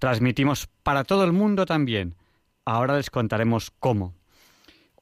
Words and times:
Transmitimos 0.00 0.66
para 0.82 1.04
todo 1.04 1.24
el 1.24 1.32
mundo 1.32 1.66
también. 1.66 2.16
Ahora 2.64 2.96
les 2.96 3.10
contaremos 3.10 3.70
cómo. 3.70 4.14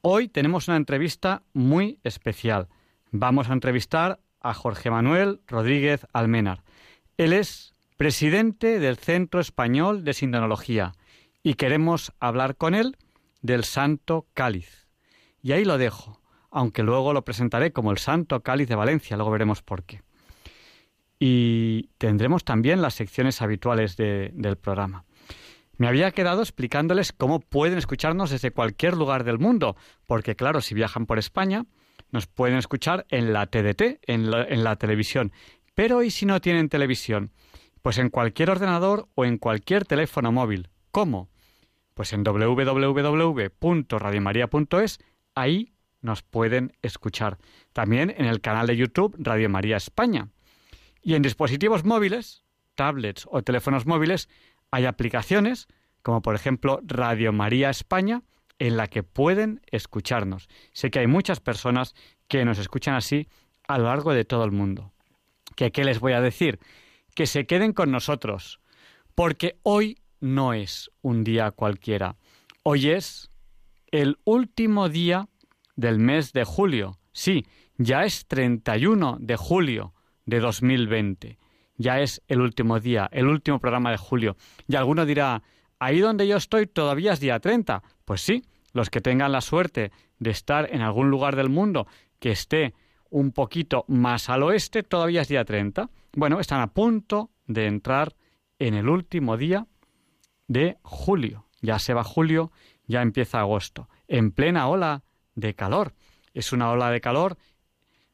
Hoy 0.01 0.27
tenemos 0.27 0.67
una 0.67 0.75
entrevista 0.75 1.41
muy 1.53 2.01
especial. 2.03 2.67
Vamos 3.09 3.49
a 3.49 3.53
entrevistar 3.53 4.19
a 4.41 4.53
Jorge 4.53 4.91
Manuel 4.91 5.39
Rodríguez 5.47 6.05
Almenar. 6.11 6.63
Él 7.15 7.31
es 7.31 7.73
presidente 7.95 8.79
del 8.79 8.97
Centro 8.97 9.39
Español 9.39 10.03
de 10.03 10.13
Sindonología 10.13 10.91
y 11.43 11.53
queremos 11.53 12.11
hablar 12.19 12.57
con 12.57 12.75
él 12.75 12.97
del 13.41 13.63
Santo 13.63 14.27
Cáliz. 14.33 14.89
Y 15.41 15.53
ahí 15.53 15.63
lo 15.63 15.77
dejo, 15.77 16.19
aunque 16.51 16.83
luego 16.83 17.13
lo 17.13 17.23
presentaré 17.23 17.71
como 17.71 17.91
el 17.91 17.99
Santo 17.99 18.41
Cáliz 18.41 18.67
de 18.67 18.75
Valencia, 18.75 19.15
luego 19.15 19.31
veremos 19.31 19.61
por 19.61 19.85
qué 19.85 20.01
y 21.19 21.89
tendremos 21.97 22.45
también 22.45 22.81
las 22.81 22.95
secciones 22.95 23.41
habituales 23.41 23.97
del 23.97 24.57
programa. 24.57 25.05
Me 25.77 25.87
había 25.87 26.11
quedado 26.11 26.41
explicándoles 26.41 27.13
cómo 27.13 27.39
pueden 27.39 27.77
escucharnos 27.77 28.31
desde 28.31 28.51
cualquier 28.51 28.97
lugar 28.97 29.23
del 29.23 29.39
mundo, 29.39 29.77
porque 30.07 30.35
claro, 30.35 30.59
si 30.61 30.73
viajan 30.73 31.05
por 31.05 31.19
España, 31.19 31.65
nos 32.11 32.27
pueden 32.27 32.57
escuchar 32.57 33.05
en 33.09 33.31
la 33.33 33.45
TDT, 33.45 33.99
en 34.07 34.31
la, 34.31 34.43
en 34.43 34.63
la 34.63 34.77
televisión. 34.77 35.31
Pero 35.75 36.01
¿y 36.03 36.11
si 36.11 36.25
no 36.25 36.41
tienen 36.41 36.69
televisión? 36.69 37.31
Pues 37.81 37.97
en 37.97 38.09
cualquier 38.09 38.49
ordenador 38.49 39.07
o 39.15 39.25
en 39.25 39.37
cualquier 39.37 39.85
teléfono 39.85 40.31
móvil. 40.31 40.69
¿Cómo? 40.91 41.29
Pues 41.93 42.13
en 42.13 42.23
www.radiomaria.es, 42.23 44.99
ahí 45.35 45.73
nos 46.01 46.23
pueden 46.23 46.73
escuchar. 46.81 47.37
También 47.73 48.15
en 48.17 48.25
el 48.25 48.41
canal 48.41 48.65
de 48.67 48.75
YouTube 48.75 49.15
Radio 49.19 49.49
María 49.49 49.77
España. 49.77 50.29
Y 51.01 51.15
en 51.15 51.21
dispositivos 51.21 51.85
móviles, 51.85 52.43
tablets 52.75 53.27
o 53.29 53.41
teléfonos 53.41 53.85
móviles, 53.85 54.29
hay 54.71 54.85
aplicaciones 54.85 55.67
como 56.01 56.21
por 56.21 56.35
ejemplo 56.35 56.79
Radio 56.83 57.33
María 57.33 57.69
España 57.69 58.23
en 58.57 58.77
la 58.77 58.87
que 58.87 59.03
pueden 59.03 59.61
escucharnos. 59.71 60.49
Sé 60.73 60.91
que 60.91 60.99
hay 60.99 61.07
muchas 61.07 61.39
personas 61.39 61.95
que 62.27 62.45
nos 62.45 62.59
escuchan 62.59 62.95
así 62.95 63.27
a 63.67 63.77
lo 63.77 63.85
largo 63.85 64.13
de 64.13 64.25
todo 64.25 64.43
el 64.43 64.51
mundo. 64.51 64.91
¿Que 65.55 65.71
qué 65.71 65.83
les 65.83 65.99
voy 65.99 66.13
a 66.13 66.21
decir? 66.21 66.59
Que 67.15 67.25
se 67.25 67.45
queden 67.45 67.73
con 67.73 67.91
nosotros, 67.91 68.59
porque 69.15 69.59
hoy 69.63 69.99
no 70.19 70.53
es 70.53 70.91
un 71.01 71.23
día 71.23 71.51
cualquiera. 71.51 72.15
Hoy 72.63 72.89
es 72.89 73.31
el 73.91 74.17
último 74.25 74.89
día 74.89 75.29
del 75.75 75.99
mes 75.99 76.33
de 76.33 76.43
julio. 76.43 76.99
Sí, 77.13 77.45
ya 77.77 78.03
es 78.03 78.27
31 78.27 79.17
de 79.19 79.35
julio 79.37 79.93
de 80.29 80.39
2020. 80.39 81.37
Ya 81.77 81.99
es 81.99 82.21
el 82.27 82.41
último 82.41 82.79
día, 82.79 83.09
el 83.11 83.27
último 83.27 83.59
programa 83.59 83.91
de 83.91 83.97
julio. 83.97 84.37
Y 84.67 84.75
alguno 84.75 85.05
dirá, 85.05 85.41
ahí 85.79 85.99
donde 85.99 86.27
yo 86.27 86.37
estoy 86.37 86.67
todavía 86.67 87.13
es 87.13 87.19
día 87.19 87.39
30. 87.39 87.81
Pues 88.05 88.21
sí, 88.21 88.43
los 88.73 88.89
que 88.89 89.01
tengan 89.01 89.31
la 89.31 89.41
suerte 89.41 89.91
de 90.19 90.29
estar 90.29 90.69
en 90.71 90.81
algún 90.81 91.09
lugar 91.09 91.35
del 91.35 91.49
mundo 91.49 91.87
que 92.19 92.31
esté 92.31 92.73
un 93.09 93.31
poquito 93.31 93.85
más 93.87 94.29
al 94.29 94.43
oeste, 94.43 94.83
todavía 94.83 95.21
es 95.21 95.29
día 95.29 95.43
30. 95.43 95.89
Bueno, 96.15 96.39
están 96.39 96.61
a 96.61 96.67
punto 96.67 97.31
de 97.47 97.65
entrar 97.65 98.15
en 98.59 98.75
el 98.75 98.87
último 98.87 99.35
día 99.35 99.65
de 100.47 100.77
julio. 100.83 101.47
Ya 101.61 101.79
se 101.79 101.93
va 101.93 102.03
julio, 102.03 102.51
ya 102.85 103.01
empieza 103.01 103.39
agosto, 103.39 103.89
en 104.07 104.31
plena 104.31 104.67
ola 104.67 105.03
de 105.33 105.55
calor. 105.55 105.93
Es 106.33 106.53
una 106.53 106.69
ola 106.69 106.91
de 106.91 107.01
calor, 107.01 107.37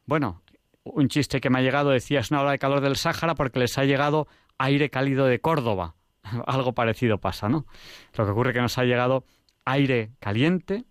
bueno, 0.05 0.43
un 0.85 1.09
chiste 1.09 1.41
que 1.41 1.49
me 1.49 1.59
ha 1.59 1.61
llegado 1.61 1.89
decía 1.89 2.19
es 2.19 2.31
una 2.31 2.41
ola 2.41 2.51
de 2.51 2.59
calor 2.59 2.79
del 2.79 2.95
Sáhara 2.95 3.35
porque 3.35 3.59
les 3.59 3.77
ha 3.77 3.83
llegado 3.83 4.27
aire 4.57 4.89
cálido 4.89 5.25
de 5.25 5.39
Córdoba. 5.39 5.95
Algo 6.47 6.73
parecido 6.73 7.17
pasa, 7.17 7.49
¿no? 7.49 7.65
Lo 8.15 8.25
que 8.25 8.31
ocurre 8.31 8.51
es 8.51 8.55
que 8.55 8.61
nos 8.61 8.77
ha 8.77 8.83
llegado 8.83 9.25
aire 9.65 10.11
caliente 10.19 10.85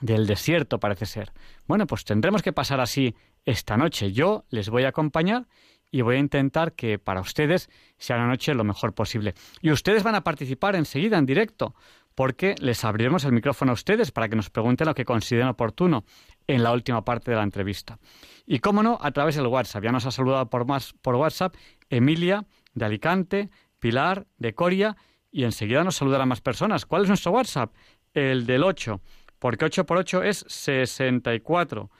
del 0.00 0.26
desierto, 0.26 0.78
parece 0.78 1.06
ser. 1.06 1.32
Bueno, 1.66 1.86
pues 1.86 2.04
tendremos 2.04 2.42
que 2.42 2.52
pasar 2.52 2.80
así 2.80 3.14
esta 3.44 3.76
noche. 3.76 4.12
Yo 4.12 4.44
les 4.50 4.70
voy 4.70 4.84
a 4.84 4.88
acompañar 4.88 5.46
y 5.90 6.02
voy 6.02 6.16
a 6.16 6.20
intentar 6.20 6.74
que 6.74 6.98
para 6.98 7.20
ustedes 7.20 7.70
sea 7.98 8.16
la 8.16 8.26
noche 8.26 8.54
lo 8.54 8.64
mejor 8.64 8.94
posible. 8.94 9.34
Y 9.60 9.70
ustedes 9.70 10.02
van 10.02 10.14
a 10.14 10.22
participar 10.24 10.76
enseguida 10.76 11.18
en 11.18 11.26
directo, 11.26 11.74
porque 12.14 12.54
les 12.60 12.84
abriremos 12.84 13.24
el 13.24 13.32
micrófono 13.32 13.72
a 13.72 13.74
ustedes 13.74 14.10
para 14.10 14.28
que 14.28 14.36
nos 14.36 14.50
pregunten 14.50 14.86
lo 14.86 14.94
que 14.94 15.04
consideren 15.04 15.48
oportuno 15.48 16.04
en 16.46 16.62
la 16.62 16.72
última 16.72 17.04
parte 17.04 17.30
de 17.30 17.36
la 17.36 17.42
entrevista. 17.42 17.98
Y 18.46 18.60
cómo 18.60 18.82
no, 18.82 18.98
a 19.00 19.10
través 19.10 19.36
del 19.36 19.46
WhatsApp. 19.46 19.84
Ya 19.84 19.92
nos 19.92 20.06
ha 20.06 20.10
saludado 20.10 20.48
por, 20.48 20.66
más, 20.66 20.92
por 21.02 21.16
WhatsApp 21.16 21.54
Emilia 21.90 22.46
de 22.74 22.84
Alicante, 22.84 23.50
Pilar 23.78 24.26
de 24.38 24.54
Coria 24.54 24.96
y 25.30 25.44
enseguida 25.44 25.84
nos 25.84 25.96
saludarán 25.96 26.28
más 26.28 26.40
personas. 26.40 26.86
¿Cuál 26.86 27.02
es 27.02 27.08
nuestro 27.08 27.32
WhatsApp? 27.32 27.74
El 28.14 28.46
del 28.46 28.62
8, 28.62 29.00
porque 29.38 29.64
8 29.64 29.84
por 29.84 29.98
8 29.98 30.22
es 30.22 30.44
64 30.48 31.90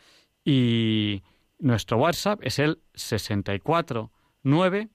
y 0.45 1.23
nuestro 1.59 1.99
WhatsApp 1.99 2.41
es 2.43 2.59
el 2.59 2.81
64 2.95 4.11
9 4.43 4.89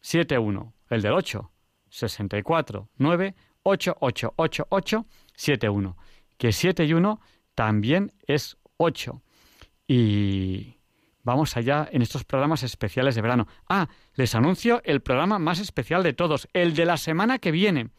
71, 0.00 0.74
el 0.88 1.02
del 1.02 1.12
8, 1.12 1.50
64 1.90 2.88
9 2.96 3.34
71 5.34 5.96
que 6.38 6.52
7 6.52 6.84
y 6.84 6.92
1 6.92 7.20
también 7.54 8.12
es 8.26 8.56
8. 8.76 9.22
Y 9.86 10.76
vamos 11.22 11.56
allá 11.56 11.88
en 11.90 12.02
estos 12.02 12.24
programas 12.24 12.62
especiales 12.62 13.14
de 13.14 13.22
verano. 13.22 13.48
Ah, 13.68 13.88
les 14.14 14.34
anuncio 14.34 14.80
el 14.84 15.00
programa 15.00 15.38
más 15.38 15.58
especial 15.58 16.02
de 16.02 16.12
todos, 16.12 16.48
el 16.52 16.74
de 16.74 16.84
la 16.84 16.96
semana 16.96 17.38
que 17.38 17.50
viene, 17.50 17.90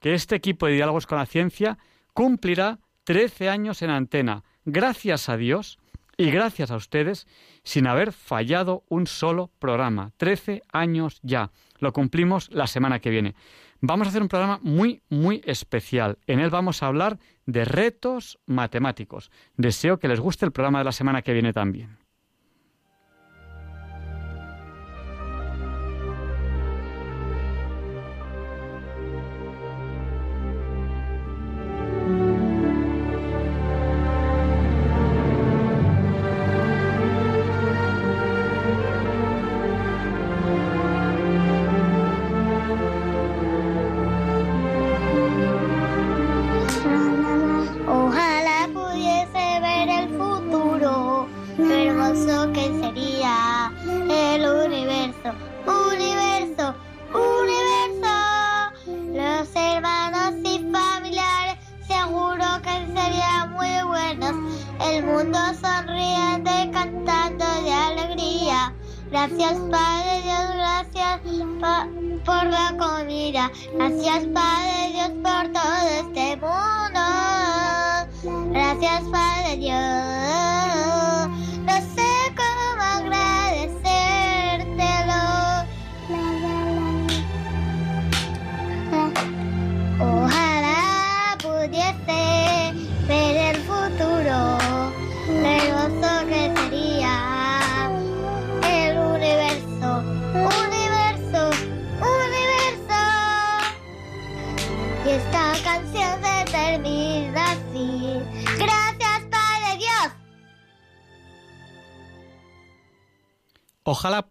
que 0.00 0.14
este 0.14 0.36
equipo 0.36 0.66
de 0.66 0.74
diálogos 0.74 1.06
con 1.06 1.18
la 1.18 1.26
ciencia 1.26 1.78
cumplirá 2.12 2.80
13 3.04 3.48
años 3.48 3.82
en 3.82 3.90
antena, 3.90 4.44
gracias 4.64 5.28
a 5.28 5.36
Dios 5.36 5.78
y 6.16 6.30
gracias 6.30 6.70
a 6.70 6.76
ustedes, 6.76 7.26
sin 7.64 7.86
haber 7.86 8.12
fallado 8.12 8.84
un 8.88 9.06
solo 9.06 9.50
programa. 9.58 10.12
13 10.16 10.62
años 10.72 11.20
ya. 11.22 11.50
Lo 11.78 11.92
cumplimos 11.92 12.50
la 12.50 12.66
semana 12.66 13.00
que 13.00 13.10
viene. 13.10 13.34
Vamos 13.80 14.06
a 14.06 14.10
hacer 14.10 14.22
un 14.22 14.28
programa 14.28 14.58
muy, 14.62 15.02
muy 15.08 15.42
especial. 15.44 16.18
En 16.26 16.40
él 16.40 16.50
vamos 16.50 16.82
a 16.82 16.86
hablar 16.86 17.18
de 17.46 17.64
retos 17.64 18.38
matemáticos. 18.46 19.30
Deseo 19.56 19.98
que 19.98 20.08
les 20.08 20.20
guste 20.20 20.44
el 20.44 20.52
programa 20.52 20.78
de 20.78 20.84
la 20.84 20.92
semana 20.92 21.22
que 21.22 21.32
viene 21.32 21.52
también. 21.52 22.03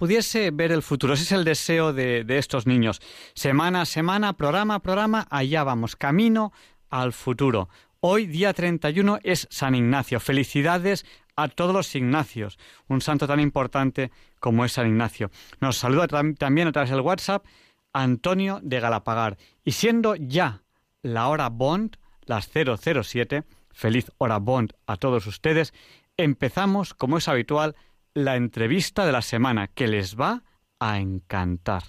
Pudiese 0.04 0.52
ver 0.52 0.74
el 0.74 0.82
futuro. 0.82 1.14
Ese 1.14 1.24
es 1.24 1.32
el 1.32 1.46
deseo 1.46 1.94
de, 1.94 2.26
de, 2.26 2.38
estos 2.38 2.68
niños. 2.68 3.02
Semana 3.36 3.84
a 3.84 3.86
semana, 3.86 4.34
programa 4.34 4.76
a 4.76 4.80
programa, 4.80 5.26
allá 5.30 5.64
vamos, 5.64 5.96
camino 5.96 6.52
al 6.90 7.14
futuro. 7.14 7.70
Hoy, 8.02 8.26
día 8.26 8.52
31, 8.52 9.20
es 9.24 9.48
San 9.50 9.76
Ignacio. 9.76 10.20
Felicidades 10.20 11.06
a 11.38 11.48
todos 11.48 11.74
los 11.74 11.96
Ignacios, 11.96 12.60
un 12.90 13.00
santo 13.00 13.28
tan 13.28 13.40
importante 13.40 14.12
como 14.42 14.66
es 14.66 14.74
San 14.74 14.88
Ignacio. 14.88 15.32
Nos 15.62 15.78
saluda 15.78 16.08
también 16.38 16.68
a 16.68 16.74
través 16.74 16.90
del 16.90 17.00
WhatsApp 17.00 17.46
Antonio 17.94 18.60
de 18.62 18.82
Galapagar. 18.82 19.38
Y 19.64 19.72
siendo 19.72 20.16
ya 20.16 20.64
la 21.02 21.30
hora 21.30 21.48
Bond, 21.48 21.96
las 22.26 22.50
007, 22.52 23.46
feliz 23.72 24.12
hora 24.18 24.40
Bond 24.40 24.74
a 24.86 24.98
todos 24.98 25.28
ustedes, 25.28 25.74
empezamos, 26.18 26.94
como 26.94 27.18
es 27.18 27.30
habitual, 27.30 27.78
la 28.16 28.36
entrevista 28.36 29.06
de 29.06 29.12
la 29.12 29.22
semana 29.22 29.68
que 29.68 29.88
les 29.88 30.16
va 30.20 30.44
a 30.80 31.00
encantar. 31.00 31.84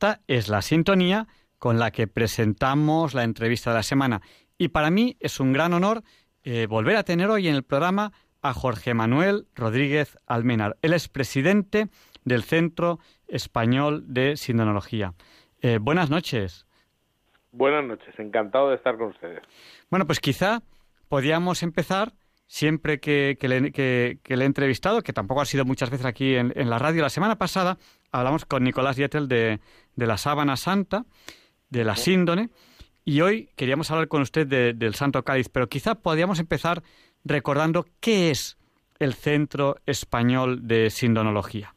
Esta 0.00 0.22
es 0.28 0.48
la 0.48 0.62
sintonía 0.62 1.26
con 1.58 1.78
la 1.78 1.90
que 1.90 2.06
presentamos 2.06 3.12
la 3.12 3.22
entrevista 3.22 3.68
de 3.68 3.76
la 3.76 3.82
semana. 3.82 4.22
Y 4.56 4.68
para 4.68 4.90
mí 4.90 5.18
es 5.20 5.40
un 5.40 5.52
gran 5.52 5.74
honor 5.74 6.02
eh, 6.42 6.64
volver 6.64 6.96
a 6.96 7.02
tener 7.02 7.28
hoy 7.28 7.48
en 7.48 7.54
el 7.54 7.64
programa 7.64 8.10
a 8.40 8.54
Jorge 8.54 8.94
Manuel 8.94 9.46
Rodríguez 9.54 10.16
Almenar. 10.26 10.78
Él 10.80 10.94
es 10.94 11.10
presidente 11.10 11.88
del 12.24 12.44
Centro 12.44 12.98
Español 13.28 14.04
de 14.06 14.38
Sindonología. 14.38 15.12
Eh, 15.60 15.76
buenas 15.78 16.08
noches. 16.08 16.66
Buenas 17.52 17.84
noches, 17.84 18.18
encantado 18.18 18.70
de 18.70 18.76
estar 18.76 18.96
con 18.96 19.08
ustedes. 19.08 19.42
Bueno, 19.90 20.06
pues 20.06 20.18
quizá 20.18 20.62
podíamos 21.10 21.62
empezar 21.62 22.14
siempre 22.46 23.00
que, 23.00 23.36
que, 23.38 23.48
le, 23.48 23.70
que, 23.70 24.18
que, 24.22 24.38
le, 24.38 24.44
he 24.44 24.46
entrevistado, 24.46 25.02
que 25.02 25.12
tampoco 25.12 25.42
ha 25.42 25.44
sido 25.44 25.66
muchas 25.66 25.90
veces 25.90 26.06
aquí 26.06 26.36
en, 26.36 26.54
en 26.56 26.70
la 26.70 26.78
radio. 26.78 27.02
La 27.02 27.10
semana 27.10 27.36
pasada 27.36 27.76
hablamos 28.12 28.44
con 28.44 28.64
Nicolás 28.64 28.96
Dietel 28.96 29.28
de, 29.28 29.60
de, 29.96 30.06
la 30.06 30.16
Sábana 30.16 30.56
Santa, 30.56 31.04
de 31.68 31.84
la 31.84 31.96
síndone, 31.96 32.50
y 33.04 33.20
hoy 33.20 33.50
queríamos 33.56 33.90
hablar 33.90 34.08
con 34.08 34.22
usted 34.22 34.46
de, 34.46 34.72
del 34.74 34.94
Santo 34.94 35.22
Cáliz, 35.22 35.48
pero 35.48 35.68
quizá 35.68 35.94
podíamos 35.96 36.38
empezar 36.40 36.82
recordando 37.24 37.86
qué 38.00 38.30
es 38.30 38.58
el 38.98 39.14
Centro 39.14 39.76
Español 39.86 40.66
de 40.66 40.90
Sindonología. 40.90 41.74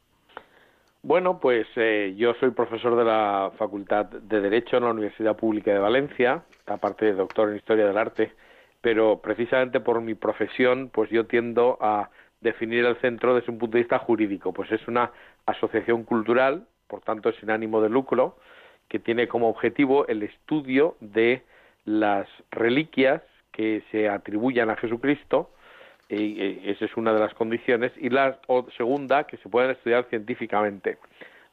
Bueno, 1.01 1.39
pues 1.39 1.68
eh, 1.75 2.13
yo 2.18 2.33
soy 2.39 2.51
profesor 2.51 2.95
de 2.95 3.03
la 3.03 3.51
Facultad 3.57 4.06
de 4.06 4.39
Derecho 4.39 4.77
en 4.77 4.86
la 4.86 4.91
Universidad 4.91 5.36
Pública 5.36 5.74
de 5.74 5.79
Valencia, 5.79 6.44
aparte 6.65 7.06
de 7.06 7.13
doctor 7.13 7.50
en 7.50 7.57
Historia 7.57 7.86
del 7.86 7.98
Arte, 7.98 8.31
pero 8.79 9.19
precisamente 9.19 9.81
por 9.81 10.00
mi 10.01 10.15
profesión, 10.15 10.89
pues 10.93 11.10
yo 11.10 11.25
tiendo 11.25 11.77
a 11.81 12.10
definir 12.39 12.86
el 12.86 12.98
centro 13.01 13.36
desde 13.36 13.51
un 13.51 13.57
punto 13.57 13.77
de 13.77 13.84
vista 13.84 14.00
jurídico, 14.00 14.53
pues 14.53 14.72
es 14.72 14.86
una 14.88 15.12
asociación 15.45 16.03
cultural, 16.03 16.67
por 16.88 17.01
tanto 17.01 17.31
sin 17.33 17.50
ánimo 17.50 17.81
de 17.81 17.89
lucro, 17.89 18.38
que 18.88 19.00
tiene 19.00 19.27
como 19.27 19.50
objetivo 19.50 20.07
el 20.07 20.23
estudio 20.23 20.95
de 21.00 21.43
las 21.85 22.27
reliquias 22.51 23.21
que 23.51 23.83
se 23.91 24.09
atribuyan 24.09 24.69
a 24.69 24.75
Jesucristo, 24.75 25.50
y 26.09 26.69
esa 26.69 26.85
es 26.85 26.95
una 26.95 27.13
de 27.13 27.19
las 27.19 27.33
condiciones, 27.33 27.91
y 27.97 28.09
la 28.09 28.39
segunda, 28.77 29.23
que 29.25 29.38
se 29.38 29.50
puedan 29.50 29.71
estudiar 29.71 30.05
científicamente, 30.09 30.97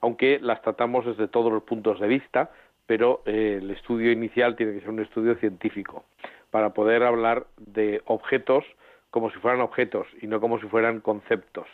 aunque 0.01 0.39
las 0.41 0.61
tratamos 0.63 1.07
desde 1.07 1.29
todos 1.29 1.53
los 1.53 1.63
puntos 1.63 2.01
de 2.01 2.09
vista, 2.09 2.51
pero 2.87 3.23
eh, 3.25 3.61
el 3.63 3.71
estudio 3.71 4.11
inicial 4.11 4.57
tiene 4.57 4.73
que 4.73 4.81
ser 4.81 4.91
un 4.91 5.01
estudio 5.01 5.37
científico 5.37 6.05
para 6.51 6.71
poder 6.71 7.05
hablar 7.05 7.47
de 7.57 8.03
objetos 8.07 8.65
como 9.11 9.31
si 9.31 9.39
fueran 9.39 9.61
objetos 9.61 10.07
y 10.21 10.27
no 10.27 10.41
como 10.41 10.61
si 10.61 10.67
fueran 10.67 11.01
conceptos. 11.01 11.67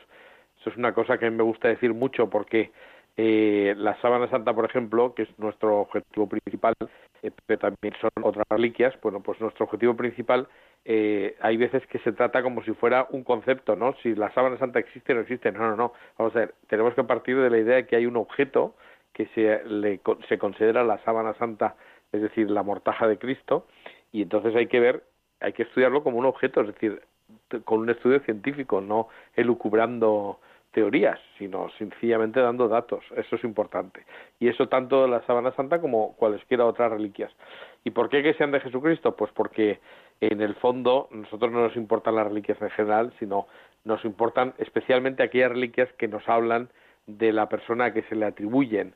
Es 0.66 0.76
una 0.76 0.92
cosa 0.92 1.18
que 1.18 1.30
me 1.30 1.42
gusta 1.42 1.68
decir 1.68 1.94
mucho 1.94 2.28
porque 2.28 2.72
eh, 3.16 3.74
la 3.78 3.98
sábana 4.00 4.28
santa, 4.28 4.52
por 4.52 4.66
ejemplo, 4.66 5.14
que 5.14 5.22
es 5.22 5.38
nuestro 5.38 5.80
objetivo 5.80 6.28
principal, 6.28 6.74
eh, 7.22 7.30
pero 7.46 7.58
también 7.58 7.94
son 8.00 8.10
otras 8.22 8.44
reliquias, 8.50 8.94
bueno, 9.00 9.20
pues 9.20 9.40
nuestro 9.40 9.64
objetivo 9.64 9.94
principal 9.96 10.48
eh, 10.84 11.34
hay 11.40 11.56
veces 11.56 11.86
que 11.86 11.98
se 12.00 12.12
trata 12.12 12.42
como 12.42 12.62
si 12.62 12.72
fuera 12.72 13.06
un 13.10 13.24
concepto, 13.24 13.74
¿no? 13.74 13.94
Si 14.02 14.14
la 14.14 14.32
sábana 14.34 14.58
santa 14.58 14.78
existe 14.78 15.12
o 15.12 15.16
no 15.16 15.22
existe, 15.22 15.50
no, 15.50 15.60
no, 15.60 15.76
no. 15.76 15.92
Vamos 16.18 16.36
a 16.36 16.40
ver, 16.40 16.54
tenemos 16.68 16.94
que 16.94 17.04
partir 17.04 17.40
de 17.40 17.50
la 17.50 17.58
idea 17.58 17.76
de 17.76 17.86
que 17.86 17.96
hay 17.96 18.06
un 18.06 18.16
objeto 18.16 18.74
que 19.12 19.26
se, 19.34 19.64
le, 19.64 20.00
se 20.28 20.38
considera 20.38 20.84
la 20.84 20.98
sábana 21.04 21.32
santa, 21.34 21.74
es 22.12 22.20
decir, 22.20 22.50
la 22.50 22.62
mortaja 22.62 23.08
de 23.08 23.18
Cristo, 23.18 23.66
y 24.12 24.22
entonces 24.22 24.54
hay 24.54 24.66
que 24.66 24.78
ver, 24.78 25.04
hay 25.40 25.54
que 25.54 25.62
estudiarlo 25.62 26.02
como 26.02 26.18
un 26.18 26.26
objeto, 26.26 26.60
es 26.60 26.68
decir, 26.68 27.00
con 27.64 27.80
un 27.80 27.90
estudio 27.90 28.20
científico, 28.20 28.80
no 28.80 29.08
elucubrando 29.34 30.38
teorías, 30.76 31.18
sino 31.38 31.70
sencillamente 31.78 32.38
dando 32.38 32.68
datos. 32.68 33.02
Eso 33.16 33.36
es 33.36 33.44
importante. 33.44 34.04
Y 34.38 34.48
eso 34.48 34.68
tanto 34.68 35.08
la 35.08 35.24
sábana 35.24 35.50
santa 35.52 35.80
como 35.80 36.14
cualesquiera 36.16 36.66
otras 36.66 36.92
reliquias. 36.92 37.32
¿Y 37.82 37.92
por 37.92 38.10
qué 38.10 38.22
que 38.22 38.34
sean 38.34 38.50
de 38.50 38.60
Jesucristo? 38.60 39.16
Pues 39.16 39.32
porque 39.32 39.80
en 40.20 40.42
el 40.42 40.54
fondo 40.56 41.08
nosotros 41.12 41.50
no 41.50 41.62
nos 41.62 41.76
importan 41.76 42.16
las 42.16 42.26
reliquias 42.26 42.60
en 42.60 42.68
general, 42.68 43.10
sino 43.18 43.46
nos 43.86 44.04
importan 44.04 44.52
especialmente 44.58 45.22
aquellas 45.22 45.52
reliquias 45.52 45.90
que 45.94 46.08
nos 46.08 46.28
hablan 46.28 46.68
de 47.06 47.32
la 47.32 47.48
persona 47.48 47.86
a 47.86 47.92
que 47.94 48.02
se 48.02 48.14
le 48.14 48.26
atribuyen. 48.26 48.92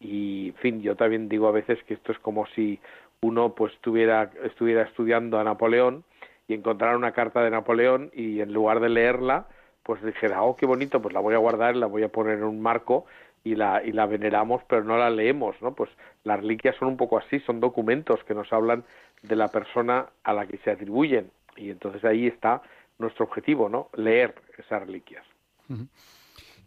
Y, 0.00 0.48
en 0.48 0.54
fin, 0.56 0.82
yo 0.82 0.94
también 0.94 1.30
digo 1.30 1.48
a 1.48 1.52
veces 1.52 1.82
que 1.84 1.94
esto 1.94 2.12
es 2.12 2.18
como 2.18 2.44
si 2.48 2.78
uno 3.22 3.54
pues 3.54 3.72
estuviera, 3.72 4.30
estuviera 4.42 4.82
estudiando 4.82 5.38
a 5.38 5.44
Napoleón 5.44 6.04
y 6.48 6.52
encontrara 6.52 6.98
una 6.98 7.12
carta 7.12 7.42
de 7.42 7.50
Napoleón 7.50 8.10
y 8.12 8.42
en 8.42 8.52
lugar 8.52 8.80
de 8.80 8.90
leerla, 8.90 9.46
pues 9.84 10.02
dijera, 10.02 10.42
oh, 10.42 10.56
qué 10.56 10.66
bonito, 10.66 11.00
pues 11.00 11.14
la 11.14 11.20
voy 11.20 11.34
a 11.34 11.38
guardar, 11.38 11.76
la 11.76 11.86
voy 11.86 12.02
a 12.02 12.08
poner 12.08 12.38
en 12.38 12.44
un 12.44 12.60
marco 12.60 13.04
y 13.44 13.54
la, 13.54 13.82
y 13.84 13.92
la 13.92 14.06
veneramos, 14.06 14.62
pero 14.66 14.82
no 14.82 14.96
la 14.96 15.10
leemos, 15.10 15.54
¿no? 15.60 15.74
Pues 15.74 15.90
las 16.24 16.40
reliquias 16.40 16.74
son 16.76 16.88
un 16.88 16.96
poco 16.96 17.18
así, 17.18 17.38
son 17.40 17.60
documentos 17.60 18.24
que 18.24 18.34
nos 18.34 18.52
hablan 18.52 18.84
de 19.22 19.36
la 19.36 19.48
persona 19.48 20.06
a 20.24 20.32
la 20.32 20.46
que 20.46 20.58
se 20.58 20.70
atribuyen 20.70 21.30
y 21.56 21.70
entonces 21.70 22.02
ahí 22.04 22.26
está 22.26 22.62
nuestro 22.98 23.26
objetivo, 23.26 23.68
¿no? 23.68 23.90
Leer 23.94 24.34
esas 24.56 24.80
reliquias. 24.80 25.24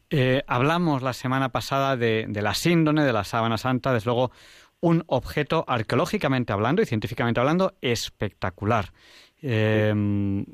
Eh, 0.09 0.43
hablamos 0.47 1.01
la 1.01 1.13
semana 1.13 1.49
pasada 1.49 1.97
de, 1.97 2.25
de 2.29 2.41
la 2.41 2.53
síndone, 2.53 3.03
de 3.03 3.13
la 3.13 3.23
sábana 3.23 3.57
santa, 3.57 3.93
desde 3.93 4.05
luego 4.05 4.31
un 4.79 5.03
objeto 5.07 5.65
arqueológicamente 5.67 6.53
hablando 6.53 6.81
y 6.83 6.85
científicamente 6.85 7.39
hablando 7.39 7.73
espectacular. 7.81 8.91
Em, 9.39 10.45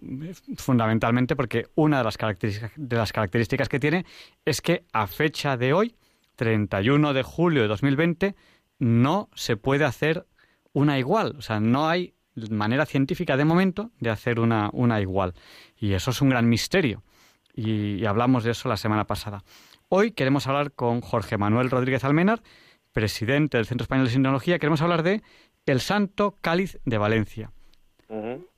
fundamentalmente 0.57 1.35
porque 1.35 1.67
una 1.75 1.99
de 1.99 2.03
las, 2.03 2.17
características, 2.17 2.71
de 2.75 2.97
las 2.97 3.13
características 3.13 3.69
que 3.69 3.79
tiene 3.79 4.05
es 4.43 4.61
que 4.61 4.83
a 4.91 5.07
fecha 5.07 5.55
de 5.55 5.73
hoy, 5.73 5.95
31 6.35 7.13
de 7.13 7.23
julio 7.23 7.61
de 7.61 7.67
2020, 7.69 8.35
no 8.79 9.29
se 9.35 9.55
puede 9.55 9.85
hacer 9.85 10.25
una 10.73 10.99
igual. 10.99 11.35
O 11.37 11.41
sea, 11.41 11.59
no 11.59 11.87
hay 11.87 12.13
manera 12.49 12.85
científica 12.85 13.37
de 13.37 13.45
momento 13.45 13.91
de 13.99 14.09
hacer 14.09 14.39
una, 14.39 14.69
una 14.73 14.99
igual. 14.99 15.33
Y 15.77 15.93
eso 15.93 16.11
es 16.11 16.21
un 16.21 16.29
gran 16.29 16.49
misterio. 16.49 17.03
Y, 17.55 18.05
hablamos 18.05 18.43
de 18.43 18.51
eso 18.51 18.67
la 18.67 18.77
semana 18.77 19.05
pasada. 19.05 19.43
Hoy 19.89 20.11
queremos 20.11 20.47
hablar 20.47 20.71
con 20.71 21.01
Jorge 21.01 21.37
Manuel 21.37 21.69
Rodríguez 21.69 22.03
Almenar, 22.03 22.41
presidente 22.91 23.57
del 23.57 23.67
Centro 23.67 23.83
Español 23.83 24.07
de 24.07 24.11
Sinología. 24.11 24.57
Queremos 24.57 24.81
hablar 24.81 25.03
de 25.03 25.21
el 25.67 25.79
Santo 25.79 26.35
Cáliz 26.41 26.79
de 26.83 26.97
Valencia. 26.97 27.51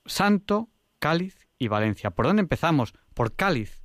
Santo, 0.05 0.69
Cáliz 0.99 1.47
y 1.57 1.67
Valencia. 1.67 2.11
¿Por 2.11 2.27
dónde 2.27 2.41
empezamos? 2.41 2.93
Por 3.13 3.35
Cáliz. 3.35 3.83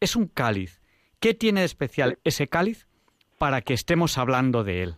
Es 0.00 0.16
un 0.16 0.26
cáliz. 0.26 0.80
¿Qué 1.20 1.34
tiene 1.34 1.60
de 1.60 1.66
especial 1.66 2.18
ese 2.24 2.48
cáliz 2.48 2.88
para 3.38 3.60
que 3.60 3.74
estemos 3.74 4.18
hablando 4.18 4.64
de 4.64 4.82
él? 4.82 4.94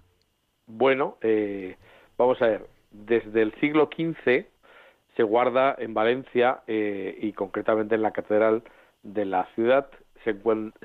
Bueno, 0.66 1.18
eh, 1.20 1.76
vamos 2.16 2.40
a 2.40 2.46
ver. 2.46 2.66
Desde 2.90 3.42
el 3.42 3.52
siglo 3.60 3.90
XV 3.94 4.46
se 5.16 5.22
guarda 5.22 5.74
en 5.78 5.94
Valencia 5.94 6.62
eh, 6.66 7.18
y 7.20 7.32
concretamente 7.32 7.94
en 7.94 8.02
la 8.02 8.12
catedral 8.12 8.62
de 9.02 9.26
la 9.26 9.46
ciudad 9.54 9.88
se, 10.24 10.30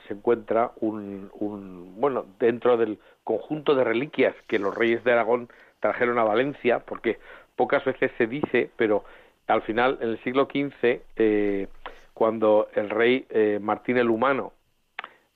encuentra 0.10 0.72
un, 0.82 1.32
un, 1.40 2.00
bueno 2.00 2.26
dentro 2.40 2.76
del 2.76 3.00
conjunto 3.24 3.76
de 3.76 3.86
reliquias 3.86 4.36
que 4.48 4.60
los 4.60 4.76
reyes 4.76 5.04
de 5.06 5.14
Aragón 5.14 5.50
trajeron 5.80 6.20
a 6.20 6.26
Valencia 6.26 6.80
porque 6.80 7.20
pocas 7.56 7.86
veces 7.86 8.12
se 8.18 8.28
dice 8.28 8.70
pero 8.76 9.06
al 9.50 9.62
final 9.64 9.98
en 10.02 10.10
el 10.10 10.24
siglo 10.24 10.46
XV 10.46 11.02
eh, 11.16 11.68
cuando 12.14 12.70
el 12.74 12.90
rey 12.90 13.26
eh, 13.30 13.60
Martín 13.62 13.98
el 13.98 14.10
Humano 14.10 14.54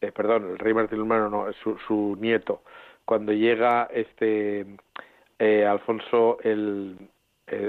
eh, 0.01 0.11
perdón 0.11 0.51
el 0.51 0.59
rey 0.59 0.73
Martín 0.73 0.97
el 0.97 1.03
Humano 1.03 1.29
no 1.29 1.53
su, 1.63 1.77
su 1.87 2.17
nieto 2.19 2.61
cuando 3.05 3.33
llega 3.33 3.89
este 3.91 4.65
eh, 5.39 5.65
Alfonso 5.65 6.37
el 6.43 6.97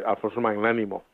Alfonso 0.06 0.40
Magnánimo 0.40 1.04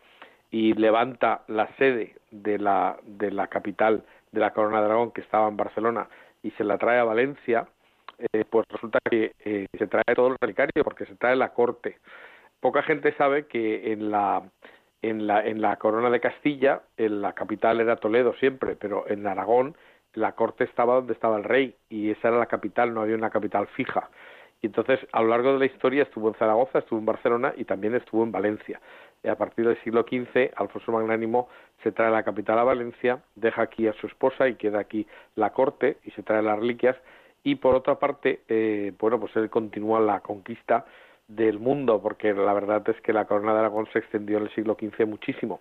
y 0.50 0.74
levanta 0.74 1.42
la 1.48 1.68
sede 1.76 2.16
de 2.30 2.58
la, 2.58 2.98
de 3.04 3.30
la 3.30 3.46
capital 3.46 4.04
de 4.32 4.40
la 4.40 4.52
Corona 4.52 4.80
de 4.80 4.86
Aragón, 4.86 5.12
que 5.12 5.20
estaba 5.20 5.48
en 5.48 5.56
Barcelona, 5.56 6.08
y 6.42 6.50
se 6.52 6.64
la 6.64 6.78
trae 6.78 6.98
a 6.98 7.04
Valencia, 7.04 7.68
eh, 8.32 8.44
pues 8.48 8.66
resulta 8.68 8.98
que 9.10 9.32
eh, 9.44 9.66
se 9.76 9.86
trae 9.86 10.14
todo 10.14 10.28
el 10.28 10.36
relicario 10.40 10.84
porque 10.84 11.06
se 11.06 11.14
trae 11.16 11.36
la 11.36 11.52
corte. 11.52 11.98
Poca 12.60 12.82
gente 12.82 13.14
sabe 13.16 13.46
que 13.46 13.92
en 13.92 14.10
la, 14.10 14.42
en 15.02 15.26
la, 15.26 15.46
en 15.46 15.60
la 15.60 15.76
Corona 15.76 16.10
de 16.10 16.20
Castilla, 16.20 16.82
en 16.96 17.22
la 17.22 17.32
capital 17.32 17.80
era 17.80 17.96
Toledo 17.96 18.34
siempre, 18.34 18.76
pero 18.76 19.08
en 19.08 19.26
Aragón 19.26 19.76
la 20.14 20.32
corte 20.32 20.64
estaba 20.64 20.96
donde 20.96 21.12
estaba 21.12 21.36
el 21.36 21.44
rey 21.44 21.74
y 21.88 22.10
esa 22.10 22.28
era 22.28 22.38
la 22.38 22.46
capital, 22.46 22.92
no 22.92 23.02
había 23.02 23.16
una 23.16 23.30
capital 23.30 23.66
fija. 23.68 24.10
Y 24.62 24.66
entonces, 24.66 25.00
a 25.12 25.22
lo 25.22 25.28
largo 25.28 25.54
de 25.54 25.58
la 25.58 25.64
historia 25.64 26.02
estuvo 26.02 26.28
en 26.28 26.34
Zaragoza, 26.34 26.80
estuvo 26.80 26.98
en 26.98 27.06
Barcelona 27.06 27.54
y 27.56 27.64
también 27.64 27.94
estuvo 27.94 28.22
en 28.24 28.32
Valencia 28.32 28.80
a 29.28 29.34
partir 29.34 29.66
del 29.66 29.80
siglo 29.82 30.02
XV, 30.02 30.52
Alfonso 30.56 30.92
Magnánimo 30.92 31.48
se 31.82 31.92
trae 31.92 32.10
la 32.10 32.22
capital 32.22 32.58
a 32.58 32.64
Valencia, 32.64 33.22
deja 33.34 33.62
aquí 33.62 33.86
a 33.86 33.92
su 33.94 34.06
esposa 34.06 34.48
y 34.48 34.54
queda 34.54 34.80
aquí 34.80 35.06
la 35.34 35.50
corte 35.50 35.98
y 36.04 36.10
se 36.12 36.22
trae 36.22 36.42
las 36.42 36.58
reliquias. 36.58 36.96
Y 37.42 37.56
por 37.56 37.74
otra 37.74 37.98
parte, 37.98 38.40
eh, 38.48 38.92
bueno, 38.98 39.20
pues 39.20 39.34
él 39.36 39.50
continúa 39.50 40.00
la 40.00 40.20
conquista 40.20 40.86
del 41.30 41.58
mundo, 41.58 42.00
porque 42.02 42.32
la 42.34 42.52
verdad 42.52 42.82
es 42.88 43.00
que 43.02 43.12
la 43.12 43.24
corona 43.24 43.52
de 43.52 43.60
Aragón 43.60 43.86
se 43.92 44.00
extendió 44.00 44.38
en 44.38 44.44
el 44.44 44.54
siglo 44.54 44.76
XV 44.78 45.06
muchísimo. 45.06 45.60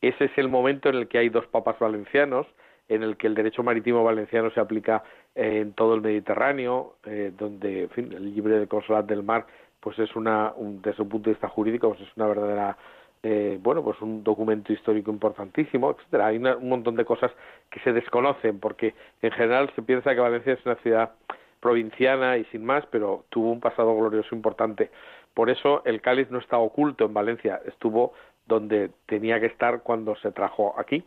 Ese 0.00 0.26
es 0.26 0.32
el 0.36 0.48
momento 0.48 0.88
en 0.88 0.96
el 0.96 1.08
que 1.08 1.18
hay 1.18 1.28
dos 1.28 1.46
papas 1.46 1.78
valencianos, 1.78 2.46
en 2.88 3.02
el 3.02 3.16
que 3.16 3.26
el 3.26 3.34
derecho 3.34 3.62
marítimo 3.62 4.04
valenciano 4.04 4.50
se 4.50 4.60
aplica 4.60 5.02
eh, 5.34 5.60
en 5.62 5.72
todo 5.72 5.94
el 5.94 6.02
Mediterráneo, 6.02 6.96
eh, 7.04 7.32
donde 7.36 7.84
en 7.84 7.90
fin, 7.90 8.12
el 8.12 8.34
libre 8.34 8.58
de 8.58 8.68
del 9.06 9.22
mar 9.22 9.46
pues 9.80 9.98
es 9.98 10.14
una, 10.16 10.52
desde 10.58 11.02
un 11.02 11.08
punto 11.08 11.30
de 11.30 11.34
vista 11.34 11.48
jurídico, 11.48 11.88
pues 11.88 12.00
es 12.00 12.16
una 12.16 12.26
verdadera, 12.26 12.76
eh, 13.22 13.58
bueno, 13.62 13.82
pues 13.82 14.00
un 14.02 14.24
documento 14.24 14.72
histórico 14.72 15.10
importantísimo, 15.10 15.92
etcétera. 15.92 16.26
Hay 16.26 16.38
un 16.38 16.68
montón 16.68 16.96
de 16.96 17.04
cosas 17.04 17.30
que 17.70 17.80
se 17.80 17.92
desconocen, 17.92 18.58
porque 18.58 18.94
en 19.22 19.30
general 19.30 19.70
se 19.76 19.82
piensa 19.82 20.14
que 20.14 20.20
Valencia 20.20 20.54
es 20.54 20.66
una 20.66 20.74
ciudad 20.76 21.12
provinciana 21.60 22.36
y 22.36 22.44
sin 22.46 22.64
más, 22.64 22.84
pero 22.86 23.24
tuvo 23.28 23.50
un 23.50 23.60
pasado 23.60 23.96
glorioso 23.96 24.34
importante. 24.34 24.90
Por 25.34 25.50
eso 25.50 25.82
el 25.84 26.00
cáliz 26.00 26.30
no 26.30 26.38
está 26.38 26.58
oculto 26.58 27.04
en 27.04 27.14
Valencia, 27.14 27.60
estuvo 27.66 28.12
donde 28.46 28.90
tenía 29.06 29.38
que 29.40 29.46
estar 29.46 29.82
cuando 29.82 30.16
se 30.16 30.32
trajo 30.32 30.74
aquí. 30.78 31.04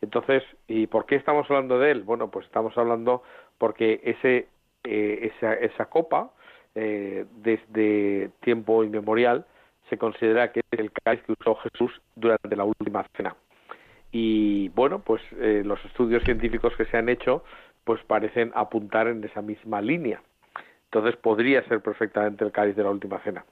Entonces, 0.00 0.42
¿y 0.68 0.86
por 0.86 1.06
qué 1.06 1.16
estamos 1.16 1.50
hablando 1.50 1.78
de 1.78 1.90
él? 1.90 2.02
Bueno, 2.02 2.30
pues 2.30 2.46
estamos 2.46 2.76
hablando 2.78 3.22
porque 3.58 4.00
ese, 4.04 4.48
eh, 4.84 5.32
esa, 5.34 5.54
esa 5.54 5.86
copa, 5.86 6.30
eh, 6.74 7.24
desde 7.42 8.30
tiempo 8.40 8.84
inmemorial 8.84 9.44
se 9.90 9.98
considera 9.98 10.52
que 10.52 10.60
es 10.70 10.78
el 10.78 10.92
cáliz 10.92 11.22
que 11.24 11.32
usó 11.32 11.56
Jesús 11.56 12.00
durante 12.14 12.54
la 12.54 12.64
última 12.64 13.04
cena. 13.16 13.34
Y 14.12 14.68
bueno, 14.70 15.00
pues 15.00 15.20
eh, 15.38 15.62
los 15.64 15.84
estudios 15.84 16.22
científicos 16.24 16.74
que 16.76 16.84
se 16.86 16.96
han 16.96 17.08
hecho 17.08 17.42
pues 17.88 18.04
parecen 18.04 18.52
apuntar 18.54 19.08
en 19.08 19.24
esa 19.24 19.40
misma 19.40 19.80
línea. 19.80 20.20
Entonces 20.84 21.16
podría 21.16 21.66
ser 21.68 21.80
perfectamente 21.80 22.44
el 22.44 22.52
cáliz 22.52 22.76
de 22.76 22.82
la 22.82 22.90
última 22.90 23.18
cena. 23.20 23.46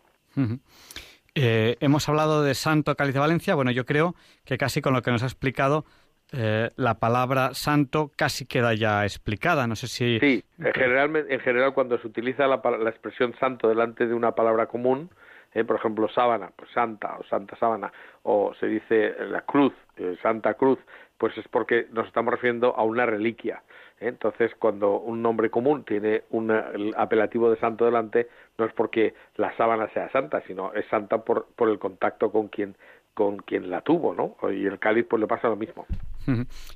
Eh, 1.34 1.78
hemos 1.80 2.06
hablado 2.06 2.42
de 2.42 2.52
Santo 2.52 2.94
Cáliz 2.96 3.14
de 3.14 3.20
Valencia. 3.20 3.54
Bueno, 3.54 3.70
yo 3.70 3.86
creo 3.86 4.14
que 4.44 4.58
casi 4.58 4.82
con 4.82 4.92
lo 4.92 5.00
que 5.00 5.10
nos 5.10 5.22
ha 5.22 5.26
explicado 5.26 5.86
eh, 6.32 6.68
la 6.76 6.98
palabra 6.98 7.54
santo 7.54 8.10
casi 8.14 8.44
queda 8.44 8.74
ya 8.74 9.04
explicada. 9.04 9.66
No 9.66 9.74
sé 9.74 9.86
si. 9.86 10.18
Sí, 10.20 10.44
en 10.58 10.74
general, 10.74 11.16
en 11.16 11.40
general 11.40 11.72
cuando 11.72 11.98
se 11.98 12.06
utiliza 12.06 12.46
la, 12.46 12.60
la 12.78 12.90
expresión 12.90 13.34
santo 13.40 13.70
delante 13.70 14.06
de 14.06 14.12
una 14.12 14.32
palabra 14.32 14.66
común, 14.66 15.08
eh, 15.54 15.64
por 15.64 15.76
ejemplo, 15.76 16.10
sábana, 16.10 16.50
pues 16.54 16.70
santa 16.72 17.16
o 17.18 17.24
santa 17.24 17.56
sábana, 17.56 17.90
o 18.24 18.52
se 18.60 18.66
dice 18.66 19.14
la 19.30 19.40
cruz, 19.40 19.72
eh, 19.96 20.18
santa 20.20 20.52
cruz, 20.52 20.78
pues 21.16 21.38
es 21.38 21.48
porque 21.48 21.86
nos 21.92 22.06
estamos 22.06 22.34
refiriendo 22.34 22.76
a 22.76 22.82
una 22.82 23.06
reliquia. 23.06 23.62
Entonces, 23.98 24.52
cuando 24.58 24.98
un 24.98 25.22
nombre 25.22 25.50
común 25.50 25.84
tiene 25.84 26.24
un 26.30 26.52
apelativo 26.96 27.50
de 27.50 27.58
santo 27.58 27.86
delante, 27.86 28.28
no 28.58 28.66
es 28.66 28.72
porque 28.74 29.14
la 29.36 29.56
sábana 29.56 29.88
sea 29.94 30.10
santa, 30.10 30.42
sino 30.46 30.72
es 30.74 30.86
santa 30.88 31.24
por, 31.24 31.46
por 31.56 31.70
el 31.70 31.78
contacto 31.78 32.30
con 32.30 32.48
quien 32.48 32.76
con 33.14 33.38
quien 33.38 33.70
la 33.70 33.80
tuvo, 33.80 34.14
¿no? 34.14 34.36
Y 34.52 34.66
el 34.66 34.78
cáliz 34.78 35.06
pues 35.08 35.18
le 35.20 35.26
pasa 35.26 35.48
lo 35.48 35.56
mismo. 35.56 35.86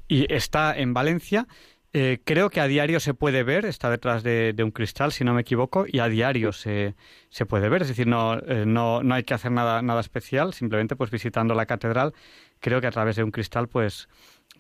Y 0.09 0.33
está 0.33 0.75
en 0.75 0.95
Valencia. 0.95 1.47
Eh, 1.93 2.21
creo 2.25 2.49
que 2.49 2.61
a 2.61 2.67
diario 2.67 2.99
se 2.99 3.15
puede 3.15 3.43
ver, 3.43 3.67
está 3.67 3.91
detrás 3.91 4.23
de, 4.23 4.55
un 4.62 4.71
cristal, 4.71 5.12
si 5.12 5.23
no 5.23 5.35
me 5.35 5.43
equivoco, 5.43 5.85
y 5.87 5.99
a 5.99 6.09
diario 6.09 6.53
se, 6.53 6.95
se 7.29 7.45
puede 7.45 7.69
ver. 7.69 7.83
Es 7.83 7.89
decir, 7.89 8.07
no, 8.07 8.39
eh, 8.39 8.65
no, 8.65 9.03
no 9.03 9.15
hay 9.15 9.25
que 9.25 9.35
hacer 9.35 9.50
nada, 9.50 9.83
nada 9.83 10.00
especial, 10.00 10.55
simplemente 10.55 10.97
pues 10.97 11.11
visitando 11.11 11.55
la 11.55 11.67
catedral, 11.67 12.15
creo 12.61 12.81
que 12.81 12.87
a 12.87 12.93
través 12.93 13.17
de 13.17 13.25
un 13.25 13.33
cristal 13.33 13.69
pues, 13.69 14.09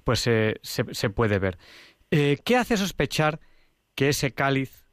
pues 0.04 0.20
se, 0.20 0.58
se, 0.62 1.10
puede 1.10 1.38
ver. 1.38 1.56
Eh, 2.10 2.38
¿Qué 2.44 2.56
hace 2.56 2.76
sospechar 2.76 3.40
que 3.94 4.08
ese 4.08 4.32
cáliz, 4.32 4.90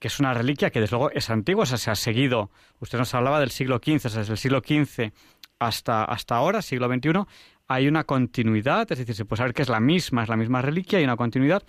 que 0.00 0.08
es 0.08 0.18
una 0.18 0.34
reliquia 0.34 0.70
que 0.70 0.80
desde 0.80 0.96
luego 0.96 1.10
es 1.12 1.30
antigua, 1.30 1.62
o 1.62 1.66
sea, 1.66 1.78
se 1.78 1.90
ha 1.90 1.94
seguido, 1.94 2.50
usted 2.80 2.98
nos 2.98 3.14
hablaba 3.14 3.38
del 3.40 3.50
siglo 3.50 3.76
XV, 3.76 4.06
o 4.06 4.08
sea, 4.08 4.20
desde 4.20 4.32
el 4.32 4.38
siglo 4.38 4.60
XV 4.60 5.12
hasta, 5.58 6.04
hasta 6.04 6.36
ahora, 6.36 6.62
siglo 6.62 6.88
XXI, 6.88 7.24
hay 7.68 7.86
una 7.86 8.04
continuidad, 8.04 8.90
es 8.90 8.98
decir, 8.98 9.14
se 9.14 9.24
puede 9.24 9.38
saber 9.38 9.54
que 9.54 9.62
es 9.62 9.68
la 9.68 9.80
misma, 9.80 10.24
es 10.24 10.28
la 10.28 10.36
misma 10.36 10.62
reliquia, 10.62 10.98
hay 10.98 11.04
una 11.04 11.16
continuidad. 11.16 11.62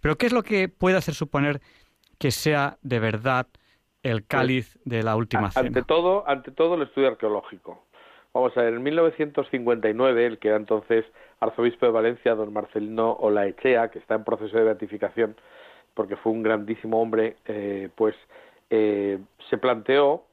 Pero 0.00 0.16
¿qué 0.16 0.26
es 0.26 0.32
lo 0.32 0.42
que 0.42 0.68
puede 0.68 0.96
hacer 0.96 1.14
suponer 1.14 1.60
que 2.18 2.30
sea 2.30 2.78
de 2.82 3.00
verdad 3.00 3.48
el 4.02 4.26
cáliz 4.26 4.78
de 4.84 5.02
la 5.02 5.16
última 5.16 5.50
cena? 5.50 5.66
Ante 5.66 5.82
todo, 5.82 6.28
ante 6.28 6.52
todo 6.52 6.76
el 6.76 6.82
estudio 6.82 7.08
arqueológico. 7.08 7.86
Vamos 8.34 8.56
a 8.56 8.62
ver, 8.62 8.72
en 8.72 8.82
1959, 8.82 10.26
el 10.26 10.38
que 10.38 10.48
era 10.48 10.56
entonces 10.56 11.04
arzobispo 11.40 11.84
de 11.84 11.92
Valencia, 11.92 12.34
don 12.34 12.52
Marcelino 12.52 13.12
Olaechea, 13.12 13.90
que 13.90 13.98
está 13.98 14.14
en 14.14 14.24
proceso 14.24 14.56
de 14.56 14.64
beatificación, 14.64 15.36
porque 15.92 16.16
fue 16.16 16.32
un 16.32 16.42
grandísimo 16.42 17.02
hombre, 17.02 17.36
eh, 17.44 17.90
pues 17.94 18.14
eh, 18.70 19.18
se 19.50 19.58
planteó 19.58 20.24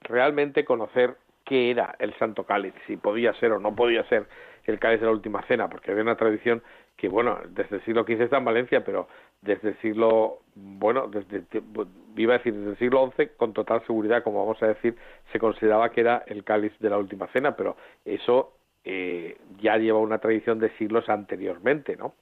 realmente 0.00 0.64
conocer 0.64 1.16
qué 1.44 1.70
era 1.70 1.94
el 2.00 2.12
Santo 2.18 2.44
Cáliz, 2.44 2.74
si 2.88 2.96
podía 2.96 3.32
ser 3.34 3.52
o 3.52 3.60
no 3.60 3.74
podía 3.76 4.02
ser 4.08 4.26
el 4.64 4.78
cáliz 4.80 5.00
de 5.00 5.06
la 5.06 5.12
última 5.12 5.42
cena, 5.42 5.68
porque 5.68 5.92
había 5.92 6.02
una 6.02 6.16
tradición 6.16 6.62
que, 6.96 7.08
bueno, 7.08 7.38
desde 7.50 7.76
el 7.76 7.84
siglo 7.84 8.02
XV 8.02 8.22
está 8.22 8.38
en 8.38 8.44
Valencia, 8.44 8.84
pero 8.84 9.08
desde 9.42 9.70
el 9.70 9.78
siglo, 9.78 10.40
bueno, 10.54 11.08
desde, 11.08 11.44
iba 12.16 12.34
a 12.34 12.38
decir, 12.38 12.54
desde 12.54 12.70
el 12.70 12.78
siglo 12.78 13.12
XI, 13.16 13.28
con 13.36 13.52
total 13.52 13.84
seguridad, 13.86 14.22
como 14.22 14.40
vamos 14.44 14.62
a 14.62 14.68
decir, 14.68 14.96
se 15.32 15.38
consideraba 15.38 15.90
que 15.90 16.00
era 16.00 16.24
el 16.26 16.44
cáliz 16.44 16.72
de 16.80 16.90
la 16.90 16.98
última 16.98 17.28
cena, 17.28 17.56
pero 17.56 17.76
eso 18.04 18.52
eh, 18.84 19.36
ya 19.60 19.76
lleva 19.76 19.98
una 19.98 20.18
tradición 20.18 20.58
de 20.58 20.70
siglos 20.78 21.08
anteriormente, 21.08 21.96
¿no? 21.96 22.14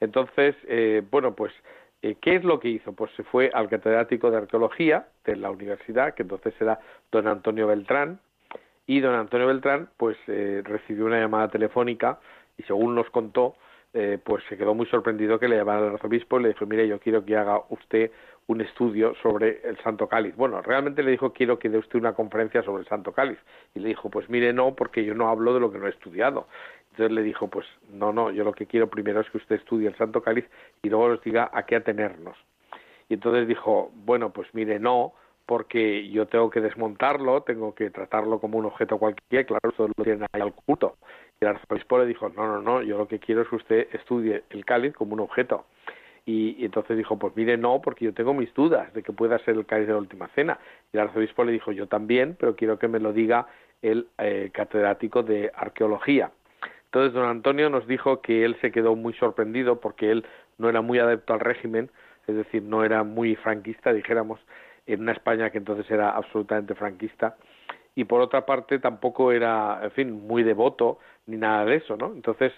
Entonces, 0.00 0.56
eh, 0.66 1.02
bueno, 1.10 1.34
pues 1.34 1.52
Eh, 2.00 2.16
¿Qué 2.20 2.36
es 2.36 2.44
lo 2.44 2.60
que 2.60 2.68
hizo? 2.68 2.92
Pues 2.92 3.10
se 3.16 3.24
fue 3.24 3.50
al 3.52 3.68
catedrático 3.68 4.30
de 4.30 4.36
arqueología 4.36 5.08
de 5.24 5.34
la 5.34 5.50
universidad, 5.50 6.14
que 6.14 6.22
entonces 6.22 6.54
era 6.60 6.78
don 7.10 7.26
Antonio 7.26 7.66
Beltrán, 7.66 8.20
y 8.86 9.00
don 9.00 9.14
Antonio 9.14 9.46
Beltrán 9.48 9.90
pues 9.96 10.16
eh, 10.28 10.62
recibió 10.64 11.06
una 11.06 11.20
llamada 11.20 11.48
telefónica 11.48 12.20
y 12.56 12.62
según 12.62 12.94
nos 12.94 13.10
contó, 13.10 13.56
eh, 13.94 14.18
pues 14.22 14.44
se 14.48 14.56
quedó 14.56 14.74
muy 14.74 14.86
sorprendido 14.86 15.38
que 15.38 15.48
le 15.48 15.56
llamara 15.56 15.86
al 15.86 15.94
arzobispo 15.94 16.38
y 16.38 16.42
le 16.42 16.48
dijo, 16.48 16.66
mire, 16.66 16.86
yo 16.86 17.00
quiero 17.00 17.24
que 17.24 17.36
haga 17.36 17.62
usted 17.70 18.10
un 18.46 18.60
estudio 18.60 19.14
sobre 19.22 19.60
el 19.64 19.78
Santo 19.78 20.08
Cáliz. 20.08 20.34
Bueno, 20.36 20.62
realmente 20.62 21.02
le 21.02 21.10
dijo, 21.10 21.32
quiero 21.32 21.58
que 21.58 21.68
dé 21.68 21.78
usted 21.78 21.98
una 21.98 22.14
conferencia 22.14 22.62
sobre 22.62 22.82
el 22.82 22.88
Santo 22.88 23.12
Cáliz. 23.12 23.38
Y 23.74 23.80
le 23.80 23.88
dijo, 23.88 24.10
pues 24.10 24.28
mire, 24.30 24.52
no, 24.52 24.74
porque 24.74 25.04
yo 25.04 25.14
no 25.14 25.28
hablo 25.28 25.54
de 25.54 25.60
lo 25.60 25.70
que 25.70 25.78
no 25.78 25.86
he 25.86 25.90
estudiado. 25.90 26.48
Entonces 26.90 27.14
le 27.14 27.22
dijo, 27.22 27.48
pues 27.48 27.66
no, 27.90 28.12
no, 28.12 28.30
yo 28.30 28.44
lo 28.44 28.52
que 28.52 28.66
quiero 28.66 28.88
primero 28.88 29.20
es 29.20 29.30
que 29.30 29.38
usted 29.38 29.56
estudie 29.56 29.88
el 29.88 29.96
Santo 29.96 30.22
Cáliz 30.22 30.46
y 30.82 30.88
luego 30.88 31.08
nos 31.08 31.22
diga 31.22 31.50
a 31.52 31.64
qué 31.64 31.76
atenernos. 31.76 32.36
Y 33.08 33.14
entonces 33.14 33.46
dijo, 33.46 33.90
bueno, 33.94 34.32
pues 34.32 34.48
mire, 34.52 34.78
no, 34.78 35.12
porque 35.46 36.08
yo 36.10 36.26
tengo 36.26 36.50
que 36.50 36.60
desmontarlo, 36.60 37.42
tengo 37.42 37.74
que 37.74 37.90
tratarlo 37.90 38.40
como 38.40 38.58
un 38.58 38.66
objeto 38.66 38.98
cualquiera, 38.98 39.46
claro, 39.46 39.70
eso 39.70 39.88
lo 39.88 40.04
tienen 40.04 40.26
ahí 40.32 40.42
al 40.42 40.52
culto. 40.52 40.96
Y 41.40 41.44
el 41.44 41.50
arzobispo 41.50 41.98
le 41.98 42.06
dijo, 42.06 42.28
no, 42.30 42.46
no, 42.46 42.60
no, 42.60 42.82
yo 42.82 42.98
lo 42.98 43.08
que 43.08 43.18
quiero 43.18 43.42
es 43.42 43.48
que 43.48 43.56
usted 43.56 43.88
estudie 43.92 44.42
el 44.50 44.64
cáliz 44.64 44.94
como 44.94 45.14
un 45.14 45.20
objeto. 45.20 45.66
Y, 46.26 46.64
entonces 46.64 46.96
dijo, 46.96 47.18
pues 47.18 47.34
mire, 47.36 47.56
no, 47.56 47.80
porque 47.80 48.04
yo 48.04 48.12
tengo 48.12 48.34
mis 48.34 48.52
dudas 48.52 48.92
de 48.92 49.02
que 49.02 49.12
pueda 49.12 49.38
ser 49.38 49.56
el 49.56 49.64
cáliz 49.64 49.86
de 49.86 49.94
la 49.94 49.98
última 49.98 50.28
cena. 50.34 50.58
Y 50.92 50.96
el 50.96 51.04
arzobispo 51.04 51.44
le 51.44 51.52
dijo, 51.52 51.72
yo 51.72 51.86
también, 51.86 52.36
pero 52.38 52.54
quiero 52.54 52.78
que 52.78 52.88
me 52.88 53.00
lo 53.00 53.12
diga 53.12 53.46
el 53.80 54.08
eh, 54.18 54.50
catedrático 54.52 55.22
de 55.22 55.50
arqueología. 55.54 56.32
Entonces 56.86 57.12
don 57.12 57.28
Antonio 57.28 57.70
nos 57.70 57.86
dijo 57.86 58.20
que 58.20 58.44
él 58.44 58.56
se 58.60 58.72
quedó 58.72 58.96
muy 58.96 59.12
sorprendido 59.14 59.80
porque 59.80 60.10
él 60.10 60.26
no 60.58 60.68
era 60.68 60.80
muy 60.80 60.98
adepto 60.98 61.34
al 61.34 61.40
régimen, 61.40 61.90
es 62.26 62.34
decir, 62.34 62.62
no 62.62 62.84
era 62.84 63.04
muy 63.04 63.36
franquista, 63.36 63.92
dijéramos, 63.92 64.40
en 64.86 65.02
una 65.02 65.12
España 65.12 65.50
que 65.50 65.58
entonces 65.58 65.90
era 65.90 66.10
absolutamente 66.10 66.74
franquista, 66.74 67.36
y 67.98 68.04
por 68.04 68.20
otra 68.20 68.46
parte 68.46 68.78
tampoco 68.78 69.32
era, 69.32 69.80
en 69.82 69.90
fin, 69.90 70.24
muy 70.24 70.44
devoto 70.44 71.00
ni 71.26 71.36
nada 71.36 71.64
de 71.64 71.74
eso, 71.74 71.96
¿no? 71.96 72.12
Entonces 72.12 72.52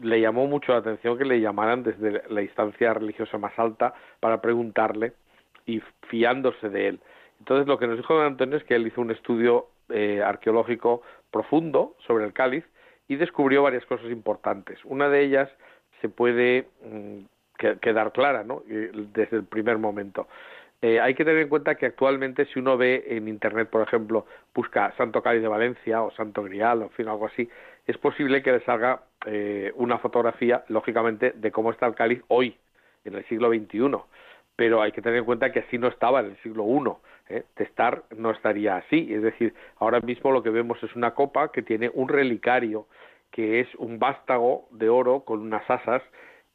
le 0.00 0.22
llamó 0.22 0.46
mucho 0.46 0.72
la 0.72 0.78
atención 0.78 1.18
que 1.18 1.26
le 1.26 1.38
llamaran 1.38 1.82
desde 1.82 2.22
la 2.30 2.40
instancia 2.40 2.94
religiosa 2.94 3.36
más 3.36 3.52
alta 3.58 3.92
para 4.20 4.40
preguntarle 4.40 5.12
y 5.66 5.82
fiándose 6.08 6.70
de 6.70 6.88
él. 6.88 7.00
Entonces 7.40 7.66
lo 7.66 7.78
que 7.78 7.86
nos 7.86 7.98
dijo 7.98 8.14
don 8.14 8.24
Antonio 8.24 8.56
es 8.56 8.64
que 8.64 8.74
él 8.74 8.86
hizo 8.86 9.02
un 9.02 9.10
estudio 9.10 9.66
eh, 9.90 10.22
arqueológico 10.22 11.02
profundo 11.30 11.94
sobre 12.06 12.24
el 12.24 12.32
cáliz 12.32 12.64
y 13.06 13.16
descubrió 13.16 13.64
varias 13.64 13.84
cosas 13.84 14.10
importantes. 14.10 14.82
Una 14.86 15.10
de 15.10 15.24
ellas 15.24 15.50
se 16.00 16.08
puede 16.08 16.68
mm, 16.82 17.18
quedar 17.82 18.12
clara 18.12 18.44
¿no? 18.44 18.62
Desde 18.66 19.36
el 19.36 19.44
primer 19.44 19.76
momento. 19.76 20.26
Eh, 20.82 21.00
hay 21.00 21.14
que 21.14 21.24
tener 21.24 21.40
en 21.40 21.48
cuenta 21.48 21.74
que 21.76 21.86
actualmente 21.86 22.44
si 22.46 22.58
uno 22.58 22.76
ve 22.76 23.04
en 23.08 23.28
Internet, 23.28 23.68
por 23.70 23.82
ejemplo, 23.82 24.26
busca 24.54 24.92
Santo 24.96 25.22
Cáliz 25.22 25.42
de 25.42 25.48
Valencia 25.48 26.02
o 26.02 26.10
Santo 26.10 26.42
Grial 26.42 26.82
o 26.82 26.84
en 26.84 26.90
fin, 26.90 27.08
algo 27.08 27.26
así, 27.26 27.48
es 27.86 27.96
posible 27.98 28.42
que 28.42 28.52
le 28.52 28.60
salga 28.60 29.02
eh, 29.26 29.72
una 29.76 29.98
fotografía, 29.98 30.64
lógicamente, 30.68 31.32
de 31.34 31.50
cómo 31.50 31.70
está 31.70 31.86
el 31.86 31.94
cáliz 31.94 32.22
hoy, 32.28 32.56
en 33.04 33.14
el 33.14 33.24
siglo 33.26 33.48
XXI. 33.48 33.96
Pero 34.54 34.82
hay 34.82 34.92
que 34.92 35.02
tener 35.02 35.18
en 35.18 35.24
cuenta 35.24 35.52
que 35.52 35.60
así 35.60 35.78
no 35.78 35.88
estaba 35.88 36.20
en 36.20 36.26
el 36.26 36.36
siglo 36.42 36.64
I. 36.64 37.34
¿eh? 37.34 37.44
De 37.56 37.64
estar 37.64 38.04
no 38.16 38.30
estaría 38.30 38.76
así. 38.76 39.12
Es 39.12 39.22
decir, 39.22 39.54
ahora 39.78 40.00
mismo 40.00 40.32
lo 40.32 40.42
que 40.42 40.50
vemos 40.50 40.82
es 40.82 40.94
una 40.96 41.12
copa 41.12 41.52
que 41.52 41.62
tiene 41.62 41.90
un 41.94 42.08
relicario, 42.08 42.86
que 43.30 43.60
es 43.60 43.74
un 43.76 43.98
vástago 43.98 44.66
de 44.70 44.88
oro 44.88 45.20
con 45.20 45.40
unas 45.40 45.68
asas 45.70 46.02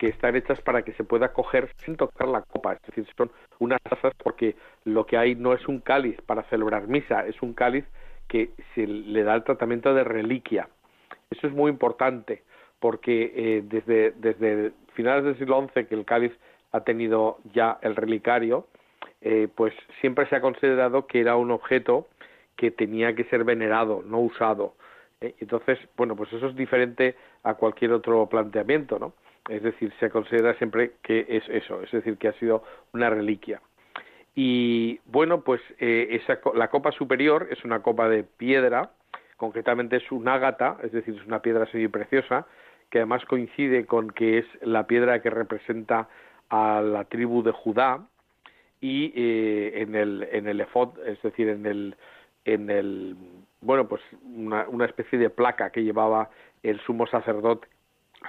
que 0.01 0.07
están 0.07 0.35
hechas 0.35 0.59
para 0.61 0.81
que 0.81 0.93
se 0.93 1.03
pueda 1.03 1.31
coger 1.31 1.69
sin 1.85 1.95
tocar 1.95 2.27
la 2.27 2.41
copa. 2.41 2.73
Es 2.73 2.81
decir, 2.87 3.05
son 3.15 3.29
unas 3.59 3.79
asas 3.85 4.11
porque 4.23 4.55
lo 4.83 5.05
que 5.05 5.15
hay 5.15 5.35
no 5.35 5.53
es 5.53 5.67
un 5.67 5.79
cáliz 5.79 6.19
para 6.25 6.41
celebrar 6.49 6.87
misa, 6.87 7.27
es 7.27 7.39
un 7.43 7.53
cáliz 7.53 7.85
que 8.27 8.49
se 8.73 8.87
le 8.87 9.21
da 9.21 9.35
el 9.35 9.43
tratamiento 9.43 9.93
de 9.93 10.03
reliquia. 10.03 10.67
Eso 11.29 11.45
es 11.45 11.53
muy 11.53 11.69
importante 11.69 12.41
porque 12.79 13.31
eh, 13.35 13.63
desde, 13.63 14.09
desde 14.17 14.71
finales 14.95 15.23
del 15.23 15.37
siglo 15.37 15.69
XI 15.71 15.85
que 15.85 15.93
el 15.93 16.03
cáliz 16.05 16.31
ha 16.71 16.79
tenido 16.79 17.37
ya 17.53 17.77
el 17.83 17.95
relicario, 17.95 18.65
eh, 19.21 19.49
pues 19.53 19.71
siempre 19.99 20.27
se 20.29 20.35
ha 20.35 20.41
considerado 20.41 21.05
que 21.05 21.19
era 21.19 21.35
un 21.35 21.51
objeto 21.51 22.07
que 22.55 22.71
tenía 22.71 23.13
que 23.13 23.25
ser 23.25 23.43
venerado, 23.43 24.01
no 24.03 24.19
usado. 24.19 24.73
¿eh? 25.21 25.35
Entonces, 25.39 25.77
bueno, 25.95 26.15
pues 26.15 26.33
eso 26.33 26.47
es 26.47 26.55
diferente 26.55 27.15
a 27.43 27.53
cualquier 27.53 27.91
otro 27.91 28.25
planteamiento, 28.25 28.97
¿no? 28.97 29.13
Es 29.49 29.63
decir, 29.63 29.91
se 29.99 30.09
considera 30.09 30.53
siempre 30.55 30.93
que 31.01 31.25
es 31.27 31.43
eso, 31.49 31.81
es 31.81 31.91
decir, 31.91 32.17
que 32.17 32.27
ha 32.27 32.33
sido 32.33 32.63
una 32.93 33.09
reliquia. 33.09 33.61
Y 34.35 34.99
bueno, 35.05 35.41
pues 35.41 35.61
eh, 35.79 36.21
la 36.53 36.69
copa 36.69 36.91
superior 36.91 37.47
es 37.49 37.63
una 37.65 37.81
copa 37.81 38.07
de 38.07 38.23
piedra, 38.23 38.91
concretamente 39.37 39.97
es 39.97 40.11
un 40.11 40.27
ágata, 40.27 40.77
es 40.83 40.91
decir, 40.91 41.15
es 41.15 41.25
una 41.25 41.41
piedra 41.41 41.67
preciosa, 41.91 42.45
que 42.89 42.99
además 42.99 43.25
coincide 43.25 43.85
con 43.85 44.11
que 44.11 44.37
es 44.37 44.45
la 44.61 44.85
piedra 44.85 45.21
que 45.21 45.29
representa 45.29 46.07
a 46.49 46.81
la 46.81 47.05
tribu 47.05 47.41
de 47.41 47.51
Judá 47.51 48.05
y 48.79 49.13
eh, 49.15 49.81
en 49.81 49.95
el 49.95 50.27
en 50.31 50.47
el 50.47 50.61
efod, 50.61 50.97
es 51.05 51.21
decir, 51.21 51.49
en 51.49 51.65
el 51.65 51.95
en 52.45 52.69
el 52.69 53.15
bueno, 53.61 53.87
pues 53.87 54.01
una, 54.23 54.67
una 54.67 54.85
especie 54.85 55.17
de 55.17 55.29
placa 55.29 55.71
que 55.71 55.83
llevaba 55.83 56.29
el 56.63 56.79
sumo 56.81 57.07
sacerdote 57.07 57.67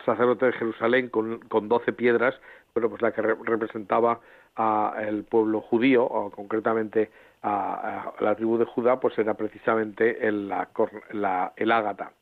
sacerdote 0.05 0.46
de 0.46 0.52
Jerusalén 0.52 1.09
con, 1.09 1.40
con 1.48 1.68
12 1.68 1.92
piedras, 1.92 2.35
bueno, 2.74 2.88
pues 2.88 3.02
la 3.02 3.12
que 3.12 3.22
representaba 3.22 4.20
al 4.55 5.24
pueblo 5.24 5.61
judío, 5.61 6.05
o 6.05 6.31
concretamente 6.31 7.11
a, 7.42 8.12
la 8.20 8.35
tribu 8.35 8.59
de 8.59 8.64
Judá, 8.64 9.00
pues 9.00 9.18
era 9.18 9.35
precisamente 9.35 10.26
el, 10.26 10.48
la, 10.48 11.52
el 11.57 11.72
ágata. 11.72 12.12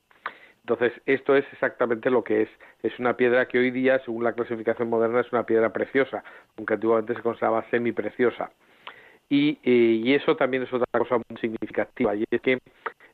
Entonces, 0.61 0.93
esto 1.07 1.35
es 1.35 1.45
exactamente 1.53 2.11
lo 2.11 2.23
que 2.23 2.43
es. 2.43 2.49
Es 2.83 2.99
una 2.99 3.17
piedra 3.17 3.49
que 3.49 3.59
hoy 3.59 3.71
día, 3.71 3.99
según 4.05 4.25
la 4.25 4.35
clasificación 4.35 4.89
moderna, 4.89 5.21
es 5.21 5.33
una 5.33 5.45
piedra 5.45 5.73
preciosa, 5.73 6.23
aunque 6.57 6.75
antiguamente 6.75 7.15
se 7.15 7.23
consideraba 7.23 7.65
semipreciosa. 7.71 8.51
Y, 9.29 9.59
eh, 9.63 10.01
y 10.05 10.15
eso 10.15 10.37
también 10.37 10.65
es 10.65 10.73
otra 10.73 10.87
cosa 10.93 11.17
muy 11.17 11.41
significativa, 11.41 12.15
y 12.15 12.25
es 12.31 12.41
que 12.41 12.59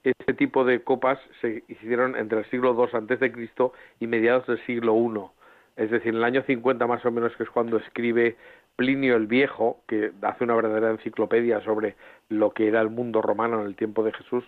este 0.06 0.34
tipo 0.34 0.64
de 0.64 0.82
copas 0.82 1.18
se 1.40 1.64
hicieron 1.66 2.16
entre 2.16 2.38
el 2.38 2.44
siglo 2.46 2.76
II 2.78 2.96
antes 2.96 3.18
de 3.18 3.32
Cristo 3.32 3.72
y 3.98 4.06
mediados 4.06 4.46
del 4.46 4.64
siglo 4.64 4.94
I. 4.94 5.82
Es 5.82 5.90
decir, 5.90 6.10
en 6.10 6.16
el 6.16 6.24
año 6.24 6.42
50 6.42 6.86
más 6.86 7.04
o 7.04 7.10
menos, 7.10 7.36
que 7.36 7.42
es 7.42 7.50
cuando 7.50 7.76
escribe 7.76 8.36
Plinio 8.76 9.16
el 9.16 9.26
Viejo, 9.26 9.80
que 9.88 10.12
hace 10.22 10.44
una 10.44 10.54
verdadera 10.54 10.90
enciclopedia 10.90 11.60
sobre 11.62 11.96
lo 12.28 12.52
que 12.52 12.68
era 12.68 12.80
el 12.80 12.88
mundo 12.88 13.20
romano 13.20 13.60
en 13.60 13.66
el 13.66 13.74
tiempo 13.74 14.04
de 14.04 14.12
Jesús, 14.12 14.44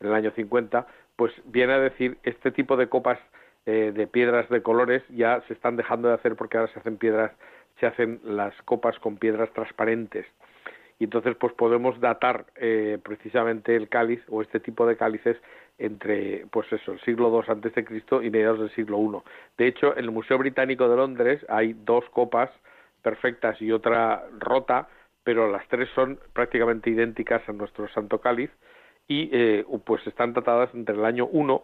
en 0.00 0.08
el 0.08 0.14
año 0.14 0.30
50, 0.32 0.86
pues 1.16 1.32
viene 1.46 1.72
a 1.72 1.78
decir 1.78 2.18
este 2.22 2.50
tipo 2.50 2.76
de 2.76 2.88
copas 2.88 3.18
eh, 3.64 3.92
de 3.94 4.06
piedras 4.06 4.48
de 4.50 4.62
colores 4.62 5.02
ya 5.08 5.40
se 5.46 5.54
están 5.54 5.76
dejando 5.76 6.08
de 6.08 6.14
hacer 6.14 6.36
porque 6.36 6.58
ahora 6.58 6.72
se 6.72 6.80
hacen 6.80 6.96
piedras, 6.96 7.32
se 7.80 7.86
hacen 7.86 8.20
las 8.24 8.54
copas 8.62 8.98
con 8.98 9.16
piedras 9.16 9.50
transparentes 9.52 10.26
y 11.02 11.04
entonces 11.04 11.34
pues 11.34 11.52
podemos 11.54 11.98
datar 11.98 12.46
eh, 12.54 12.96
precisamente 13.02 13.74
el 13.74 13.88
cáliz 13.88 14.20
o 14.28 14.40
este 14.40 14.60
tipo 14.60 14.86
de 14.86 14.96
cálices 14.96 15.36
entre 15.76 16.46
pues 16.52 16.72
eso 16.72 16.92
el 16.92 17.00
siglo 17.00 17.28
II 17.28 17.52
antes 17.52 17.74
de 17.74 17.84
Cristo 17.84 18.22
y 18.22 18.30
mediados 18.30 18.60
del 18.60 18.70
siglo 18.70 19.00
I. 19.00 19.20
De 19.58 19.66
hecho, 19.66 19.96
en 19.96 20.04
el 20.04 20.12
Museo 20.12 20.38
Británico 20.38 20.88
de 20.88 20.94
Londres 20.94 21.44
hay 21.48 21.72
dos 21.72 22.04
copas 22.10 22.50
perfectas 23.02 23.60
y 23.60 23.72
otra 23.72 24.22
rota, 24.38 24.86
pero 25.24 25.50
las 25.50 25.66
tres 25.66 25.88
son 25.92 26.20
prácticamente 26.34 26.90
idénticas 26.90 27.42
a 27.48 27.52
nuestro 27.52 27.88
Santo 27.88 28.20
Cáliz 28.20 28.52
y 29.08 29.28
eh, 29.32 29.64
pues 29.84 30.06
están 30.06 30.34
datadas 30.34 30.72
entre 30.72 30.94
el 30.94 31.04
año 31.04 31.26
1 31.32 31.62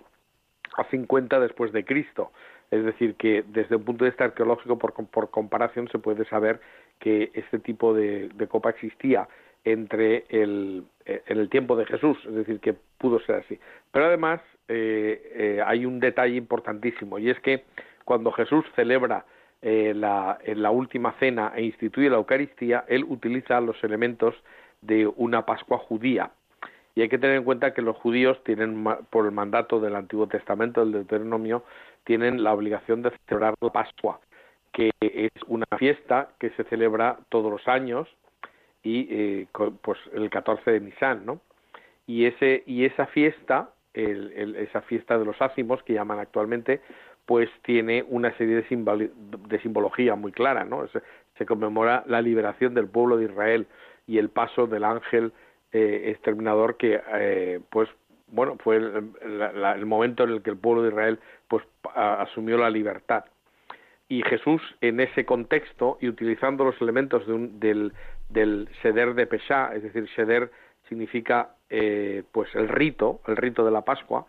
a 0.79 0.85
50 0.91 1.39
después 1.39 1.71
de 1.71 1.85
Cristo. 1.85 2.33
Es 2.73 2.85
decir, 2.85 3.15
que 3.15 3.45
desde 3.47 3.77
un 3.77 3.85
punto 3.85 4.05
de 4.05 4.11
vista 4.11 4.25
arqueológico, 4.25 4.81
por, 4.81 4.95
por 5.07 5.31
comparación, 5.31 5.89
se 5.93 6.01
puede 6.01 6.25
saber 6.25 6.59
que 6.99 7.31
este 7.35 7.59
tipo 7.59 7.95
de, 7.95 8.31
copa 8.49 8.71
existía 8.71 9.29
entre 9.65 10.25
el, 10.29 10.85
eh, 11.05 11.23
en 11.27 11.39
el 11.39 11.49
tiempo 11.49 11.77
de 11.77 11.87
Jesús, 11.87 12.19
es 12.27 12.35
decir, 12.35 12.61
que 12.61 12.75
pudo 12.99 13.21
ser 13.21 13.37
así. 13.37 13.59
Pero 13.93 14.07
además 14.07 14.41
eh, 14.69 15.33
eh, 15.35 15.63
hay 15.65 15.87
un 15.87 16.01
detalle 16.01 16.37
importantísimo 16.37 17.19
y 17.19 17.31
es 17.31 17.39
que 17.41 17.65
cuando 18.05 18.33
Jesús 18.33 18.65
celebra 18.75 19.25
la, 19.61 20.39
en 20.45 20.63
la 20.63 20.71
última 20.71 21.13
cena 21.19 21.53
e 21.57 21.63
instituye 21.63 22.09
la 22.09 22.17
Eucaristía, 22.17 22.85
él 22.87 23.05
utiliza 23.09 23.61
los 23.61 23.83
elementos 23.83 24.35
de 24.83 25.09
una 25.17 25.45
Pascua 25.45 25.79
judía. 25.79 26.31
Y 26.95 27.03
hay 27.03 27.09
que 27.09 27.19
tener 27.19 27.37
en 27.37 27.45
cuenta 27.45 27.75
que 27.75 27.83
los 27.83 27.97
judíos 27.97 28.43
tienen, 28.45 28.85
por 29.11 29.27
el 29.27 29.33
mandato 29.33 29.81
del 29.81 29.97
Antiguo 29.97 30.29
Testamento, 30.29 30.81
del 30.81 30.93
Deuteronomio, 30.93 31.65
tienen 32.05 32.45
la 32.45 32.55
obligación 32.55 33.03
de 33.03 33.11
celebrar 33.27 33.55
la 33.61 33.71
Pascua 33.71 34.21
que 34.79 34.93
es 35.01 35.43
una 35.49 35.67
fiesta 35.77 36.29
que 36.39 36.51
se 36.51 36.63
celebra 36.65 37.19
todos 37.31 37.51
los 37.51 37.67
años 37.67 38.07
y 38.85 39.09
eh, 39.11 39.47
pues 39.83 39.99
el 40.13 40.31
14 40.31 40.71
de 40.71 40.81
Nisan, 40.81 41.27
¿no? 41.27 41.41
Y 42.07 42.27
ese 42.27 42.63
y 42.65 42.85
esa 42.85 43.07
fiesta, 43.07 43.71
el, 43.93 44.55
esa 44.55 44.83
fiesta 44.83 45.19
de 45.19 45.25
los 45.25 45.43
ácimos 45.43 45.83
que 45.83 45.95
llaman 45.95 46.21
actualmente, 46.21 46.81
pues 47.27 47.51
tiene 47.63 48.05
una 48.09 48.33
serie 48.39 48.63
de, 48.63 49.61
simbología 49.61 50.15
muy 50.15 50.31
clara, 50.31 50.65
¿no? 50.65 50.87
Se, 50.89 51.03
se 51.39 51.45
conmemora 51.45 52.05
la 52.07 52.23
liberación 52.23 52.73
del 52.75 52.87
pueblo 52.87 53.17
de 53.17 53.25
Israel 53.25 53.67
y 54.07 54.19
el 54.19 54.29
paso 54.29 54.69
del 54.69 54.85
ángel 54.85 55.33
eh, 55.73 56.05
exterminador 56.07 56.77
que, 56.77 57.01
eh, 57.15 57.61
pues, 57.69 57.89
bueno, 58.29 58.57
fue 58.63 58.77
el, 58.77 59.87
momento 59.87 60.23
en 60.23 60.31
el 60.31 60.43
que 60.43 60.51
el 60.51 60.57
pueblo 60.57 60.83
de 60.83 60.91
Israel, 60.91 61.19
pues, 61.49 61.65
asumió 61.95 62.57
la 62.59 62.71
libertad. 62.71 63.25
Y 64.09 64.23
Jesús, 64.23 64.63
en 64.81 65.01
ese 65.01 65.27
contexto 65.27 65.99
y 66.01 66.09
utilizando 66.09 66.65
los 66.65 66.81
elementos 66.81 67.27
de 67.27 67.33
un, 67.33 67.61
del, 67.61 67.93
del 68.29 68.69
seder 68.83 69.15
de 69.15 69.27
Pesha, 69.27 69.75
es 69.75 69.83
decir, 69.83 70.09
seder 70.17 70.51
significa, 70.89 71.55
eh, 71.69 72.23
pues, 72.33 72.55
el 72.55 72.69
rito, 72.69 73.21
el 73.27 73.37
rito 73.37 73.65
de 73.65 73.71
la 73.71 73.83
Pascua, 73.83 74.27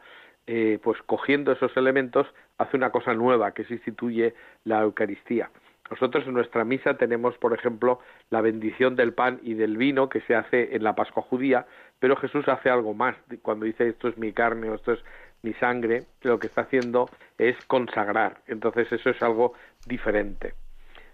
eh, 0.52 0.80
pues 0.82 1.00
cogiendo 1.06 1.52
esos 1.52 1.78
elementos 1.78 2.26
hace 2.58 2.76
una 2.76 2.90
cosa 2.90 3.14
nueva 3.14 3.52
que 3.52 3.66
se 3.66 3.76
instituye 3.76 4.34
la 4.64 4.82
Eucaristía. 4.82 5.52
Nosotros 5.92 6.26
en 6.26 6.34
nuestra 6.34 6.66
misa 6.66 6.98
tenemos, 6.98 7.38
por 7.38 7.54
ejemplo, 7.54 8.00
la 8.32 8.42
bendición 8.42 8.96
del 8.96 9.14
pan 9.14 9.40
y 9.44 9.54
del 9.54 9.78
vino 9.78 10.10
que 10.10 10.22
se 10.22 10.36
hace 10.36 10.76
en 10.76 10.84
la 10.84 10.96
Pascua 10.96 11.24
judía, 11.24 11.68
pero 12.00 12.16
Jesús 12.16 12.48
hace 12.48 12.70
algo 12.70 12.94
más. 12.94 13.16
Cuando 13.44 13.66
dice 13.66 13.90
esto 13.90 14.08
es 14.08 14.18
mi 14.18 14.34
carne 14.34 14.70
o 14.70 14.76
esto 14.76 14.94
es 14.94 15.04
mi 15.42 15.54
sangre, 15.54 16.04
lo 16.22 16.40
que 16.40 16.48
está 16.48 16.62
haciendo 16.62 17.10
es 17.38 17.56
consagrar. 17.66 18.42
Entonces 18.48 18.92
eso 18.92 19.10
es 19.10 19.22
algo 19.22 19.54
diferente. 19.86 20.54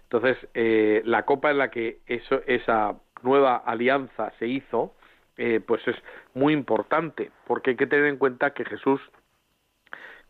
Entonces 0.04 0.36
eh, 0.54 1.02
la 1.04 1.24
copa 1.24 1.50
en 1.50 1.58
la 1.58 1.70
que 1.70 2.00
eso, 2.06 2.40
esa 2.46 2.94
nueva 3.22 3.56
alianza 3.56 4.32
se 4.38 4.46
hizo, 4.46 4.94
eh, 5.36 5.60
pues 5.66 5.86
es 5.86 5.96
muy 6.34 6.52
importante, 6.52 7.30
porque 7.46 7.70
hay 7.70 7.76
que 7.76 7.86
tener 7.86 8.06
en 8.06 8.16
cuenta 8.16 8.54
que 8.54 8.64
Jesús 8.64 9.00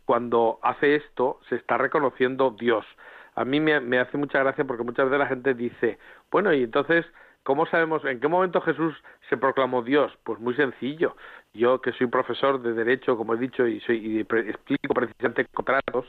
cuando 0.07 0.59
hace 0.63 0.95
esto 0.95 1.41
se 1.49 1.57
está 1.57 1.77
reconociendo 1.77 2.57
Dios. 2.59 2.87
A 3.35 3.45
mí 3.45 3.61
me, 3.61 3.99
hace 3.99 4.17
mucha 4.17 4.39
gracia 4.39 4.65
porque 4.65 4.85
muchas 4.85 5.07
veces 5.07 5.19
la 5.19 5.27
gente 5.27 5.53
dice, 5.53 5.99
bueno, 6.31 6.55
y 6.55 6.63
entonces, 6.63 7.05
¿cómo 7.43 7.67
sabemos 7.67 8.03
en 8.05 8.19
qué 8.21 8.29
momento 8.29 8.63
Jesús 8.63 8.95
se 9.29 9.37
proclamó 9.37 9.83
Dios? 9.83 10.17
Pues 10.23 10.39
muy 10.41 10.55
sencillo. 10.55 11.17
Yo 11.53 11.81
que 11.83 11.93
soy 11.93 12.07
profesor 12.07 12.63
de 12.63 12.73
Derecho, 12.73 13.17
como 13.17 13.35
he 13.35 13.39
dicho, 13.39 13.67
y, 13.67 13.81
soy, 13.81 13.99
y 13.99 14.21
explico 14.21 14.95
precisamente 14.95 15.45
contratos 15.53 16.07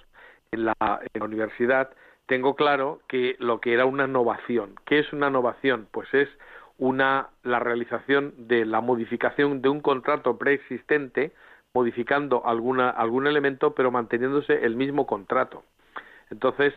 en 0.51 0.65
la 0.65 0.75
universidad, 1.19 1.89
tengo 2.27 2.55
claro 2.55 3.01
que 3.07 3.35
lo 3.39 3.59
que 3.59 3.73
era 3.73 3.85
una 3.85 4.05
innovación. 4.05 4.75
¿Qué 4.85 4.99
es 4.99 5.11
una 5.13 5.29
innovación? 5.29 5.87
Pues 5.91 6.13
es 6.13 6.29
una 6.77 7.29
la 7.43 7.59
realización 7.59 8.33
de 8.37 8.65
la 8.65 8.81
modificación 8.81 9.61
de 9.61 9.69
un 9.69 9.81
contrato 9.81 10.37
preexistente 10.37 11.31
modificando 11.73 12.45
alguna, 12.45 12.89
algún 12.89 13.27
elemento, 13.27 13.73
pero 13.73 13.91
manteniéndose 13.91 14.65
el 14.65 14.75
mismo 14.75 15.05
contrato. 15.07 15.63
Entonces, 16.29 16.73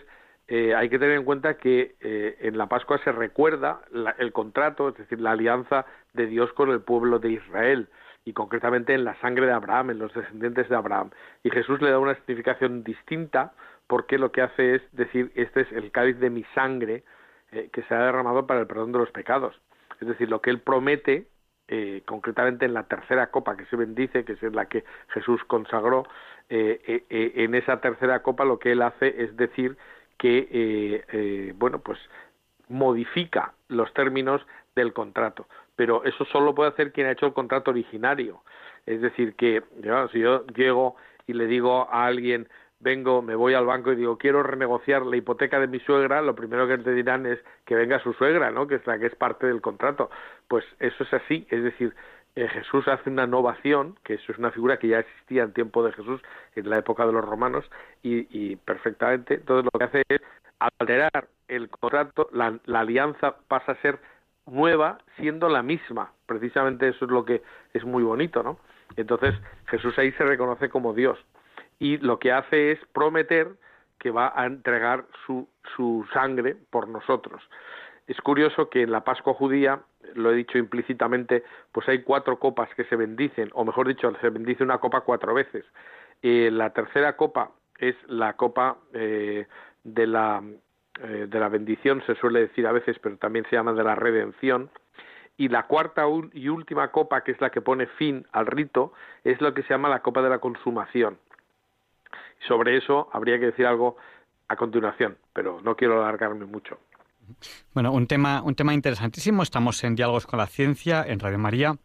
eh, 0.48 0.74
hay 0.74 0.88
que 0.88 0.98
tener 0.98 1.16
en 1.16 1.24
cuenta 1.24 1.54
que 1.54 1.94
eh, 2.00 2.36
en 2.40 2.58
la 2.58 2.66
Pascua 2.66 2.98
se 3.04 3.12
recuerda 3.12 3.80
el 4.18 4.32
contrato, 4.32 4.88
es 4.88 4.96
decir, 4.96 5.20
la 5.20 5.32
alianza 5.32 5.86
de 6.12 6.26
Dios 6.26 6.52
con 6.52 6.70
el 6.70 6.80
pueblo 6.80 7.18
de 7.18 7.30
Israel, 7.30 7.88
y 8.24 8.32
concretamente 8.32 8.94
en 8.94 9.04
la 9.04 9.18
sangre 9.20 9.46
de 9.46 9.52
Abraham, 9.52 9.90
en 9.90 9.98
los 9.98 10.12
descendientes 10.12 10.68
de 10.68 10.76
Abraham. 10.76 11.10
Y 11.42 11.50
Jesús 11.50 11.80
le 11.80 11.90
da 11.90 11.98
una 11.98 12.14
significación 12.16 12.84
distinta 12.84 13.52
porque 13.90 14.18
lo 14.18 14.30
que 14.30 14.40
hace 14.40 14.76
es 14.76 14.82
decir, 14.92 15.32
este 15.34 15.62
es 15.62 15.72
el 15.72 15.90
cáliz 15.90 16.16
de 16.20 16.30
mi 16.30 16.44
sangre 16.54 17.02
eh, 17.50 17.70
que 17.72 17.82
se 17.82 17.92
ha 17.92 18.04
derramado 18.04 18.46
para 18.46 18.60
el 18.60 18.68
perdón 18.68 18.92
de 18.92 19.00
los 19.00 19.10
pecados. 19.10 19.60
Es 20.00 20.06
decir, 20.06 20.30
lo 20.30 20.40
que 20.40 20.50
él 20.50 20.60
promete 20.60 21.26
eh, 21.66 22.02
concretamente 22.06 22.66
en 22.66 22.72
la 22.72 22.84
tercera 22.84 23.32
copa 23.32 23.56
que 23.56 23.64
se 23.64 23.74
bendice, 23.74 24.24
que 24.24 24.34
es 24.34 24.42
la 24.54 24.66
que 24.66 24.84
Jesús 25.08 25.42
consagró, 25.48 26.06
eh, 26.48 27.02
en 27.10 27.56
esa 27.56 27.80
tercera 27.80 28.22
copa 28.22 28.44
lo 28.44 28.60
que 28.60 28.70
él 28.70 28.82
hace 28.82 29.24
es 29.24 29.36
decir 29.36 29.76
que, 30.18 31.52
bueno, 31.56 31.80
pues 31.80 31.98
modifica 32.68 33.54
los 33.66 33.92
términos 33.92 34.40
del 34.76 34.92
contrato, 34.92 35.48
pero 35.74 36.04
eso 36.04 36.24
solo 36.26 36.54
puede 36.54 36.70
hacer 36.70 36.92
quien 36.92 37.08
ha 37.08 37.12
hecho 37.12 37.26
el 37.26 37.32
contrato 37.32 37.72
originario. 37.72 38.44
Es 38.86 39.00
decir, 39.00 39.34
que 39.34 39.64
si 40.12 40.20
yo 40.20 40.46
llego 40.54 40.94
y 41.26 41.32
le 41.32 41.46
digo 41.46 41.88
a 41.90 42.06
alguien, 42.06 42.48
vengo, 42.80 43.22
me 43.22 43.34
voy 43.34 43.54
al 43.54 43.66
banco 43.66 43.92
y 43.92 43.96
digo, 43.96 44.18
quiero 44.18 44.42
renegociar 44.42 45.04
la 45.04 45.16
hipoteca 45.16 45.60
de 45.60 45.68
mi 45.68 45.78
suegra, 45.80 46.22
lo 46.22 46.34
primero 46.34 46.66
que 46.66 46.78
te 46.78 46.92
dirán 46.92 47.26
es 47.26 47.38
que 47.66 47.74
venga 47.74 48.02
su 48.02 48.12
suegra, 48.14 48.50
¿no? 48.50 48.66
Que 48.66 48.76
es 48.76 48.86
la 48.86 48.98
que 48.98 49.06
es 49.06 49.14
parte 49.14 49.46
del 49.46 49.60
contrato. 49.60 50.10
Pues 50.48 50.64
eso 50.80 51.04
es 51.04 51.12
así, 51.12 51.46
es 51.50 51.62
decir, 51.62 51.94
eh, 52.36 52.48
Jesús 52.48 52.88
hace 52.88 53.10
una 53.10 53.24
innovación, 53.24 53.96
que 54.02 54.14
eso 54.14 54.32
es 54.32 54.38
una 54.38 54.50
figura 54.50 54.78
que 54.78 54.88
ya 54.88 55.00
existía 55.00 55.42
en 55.42 55.52
tiempo 55.52 55.84
de 55.84 55.92
Jesús, 55.92 56.20
en 56.56 56.70
la 56.70 56.78
época 56.78 57.06
de 57.06 57.12
los 57.12 57.24
romanos, 57.24 57.70
y, 58.02 58.56
perfectamente, 58.56 59.34
entonces 59.34 59.68
lo 59.70 59.78
que 59.78 59.84
hace 59.84 60.02
es 60.08 60.20
alterar 60.58 61.28
el 61.48 61.68
contrato, 61.68 62.28
la, 62.32 62.58
la 62.64 62.80
alianza 62.80 63.36
pasa 63.48 63.72
a 63.72 63.82
ser 63.82 63.98
nueva 64.46 64.98
siendo 65.16 65.48
la 65.48 65.62
misma. 65.62 66.12
Precisamente 66.26 66.88
eso 66.88 67.04
es 67.04 67.10
lo 67.10 67.24
que 67.24 67.42
es 67.74 67.84
muy 67.84 68.02
bonito, 68.02 68.42
¿no? 68.42 68.58
Entonces 68.96 69.34
Jesús 69.66 69.98
ahí 69.98 70.12
se 70.12 70.24
reconoce 70.24 70.68
como 70.68 70.94
Dios 70.94 71.18
y 71.80 71.96
lo 71.96 72.20
que 72.20 72.30
hace 72.30 72.70
es 72.70 72.78
prometer 72.92 73.48
que 73.98 74.12
va 74.12 74.32
a 74.36 74.46
entregar 74.46 75.06
su, 75.26 75.48
su 75.74 76.06
sangre 76.12 76.56
por 76.70 76.88
nosotros. 76.88 77.42
Es 78.06 78.20
curioso 78.20 78.70
que 78.70 78.82
en 78.82 78.92
la 78.92 79.02
Pascua 79.02 79.34
judía, 79.34 79.80
lo 80.14 80.30
he 80.30 80.36
dicho 80.36 80.58
implícitamente, 80.58 81.42
pues 81.72 81.88
hay 81.88 82.02
cuatro 82.02 82.38
copas 82.38 82.68
que 82.74 82.84
se 82.84 82.96
bendicen, 82.96 83.50
o 83.54 83.64
mejor 83.64 83.88
dicho, 83.88 84.12
se 84.20 84.30
bendice 84.30 84.62
una 84.62 84.78
copa 84.78 85.00
cuatro 85.02 85.34
veces. 85.34 85.64
Eh, 86.22 86.50
la 86.52 86.70
tercera 86.70 87.16
copa 87.16 87.52
es 87.78 87.96
la 88.08 88.34
copa 88.34 88.78
eh, 88.92 89.46
de, 89.84 90.06
la, 90.06 90.42
eh, 91.02 91.26
de 91.28 91.40
la 91.40 91.48
bendición, 91.48 92.02
se 92.06 92.14
suele 92.16 92.40
decir 92.40 92.66
a 92.66 92.72
veces, 92.72 92.98
pero 92.98 93.16
también 93.16 93.46
se 93.48 93.56
llama 93.56 93.72
de 93.72 93.84
la 93.84 93.94
redención. 93.94 94.70
Y 95.36 95.48
la 95.48 95.66
cuarta 95.66 96.04
y 96.34 96.48
última 96.50 96.90
copa, 96.90 97.22
que 97.22 97.32
es 97.32 97.40
la 97.40 97.50
que 97.50 97.62
pone 97.62 97.86
fin 97.86 98.26
al 98.32 98.46
rito, 98.46 98.92
es 99.24 99.40
lo 99.40 99.54
que 99.54 99.62
se 99.62 99.70
llama 99.70 99.88
la 99.88 100.02
copa 100.02 100.20
de 100.20 100.28
la 100.28 100.38
consumación. 100.38 101.16
Sobre 102.46 102.76
eso 102.76 103.08
habría 103.12 103.38
que 103.38 103.46
decir 103.46 103.66
algo 103.66 103.96
a 104.48 104.56
continuación, 104.56 105.16
pero 105.32 105.60
no 105.62 105.76
quiero 105.76 106.02
alargarme 106.02 106.44
mucho. 106.44 106.78
Bueno, 107.74 107.92
un 107.92 108.06
tema, 108.06 108.42
un 108.42 108.54
tema 108.54 108.74
interesantísimo. 108.74 109.42
Estamos 109.42 109.82
en 109.84 109.94
Diálogos 109.94 110.26
con 110.26 110.38
la 110.38 110.46
Ciencia, 110.46 111.04
en 111.06 111.20
Radio 111.20 111.38
María. 111.38 111.76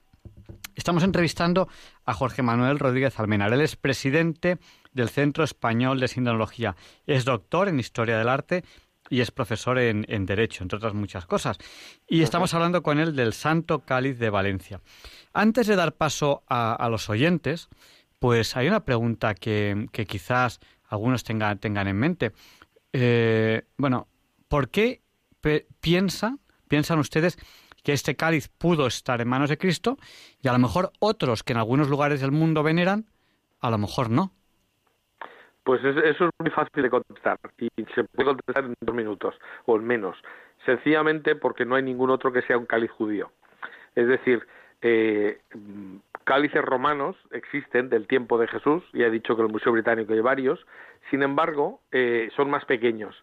Estamos 0.75 1.03
entrevistando 1.03 1.67
a 2.05 2.13
Jorge 2.13 2.41
Manuel 2.41 2.79
Rodríguez 2.79 3.19
Almenar. 3.19 3.53
Él 3.53 3.61
es 3.61 3.75
presidente 3.75 4.57
del 4.93 5.09
Centro 5.09 5.43
Español 5.43 5.99
de 5.99 6.07
Sinología. 6.07 6.75
Es 7.05 7.25
doctor 7.25 7.69
en 7.69 7.79
Historia 7.79 8.17
del 8.17 8.29
Arte 8.29 8.63
y 9.09 9.21
es 9.21 9.31
profesor 9.31 9.77
en, 9.77 10.25
Derecho, 10.25 10.63
entre 10.63 10.77
otras 10.77 10.93
muchas 10.93 11.25
cosas. 11.25 11.59
Y 12.07 12.23
estamos 12.23 12.53
hablando 12.53 12.81
con 12.81 12.99
él 12.99 13.15
del 13.15 13.33
Santo 13.33 13.79
Cáliz 13.85 14.17
de 14.17 14.29
Valencia. 14.29 14.81
Antes 15.33 15.67
de 15.67 15.75
dar 15.75 15.93
paso 15.93 16.43
a 16.47 16.87
los 16.89 17.09
oyentes, 17.09 17.69
pues 18.19 18.55
hay 18.55 18.67
una 18.67 18.85
pregunta 18.85 19.35
que, 19.35 19.87
quizás 20.07 20.59
algunos 20.87 21.23
tengan, 21.23 21.59
tengan 21.59 21.87
en 21.87 21.97
mente. 21.97 22.31
Eh, 22.93 23.63
bueno, 23.77 24.07
¿por 24.47 24.69
qué 24.69 25.01
piensan, 25.81 26.39
piensan 26.67 26.99
ustedes 26.99 27.37
que 27.83 27.93
este 27.93 28.15
cáliz 28.15 28.49
pudo 28.49 28.87
estar 28.87 29.21
en 29.21 29.27
manos 29.27 29.49
de 29.49 29.57
Cristo 29.57 29.97
y 30.41 30.47
a 30.47 30.53
lo 30.53 30.59
mejor 30.59 30.91
otros 30.99 31.43
que 31.43 31.53
en 31.53 31.59
algunos 31.59 31.89
lugares 31.89 32.19
del 32.21 32.31
mundo 32.31 32.63
veneran, 32.63 33.05
a 33.61 33.69
lo 33.69 33.77
mejor 33.77 34.09
no? 34.09 34.31
Pues 35.63 35.83
eso 35.83 36.25
es 36.25 36.31
muy 36.39 36.51
fácil 36.51 36.83
de 36.83 36.89
contestar 36.89 37.39
y 37.59 37.69
se 37.95 38.03
puede 38.03 38.25
contestar 38.25 38.65
en 38.65 38.75
dos 38.81 38.95
minutos 38.95 39.35
o 39.65 39.75
en 39.75 39.85
menos. 39.85 40.17
Sencillamente 40.65 41.35
porque 41.35 41.65
no 41.65 41.75
hay 41.75 41.83
ningún 41.83 42.09
otro 42.09 42.31
que 42.31 42.41
sea 42.43 42.57
un 42.57 42.65
cáliz 42.65 42.91
judío. 42.91 43.31
Es 43.95 44.07
decir, 44.07 44.45
eh, 44.87 45.39
cálices 46.25 46.63
romanos 46.63 47.15
existen 47.31 47.89
del 47.89 48.05
tiempo 48.05 48.37
de 48.37 48.47
Jesús, 48.47 48.83
y 48.93 49.01
ha 49.01 49.09
dicho 49.09 49.35
que 49.35 49.41
el 49.41 49.49
Museo 49.49 49.71
Británico 49.71 50.13
hay 50.13 50.19
varios, 50.19 50.63
sin 51.09 51.23
embargo, 51.23 51.79
eh, 51.91 52.29
son 52.35 52.51
más 52.51 52.65
pequeños. 52.65 53.15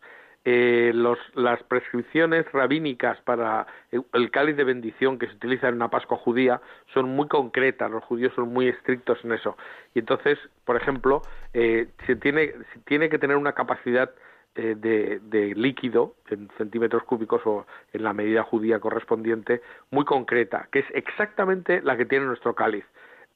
Eh, 0.44 0.92
las 1.34 1.62
prescripciones 1.68 2.50
rabínicas 2.50 3.20
para 3.20 3.68
el, 3.92 4.30
cáliz 4.32 4.56
de 4.56 4.64
bendición 4.64 5.16
que 5.16 5.28
se 5.28 5.34
utiliza 5.34 5.68
en 5.68 5.76
una 5.76 5.88
Pascua 5.88 6.18
judía 6.18 6.60
son 6.92 7.10
muy 7.10 7.28
concretas, 7.28 7.88
los 7.88 8.02
judíos 8.02 8.32
son 8.34 8.52
muy 8.52 8.66
estrictos 8.66 9.18
en 9.22 9.30
eso. 9.30 9.56
Y 9.94 10.00
entonces, 10.00 10.40
por 10.64 10.74
ejemplo, 10.74 11.22
eh, 11.54 11.86
se, 12.08 12.16
tiene, 12.16 12.54
se 12.72 12.80
tiene 12.86 13.08
que 13.08 13.20
tener 13.20 13.36
una 13.36 13.52
capacidad 13.52 14.10
eh, 14.54 14.74
de, 14.76 15.54
líquido 15.54 16.14
en 16.28 16.50
centímetros 16.58 17.04
cúbicos 17.04 17.40
o 17.46 17.66
en 17.94 18.02
la 18.02 18.12
medida 18.12 18.42
judía 18.42 18.80
correspondiente 18.80 19.62
muy 19.90 20.04
concreta, 20.04 20.68
que 20.70 20.80
es 20.80 20.86
exactamente 20.92 21.80
la 21.80 21.96
que 21.96 22.04
tiene 22.04 22.26
nuestro 22.26 22.54
cáliz. 22.54 22.84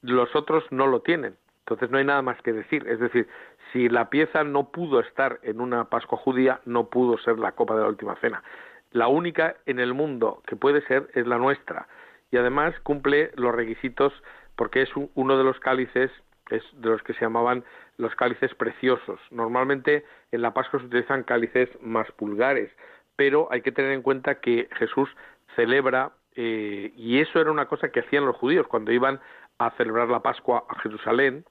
Los 0.03 0.35
otros 0.35 0.63
no 0.71 0.85
lo 0.85 1.01
tienen. 1.01 1.35
Entonces 1.59 1.89
no 1.89 1.97
hay 1.97 2.05
nada 2.05 2.21
más 2.21 2.39
que 2.43 2.53
decir. 2.53 2.87
Es 2.87 2.99
decir, 2.99 3.27
si 3.73 3.89
la 3.89 4.11
pieza 4.11 4.43
no 4.43 4.69
pudo 4.69 4.99
estar 4.99 5.39
en 5.41 5.59
una 5.59 5.85
Pascua 5.85 6.19
judía, 6.19 6.61
no 6.65 6.89
pudo 6.89 7.17
ser 7.17 7.39
la 7.39 7.53
copa 7.53 7.75
de 7.75 7.81
la 7.81 7.89
última 7.89 8.15
cena. 8.17 8.43
La 8.91 9.07
única 9.07 9.55
en 9.65 9.79
el 9.79 9.95
mundo 9.95 10.43
que 10.45 10.55
puede 10.55 10.81
ser 10.81 11.09
es 11.15 11.25
la 11.25 11.39
nuestra. 11.39 11.87
Y 12.31 12.37
además 12.37 12.79
cumple 12.83 13.31
los 13.35 13.55
requisitos 13.55 14.13
porque 14.55 14.83
es 14.83 14.89
uno 15.15 15.37
de 15.37 15.43
los 15.43 15.59
cálices 15.59 16.11
es 16.49 16.63
de 16.73 16.89
los 16.89 17.01
que 17.03 17.13
se 17.13 17.21
llamaban 17.21 17.63
los 17.97 18.15
cálices 18.15 18.53
preciosos. 18.55 19.19
Normalmente 19.31 20.05
en 20.31 20.41
la 20.41 20.53
Pascua 20.53 20.79
se 20.79 20.85
utilizan 20.85 21.23
cálices 21.23 21.69
más 21.81 22.11
pulgares, 22.11 22.71
pero 23.15 23.47
hay 23.51 23.61
que 23.61 23.71
tener 23.71 23.91
en 23.91 24.01
cuenta 24.01 24.39
que 24.39 24.69
Jesús 24.77 25.09
celebra, 25.55 26.11
eh, 26.35 26.93
y 26.95 27.19
eso 27.19 27.39
era 27.39 27.51
una 27.51 27.65
cosa 27.65 27.89
que 27.89 28.01
hacían 28.01 28.25
los 28.25 28.35
judíos 28.35 28.67
cuando 28.67 28.91
iban 28.91 29.19
a 29.57 29.71
celebrar 29.71 30.07
la 30.09 30.21
Pascua 30.21 30.65
a 30.69 30.79
Jerusalén, 30.79 31.43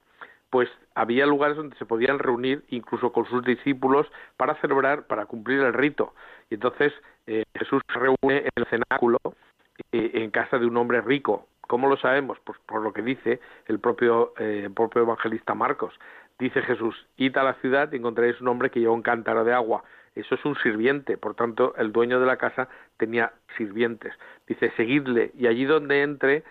pues 0.49 0.69
había 0.95 1.25
lugares 1.25 1.57
donde 1.57 1.75
se 1.77 1.85
podían 1.85 2.19
reunir 2.19 2.63
incluso 2.69 3.11
con 3.11 3.25
sus 3.25 3.43
discípulos 3.43 4.07
para 4.37 4.55
celebrar, 4.61 5.07
para 5.07 5.25
cumplir 5.25 5.59
el 5.59 5.73
rito. 5.73 6.13
Y 6.49 6.55
entonces 6.55 6.93
eh, 7.25 7.43
Jesús 7.53 7.81
se 7.91 7.99
reúne 7.99 8.37
en 8.37 8.51
el 8.55 8.65
cenáculo 8.67 9.17
eh, 9.91 10.11
en 10.13 10.31
casa 10.31 10.57
de 10.57 10.65
un 10.65 10.77
hombre 10.77 11.01
rico. 11.01 11.47
¿Cómo 11.67 11.87
lo 11.87 11.97
sabemos? 11.97 12.37
Pues 12.43 12.57
por 12.65 12.81
lo 12.81 12.93
que 12.93 13.01
dice 13.01 13.39
el 13.67 13.79
propio, 13.79 14.33
eh, 14.37 14.69
propio 14.75 15.03
evangelista 15.03 15.53
Marcos. 15.53 15.93
Dice 16.39 16.61
Jesús, 16.61 16.95
id 17.17 17.35
a 17.37 17.43
la 17.43 17.53
ciudad 17.55 17.91
y 17.91 17.97
encontraréis 17.97 18.39
un 18.41 18.47
hombre 18.47 18.69
que 18.69 18.79
lleva 18.79 18.93
un 18.93 19.01
cántaro 19.01 19.43
de 19.43 19.53
agua. 19.53 19.83
Eso 20.15 20.35
es 20.35 20.45
un 20.45 20.55
sirviente, 20.57 21.17
por 21.17 21.35
tanto 21.35 21.75
el 21.77 21.91
dueño 21.91 22.19
de 22.19 22.25
la 22.25 22.37
casa 22.37 22.69
tenía 22.97 23.33
sirvientes. 23.57 24.13
Dice, 24.47 24.71
seguidle 24.75 25.31
y 25.37 25.47
allí 25.47 25.65
donde 25.65 26.01
entre, 26.01 26.43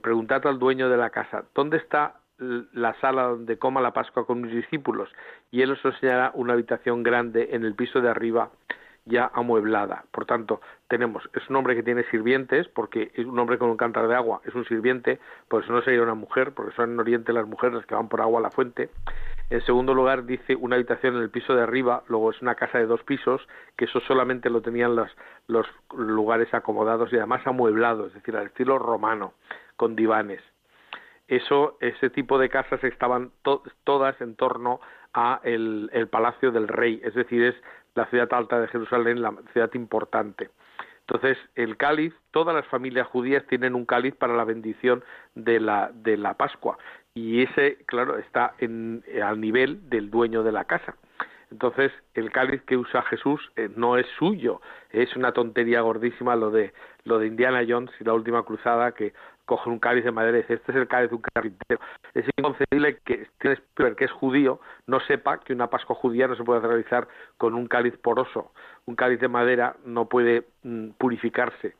preguntad 0.00 0.46
al 0.46 0.58
dueño 0.58 0.88
de 0.88 0.96
la 0.96 1.10
casa, 1.10 1.44
¿dónde 1.54 1.76
está 1.76 2.14
la 2.38 2.94
sala 3.00 3.22
donde 3.24 3.58
coma 3.58 3.80
la 3.80 3.92
Pascua 3.92 4.26
con 4.26 4.42
mis 4.42 4.52
discípulos 4.52 5.08
y 5.50 5.62
él 5.62 5.70
os 5.72 5.84
enseñará 5.84 6.32
una 6.34 6.52
habitación 6.52 7.02
grande 7.02 7.48
en 7.52 7.64
el 7.64 7.74
piso 7.74 8.00
de 8.00 8.10
arriba 8.10 8.50
ya 9.06 9.30
amueblada. 9.32 10.04
Por 10.10 10.26
tanto, 10.26 10.60
tenemos, 10.88 11.28
es 11.32 11.48
un 11.48 11.56
hombre 11.56 11.74
que 11.74 11.82
tiene 11.82 12.04
sirvientes, 12.10 12.68
porque 12.68 13.12
es 13.14 13.24
un 13.24 13.38
hombre 13.38 13.56
con 13.56 13.70
un 13.70 13.76
cántaro 13.76 14.08
de 14.08 14.16
agua, 14.16 14.40
es 14.44 14.54
un 14.54 14.64
sirviente, 14.66 15.18
por 15.48 15.62
eso 15.62 15.72
no 15.72 15.80
sería 15.82 16.02
una 16.02 16.14
mujer, 16.14 16.52
porque 16.52 16.74
son 16.74 16.92
en 16.92 17.00
Oriente 17.00 17.32
las 17.32 17.46
mujeres 17.46 17.86
que 17.86 17.94
van 17.94 18.08
por 18.08 18.20
agua 18.20 18.40
a 18.40 18.42
la 18.42 18.50
fuente. 18.50 18.90
En 19.48 19.64
segundo 19.64 19.94
lugar, 19.94 20.26
dice 20.26 20.56
una 20.56 20.74
habitación 20.74 21.16
en 21.16 21.22
el 21.22 21.30
piso 21.30 21.54
de 21.54 21.62
arriba, 21.62 22.02
luego 22.08 22.32
es 22.32 22.42
una 22.42 22.56
casa 22.56 22.78
de 22.78 22.86
dos 22.86 23.02
pisos, 23.04 23.46
que 23.76 23.84
eso 23.84 24.00
solamente 24.00 24.50
lo 24.50 24.60
tenían 24.60 24.96
los, 24.96 25.66
lugares 25.96 26.52
acomodados 26.52 27.12
y 27.12 27.16
además 27.16 27.46
amueblados, 27.46 28.08
es 28.08 28.14
decir, 28.14 28.36
al 28.36 28.46
estilo 28.46 28.78
romano, 28.78 29.34
con 29.76 29.94
divanes 29.94 30.42
eso, 31.28 31.76
ese 31.80 32.10
tipo 32.10 32.38
de 32.38 32.48
casas 32.48 32.82
estaban 32.84 33.32
todas 33.84 34.20
en 34.20 34.36
torno 34.36 34.80
a 35.12 35.40
el, 35.42 36.08
palacio 36.10 36.52
del 36.52 36.68
rey, 36.68 37.00
es 37.02 37.14
decir, 37.14 37.42
es 37.42 37.54
la 37.96 38.06
ciudad 38.06 38.32
alta 38.32 38.60
de 38.60 38.68
Jerusalén, 38.68 39.20
la 39.20 39.34
ciudad 39.52 39.72
importante. 39.74 40.50
Entonces, 41.00 41.38
el 41.54 41.76
cáliz, 41.76 42.12
todas 42.30 42.54
las 42.54 42.66
familias 42.66 43.06
judías 43.06 43.44
tienen 43.46 43.74
un 43.74 43.86
cáliz 43.86 44.14
para 44.14 44.36
la 44.36 44.44
bendición 44.44 45.04
de 45.34 45.60
la, 45.60 45.90
de 45.94 46.16
la 46.16 46.34
Pascua. 46.34 46.78
Y 47.14 47.42
ese, 47.42 47.78
claro, 47.86 48.18
está 48.18 48.54
en, 48.58 49.04
al 49.22 49.40
nivel 49.40 49.88
del 49.88 50.10
dueño 50.10 50.42
de 50.42 50.52
la 50.52 50.64
casa. 50.64 50.96
Entonces, 51.50 51.92
el 52.14 52.32
cáliz 52.32 52.60
que 52.62 52.76
usa 52.76 53.02
Jesús 53.02 53.40
eh, 53.54 53.70
no 53.76 53.96
es 53.96 54.06
suyo, 54.18 54.60
es 54.90 55.14
una 55.14 55.32
tontería 55.32 55.80
gordísima 55.80 56.34
lo 56.34 56.50
de 56.50 56.72
lo 57.04 57.20
de 57.20 57.28
Indiana 57.28 57.64
Jones 57.66 57.90
y 58.00 58.04
la 58.04 58.14
última 58.14 58.42
cruzada 58.42 58.92
que 58.92 59.14
coge 59.46 59.70
un 59.70 59.78
cáliz 59.78 60.04
de 60.04 60.10
madera 60.10 60.38
y 60.38 60.42
dice, 60.42 60.54
este 60.54 60.72
es 60.72 60.78
el 60.78 60.88
cáliz 60.88 61.08
de 61.08 61.16
un 61.16 61.22
carpintero. 61.22 61.80
Es 62.14 62.26
inconcebible 62.36 62.98
que 63.04 63.24
Steven 63.36 63.56
Spielberg, 63.56 63.96
que 63.96 64.04
es 64.04 64.10
judío, 64.10 64.60
no 64.86 65.00
sepa 65.00 65.38
que 65.40 65.52
una 65.52 65.70
Pascua 65.70 65.96
judía 65.96 66.26
no 66.26 66.36
se 66.36 66.44
puede 66.44 66.60
realizar 66.60 67.08
con 67.38 67.54
un 67.54 67.66
cáliz 67.66 67.96
poroso. 67.96 68.52
Un 68.84 68.96
cáliz 68.96 69.20
de 69.20 69.28
madera 69.28 69.76
no 69.84 70.06
puede 70.08 70.44
mm, 70.64 70.90
purificarse. 70.98 71.74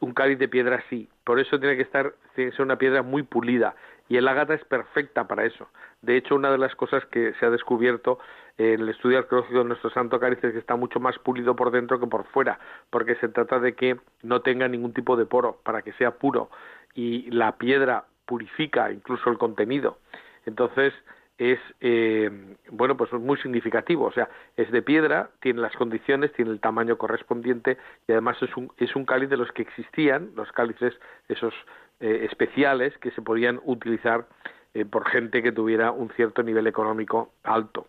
Un 0.00 0.14
cáliz 0.14 0.38
de 0.38 0.48
piedra 0.48 0.82
sí. 0.88 1.08
Por 1.24 1.38
eso 1.40 1.58
tiene 1.58 1.76
que 1.76 1.82
estar, 1.82 2.14
tiene 2.34 2.50
que 2.50 2.56
ser 2.56 2.64
una 2.64 2.78
piedra 2.78 3.02
muy 3.02 3.24
pulida. 3.24 3.74
Y 4.08 4.16
el 4.16 4.28
ágata 4.28 4.54
es 4.54 4.64
perfecta 4.64 5.26
para 5.26 5.44
eso. 5.44 5.68
De 6.02 6.16
hecho, 6.16 6.34
una 6.34 6.50
de 6.50 6.58
las 6.58 6.74
cosas 6.74 7.04
que 7.06 7.32
se 7.34 7.46
ha 7.46 7.50
descubierto 7.50 8.18
en 8.58 8.80
el 8.80 8.88
estudio 8.88 9.18
arqueológico 9.18 9.60
de 9.60 9.64
nuestro 9.64 9.90
santo 9.90 10.20
cáliz 10.20 10.42
es 10.42 10.52
que 10.52 10.58
está 10.58 10.76
mucho 10.76 11.00
más 11.00 11.18
pulido 11.18 11.56
por 11.56 11.70
dentro 11.70 11.98
que 11.98 12.06
por 12.06 12.24
fuera, 12.26 12.58
porque 12.90 13.14
se 13.16 13.28
trata 13.28 13.58
de 13.58 13.74
que 13.74 13.96
no 14.22 14.42
tenga 14.42 14.68
ningún 14.68 14.92
tipo 14.92 15.16
de 15.16 15.24
poro, 15.24 15.58
para 15.62 15.82
que 15.82 15.92
sea 15.94 16.12
puro 16.12 16.50
y 16.94 17.30
la 17.30 17.56
piedra 17.56 18.04
purifica 18.26 18.90
incluso 18.92 19.30
el 19.30 19.38
contenido. 19.38 19.98
Entonces 20.46 20.92
es 21.38 21.58
eh, 21.80 22.30
bueno 22.70 22.96
pues 22.96 23.12
muy 23.12 23.36
significativo, 23.38 24.06
o 24.06 24.12
sea, 24.12 24.28
es 24.56 24.70
de 24.70 24.82
piedra, 24.82 25.30
tiene 25.40 25.60
las 25.60 25.74
condiciones, 25.74 26.32
tiene 26.32 26.50
el 26.50 26.60
tamaño 26.60 26.98
correspondiente 26.98 27.78
y 28.06 28.12
además 28.12 28.36
es 28.42 28.56
un, 28.56 28.70
es 28.76 28.94
un 28.94 29.04
cáliz 29.04 29.28
de 29.30 29.36
los 29.36 29.50
que 29.52 29.62
existían, 29.62 30.30
los 30.36 30.52
cálices 30.52 30.94
esos 31.28 31.54
eh, 32.00 32.26
especiales 32.30 32.96
que 32.98 33.10
se 33.12 33.22
podían 33.22 33.60
utilizar 33.64 34.26
eh, 34.74 34.84
por 34.84 35.08
gente 35.08 35.42
que 35.42 35.52
tuviera 35.52 35.90
un 35.90 36.10
cierto 36.10 36.42
nivel 36.42 36.66
económico 36.66 37.32
alto. 37.42 37.86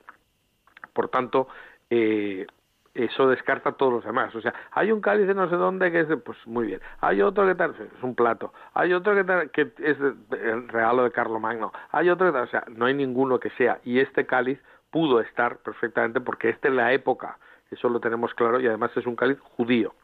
Por 0.93 1.09
tanto, 1.09 1.47
eso 2.93 3.27
descarta 3.27 3.69
a 3.69 3.73
todos 3.73 3.93
los 3.93 4.05
demás. 4.05 4.33
O 4.35 4.41
sea, 4.41 4.53
hay 4.71 4.91
un 4.91 5.01
cáliz 5.01 5.27
de 5.27 5.33
no 5.33 5.49
sé 5.49 5.55
dónde 5.55 5.91
que 5.91 6.01
es, 6.01 6.07
pues 6.23 6.37
muy 6.45 6.67
bien. 6.67 6.81
Hay 7.01 7.21
otro 7.21 7.45
que 7.45 7.55
tal, 7.55 7.71
es 7.71 8.03
un 8.03 8.15
plato. 8.15 8.53
Hay 8.73 8.93
otro 8.93 9.15
que, 9.15 9.23
tal, 9.23 9.51
que 9.51 9.71
es 9.79 9.97
el 9.99 10.67
regalo 10.67 11.03
de 11.03 11.11
Carlomagno. 11.11 11.71
Hay 11.91 12.09
otro 12.09 12.27
que 12.27 12.33
tal, 12.33 12.43
o 12.43 12.51
sea, 12.51 12.63
no 12.69 12.85
hay 12.85 12.93
ninguno 12.93 13.39
que 13.39 13.49
sea. 13.51 13.79
Y 13.83 13.99
este 13.99 14.25
cáliz 14.25 14.59
pudo 14.91 15.21
estar 15.21 15.57
perfectamente 15.57 16.21
porque 16.21 16.49
esta 16.49 16.67
es 16.67 16.73
la 16.73 16.93
época. 16.93 17.37
Eso 17.71 17.89
lo 17.89 17.99
tenemos 17.99 18.33
claro 18.35 18.59
y 18.59 18.67
además 18.67 18.91
es 18.95 19.07
un 19.07 19.15
cáliz 19.15 19.39
judío. 19.39 19.95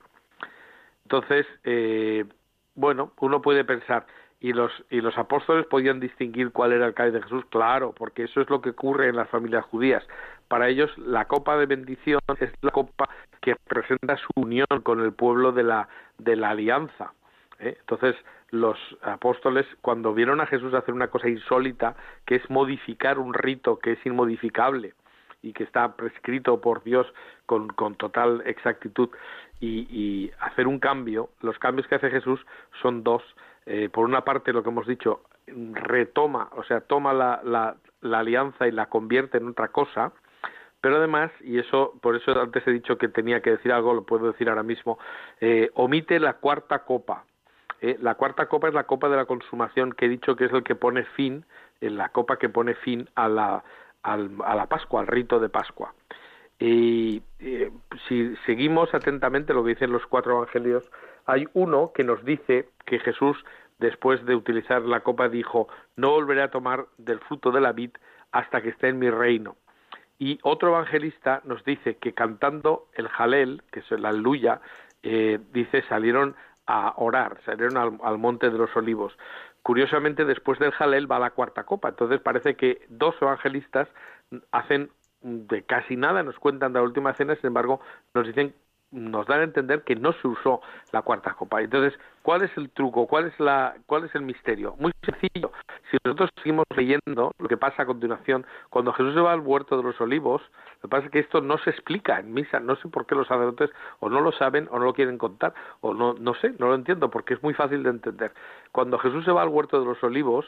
Entonces, 1.04 1.45
eh, 1.63 2.25
bueno, 2.75 3.12
uno 3.19 3.41
puede 3.41 3.63
pensar, 3.63 4.06
y 4.39 4.54
los, 4.54 4.71
y 4.89 5.02
los 5.02 5.17
apóstoles 5.17 5.65
podían 5.65 5.99
distinguir 5.99 6.52
cuál 6.52 6.71
era 6.71 6.86
el 6.86 6.93
cáliz 6.93 7.13
de 7.13 7.21
Jesús, 7.21 7.43
claro, 7.49 7.93
porque 7.93 8.23
eso 8.23 8.41
es 8.41 8.49
lo 8.49 8.62
que 8.62 8.69
ocurre 8.69 9.10
en 9.10 9.17
las 9.17 9.30
familias 9.30 9.65
judías. 9.65 10.06
Para 10.49 10.67
ellos 10.67 10.91
la 10.97 11.25
copa 11.25 11.57
de 11.57 11.65
bendición 11.65 12.19
es 12.39 12.51
la 12.62 12.71
copa 12.71 13.09
que 13.41 13.55
representa 13.67 14.17
su 14.17 14.27
unión 14.35 14.67
con 14.83 14.99
el 14.99 15.13
pueblo 15.13 15.53
de 15.53 15.63
la, 15.63 15.88
de 16.17 16.35
la 16.35 16.49
alianza. 16.49 17.13
¿eh? 17.59 17.77
Entonces 17.79 18.15
los 18.51 18.77
apóstoles 19.01 19.65
cuando 19.81 20.13
vieron 20.13 20.41
a 20.41 20.47
Jesús 20.47 20.73
hacer 20.73 20.93
una 20.93 21.07
cosa 21.07 21.29
insólita, 21.29 21.95
que 22.25 22.35
es 22.35 22.49
modificar 22.49 23.19
un 23.19 23.33
rito 23.33 23.79
que 23.79 23.93
es 23.93 24.05
inmodificable 24.05 24.93
y 25.41 25.53
que 25.53 25.63
está 25.63 25.95
prescrito 25.95 26.59
por 26.59 26.83
Dios 26.83 27.07
con, 27.45 27.69
con 27.69 27.95
total 27.95 28.43
exactitud, 28.45 29.09
y, 29.62 30.31
hacer 30.39 30.67
un 30.67 30.79
cambio, 30.79 31.29
los 31.41 31.59
cambios 31.59 31.88
que 31.88 31.95
hace 31.95 32.09
Jesús 32.09 32.39
son 32.81 33.03
dos 33.03 33.23
eh, 33.65 33.89
por 33.89 34.05
una 34.05 34.23
parte 34.23 34.53
lo 34.53 34.63
que 34.63 34.69
hemos 34.69 34.88
dicho, 34.88 35.21
retoma, 35.73 36.49
o 36.55 36.63
sea, 36.63 36.81
toma 36.81 37.13
la, 37.13 37.41
la, 37.43 38.17
alianza 38.17 38.67
y 38.67 38.71
la 38.71 38.88
convierte 38.88 39.38
en 39.38 39.49
otra 39.49 39.67
cosa, 39.67 40.12
pero 40.81 40.97
además, 40.97 41.31
y 41.41 41.59
eso, 41.59 41.93
por 42.01 42.15
eso 42.15 42.39
antes 42.39 42.65
he 42.67 42.71
dicho 42.71 42.97
que 42.97 43.07
tenía 43.07 43.41
que 43.41 43.51
decir 43.51 43.71
algo, 43.71 43.93
lo 43.93 44.03
puedo 44.05 44.31
decir 44.31 44.49
ahora 44.49 44.63
mismo, 44.63 44.97
eh, 45.41 45.69
omite 45.73 46.19
la 46.19 46.33
cuarta 46.33 46.79
copa. 46.85 47.25
Eh, 47.81 47.97
la 48.01 48.15
cuarta 48.15 48.47
copa 48.47 48.67
es 48.67 48.73
la 48.73 48.85
copa 48.85 49.09
de 49.09 49.17
la 49.17 49.25
consumación 49.25 49.93
que 49.93 50.05
he 50.05 50.09
dicho 50.09 50.35
que 50.35 50.45
es 50.45 50.53
el 50.53 50.63
que 50.63 50.75
pone 50.75 51.03
fin, 51.03 51.45
en 51.81 51.97
la 51.97 52.09
copa 52.09 52.37
que 52.37 52.49
pone 52.49 52.75
fin 52.75 53.09
a 53.15 53.29
la, 53.29 53.63
a 54.03 54.17
la 54.17 54.65
Pascua, 54.67 55.01
al 55.01 55.07
rito 55.07 55.39
de 55.39 55.49
Pascua. 55.49 55.93
Y 56.59 57.23
si 58.07 58.35
seguimos 58.45 58.93
atentamente 58.93 59.53
lo 59.53 59.63
que 59.63 59.69
dicen 59.69 59.93
los 59.93 60.05
cuatro 60.07 60.37
evangelios, 60.37 60.83
hay 61.25 61.47
uno 61.53 61.91
que 61.93 62.03
nos 62.03 62.23
dice 62.25 62.69
que 62.85 62.99
Jesús, 62.99 63.37
después 63.77 64.25
de 64.25 64.35
utilizar 64.35 64.81
la 64.81 64.99
copa, 64.99 65.29
dijo, 65.29 65.69
no 65.95 66.11
volveré 66.11 66.41
a 66.41 66.51
tomar 66.51 66.87
del 66.97 67.19
fruto 67.21 67.51
de 67.51 67.61
la 67.61 67.71
vid 67.71 67.91
hasta 68.31 68.61
que 68.61 68.69
esté 68.69 68.89
en 68.89 68.99
mi 68.99 69.09
reino. 69.09 69.55
Y 70.19 70.38
otro 70.43 70.69
evangelista 70.69 71.41
nos 71.45 71.63
dice 71.63 71.95
que 71.95 72.13
cantando 72.13 72.88
el 72.93 73.08
jalel, 73.08 73.63
que 73.71 73.79
es 73.79 73.91
la 73.91 74.10
aleluya, 74.10 74.62
eh, 75.01 75.39
dice, 75.53 75.82
salieron 75.88 76.36
a 76.67 76.93
orar, 76.97 77.39
salieron 77.45 77.77
al, 77.77 77.97
al, 78.03 78.17
monte 78.17 78.49
de 78.49 78.58
los 78.58 78.75
olivos. 78.75 79.17
Curiosamente, 79.63 80.25
después 80.25 80.60
del 80.60 80.71
jalel 80.71 81.10
va 81.10 81.19
la 81.19 81.32
cuarta 81.32 81.63
copa. 81.63 81.89
Entonces 81.89 82.19
parece 82.19 82.55
que 82.55 82.86
dos 82.89 83.15
evangelistas 83.21 83.88
hacen 84.51 84.91
de 85.21 85.63
casi 85.63 85.95
nada, 85.95 86.21
nos 86.23 86.38
cuentan 86.38 86.73
de 86.73 86.79
la 86.79 86.86
última 86.86 87.13
cena, 87.13 87.36
sin 87.36 87.47
embargo, 87.47 87.82
nos 88.13 88.27
dicen 88.27 88.53
nos 88.91 89.28
dan 89.28 89.41
a 89.41 89.43
entender 89.43 89.84
que 89.84 89.95
no 89.95 90.13
se 90.13 90.28
usó 90.28 90.62
la 90.91 91.02
cuarta 91.02 91.34
copa. 91.34 91.62
Entonces, 91.62 91.99
¿cuál 92.23 92.41
es 92.43 92.52
el 92.58 92.69
truco? 92.71 93.08
¿Cuál 93.08 93.28
es, 93.28 93.39
la, 93.39 93.75
cuál 93.86 94.06
es 94.06 94.15
el 94.15 94.21
misterio? 94.21 94.75
Muy 94.80 94.91
sencillo. 95.04 95.52
Si 95.89 95.97
nosotros 96.04 96.30
seguimos 96.38 96.65
leyendo 96.75 97.32
lo 97.38 97.47
que 97.47 97.58
pasa 97.58 97.84
a 97.84 97.86
continuación, 97.86 98.45
cuando 98.69 98.93
Jesús 98.93 99.13
se 99.13 99.21
va 99.21 99.34
al 99.34 99.41
huerto 99.41 99.78
de 99.78 99.84
los 99.84 99.99
olivos, 100.02 100.41
lo 100.82 100.82
que 100.82 100.88
pasa 100.88 101.06
es 101.06 101.12
que 101.12 101.19
esto 101.19 101.41
no 101.41 101.58
se 101.60 101.69
explica 101.69 102.19
en 102.19 102.34
misa. 102.34 102.60
No 102.60 102.75
sé 102.78 102.88
por 102.88 103.06
qué 103.06 103.15
los 103.15 103.28
sacerdotes 103.28 103.69
o 103.99 104.10
no 104.10 104.21
lo 104.21 104.32
saben 104.32 104.67
o 104.71 104.80
no 104.80 104.86
lo 104.86 104.93
quieren 104.93 105.17
contar, 105.17 105.54
o 105.82 105.93
no, 105.93 106.13
no 106.13 106.34
sé, 106.36 106.54
no 106.58 106.67
lo 106.67 106.75
entiendo, 106.75 107.10
porque 107.10 107.36
es 107.36 107.43
muy 107.43 107.54
fácil 107.54 107.84
de 107.84 107.91
entender. 107.91 108.32
Cuando 108.71 108.97
Jesús 108.97 109.25
se 109.25 109.32
va 109.32 109.43
al 109.43 109.49
huerto 109.49 109.80
de 109.80 109.86
los 109.86 110.04
olivos, 110.04 110.45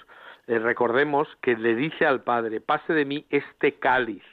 eh, 0.47 0.57
recordemos 0.57 1.27
que 1.41 1.55
le 1.55 1.75
dice 1.75 2.05
al 2.05 2.21
Padre, 2.21 2.61
pase 2.61 2.93
de 2.93 3.05
mí 3.05 3.25
este 3.29 3.73
cáliz. 3.75 4.23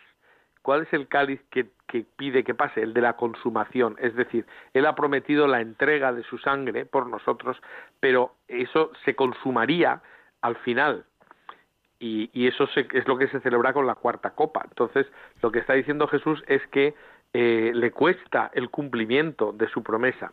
¿Cuál 0.62 0.82
es 0.82 0.92
el 0.92 1.08
cáliz 1.08 1.40
que 1.50 1.70
que 1.88 2.04
pide 2.16 2.44
que 2.44 2.54
pase, 2.54 2.82
el 2.82 2.94
de 2.94 3.00
la 3.00 3.14
consumación, 3.14 3.96
es 3.98 4.14
decir, 4.14 4.46
Él 4.74 4.86
ha 4.86 4.94
prometido 4.94 5.48
la 5.48 5.60
entrega 5.60 6.12
de 6.12 6.22
su 6.22 6.38
sangre 6.38 6.84
por 6.84 7.08
nosotros, 7.08 7.56
pero 7.98 8.34
eso 8.46 8.92
se 9.04 9.16
consumaría 9.16 10.02
al 10.42 10.56
final. 10.56 11.04
Y, 11.98 12.46
eso 12.46 12.68
es 12.74 13.08
lo 13.08 13.18
que 13.18 13.26
se 13.26 13.40
celebra 13.40 13.72
con 13.72 13.86
la 13.86 13.96
cuarta 13.96 14.30
copa. 14.30 14.62
Entonces, 14.68 15.06
lo 15.42 15.50
que 15.50 15.58
está 15.58 15.72
diciendo 15.72 16.06
Jesús 16.06 16.44
es 16.46 16.64
que 16.68 16.94
eh, 17.32 17.72
le 17.74 17.90
cuesta 17.90 18.50
el 18.54 18.70
cumplimiento 18.70 19.52
de 19.52 19.68
su 19.68 19.82
promesa, 19.82 20.32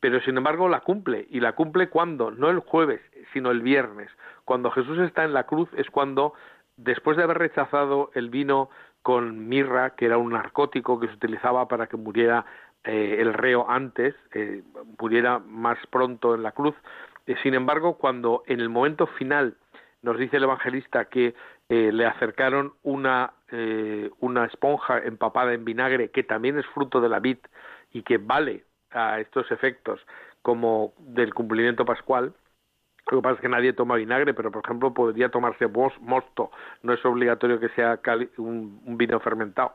pero 0.00 0.20
sin 0.20 0.36
embargo 0.36 0.68
la 0.68 0.80
cumple 0.80 1.26
y 1.30 1.40
la 1.40 1.52
cumple 1.52 1.88
cuando, 1.88 2.30
no 2.30 2.48
el 2.48 2.60
jueves, 2.60 3.00
sino 3.32 3.50
el 3.50 3.60
viernes. 3.60 4.10
Cuando 4.44 4.70
Jesús 4.70 4.98
está 4.98 5.24
en 5.24 5.34
la 5.34 5.44
cruz 5.44 5.68
es 5.76 5.90
cuando, 5.90 6.34
después 6.76 7.16
de 7.16 7.24
haber 7.24 7.38
rechazado 7.38 8.10
el 8.14 8.30
vino 8.30 8.70
con 9.04 9.50
mirra, 9.50 9.90
que 9.90 10.06
era 10.06 10.16
un 10.16 10.32
narcótico 10.32 10.98
que 10.98 11.08
se 11.08 11.12
utilizaba 11.12 11.68
para 11.68 11.88
que 11.88 11.98
muriera 11.98 12.46
eh, 12.84 13.18
el 13.18 13.34
reo 13.34 13.66
antes, 13.68 14.14
eh, 14.32 14.62
muriera 14.98 15.40
más 15.40 15.76
pronto 15.90 16.34
en 16.34 16.42
la 16.42 16.52
cruz. 16.52 16.74
Eh, 17.26 17.36
sin 17.42 17.52
embargo, 17.52 17.98
cuando 17.98 18.44
en 18.46 18.60
el 18.60 18.70
momento 18.70 19.06
final 19.06 19.56
nos 20.00 20.18
dice 20.18 20.38
el 20.38 20.44
evangelista 20.44 21.04
que 21.04 21.34
le 21.68 22.04
acercaron 22.04 22.74
una, 22.82 23.32
una 24.20 24.44
esponja 24.44 24.98
empapada 24.98 25.54
en 25.54 25.64
vinagre, 25.64 26.10
que 26.10 26.22
también 26.22 26.58
es 26.58 26.66
fruto 26.66 27.00
de 27.00 27.08
la 27.08 27.20
vid 27.20 27.38
y 27.90 28.02
que 28.02 28.18
vale 28.18 28.64
a 28.90 29.18
estos 29.18 29.50
efectos 29.50 30.00
como 30.42 30.92
del 30.98 31.32
cumplimiento 31.32 31.86
pascual, 31.86 32.34
lo 33.10 33.18
que 33.18 33.22
pasa 33.22 33.34
es 33.34 33.40
que 33.40 33.48
nadie 33.48 33.72
toma 33.72 33.96
vinagre, 33.96 34.34
pero 34.34 34.50
por 34.50 34.64
ejemplo 34.64 34.94
podría 34.94 35.28
tomarse 35.28 35.66
mosto, 35.66 36.50
no 36.82 36.92
es 36.92 37.04
obligatorio 37.04 37.60
que 37.60 37.68
sea 37.70 38.00
un, 38.38 38.80
vino 38.96 39.20
fermentado. 39.20 39.72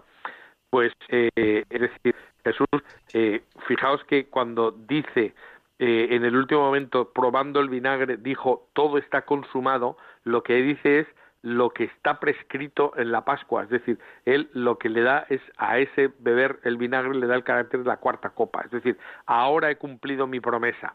Pues, 0.69 0.93
eh, 1.09 1.63
es 1.69 1.81
decir, 1.81 2.15
Jesús, 2.43 2.67
eh, 3.13 3.43
fijaos 3.67 4.03
que 4.05 4.27
cuando 4.27 4.71
dice 4.71 5.33
eh, 5.79 6.07
en 6.11 6.25
el 6.25 6.35
último 6.35 6.61
momento, 6.61 7.11
probando 7.11 7.59
el 7.59 7.69
vinagre, 7.69 8.17
dijo, 8.17 8.67
todo 8.73 8.97
está 8.97 9.23
consumado, 9.23 9.97
lo 10.23 10.43
que 10.43 10.55
dice 10.55 10.99
es 10.99 11.07
lo 11.41 11.69
que 11.69 11.85
está 11.85 12.19
prescrito 12.19 12.91
en 12.97 13.11
la 13.11 13.23
Pascua, 13.23 13.63
es 13.63 13.69
decir, 13.69 13.97
él 14.25 14.49
lo 14.53 14.77
que 14.77 14.89
le 14.89 15.01
da 15.01 15.25
es 15.29 15.41
a 15.57 15.79
ese 15.79 16.11
beber 16.19 16.59
el 16.63 16.75
vinagre 16.75 17.15
le 17.15 17.27
da 17.27 17.35
el 17.35 17.45
carácter 17.45 17.79
de 17.79 17.85
la 17.85 17.97
cuarta 17.97 18.31
copa, 18.31 18.63
es 18.65 18.71
decir, 18.71 18.97
ahora 19.25 19.71
he 19.71 19.77
cumplido 19.77 20.27
mi 20.27 20.41
promesa. 20.41 20.93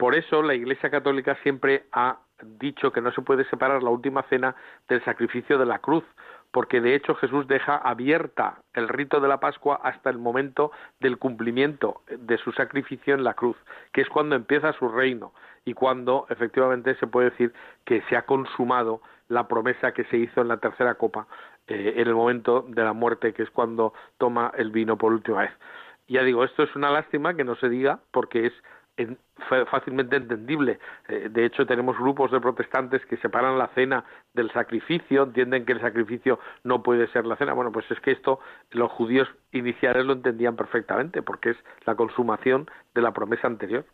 Por 0.00 0.14
eso 0.14 0.42
la 0.42 0.54
Iglesia 0.54 0.88
Católica 0.88 1.36
siempre 1.42 1.84
ha 1.92 2.20
dicho 2.58 2.90
que 2.90 3.02
no 3.02 3.12
se 3.12 3.20
puede 3.20 3.44
separar 3.50 3.82
la 3.82 3.90
última 3.90 4.22
cena 4.30 4.56
del 4.88 5.04
sacrificio 5.04 5.58
de 5.58 5.66
la 5.66 5.80
cruz, 5.80 6.04
porque 6.52 6.80
de 6.80 6.94
hecho 6.94 7.14
Jesús 7.16 7.46
deja 7.46 7.76
abierta 7.76 8.62
el 8.72 8.88
rito 8.88 9.20
de 9.20 9.28
la 9.28 9.40
Pascua 9.40 9.78
hasta 9.84 10.08
el 10.08 10.16
momento 10.16 10.72
del 11.00 11.18
cumplimiento 11.18 12.00
de 12.08 12.38
su 12.38 12.50
sacrificio 12.52 13.12
en 13.12 13.24
la 13.24 13.34
cruz, 13.34 13.58
que 13.92 14.00
es 14.00 14.08
cuando 14.08 14.36
empieza 14.36 14.72
su 14.72 14.88
reino 14.88 15.34
y 15.66 15.74
cuando 15.74 16.24
efectivamente 16.30 16.94
se 16.94 17.06
puede 17.06 17.28
decir 17.28 17.52
que 17.84 18.00
se 18.08 18.16
ha 18.16 18.22
consumado 18.22 19.02
la 19.28 19.48
promesa 19.48 19.92
que 19.92 20.04
se 20.04 20.16
hizo 20.16 20.40
en 20.40 20.48
la 20.48 20.56
tercera 20.56 20.94
copa 20.94 21.26
eh, 21.66 21.92
en 21.96 22.08
el 22.08 22.14
momento 22.14 22.64
de 22.66 22.84
la 22.84 22.94
muerte, 22.94 23.34
que 23.34 23.42
es 23.42 23.50
cuando 23.50 23.92
toma 24.16 24.50
el 24.56 24.70
vino 24.70 24.96
por 24.96 25.12
última 25.12 25.42
vez. 25.42 25.52
Ya 26.08 26.22
digo, 26.22 26.42
esto 26.42 26.62
es 26.62 26.74
una 26.74 26.90
lástima 26.90 27.34
que 27.34 27.44
no 27.44 27.54
se 27.56 27.68
diga 27.68 28.00
porque 28.10 28.46
es 28.46 28.52
fácilmente 29.70 30.16
entendible. 30.16 30.78
Eh, 31.08 31.28
de 31.30 31.46
hecho, 31.46 31.66
tenemos 31.66 31.96
grupos 31.98 32.30
de 32.30 32.40
protestantes 32.40 33.04
que 33.06 33.16
separan 33.18 33.58
la 33.58 33.68
cena 33.74 34.04
del 34.34 34.50
sacrificio, 34.52 35.24
entienden 35.24 35.64
que 35.64 35.72
el 35.72 35.80
sacrificio 35.80 36.38
no 36.64 36.82
puede 36.82 37.08
ser 37.08 37.26
la 37.26 37.36
cena. 37.36 37.52
Bueno, 37.52 37.72
pues 37.72 37.90
es 37.90 38.00
que 38.00 38.12
esto 38.12 38.40
los 38.70 38.90
judíos 38.92 39.28
iniciales 39.52 40.04
lo 40.04 40.12
entendían 40.12 40.56
perfectamente, 40.56 41.22
porque 41.22 41.50
es 41.50 41.56
la 41.84 41.94
consumación 41.94 42.70
de 42.94 43.02
la 43.02 43.12
promesa 43.12 43.46
anterior. 43.46 43.84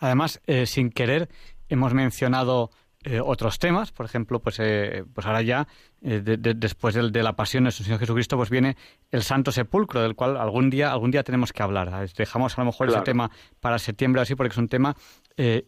Además, 0.00 0.42
eh, 0.46 0.66
sin 0.66 0.90
querer, 0.90 1.28
hemos 1.68 1.94
mencionado 1.94 2.70
eh, 3.02 3.18
otros 3.18 3.58
temas, 3.58 3.92
por 3.92 4.04
ejemplo, 4.04 4.40
pues, 4.40 4.56
eh, 4.58 5.04
pues 5.14 5.26
ahora 5.26 5.40
ya, 5.40 5.66
eh, 6.02 6.20
después 6.20 6.94
de, 6.94 7.22
la 7.22 7.34
pasión 7.34 7.62
de 7.62 7.66
nuestro 7.66 7.82
Señor 7.82 7.98
Jesucristo, 7.98 8.36
pues 8.36 8.50
viene 8.50 8.76
el 9.10 9.22
Santo 9.22 9.52
Sepulcro, 9.52 10.02
del 10.02 10.14
cual 10.14 10.36
algún 10.36 10.68
día, 10.68 10.92
algún 10.92 11.10
día 11.10 11.22
tenemos 11.22 11.54
que 11.54 11.62
hablar. 11.62 12.10
Dejamos 12.14 12.58
a 12.58 12.60
lo 12.60 12.66
mejor 12.66 12.90
ese 12.90 13.00
tema 13.00 13.30
para 13.58 13.78
septiembre 13.78 14.20
así, 14.20 14.34
porque 14.34 14.52
es 14.52 14.58
un 14.58 14.68
tema 14.68 14.96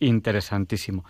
interesantísimo. 0.00 1.06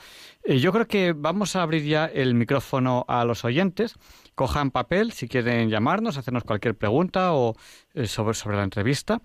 yo 0.47 0.73
creo 0.73 0.87
que 0.87 1.13
vamos 1.13 1.57
a 1.57 1.63
abrir 1.63 1.83
ya 1.83 2.07
el 2.07 2.37
micrófono 2.37 3.05
a 3.09 3.25
los 3.25 3.45
oyentes. 3.45 3.97
Cojan 4.37 4.71
papel 4.71 5.11
si 5.11 5.27
quieren 5.27 5.69
llamarnos, 5.71 6.17
hacernos 6.17 6.45
cualquier 6.45 6.77
pregunta 6.77 7.33
o 7.33 7.57
sobre, 8.05 8.35
sobre 8.35 8.57
la 8.59 8.63
entrevista. 8.63 9.21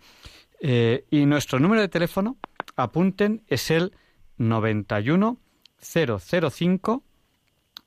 y 0.60 1.26
nuestro 1.28 1.60
número 1.60 1.82
de 1.82 1.90
teléfono, 1.90 2.38
apunten, 2.76 3.44
es 3.46 3.70
el 3.70 3.94
91 4.38 5.38
005 5.80 7.04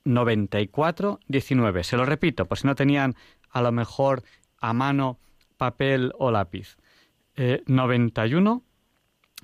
94 0.03 1.19
19. 1.27 1.83
Se 1.83 1.97
lo 1.97 2.05
repito, 2.05 2.45
por 2.45 2.57
si 2.57 2.67
no 2.67 2.75
tenían 2.75 3.15
a 3.49 3.61
lo 3.61 3.71
mejor 3.71 4.23
a 4.59 4.73
mano 4.73 5.19
papel 5.57 6.13
o 6.17 6.31
lápiz. 6.31 6.77
Eh, 7.35 7.63
91 7.67 8.63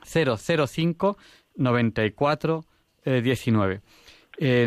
005 0.04 1.18
94 1.56 2.66
19. 3.06 3.82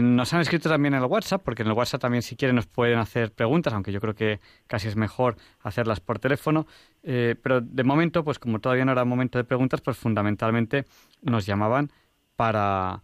nos 0.00 0.32
han 0.32 0.40
escrito 0.40 0.70
también 0.70 0.94
en 0.94 1.02
el 1.02 1.06
WhatsApp, 1.06 1.42
porque 1.44 1.60
en 1.62 1.68
el 1.68 1.74
WhatsApp 1.74 2.00
también 2.00 2.22
si 2.22 2.34
quieren 2.34 2.56
nos 2.56 2.66
pueden 2.66 2.98
hacer 2.98 3.32
preguntas, 3.32 3.74
aunque 3.74 3.92
yo 3.92 4.00
creo 4.00 4.14
que 4.14 4.40
casi 4.66 4.88
es 4.88 4.96
mejor 4.96 5.36
hacerlas 5.60 6.00
por 6.00 6.18
teléfono. 6.18 6.66
Eh, 7.02 7.34
pero 7.42 7.60
de 7.60 7.84
momento, 7.84 8.24
pues 8.24 8.38
como 8.38 8.58
todavía 8.58 8.86
no 8.86 8.92
era 8.92 9.04
momento 9.04 9.36
de 9.36 9.44
preguntas, 9.44 9.82
pues 9.82 9.98
fundamentalmente 9.98 10.86
nos 11.20 11.44
llamaban 11.44 11.92
para, 12.34 13.02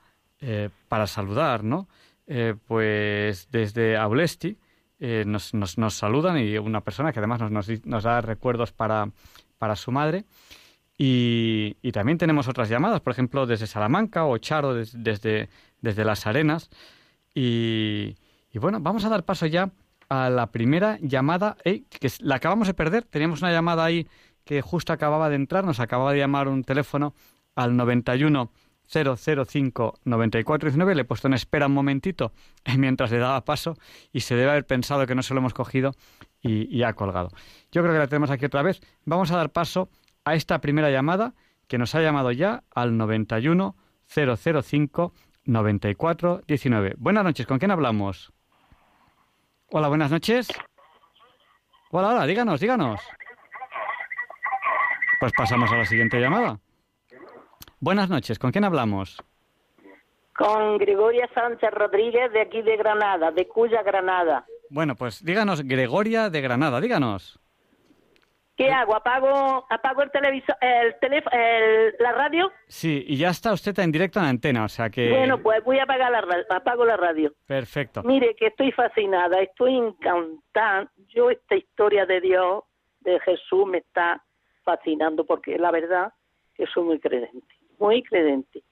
eh, 0.48 0.70
para 0.86 1.08
saludar, 1.08 1.64
¿no? 1.64 1.88
Eh, 2.28 2.54
pues 2.68 3.48
desde 3.50 3.96
Aulesti 3.96 4.56
eh, 5.00 5.24
nos, 5.26 5.52
nos, 5.54 5.76
nos, 5.76 5.94
saludan 5.94 6.38
y 6.38 6.56
una 6.56 6.82
persona 6.82 7.12
que 7.12 7.18
además 7.18 7.50
nos, 7.50 7.68
nos 7.84 8.04
da 8.04 8.20
recuerdos 8.20 8.70
para, 8.70 9.10
para 9.58 9.74
su 9.74 9.90
madre. 9.90 10.24
Y, 10.96 11.74
también 11.90 12.16
tenemos 12.16 12.46
otras 12.46 12.68
llamadas, 12.68 13.00
por 13.00 13.12
ejemplo, 13.12 13.44
desde 13.44 13.66
Salamanca 13.66 14.24
o 14.24 14.38
Charo 14.38 14.72
desde, 14.74 15.48
desde 15.80 16.04
Las 16.04 16.28
Arenas. 16.28 16.70
Y, 17.34 18.14
bueno, 18.54 18.78
vamos 18.78 19.04
a 19.04 19.08
dar 19.08 19.24
paso 19.24 19.46
ya 19.46 19.72
a 20.08 20.30
la 20.30 20.52
primera 20.52 20.96
llamada, 21.02 21.56
que 21.64 22.08
la 22.20 22.36
acabamos 22.36 22.68
de 22.68 22.74
perder. 22.74 23.02
Teníamos 23.02 23.42
una 23.42 23.50
llamada 23.50 23.84
ahí 23.84 24.06
que 24.44 24.62
justo 24.62 24.92
acababa 24.92 25.28
de 25.28 25.34
entrar, 25.34 25.64
nos 25.64 25.80
acababa 25.80 26.12
de 26.12 26.20
llamar 26.20 26.46
un 26.46 26.62
teléfono 26.62 27.14
al 27.56 27.76
91 27.76 28.52
005 28.86 30.00
9419. 30.04 30.94
Le 30.94 31.02
he 31.02 31.04
puesto 31.04 31.28
en 31.28 31.34
espera 31.34 31.66
un 31.66 31.72
momentito 31.72 32.32
mientras 32.76 33.10
le 33.10 33.18
daba 33.18 33.44
paso 33.44 33.76
y 34.12 34.20
se 34.20 34.34
debe 34.34 34.50
haber 34.50 34.66
pensado 34.66 35.06
que 35.06 35.14
no 35.14 35.22
se 35.22 35.34
lo 35.34 35.40
hemos 35.40 35.54
cogido 35.54 35.92
y, 36.42 36.82
ha 36.84 36.92
colgado. 36.92 37.30
Yo 37.72 37.82
creo 37.82 37.92
que 37.92 37.98
la 37.98 38.06
tenemos 38.06 38.30
aquí 38.30 38.44
otra 38.44 38.62
vez. 38.62 38.80
Vamos 39.04 39.32
a 39.32 39.36
dar 39.36 39.50
paso 39.50 39.88
a 40.24 40.34
esta 40.34 40.60
primera 40.60 40.90
llamada 40.90 41.34
que 41.66 41.78
nos 41.78 41.94
ha 41.94 42.02
llamado 42.02 42.30
ya 42.30 42.62
al 42.72 42.96
91 42.96 43.74
005 44.06 45.12
9419. 45.44 46.94
Buenas 46.98 47.24
noches, 47.24 47.46
¿con 47.46 47.58
quién 47.58 47.72
hablamos? 47.72 48.32
Hola, 49.70 49.88
buenas 49.88 50.10
noches. 50.10 50.48
Hola, 51.90 52.10
hola, 52.10 52.26
díganos, 52.26 52.60
díganos. 52.60 53.00
Pues 55.18 55.32
pasamos 55.36 55.70
a 55.72 55.76
la 55.76 55.84
siguiente 55.84 56.20
llamada. 56.20 56.60
Buenas 57.86 58.10
noches, 58.10 58.40
¿con 58.40 58.50
quién 58.50 58.64
hablamos? 58.64 59.16
Con 60.36 60.76
Gregoria 60.76 61.30
Sánchez 61.32 61.70
Rodríguez 61.70 62.32
de 62.32 62.40
aquí 62.40 62.60
de 62.60 62.76
Granada, 62.76 63.30
de 63.30 63.46
Cuya, 63.46 63.84
Granada. 63.84 64.44
Bueno, 64.70 64.96
pues 64.96 65.24
díganos, 65.24 65.62
Gregoria 65.62 66.28
de 66.28 66.40
Granada, 66.40 66.80
díganos. 66.80 67.38
¿Qué 68.56 68.72
hago? 68.72 68.96
¿Apago, 68.96 69.66
apago 69.70 70.02
el 70.02 70.10
televisor, 70.10 70.56
el 70.60 70.98
teléfono, 70.98 71.36
la 72.00 72.10
radio? 72.10 72.50
Sí, 72.66 73.04
y 73.06 73.18
ya 73.18 73.28
está 73.28 73.52
usted 73.52 73.78
en 73.78 73.92
directo 73.92 74.18
en 74.18 74.24
la 74.24 74.30
antena, 74.30 74.64
o 74.64 74.68
sea 74.68 74.90
que... 74.90 75.08
Bueno, 75.08 75.40
pues 75.40 75.62
voy 75.62 75.78
a 75.78 75.84
apagar 75.84 76.10
la, 76.10 76.44
apago 76.56 76.84
la 76.84 76.96
radio. 76.96 77.32
Perfecto. 77.46 78.02
Mire, 78.02 78.34
que 78.34 78.48
estoy 78.48 78.72
fascinada, 78.72 79.40
estoy 79.40 79.76
encantada. 79.76 80.90
Yo 81.06 81.30
esta 81.30 81.54
historia 81.54 82.04
de 82.04 82.20
Dios, 82.20 82.64
de 83.02 83.20
Jesús, 83.20 83.64
me 83.64 83.78
está 83.78 84.24
fascinando 84.64 85.24
porque 85.24 85.56
la 85.56 85.70
verdad 85.70 86.12
que 86.56 86.66
soy 86.66 86.82
muy 86.82 86.98
creyente 86.98 87.55
muy 87.78 88.02
credente. 88.02 88.62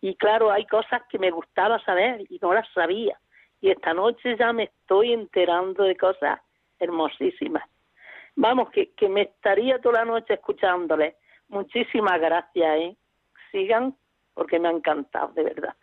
Y 0.00 0.16
claro, 0.16 0.50
hay 0.50 0.66
cosas 0.66 1.02
que 1.08 1.18
me 1.18 1.30
gustaba 1.30 1.82
saber 1.84 2.24
y 2.28 2.38
no 2.42 2.52
las 2.52 2.68
sabía. 2.72 3.18
Y 3.60 3.70
esta 3.70 3.94
noche 3.94 4.36
ya 4.38 4.52
me 4.52 4.64
estoy 4.64 5.12
enterando 5.12 5.84
de 5.84 5.96
cosas 5.96 6.40
hermosísimas. 6.78 7.64
Vamos, 8.36 8.70
que, 8.70 8.92
que 8.92 9.08
me 9.08 9.22
estaría 9.22 9.80
toda 9.80 10.00
la 10.00 10.04
noche 10.04 10.34
escuchándole. 10.34 11.16
Muchísimas 11.48 12.20
gracias, 12.20 12.76
¿eh? 12.78 12.96
Sigan, 13.50 13.96
porque 14.34 14.58
me 14.58 14.68
ha 14.68 14.72
encantado, 14.72 15.28
de 15.34 15.44
verdad. 15.44 15.74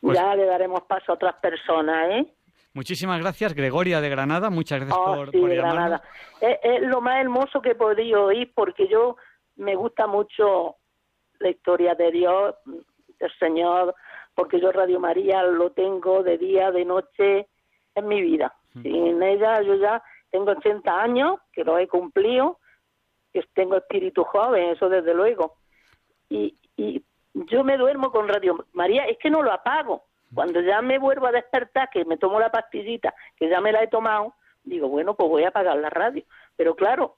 Pues 0.00 0.16
ya 0.16 0.36
le 0.36 0.44
daremos 0.44 0.82
paso 0.82 1.12
a 1.12 1.14
otras 1.16 1.34
personas, 1.36 2.10
¿eh? 2.10 2.26
Muchísimas 2.74 3.18
gracias, 3.20 3.54
Gregoria 3.54 4.00
de 4.00 4.08
Granada. 4.08 4.50
Muchas 4.50 4.78
gracias 4.78 4.98
oh, 5.00 5.16
por, 5.16 5.30
sí, 5.32 5.40
Granada. 5.40 6.02
Es, 6.40 6.58
es, 6.62 6.82
lo 6.82 7.00
más 7.00 7.20
hermoso 7.20 7.60
que 7.60 7.70
he 7.70 7.74
podido 7.74 8.26
oír 8.26 8.52
porque 8.54 8.86
yo 8.86 9.16
me 9.56 9.74
gusta 9.74 10.06
mucho 10.06 10.76
la 11.40 11.50
historia 11.50 11.94
de 11.94 12.10
Dios, 12.10 12.54
del 12.64 13.32
Señor, 13.38 13.94
porque 14.34 14.60
yo 14.60 14.72
Radio 14.72 15.00
María 15.00 15.42
lo 15.42 15.70
tengo 15.70 16.22
de 16.22 16.38
día, 16.38 16.70
de 16.70 16.84
noche 16.84 17.48
en 17.94 18.08
mi 18.08 18.20
vida. 18.20 18.54
Sin 18.82 19.22
ella 19.22 19.60
yo 19.62 19.74
ya 19.74 20.02
tengo 20.30 20.52
80 20.52 21.02
años, 21.02 21.40
que 21.52 21.64
lo 21.64 21.78
he 21.78 21.88
cumplido, 21.88 22.58
que 23.32 23.42
tengo 23.54 23.76
espíritu 23.76 24.24
joven, 24.24 24.70
eso 24.70 24.88
desde 24.88 25.14
luego. 25.14 25.54
Y, 26.28 26.56
y 26.76 27.02
yo 27.32 27.64
me 27.64 27.76
duermo 27.76 28.10
con 28.12 28.28
Radio 28.28 28.64
María, 28.72 29.06
es 29.06 29.18
que 29.18 29.30
no 29.30 29.42
lo 29.42 29.52
apago. 29.52 30.04
Cuando 30.34 30.60
ya 30.60 30.82
me 30.82 30.98
vuelvo 30.98 31.26
a 31.26 31.32
despertar, 31.32 31.88
que 31.90 32.04
me 32.04 32.18
tomo 32.18 32.38
la 32.38 32.50
pastillita, 32.50 33.14
que 33.36 33.48
ya 33.48 33.60
me 33.60 33.72
la 33.72 33.82
he 33.82 33.88
tomado, 33.88 34.34
digo, 34.62 34.88
bueno, 34.88 35.14
pues 35.14 35.28
voy 35.28 35.44
a 35.44 35.48
apagar 35.48 35.76
la 35.78 35.88
radio. 35.90 36.22
Pero 36.56 36.74
claro, 36.74 37.16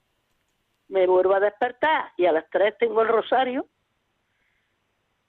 me 0.87 1.07
vuelvo 1.07 1.33
a 1.33 1.39
despertar 1.39 2.11
y 2.17 2.25
a 2.25 2.31
las 2.31 2.49
tres 2.49 2.77
tengo 2.77 3.01
el 3.01 3.09
rosario, 3.09 3.65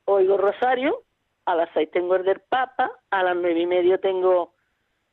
oigo 0.04 0.36
rosario, 0.36 1.02
a 1.46 1.54
las 1.54 1.68
seis 1.74 1.90
tengo 1.90 2.16
el 2.16 2.24
del 2.24 2.40
Papa, 2.40 2.90
a 3.10 3.22
las 3.22 3.36
nueve 3.36 3.60
y 3.60 3.66
media 3.66 3.98
tengo 3.98 4.54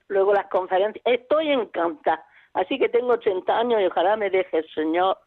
luego 0.07 0.33
las 0.33 0.47
conferencias. 0.47 1.03
Estoy 1.05 1.51
encantada. 1.51 2.25
Así 2.53 2.79
que 2.79 2.89
tengo 2.89 3.13
80 3.13 3.57
años 3.57 3.81
y 3.81 3.85
ojalá 3.85 4.17
me 4.17 4.29
deje 4.29 4.57
el 4.57 4.69
Señor 4.73 5.17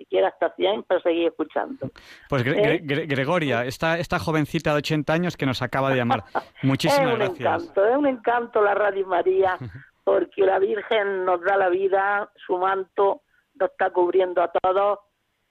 siquiera 0.00 0.28
hasta 0.28 0.54
100 0.54 0.84
para 0.84 1.00
seguir 1.02 1.28
escuchando. 1.28 1.90
Pues 2.28 2.42
¿Eh? 2.46 2.80
Gregoria, 2.82 3.66
esta, 3.66 3.98
esta 3.98 4.18
jovencita 4.18 4.70
de 4.70 4.78
80 4.78 5.12
años 5.12 5.36
que 5.36 5.44
nos 5.44 5.60
acaba 5.60 5.90
de 5.90 5.96
llamar, 5.96 6.24
muchísimas 6.62 7.06
es 7.06 7.12
un 7.12 7.18
gracias. 7.18 7.62
encanto, 7.62 7.86
es 7.86 7.96
un 7.96 8.06
encanto 8.06 8.62
la 8.62 8.74
Radio 8.74 9.06
María, 9.06 9.58
porque 10.04 10.42
la 10.42 10.58
Virgen 10.58 11.26
nos 11.26 11.42
da 11.42 11.58
la 11.58 11.68
vida, 11.68 12.30
su 12.46 12.56
manto 12.56 13.20
nos 13.56 13.70
está 13.70 13.90
cubriendo 13.90 14.42
a 14.42 14.48
todos, 14.48 15.00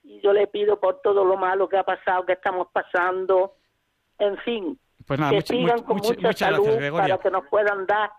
y 0.09 0.19
yo 0.21 0.33
le 0.33 0.47
pido 0.47 0.79
por 0.79 1.01
todo 1.01 1.23
lo 1.23 1.37
malo 1.37 1.69
que 1.69 1.77
ha 1.77 1.83
pasado, 1.83 2.25
que 2.25 2.33
estamos 2.33 2.67
pasando, 2.73 3.53
en 4.17 4.37
fin, 4.39 4.79
Pues 5.07 5.19
nada, 5.19 5.29
que 5.31 5.35
mucha- 5.37 5.53
sigan 5.53 5.75
mucha- 5.77 5.85
con 5.85 5.97
mucha- 5.97 6.33
salud 6.33 6.65
gracias, 6.65 6.91
para 6.91 7.17
que 7.19 7.29
nos 7.31 7.45
puedan 7.47 7.85
dar 7.85 8.11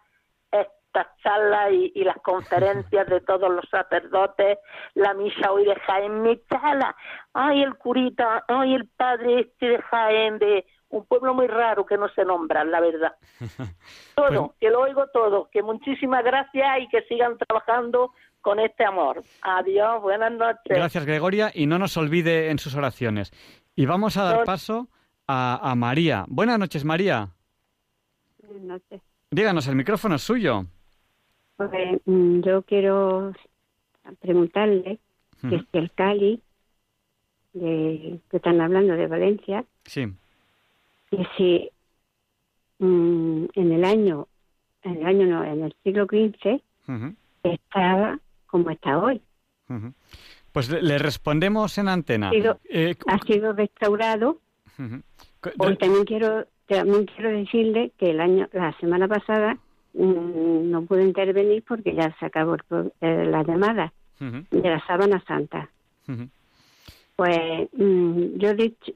estas 0.52 1.06
charlas 1.22 1.72
y, 1.72 1.92
y 1.94 2.04
las 2.04 2.16
conferencias 2.18 3.06
de 3.08 3.20
todos 3.20 3.50
los 3.50 3.64
sacerdotes, 3.70 4.58
la 4.94 5.14
misa 5.14 5.52
hoy 5.52 5.64
de 5.64 5.74
Jaén, 5.76 6.22
mi 6.22 6.40
chala, 6.50 6.94
ay 7.32 7.62
el 7.62 7.76
curita, 7.76 8.44
ay 8.48 8.74
el 8.74 8.88
padre 8.88 9.40
este 9.40 9.66
de 9.70 9.82
Jaén, 9.82 10.38
de 10.38 10.66
un 10.90 11.04
pueblo 11.06 11.34
muy 11.34 11.46
raro 11.46 11.86
que 11.86 11.96
no 11.96 12.08
se 12.10 12.24
nombra, 12.24 12.64
la 12.64 12.80
verdad. 12.80 13.14
Todo, 14.16 14.46
Pues- 14.48 14.58
que 14.60 14.70
lo 14.70 14.80
oigo 14.80 15.06
todo, 15.12 15.48
que 15.50 15.62
muchísimas 15.62 16.24
gracias 16.24 16.80
y 16.80 16.88
que 16.88 17.02
sigan 17.02 17.36
trabajando 17.38 18.12
con 18.40 18.58
este 18.60 18.84
amor. 18.84 19.22
Adiós, 19.42 20.02
buenas 20.02 20.32
noches. 20.32 20.62
Gracias, 20.76 21.04
Gregoria, 21.04 21.50
y 21.54 21.66
no 21.66 21.78
nos 21.78 21.96
olvide 21.96 22.50
en 22.50 22.58
sus 22.58 22.74
oraciones. 22.74 23.32
Y 23.76 23.86
vamos 23.86 24.16
a 24.16 24.24
dar 24.24 24.44
paso 24.44 24.88
a, 25.26 25.70
a 25.70 25.74
María. 25.74 26.24
Buenas 26.28 26.58
noches, 26.58 26.84
María. 26.84 27.28
Buenas 28.42 28.62
noches. 28.64 29.00
Díganos, 29.30 29.66
el 29.68 29.76
micrófono 29.76 30.16
es 30.16 30.22
suyo. 30.22 30.64
Pues, 31.56 31.70
mm, 32.06 32.40
yo 32.40 32.62
quiero 32.62 33.32
preguntarle 34.20 34.98
que 35.42 35.58
si 35.60 35.78
el 35.78 35.92
Cali, 35.92 36.42
de, 37.52 38.18
que 38.30 38.36
están 38.36 38.60
hablando 38.60 38.94
de 38.94 39.06
Valencia, 39.06 39.64
Sí. 39.84 40.06
que 41.10 41.26
si 41.36 41.70
mm, 42.78 43.44
en 43.54 43.72
el 43.72 43.84
año, 43.84 44.26
en 44.82 44.96
el 44.96 45.06
año 45.06 45.26
no, 45.26 45.44
en 45.44 45.64
el 45.64 45.74
siglo 45.84 46.06
XV 46.06 46.60
estaba 47.44 48.18
como 48.50 48.70
está 48.70 48.98
hoy. 48.98 49.20
Pues 50.52 50.68
le, 50.68 50.82
le 50.82 50.98
respondemos 50.98 51.78
en 51.78 51.88
antena. 51.88 52.30
Sido- 52.30 52.58
Eh, 52.68 52.96
Ha 53.06 53.18
sido 53.20 53.52
restaurado. 53.52 54.40
Hoy 55.58 55.76
también 55.76 56.04
quiero 56.04 56.46
también 56.66 57.06
quiero 57.06 57.30
decirle 57.30 57.92
que 57.98 58.10
el 58.10 58.20
año 58.20 58.48
la 58.52 58.76
semana 58.78 59.08
pasada 59.08 59.54
mm, 59.94 60.70
no 60.70 60.82
pude 60.86 61.02
intervenir 61.04 61.64
porque 61.66 61.94
ya 61.94 62.14
se 62.18 62.26
acabó 62.26 62.54
el 62.54 62.92
eh, 63.00 63.24
la 63.26 63.42
llamada 63.42 63.92
de 64.50 64.68
la 64.70 64.84
sábana 64.86 65.22
santa. 65.26 65.68
Pues 67.16 67.68
mm, 67.72 68.38
yo 68.38 68.50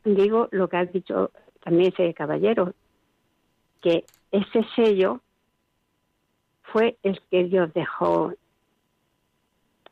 digo 0.05 0.48
lo 0.52 0.68
que 0.68 0.76
ha 0.76 0.84
dicho 0.86 1.30
también 1.62 1.92
ese 1.92 2.12
caballero, 2.14 2.74
que 3.82 4.05
ese 4.32 4.64
sello 4.76 5.20
fue 6.62 6.96
el 7.02 7.20
que 7.30 7.44
Dios 7.44 7.72
dejó 7.74 8.32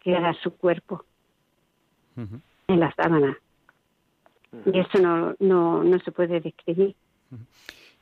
que 0.03 0.13
era 0.13 0.35
su 0.43 0.51
cuerpo 0.57 1.05
en 2.17 2.81
la 2.81 2.93
sábana. 2.95 3.37
Y 4.67 4.79
eso 4.79 4.99
no, 4.99 5.35
no, 5.39 5.83
no 5.83 5.99
se 6.01 6.13
puede 6.13 6.41
describir. 6.41 6.95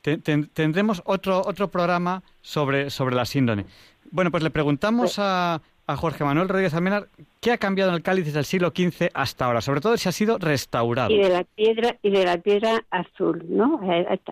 Ten- 0.01 0.21
ten- 0.21 0.47
tendremos 0.47 1.01
otro 1.05 1.41
otro 1.45 1.69
programa 1.69 2.23
sobre, 2.41 2.89
sobre 2.89 3.15
la 3.15 3.25
síndrome. 3.25 3.65
Bueno, 4.11 4.31
pues 4.31 4.43
le 4.43 4.49
preguntamos 4.49 5.17
a, 5.19 5.61
a 5.87 5.95
Jorge 5.95 6.23
Manuel 6.25 6.49
Rodríguez 6.49 6.73
Almenar 6.73 7.07
qué 7.39 7.51
ha 7.51 7.57
cambiado 7.57 7.91
en 7.91 7.95
el 7.95 8.01
cáliz 8.03 8.25
desde 8.25 8.39
el 8.39 8.45
siglo 8.45 8.73
XV 8.75 9.09
hasta 9.13 9.45
ahora, 9.45 9.61
sobre 9.61 9.79
todo 9.79 9.95
si 9.95 10.09
ha 10.09 10.11
sido 10.11 10.37
restaurado. 10.39 11.11
Y 11.11 11.19
de 11.19 11.29
la 11.29 11.43
piedra 11.45 11.95
y 12.01 12.09
de 12.09 12.25
la 12.25 12.37
piedra 12.39 12.83
azul, 12.89 13.45
¿no? 13.47 13.79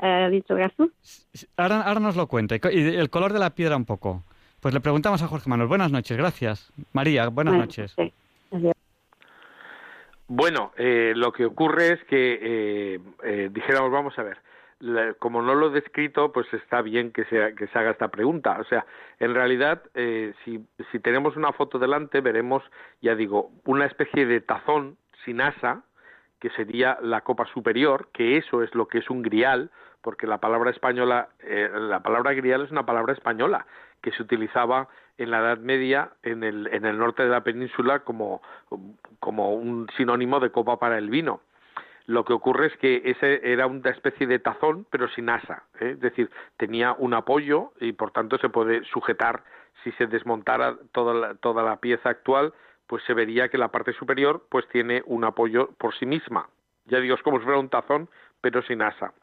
¿Ha, 0.02 0.26
ha 0.26 0.30
dicho 0.30 0.56
que 0.56 0.64
azul? 0.64 0.92
Ahora, 1.56 1.82
ahora 1.84 2.00
nos 2.02 2.16
lo 2.18 2.28
cuenta. 2.28 2.56
Y 2.56 2.60
co- 2.60 2.72
Y 2.72 2.80
el 2.96 3.10
color 3.10 3.32
de 3.32 3.40
la 3.40 3.52
piedra 3.52 3.78
un 3.78 3.86
poco. 3.86 4.24
Pues 4.62 4.74
le 4.74 4.82
preguntamos 4.82 5.22
a 5.24 5.28
Jorge 5.28 5.50
Manuel. 5.50 5.70
Buenas 5.70 5.92
noches, 5.92 6.18
gracias. 6.18 6.72
María, 6.94 7.28
buenas 7.30 7.56
noches. 7.56 7.94
sí. 7.98 8.14
Bueno, 10.32 10.72
eh, 10.78 11.14
lo 11.16 11.32
que 11.32 11.46
ocurre 11.46 11.94
es 11.94 12.04
que 12.04 12.40
eh, 12.40 13.00
eh, 13.24 13.50
dijéramos, 13.52 13.92
vamos 13.92 14.20
a 14.20 14.22
ver, 14.24 14.38
la- 14.80 15.16
como 15.16 15.42
no 15.42 15.56
lo 15.56 15.68
he 15.70 15.72
descrito, 15.72 16.32
pues 16.32 16.46
está 16.54 16.84
bien 16.84 17.12
que 17.12 17.26
se, 17.26 17.56
que 17.56 17.66
se 17.68 17.80
haga 17.80 17.92
esta 17.92 18.10
pregunta. 18.10 18.58
O 18.60 18.64
sea, 18.66 18.86
en 19.20 19.34
realidad, 19.34 19.82
eh, 19.96 20.34
si, 20.46 20.64
si 20.92 21.00
tenemos 21.00 21.36
una 21.36 21.52
foto 21.54 21.80
delante, 21.80 22.22
veremos, 22.22 22.62
ya 23.02 23.16
digo, 23.16 23.50
una 23.66 23.86
especie 23.86 24.28
de 24.28 24.40
tazón 24.42 24.98
sin 25.26 25.42
asa, 25.42 25.82
que 26.40 26.52
sería 26.52 27.00
la 27.02 27.22
copa 27.22 27.46
superior, 27.48 28.10
que 28.14 28.38
eso 28.38 28.62
es 28.62 28.74
lo 28.76 28.88
que 28.88 29.00
es 29.00 29.10
un 29.10 29.24
grial, 29.24 29.72
porque 30.02 30.28
la 30.28 30.38
palabra 30.38 30.70
española, 30.70 31.30
eh, 31.40 31.70
la 31.74 32.02
palabra 32.02 32.34
grial 32.34 32.64
es 32.64 32.72
una 32.72 32.86
palabra 32.86 33.14
española 33.14 33.66
que 34.02 34.12
se 34.12 34.24
utilizaba 34.24 34.88
en 35.18 35.32
la 35.32 35.40
Edad 35.40 35.58
Media 35.60 36.12
en 36.24 36.44
el, 36.44 36.68
en 36.72 36.86
el 36.86 36.98
norte 36.98 37.24
de 37.24 37.30
la 37.30 37.44
península 37.44 38.00
como, 38.00 38.42
un 38.70 39.88
sinónimo 39.98 40.40
de 40.40 40.52
copa 40.52 40.80
para 40.80 40.98
el 40.98 41.10
vino. 41.10 41.42
Lo 42.06 42.26
que 42.26 42.34
ocurre 42.34 42.68
es 42.68 42.78
que 42.78 43.04
ese 43.06 43.52
era 43.52 43.68
una 43.68 43.92
especie 43.92 44.26
de 44.26 44.40
tazón, 44.40 44.88
pero 44.90 45.08
sin 45.10 45.30
asa, 45.30 45.64
¿eh? 45.80 45.92
es 45.92 46.00
decir, 46.00 46.32
tenía 46.58 46.94
un 46.94 47.14
apoyo 47.14 47.72
y 47.80 47.92
por 47.92 48.12
tanto 48.12 48.38
se 48.40 48.50
puede 48.50 48.84
sujetar 48.86 49.44
si 49.84 49.92
se 49.94 50.08
desmontara 50.08 50.76
toda 50.92 51.14
la, 51.14 51.36
toda 51.36 51.62
la 51.64 51.78
pieza 51.78 52.10
actual, 52.10 52.54
pues 52.88 53.04
se 53.04 53.14
vería 53.14 53.50
que 53.50 53.60
la 53.60 53.68
parte 53.68 53.94
superior 53.94 54.44
pues 54.50 54.68
tiene 54.70 55.04
un 55.06 55.24
apoyo 55.24 55.70
por 55.78 55.94
sí 55.96 56.06
misma. 56.08 56.50
Ya 56.86 57.00
digo, 57.00 57.14
es 57.14 57.22
como 57.22 57.38
si 57.38 57.44
fuera 57.44 57.60
un 57.60 57.70
tazón, 57.70 58.10
pero 58.42 58.64
sin 58.64 58.82
asa. 58.82 59.14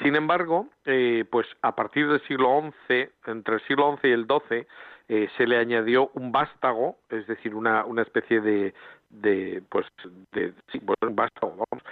Sin 0.00 0.16
embargo, 0.16 0.68
eh, 0.86 1.24
pues 1.30 1.46
a 1.60 1.74
partir 1.74 2.08
del 2.08 2.22
siglo 2.22 2.62
XI, 2.88 3.08
entre 3.26 3.56
el 3.56 3.60
siglo 3.66 3.96
XI 4.00 4.08
y 4.08 4.12
el 4.12 4.26
XII, 4.26 4.66
eh, 5.08 5.28
se 5.36 5.46
le 5.46 5.58
añadió 5.58 6.10
un 6.14 6.32
vástago, 6.32 6.96
es 7.10 7.26
decir, 7.26 7.54
una, 7.54 7.84
una 7.84 8.02
especie 8.02 8.40
de, 8.40 8.72
de 9.10 9.62
pues, 9.68 9.86
de, 10.32 10.54
sí, 10.70 10.80
un 11.02 11.14
vástago, 11.14 11.66
vamos, 11.70 11.84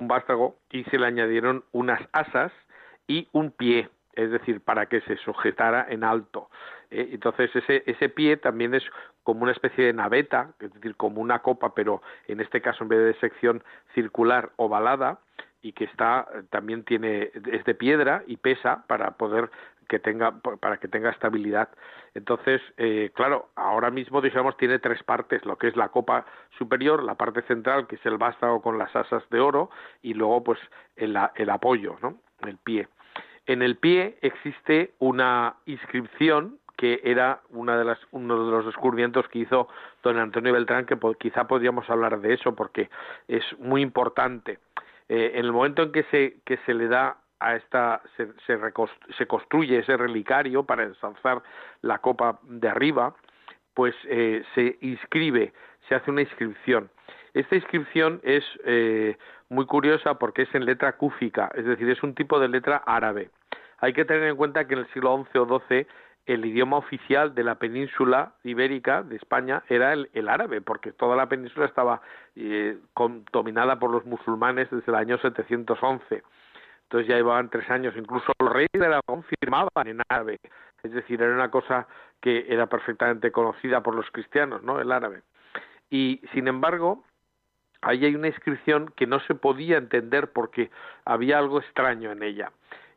un 0.00 0.08
vástago, 0.08 0.56
y 0.70 0.82
se 0.84 0.98
le 0.98 1.06
añadieron 1.06 1.62
unas 1.70 2.00
asas 2.12 2.52
y 3.06 3.28
un 3.30 3.52
pie, 3.52 3.88
es 4.14 4.30
decir, 4.32 4.60
para 4.60 4.86
que 4.86 5.00
se 5.02 5.16
sujetara 5.18 5.86
en 5.88 6.02
alto. 6.02 6.50
¿eh? 6.90 7.10
Entonces 7.12 7.54
ese, 7.54 7.84
ese 7.86 8.08
pie 8.08 8.36
también 8.36 8.74
es 8.74 8.82
como 9.22 9.44
una 9.44 9.52
especie 9.52 9.84
de 9.84 9.92
naveta, 9.92 10.52
es 10.58 10.72
decir, 10.74 10.96
como 10.96 11.20
una 11.20 11.40
copa, 11.40 11.74
pero 11.74 12.02
en 12.26 12.40
este 12.40 12.60
caso 12.60 12.82
en 12.82 12.88
vez 12.88 12.98
de 12.98 13.20
sección 13.20 13.62
circular 13.94 14.50
ovalada, 14.56 15.20
y 15.66 15.72
que 15.72 15.84
está 15.84 16.28
también 16.50 16.84
tiene 16.84 17.32
es 17.50 17.64
de 17.64 17.74
piedra 17.74 18.22
y 18.28 18.36
pesa 18.36 18.84
para 18.86 19.12
poder 19.12 19.50
que 19.88 19.98
tenga 19.98 20.40
para 20.40 20.76
que 20.76 20.86
tenga 20.86 21.10
estabilidad. 21.10 21.68
Entonces 22.14 22.62
eh, 22.76 23.10
claro 23.14 23.48
ahora 23.56 23.90
mismo 23.90 24.20
digamos 24.20 24.56
tiene 24.56 24.78
tres 24.78 25.02
partes 25.02 25.44
lo 25.44 25.56
que 25.56 25.66
es 25.66 25.76
la 25.76 25.88
copa 25.88 26.24
superior 26.56 27.02
la 27.02 27.16
parte 27.16 27.42
central 27.42 27.88
que 27.88 27.96
es 27.96 28.06
el 28.06 28.16
vástago 28.16 28.62
con 28.62 28.78
las 28.78 28.94
asas 28.94 29.28
de 29.30 29.40
oro 29.40 29.70
y 30.02 30.14
luego 30.14 30.44
pues 30.44 30.60
el, 30.94 31.18
el 31.34 31.50
apoyo 31.50 31.96
no 32.00 32.18
el 32.42 32.58
pie. 32.58 32.86
En 33.46 33.62
el 33.62 33.76
pie 33.76 34.18
existe 34.22 34.92
una 35.00 35.56
inscripción 35.66 36.58
que 36.76 37.00
era 37.04 37.40
una 37.50 37.76
de 37.78 37.84
las, 37.84 37.98
uno 38.10 38.44
de 38.44 38.50
los 38.50 38.66
descubrimientos 38.66 39.26
que 39.28 39.40
hizo 39.40 39.68
don 40.02 40.18
Antonio 40.18 40.52
Beltrán, 40.52 40.84
que 40.84 40.98
quizá 41.18 41.46
podríamos 41.46 41.88
hablar 41.88 42.20
de 42.20 42.34
eso 42.34 42.54
porque 42.54 42.90
es 43.28 43.44
muy 43.58 43.80
importante. 43.80 44.58
Eh, 45.08 45.32
en 45.34 45.44
el 45.44 45.52
momento 45.52 45.82
en 45.82 45.92
que 45.92 46.02
se, 46.04 46.40
que 46.44 46.56
se 46.66 46.74
le 46.74 46.88
da 46.88 47.18
a 47.38 47.56
esta, 47.56 48.02
se, 48.16 48.28
se, 48.46 48.58
se, 49.16 49.26
construye 49.26 49.78
ese 49.78 49.96
relicario 49.96 50.64
para 50.64 50.84
ensalzar 50.84 51.42
la 51.82 51.98
copa 51.98 52.40
de 52.42 52.68
arriba, 52.68 53.14
pues 53.74 53.94
eh, 54.08 54.42
se 54.54 54.78
inscribe, 54.80 55.52
se 55.88 55.94
hace 55.94 56.10
una 56.10 56.22
inscripción. 56.22 56.90
Esta 57.34 57.54
inscripción 57.54 58.20
es 58.22 58.44
eh, 58.64 59.18
muy 59.50 59.66
curiosa 59.66 60.18
porque 60.18 60.42
es 60.42 60.54
en 60.54 60.64
letra 60.64 60.96
cúfica, 60.96 61.50
es 61.54 61.66
decir, 61.66 61.88
es 61.90 62.02
un 62.02 62.14
tipo 62.14 62.40
de 62.40 62.48
letra 62.48 62.82
árabe. 62.86 63.30
Hay 63.78 63.92
que 63.92 64.06
tener 64.06 64.24
en 64.24 64.36
cuenta 64.36 64.66
que 64.66 64.72
en 64.72 64.80
el 64.80 64.92
siglo 64.94 65.26
XI 65.30 65.38
o 65.38 65.62
XII 65.68 65.86
el 66.26 66.44
idioma 66.44 66.76
oficial 66.76 67.34
de 67.34 67.44
la 67.44 67.54
península 67.54 68.32
ibérica 68.42 69.02
de 69.02 69.16
España 69.16 69.62
era 69.68 69.92
el, 69.92 70.28
árabe, 70.28 70.60
porque 70.60 70.92
toda 70.92 71.16
la 71.16 71.28
península 71.28 71.66
estaba 71.66 72.02
eh, 72.34 72.78
dominada 73.32 73.78
por 73.78 73.90
los 73.90 74.04
musulmanes 74.04 74.68
desde 74.70 74.90
el 74.90 74.96
año 74.96 75.18
711. 75.18 76.22
Entonces 76.82 77.08
ya 77.08 77.16
llevaban 77.16 77.48
tres 77.48 77.68
años, 77.70 77.94
incluso 77.96 78.32
los 78.40 78.52
reyes 78.52 78.70
de 78.72 78.86
Aragón 78.86 79.24
firmaban 79.40 79.86
en 79.86 80.02
árabe, 80.08 80.38
es 80.82 80.92
decir, 80.92 81.20
era 81.20 81.34
una 81.34 81.50
cosa 81.50 81.86
que 82.20 82.46
era 82.48 82.66
perfectamente 82.66 83.32
conocida 83.32 83.82
por 83.82 83.94
los 83.94 84.08
cristianos, 84.10 84.62
¿no? 84.62 84.80
El 84.80 84.92
árabe. 84.92 85.22
Y 85.90 86.20
sin 86.32 86.48
embargo, 86.48 87.04
ahí 87.82 88.04
hay 88.04 88.14
una 88.14 88.28
inscripción 88.28 88.92
que 88.96 89.06
no 89.06 89.20
se 89.20 89.34
podía 89.34 89.78
entender 89.78 90.32
porque 90.32 90.70
había 91.04 91.38
algo 91.38 91.60
extraño 91.60 92.10
en 92.12 92.22
ella. 92.22 92.52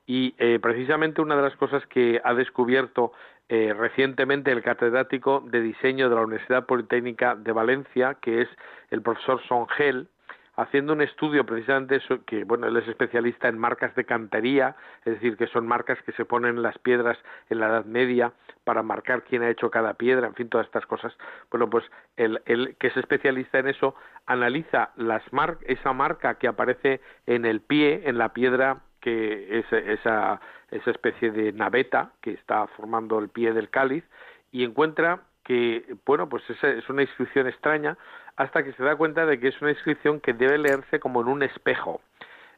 Y 0.09 0.33
eh, 0.39 0.57
precisamente 0.59 1.21
una 1.21 1.35
de 1.35 1.43
las 1.43 1.55
cosas 1.55 1.85
que 1.85 2.19
ha 2.23 2.33
descubierto 2.33 3.13
eh, 3.47 3.75
recientemente 3.77 4.51
el 4.51 4.63
catedrático 4.63 5.43
de 5.45 5.61
diseño 5.61 6.09
de 6.09 6.15
la 6.15 6.23
Universidad 6.23 6.65
Politécnica 6.65 7.35
de 7.35 7.51
Valencia, 7.51 8.17
que 8.19 8.41
es 8.41 8.49
el 8.89 9.03
profesor 9.03 9.39
Songel, 9.47 10.07
haciendo 10.55 10.93
un 10.93 11.03
estudio 11.03 11.45
precisamente 11.45 12.01
que 12.25 12.43
bueno, 12.43 12.65
él 12.65 12.77
es 12.77 12.87
especialista 12.87 13.49
en 13.49 13.59
marcas 13.59 13.93
de 13.93 14.05
cantería, 14.05 14.75
es 15.05 15.13
decir, 15.13 15.37
que 15.37 15.45
son 15.45 15.67
marcas 15.67 16.01
que 16.01 16.11
se 16.13 16.25
ponen 16.25 16.55
en 16.55 16.63
las 16.63 16.79
piedras 16.79 17.19
en 17.51 17.59
la 17.59 17.67
Edad 17.67 17.85
Media 17.85 18.33
para 18.63 18.81
marcar 18.81 19.23
quién 19.25 19.43
ha 19.43 19.49
hecho 19.51 19.69
cada 19.69 19.93
piedra, 19.93 20.25
en 20.25 20.33
fin, 20.33 20.49
todas 20.49 20.65
estas 20.65 20.87
cosas. 20.87 21.15
Bueno, 21.51 21.69
pues 21.69 21.85
él, 22.17 22.41
que 22.79 22.87
es 22.87 22.97
especialista 22.97 23.59
en 23.59 23.67
eso, 23.67 23.93
analiza 24.25 24.89
las 24.95 25.21
esa 25.67 25.93
marca 25.93 26.39
que 26.39 26.47
aparece 26.47 26.99
en 27.27 27.45
el 27.45 27.61
pie, 27.61 28.01
en 28.05 28.17
la 28.17 28.33
piedra 28.33 28.81
que 29.01 29.59
es 29.59 29.65
esa, 29.71 30.39
esa 30.71 30.91
especie 30.91 31.31
de 31.31 31.51
naveta 31.51 32.11
que 32.21 32.31
está 32.31 32.67
formando 32.67 33.19
el 33.19 33.29
pie 33.29 33.53
del 33.53 33.69
cáliz 33.69 34.03
y 34.51 34.63
encuentra 34.63 35.21
que, 35.43 35.95
bueno, 36.05 36.29
pues 36.29 36.47
esa 36.49 36.69
es 36.69 36.87
una 36.89 37.01
inscripción 37.01 37.47
extraña 37.47 37.97
hasta 38.35 38.63
que 38.63 38.73
se 38.73 38.83
da 38.83 38.95
cuenta 38.95 39.25
de 39.25 39.39
que 39.39 39.49
es 39.49 39.61
una 39.61 39.71
inscripción 39.71 40.19
que 40.21 40.33
debe 40.33 40.57
leerse 40.57 40.99
como 40.99 41.21
en 41.21 41.27
un 41.27 41.43
espejo, 41.43 42.01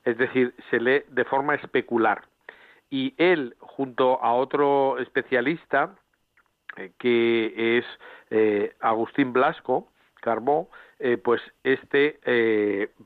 es 0.04 0.18
decir, 0.18 0.54
se 0.70 0.80
lee 0.80 1.04
de 1.10 1.26
forma 1.26 1.56
especular. 1.56 2.24
Y 2.90 3.14
él, 3.18 3.56
junto 3.60 4.22
a 4.22 4.34
otro 4.34 5.00
especialista, 5.00 5.96
eh, 6.78 6.92
que 6.98 7.78
es 7.78 7.86
eh, 8.30 8.76
Agustín 8.80 9.34
Blasco, 9.34 9.88
Carbó, 10.22 10.70
eh, 11.00 11.18
pues 11.18 11.42
este 11.64 12.20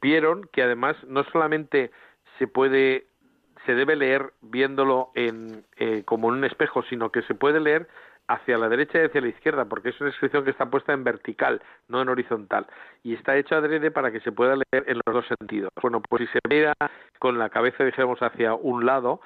vieron 0.01 0.49
que 0.51 0.63
además 0.63 0.97
no 1.07 1.23
solamente 1.31 1.91
se 2.37 2.47
puede 2.47 3.07
se 3.65 3.75
debe 3.75 3.95
leer 3.95 4.33
viéndolo 4.41 5.11
en, 5.15 5.63
eh, 5.77 6.03
como 6.05 6.29
en 6.29 6.35
un 6.35 6.43
espejo, 6.45 6.83
sino 6.83 7.11
que 7.11 7.21
se 7.23 7.35
puede 7.35 7.59
leer 7.59 7.87
hacia 8.27 8.57
la 8.57 8.69
derecha 8.69 8.99
y 8.99 9.05
hacia 9.05 9.21
la 9.21 9.27
izquierda, 9.27 9.65
porque 9.65 9.89
es 9.89 10.01
una 10.01 10.09
inscripción 10.09 10.43
que 10.43 10.51
está 10.51 10.69
puesta 10.69 10.93
en 10.93 11.03
vertical, 11.03 11.61
no 11.87 12.01
en 12.01 12.09
horizontal, 12.09 12.65
y 13.03 13.13
está 13.13 13.37
hecho 13.37 13.55
adrede 13.55 13.91
para 13.91 14.11
que 14.11 14.19
se 14.21 14.31
pueda 14.31 14.55
leer 14.55 14.85
en 14.87 14.99
los 15.05 15.13
dos 15.13 15.25
sentidos. 15.39 15.69
Bueno, 15.81 16.01
pues 16.01 16.23
si 16.23 16.27
se 16.27 16.39
mira 16.49 16.73
con 17.19 17.37
la 17.37 17.49
cabeza, 17.49 17.83
dijéramos, 17.83 18.21
hacia 18.21 18.55
un 18.55 18.85
lado, 18.85 19.21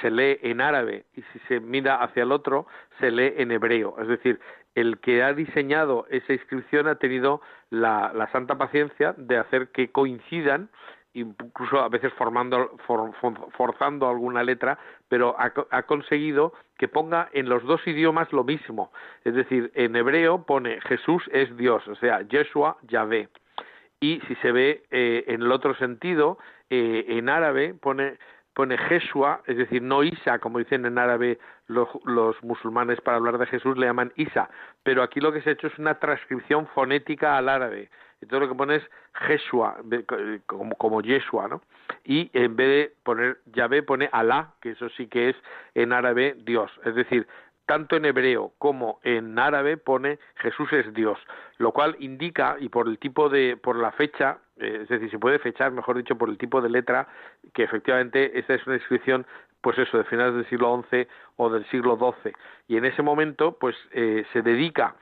se 0.00 0.10
lee 0.10 0.38
en 0.42 0.60
árabe, 0.60 1.06
y 1.14 1.22
si 1.32 1.38
se 1.48 1.60
mira 1.60 1.96
hacia 1.96 2.22
el 2.24 2.32
otro, 2.32 2.66
se 3.00 3.10
lee 3.10 3.34
en 3.38 3.52
hebreo. 3.52 3.96
Es 3.98 4.08
decir, 4.08 4.38
el 4.74 4.98
que 4.98 5.22
ha 5.22 5.32
diseñado 5.32 6.06
esa 6.10 6.32
inscripción 6.32 6.88
ha 6.88 6.96
tenido 6.96 7.40
la, 7.70 8.12
la 8.14 8.30
santa 8.32 8.56
paciencia 8.58 9.14
de 9.16 9.38
hacer 9.38 9.68
que 9.68 9.90
coincidan 9.90 10.68
incluso 11.14 11.78
a 11.78 11.88
veces 11.88 12.12
formando, 12.14 12.76
forzando 13.56 14.08
alguna 14.08 14.42
letra, 14.42 14.78
pero 15.08 15.36
ha, 15.38 15.82
conseguido 15.82 16.52
que 16.78 16.88
ponga 16.88 17.28
en 17.32 17.48
los 17.48 17.62
dos 17.64 17.86
idiomas 17.86 18.32
lo 18.32 18.44
mismo. 18.44 18.92
Es 19.24 19.34
decir, 19.34 19.70
en 19.74 19.94
hebreo 19.96 20.44
pone 20.44 20.80
Jesús 20.82 21.22
es 21.32 21.54
Dios, 21.56 21.86
o 21.88 21.94
sea, 21.96 22.22
Yeshua, 22.22 22.78
Yahvé. 22.82 23.28
Y 24.00 24.20
si 24.26 24.34
se 24.36 24.52
ve 24.52 24.82
eh, 24.90 25.24
en 25.28 25.42
el 25.42 25.52
otro 25.52 25.74
sentido, 25.74 26.38
eh, 26.70 27.04
en 27.08 27.28
árabe 27.28 27.74
pone 27.74 28.18
pone 28.54 28.76
Jeshua, 28.76 29.40
es 29.46 29.56
decir, 29.56 29.82
no 29.82 30.02
Isa, 30.02 30.38
como 30.38 30.58
dicen 30.58 30.84
en 30.84 30.98
árabe 30.98 31.38
los, 31.68 31.88
los, 32.04 32.36
musulmanes 32.42 33.00
para 33.00 33.16
hablar 33.16 33.38
de 33.38 33.46
Jesús, 33.46 33.78
le 33.78 33.86
llaman 33.86 34.12
Isa, 34.16 34.50
pero 34.82 35.02
aquí 35.02 35.20
lo 35.20 35.32
que 35.32 35.40
se 35.40 35.50
ha 35.50 35.52
hecho 35.54 35.68
es 35.68 35.78
una 35.78 35.98
transcripción 35.98 36.66
fonética 36.68 37.38
al 37.38 37.48
árabe, 37.48 37.88
y 38.22 38.26
todo 38.26 38.40
lo 38.40 38.48
que 38.48 38.54
pone 38.54 38.76
es 38.76 38.82
Jeshua, 39.14 39.76
como, 40.46 40.76
como 40.76 41.02
Yeshua, 41.02 41.48
¿no? 41.48 41.60
Y 42.04 42.30
en 42.32 42.56
vez 42.56 42.68
de 42.68 42.94
poner 43.02 43.38
Yahvé, 43.46 43.82
pone 43.82 44.08
Alá, 44.12 44.54
que 44.60 44.70
eso 44.70 44.88
sí 44.90 45.08
que 45.08 45.30
es 45.30 45.36
en 45.74 45.92
árabe 45.92 46.36
Dios. 46.38 46.70
Es 46.84 46.94
decir, 46.94 47.26
tanto 47.66 47.96
en 47.96 48.04
hebreo 48.04 48.52
como 48.58 49.00
en 49.02 49.38
árabe 49.38 49.76
pone 49.76 50.18
Jesús 50.36 50.72
es 50.72 50.92
Dios, 50.94 51.18
lo 51.58 51.72
cual 51.72 51.96
indica, 51.98 52.56
y 52.60 52.68
por 52.68 52.88
el 52.88 52.98
tipo 52.98 53.28
de, 53.28 53.56
por 53.56 53.76
la 53.76 53.90
fecha, 53.92 54.38
eh, 54.56 54.80
es 54.82 54.88
decir, 54.88 55.10
se 55.10 55.18
puede 55.18 55.38
fechar, 55.38 55.72
mejor 55.72 55.96
dicho, 55.96 56.16
por 56.16 56.28
el 56.28 56.38
tipo 56.38 56.60
de 56.60 56.70
letra, 56.70 57.08
que 57.52 57.64
efectivamente 57.64 58.38
esta 58.38 58.54
es 58.54 58.66
una 58.66 58.76
inscripción 58.76 59.26
pues 59.60 59.78
eso, 59.78 59.96
de 59.96 60.04
finales 60.04 60.34
del 60.34 60.48
siglo 60.48 60.84
XI 60.90 61.06
o 61.36 61.48
del 61.48 61.64
siglo 61.70 61.96
XII. 61.96 62.32
Y 62.66 62.76
en 62.76 62.84
ese 62.84 63.00
momento, 63.00 63.56
pues 63.58 63.76
eh, 63.92 64.26
se 64.32 64.42
dedica 64.42 64.96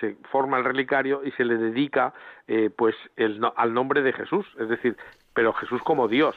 se 0.00 0.16
forma 0.30 0.58
el 0.58 0.64
relicario 0.64 1.22
y 1.24 1.30
se 1.32 1.44
le 1.44 1.56
dedica 1.56 2.14
eh, 2.48 2.70
pues 2.74 2.94
el, 3.16 3.40
al 3.56 3.74
nombre 3.74 4.02
de 4.02 4.12
Jesús, 4.12 4.46
es 4.58 4.68
decir, 4.68 4.96
pero 5.34 5.52
Jesús 5.52 5.82
como 5.82 6.08
Dios. 6.08 6.36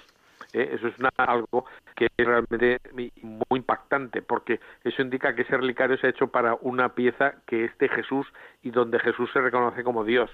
¿eh? 0.53 0.72
Eso 0.74 0.88
es 0.88 0.95
algo 1.18 1.65
que 1.95 2.07
es 2.18 2.26
realmente 2.26 2.80
muy 3.22 3.59
impactante, 3.59 4.22
porque 4.22 4.59
eso 4.84 5.01
indica 5.01 5.34
que 5.36 5.43
ese 5.43 5.57
relicario 5.57 5.97
se 5.97 6.07
ha 6.07 6.09
hecho 6.09 6.28
para 6.28 6.55
una 6.61 6.89
pieza 6.89 7.36
que 7.45 7.65
es 7.65 7.78
de 7.78 7.89
Jesús 7.89 8.28
y 8.63 8.72
donde 8.72 8.99
Jesús 8.99 9.30
se 9.32 9.41
reconoce 9.41 9.84
como 9.84 10.03
Dios. 10.03 10.30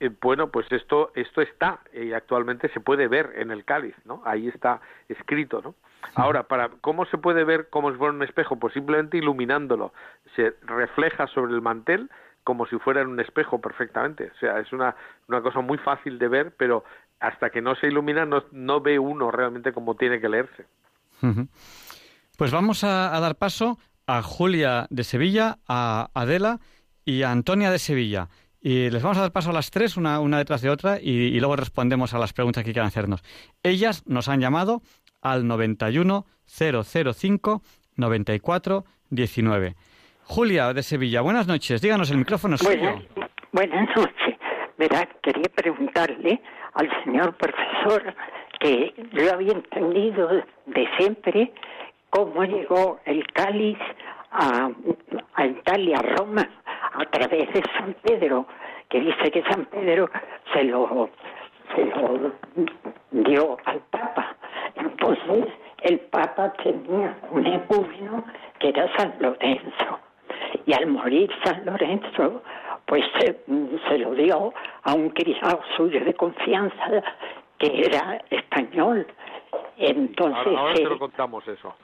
Eh, 0.00 0.10
bueno, 0.20 0.50
pues 0.50 0.66
esto, 0.72 1.12
esto 1.14 1.40
está 1.40 1.80
y 1.92 2.12
actualmente 2.12 2.68
se 2.70 2.80
puede 2.80 3.08
ver 3.08 3.32
en 3.36 3.50
el 3.50 3.64
cáliz, 3.64 3.94
¿no? 4.04 4.22
Ahí 4.24 4.48
está 4.48 4.80
escrito, 5.08 5.62
¿no? 5.62 5.74
Ahora, 6.14 6.44
para 6.44 6.68
¿cómo 6.80 7.06
se 7.06 7.18
puede 7.18 7.44
ver 7.44 7.70
como 7.70 7.90
si 7.90 7.96
fuera 7.96 8.12
un 8.12 8.22
espejo? 8.22 8.56
Pues 8.56 8.74
simplemente 8.74 9.16
iluminándolo. 9.16 9.92
Se 10.36 10.54
refleja 10.62 11.26
sobre 11.28 11.52
el 11.54 11.62
mantel 11.62 12.10
como 12.42 12.66
si 12.66 12.76
fuera 12.78 13.00
en 13.00 13.08
un 13.08 13.20
espejo 13.20 13.60
perfectamente. 13.60 14.30
O 14.34 14.38
sea, 14.38 14.58
es 14.60 14.72
una, 14.72 14.94
una 15.28 15.40
cosa 15.40 15.60
muy 15.60 15.78
fácil 15.78 16.18
de 16.18 16.28
ver, 16.28 16.54
pero 16.56 16.84
hasta 17.20 17.50
que 17.50 17.62
no 17.62 17.74
se 17.74 17.86
ilumina 17.86 18.26
no, 18.26 18.44
no 18.52 18.80
ve 18.80 18.98
uno 18.98 19.30
realmente 19.30 19.72
como 19.72 19.94
tiene 19.96 20.20
que 20.20 20.28
leerse. 20.28 20.66
Pues 22.36 22.50
vamos 22.50 22.84
a, 22.84 23.18
dar 23.18 23.36
paso 23.36 23.78
a 24.06 24.22
Julia 24.22 24.86
de 24.90 25.04
Sevilla, 25.04 25.58
a 25.66 26.10
Adela 26.12 26.60
y 27.04 27.22
a 27.22 27.30
Antonia 27.30 27.70
de 27.70 27.78
Sevilla. 27.78 28.28
Y 28.66 28.88
les 28.88 29.02
vamos 29.02 29.18
a 29.18 29.20
dar 29.20 29.30
paso 29.30 29.50
a 29.50 29.52
las 29.52 29.70
tres, 29.70 29.98
una, 29.98 30.20
una 30.20 30.38
detrás 30.38 30.62
de 30.62 30.70
otra, 30.70 30.98
y, 30.98 31.38
luego 31.38 31.54
respondemos 31.54 32.14
a 32.14 32.18
las 32.18 32.32
preguntas 32.32 32.64
que 32.64 32.72
quieran 32.72 32.86
hacernos. 32.86 33.22
Ellas 33.62 34.02
nos 34.06 34.30
han 34.30 34.40
llamado 34.40 34.80
al 35.20 35.46
91 35.46 36.24
005 36.46 37.60
94 37.96 38.84
19. 39.10 39.74
Julia 40.22 40.72
de 40.72 40.82
Sevilla, 40.82 41.20
buenas 41.20 41.46
noches. 41.46 41.82
Díganos, 41.82 42.10
el 42.10 42.16
micrófono 42.16 42.54
es 42.54 42.62
buenas, 42.62 43.02
Buenas 43.52 43.86
noches. 43.94 44.38
Verá, 44.78 45.10
quería 45.22 45.50
preguntarle 45.54 46.40
al 46.72 46.88
señor 47.04 47.36
profesor 47.36 48.14
que 48.60 48.94
yo 49.12 49.30
había 49.30 49.52
entendido 49.52 50.42
de 50.64 50.88
siempre 50.96 51.52
cómo 52.08 52.42
llegó 52.44 52.98
el 53.04 53.26
cáliz 53.34 53.76
a, 54.30 54.70
a 55.34 55.46
Italia, 55.46 55.98
a 55.98 56.16
Roma, 56.16 56.48
a 56.94 57.04
través 57.06 57.52
de 57.52 57.62
San 57.76 57.94
Pedro, 58.02 58.46
que 58.88 59.00
dice 59.00 59.30
que 59.30 59.42
San 59.42 59.64
Pedro 59.66 60.08
se 60.52 60.64
lo, 60.64 61.10
se 61.74 61.84
lo 61.84 62.32
dio 63.10 63.56
al 63.64 63.80
Papa. 63.90 64.36
Entonces 64.76 65.46
el 65.82 66.00
Papa 66.00 66.52
tenía 66.62 67.16
un 67.30 67.46
epúmeno 67.46 68.24
que 68.58 68.68
era 68.68 68.90
San 68.96 69.14
Lorenzo. 69.20 70.00
Y 70.66 70.72
al 70.72 70.86
morir 70.86 71.30
San 71.44 71.64
Lorenzo, 71.64 72.42
pues 72.86 73.04
se, 73.18 73.40
se 73.88 73.98
lo 73.98 74.14
dio 74.14 74.52
a 74.82 74.94
un 74.94 75.10
criado 75.10 75.60
suyo 75.76 76.04
de 76.04 76.14
confianza 76.14 77.02
que 77.58 77.86
era 77.86 78.20
español. 78.30 79.06
Entonces, 79.76 80.56
ahora, 80.56 80.76
se 80.76 80.84
lo 80.84 80.98
contamos 80.98 81.46
eso. 81.48 81.74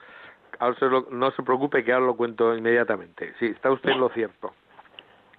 Ahora 0.59 0.77
no 1.11 1.31
se 1.33 1.43
preocupe 1.43 1.83
que 1.85 1.93
ahora 1.93 2.07
lo 2.07 2.17
cuento 2.17 2.57
inmediatamente. 2.57 3.35
Sí, 3.39 3.47
está 3.47 3.71
usted 3.71 3.91
en 3.91 4.01
lo 4.01 4.09
cierto. 4.11 4.53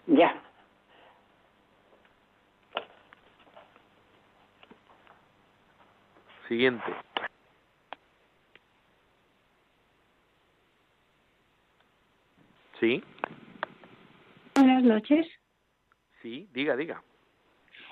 Ya. 0.07 0.41
Siguiente. 6.47 6.83
Sí. 12.79 13.03
Buenas 14.55 14.83
noches. 14.83 15.27
Sí, 16.21 16.49
diga, 16.53 16.75
diga. 16.75 17.01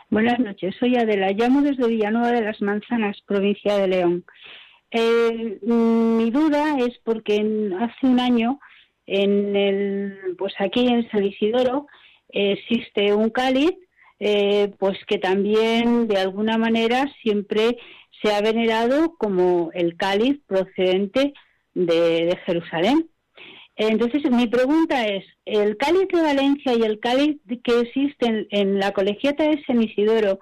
Buenas 0.10 0.40
noches, 0.40 0.76
soy 0.80 0.98
Adela. 0.98 1.32
Llamo 1.32 1.62
desde 1.62 1.88
Villanueva 1.88 2.32
de 2.32 2.42
las 2.42 2.60
Manzanas, 2.62 3.22
provincia 3.28 3.78
de 3.78 3.88
León. 3.88 4.26
Eh, 4.92 5.60
mi 5.62 6.32
duda 6.32 6.80
es 6.80 6.98
porque 7.04 7.36
hace 7.80 8.08
un 8.08 8.20
año 8.20 8.60
en 9.10 9.56
el, 9.56 10.36
pues 10.38 10.54
aquí 10.60 10.88
en 10.88 11.10
San 11.10 11.26
Isidoro 11.26 11.88
existe 12.30 13.14
un 13.14 13.30
cáliz, 13.32 13.72
eh, 14.20 14.72
pues 14.78 14.98
que 15.08 15.18
también 15.18 16.08
de 16.08 16.18
alguna 16.18 16.58
manera 16.58 17.12
siempre 17.24 17.78
se 18.22 18.34
ha 18.34 18.42
venerado 18.42 19.16
como 19.18 19.72
el 19.74 19.98
cáliz 19.98 20.40
procedente 20.46 21.34
de, 21.74 22.38
Jerusalén. 22.46 23.10
Entonces, 23.76 24.30
mi 24.30 24.48
pregunta 24.48 25.08
es, 25.08 25.24
¿el 25.46 25.78
cáliz 25.78 26.08
de 26.12 26.22
Valencia 26.22 26.74
y 26.74 26.84
el 26.84 27.00
cáliz 27.00 27.38
que 27.64 27.80
existe 27.80 28.48
en, 28.52 28.78
la 28.78 28.92
colegiata 28.92 29.46
de 29.46 29.64
San 29.66 29.82
Isidoro 29.82 30.40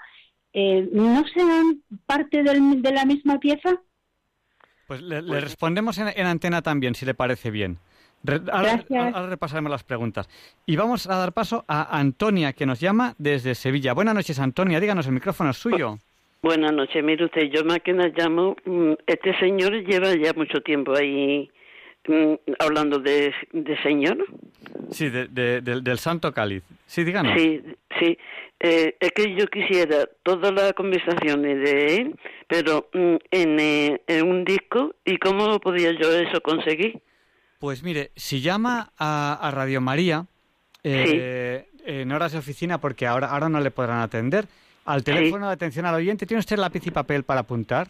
eh, 0.53 0.89
no 0.91 1.24
serán 1.28 1.84
parte 2.07 2.41
de 2.41 2.91
la 2.91 3.05
misma 3.05 3.39
pieza? 3.39 3.80
Pues 4.88 5.01
le, 5.01 5.22
respondemos 5.22 5.97
en, 5.97 6.26
antena 6.26 6.61
también, 6.61 6.95
si 6.95 7.05
le 7.05 7.13
parece 7.13 7.51
bien. 7.51 7.78
Ahora, 8.51 9.28
repasaremos 9.28 9.71
las 9.71 9.84
preguntas. 9.84 10.30
Y 10.65 10.75
vamos 10.75 11.07
a 11.07 11.15
dar 11.15 11.34
paso 11.34 11.65
a 11.67 11.97
Antonia, 11.97 12.53
que 12.53 12.65
nos 12.65 12.80
llama 12.80 13.15
desde 13.17 13.55
Sevilla. 13.55 13.93
Buenas 13.93 14.15
noches, 14.15 14.39
Antonia. 14.39 14.80
Díganos, 14.80 15.07
el 15.07 15.13
micrófono 15.13 15.51
es 15.51 15.57
suyo. 15.57 15.97
Buenas 16.41 16.71
noches. 16.71 17.03
Mire 17.03 17.25
usted, 17.25 17.49
yo 17.51 17.63
más 17.65 17.80
que 17.80 17.93
nada 17.93 18.11
llamo... 18.15 18.55
Mm, 18.65 18.93
este 19.07 19.38
señor 19.39 19.73
lleva 19.84 20.13
ya 20.15 20.34
mucho 20.34 20.61
tiempo 20.61 20.95
ahí 20.95 21.49
mm, 22.07 22.34
hablando 22.59 22.99
de, 22.99 23.34
señor. 23.84 24.25
Sí, 24.91 25.09
del 25.09 25.97
Santo 25.97 26.32
Cáliz. 26.34 26.63
Sí, 26.86 27.03
díganos. 27.03 27.34
Sí, 27.38 27.61
sí. 27.99 28.17
Eh, 28.59 28.95
es 28.99 29.11
que 29.11 29.36
yo 29.36 29.45
quisiera 29.47 30.09
todas 30.23 30.51
las 30.51 30.73
conversaciones 30.73 31.59
de 31.63 31.95
él, 31.95 32.15
pero 32.47 32.89
mm, 32.91 33.15
eh, 33.30 33.99
en, 34.07 34.28
un 34.28 34.43
disco, 34.45 34.95
¿y 35.05 35.17
cómo 35.17 35.59
podía 35.59 35.91
yo 35.91 36.11
eso 36.11 36.41
conseguir? 36.41 36.99
Pues 37.60 37.82
mire, 37.84 38.12
si 38.16 38.41
llama 38.41 38.91
a, 38.97 39.49
Radio 39.53 39.82
María, 39.82 40.26
eh, 40.84 41.68
en 41.86 42.12
horas 42.12 42.34
de 42.34 42.38
oficina, 42.38 42.80
porque 42.80 43.08
ahora, 43.08 43.28
ahora 43.32 43.49
no 43.49 43.60
le 43.60 43.72
podrán 43.72 43.99
atender, 43.99 44.47
al 44.86 45.03
teléfono 45.03 45.47
de 45.47 45.53
atención 45.53 45.86
al 45.86 45.95
oyente, 45.95 46.26
¿tiene 46.26 46.39
usted 46.39 46.58
lápiz 46.58 46.86
y 46.86 46.91
papel 46.91 47.24
para 47.24 47.41
apuntar? 47.41 47.88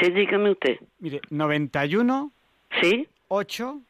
Sí, 0.00 0.10
dígame 0.10 0.50
usted. 0.50 0.76
Mire, 0.98 1.20
91 1.30 2.32
Sí. 2.80 3.08
8 3.28 3.80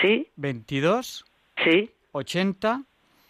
Sí. 0.00 0.28
22 0.36 1.24
Sí. 1.62 1.90
80 2.12 2.82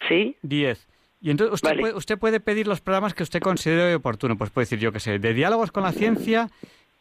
Sí. 0.07 0.35
10. 0.41 0.87
Y 1.21 1.31
entonces 1.31 1.53
usted, 1.53 1.79
puede, 1.79 1.93
usted 1.93 2.17
puede 2.17 2.39
pedir 2.39 2.67
los 2.67 2.81
programas 2.81 3.13
que 3.13 3.23
usted 3.23 3.39
considere 3.41 3.95
oportuno. 3.95 4.37
Pues 4.37 4.51
puede 4.51 4.65
decir, 4.65 4.79
yo 4.79 4.91
qué 4.91 4.99
sé, 4.99 5.19
de 5.19 5.33
diálogos 5.33 5.71
con 5.71 5.83
la 5.83 5.91
ciencia, 5.91 6.49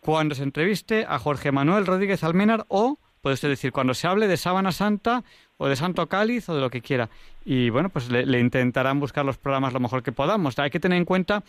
cuando 0.00 0.34
se 0.34 0.42
entreviste 0.42 1.04
a 1.08 1.18
Jorge 1.18 1.52
Manuel 1.52 1.86
Rodríguez 1.86 2.24
Almenar 2.24 2.64
o 2.68 2.98
puede 3.24 3.34
usted 3.34 3.48
decir 3.48 3.72
cuando 3.72 3.94
se 3.94 4.06
hable 4.06 4.28
de 4.28 4.36
Sábana 4.36 4.70
Santa 4.70 5.24
o 5.56 5.66
de 5.66 5.76
Santo 5.76 6.06
Cáliz 6.08 6.46
o 6.50 6.54
de 6.54 6.60
lo 6.60 6.68
que 6.68 6.82
quiera. 6.82 7.08
Y 7.46 7.70
bueno, 7.70 7.88
pues 7.88 8.10
le, 8.10 8.38
intentarán 8.38 9.00
buscar 9.00 9.24
los 9.24 9.38
programas 9.38 9.72
lo 9.72 9.80
mejor 9.80 10.02
que 10.02 10.12
podamos. 10.12 10.58
Hay 10.58 10.68
que 10.68 10.78
tener 10.78 10.98
en 10.98 11.06
cuenta 11.06 11.42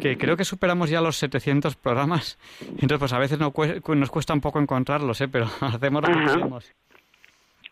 que 0.00 0.18
creo 0.18 0.36
que 0.36 0.44
superamos 0.44 0.90
ya 0.90 1.00
los 1.00 1.16
700 1.18 1.76
programas. 1.76 2.40
Entonces, 2.60 2.98
pues 2.98 3.12
a 3.12 3.20
veces 3.20 3.38
nos 3.38 3.52
cuesta, 4.10 4.34
un 4.34 4.40
poco 4.40 4.58
encontrarlos, 4.58 5.20
¿eh? 5.20 5.28
pero 5.28 5.46
hacemos 5.60 6.02
lo 6.02 6.08
que 6.08 6.26
podemos. 6.26 6.72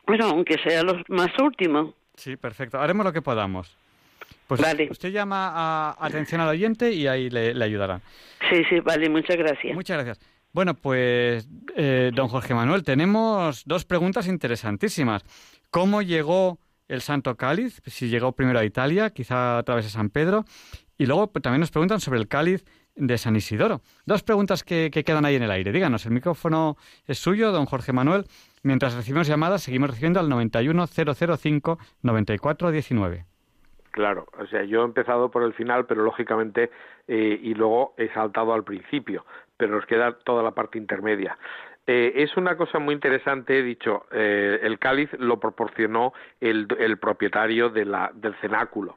Bueno, 0.07 0.27
aunque 0.27 0.55
sea 0.65 0.85
los 0.85 1.03
más 1.09 1.37
últimos. 1.43 1.93
Sí, 2.15 2.37
perfecto. 2.37 2.79
Haremos 2.79 3.05
lo 3.05 3.13
que 3.13 3.21
podamos. 3.21 3.77
Pues 4.47 4.61
usted 4.91 5.11
llama 5.11 5.51
a 5.53 5.97
atención 5.99 6.41
al 6.41 6.51
oyente 6.51 6.93
y 6.93 7.09
ahí 7.09 7.29
le, 7.31 7.53
le 7.53 7.65
ayudarán. 7.65 8.01
Sí, 8.49 8.63
sí, 8.71 8.79
vale, 8.79 9.09
muchas 9.09 9.37
gracias. 9.37 9.75
Muchas 9.75 9.97
gracias. 10.05 10.40
Bueno, 10.53 10.75
pues, 10.75 11.49
eh, 11.77 12.11
don 12.13 12.27
Jorge 12.27 12.55
Manuel, 12.55 12.83
tenemos 12.83 13.63
dos 13.67 13.85
preguntas 13.85 14.27
interesantísimas. 14.27 15.23
¿Cómo 15.71 16.03
llegó 16.03 16.59
el 16.89 17.03
Santo 17.03 17.37
Cáliz? 17.37 17.81
Si 17.87 18.09
llegó 18.09 18.33
primero 18.33 18.59
a 18.59 18.65
Italia, 18.65 19.11
quizá 19.11 19.59
a 19.59 19.63
través 19.63 19.85
de 19.85 19.93
San 19.93 20.11
Pedro. 20.11 20.45
Y 20.99 21.07
luego 21.07 21.31
pues, 21.31 21.41
también 21.43 21.61
nos 21.61 21.71
preguntan 21.71 22.01
sobre 22.01 22.19
el 22.19 22.27
cáliz 22.27 22.65
de 22.97 23.17
San 23.17 23.37
Isidoro. 23.37 23.81
Dos 24.07 24.25
preguntas 24.25 24.65
que, 24.65 24.91
quedan 24.91 25.25
ahí 25.25 25.37
en 25.37 25.45
el 25.45 25.53
aire. 25.53 25.71
Díganos, 25.71 26.05
el 26.05 26.11
micrófono 26.13 26.77
es 27.07 27.19
suyo, 27.19 27.53
don 27.53 27.67
Jorge 27.67 27.93
Manuel. 27.93 28.25
Mientras 28.65 28.95
recibimos 28.95 29.29
llamadas, 29.29 29.63
seguimos 29.63 29.91
recibiendo 29.91 30.19
al 30.19 30.29
91005-9419. 30.29 33.25
Claro, 33.93 34.27
o 34.39 34.47
sea, 34.47 34.63
yo 34.65 34.83
he 34.83 34.85
empezado 34.85 35.31
por 35.31 35.43
el 35.43 35.55
final, 35.55 35.87
pero 35.87 36.05
lógicamente, 36.05 36.71
eh, 37.09 37.41
y 37.43 37.55
luego 37.55 37.95
he 37.97 38.13
saltado 38.13 38.53
al 38.53 38.65
principio 38.65 39.25
pero 39.61 39.77
nos 39.77 39.85
queda 39.85 40.13
toda 40.13 40.43
la 40.43 40.53
parte 40.53 40.79
intermedia. 40.79 41.37
Eh, 41.87 42.13
es 42.17 42.35
una 42.39 42.57
cosa 42.57 42.79
muy 42.79 42.95
interesante, 42.95 43.59
he 43.59 43.63
dicho, 43.63 44.07
eh, 44.11 44.59
el 44.63 44.79
cáliz 44.79 45.11
lo 45.19 45.39
proporcionó 45.39 46.15
el, 46.41 46.67
propietario 46.99 47.69
del 47.69 48.35
cenáculo. 48.41 48.97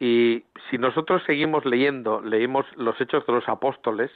Y 0.00 0.44
si 0.70 0.78
nosotros 0.78 1.22
seguimos 1.26 1.66
leyendo, 1.66 2.22
leemos 2.22 2.64
los 2.76 2.98
hechos 3.02 3.26
de 3.26 3.34
los 3.34 3.46
apóstoles, 3.50 4.10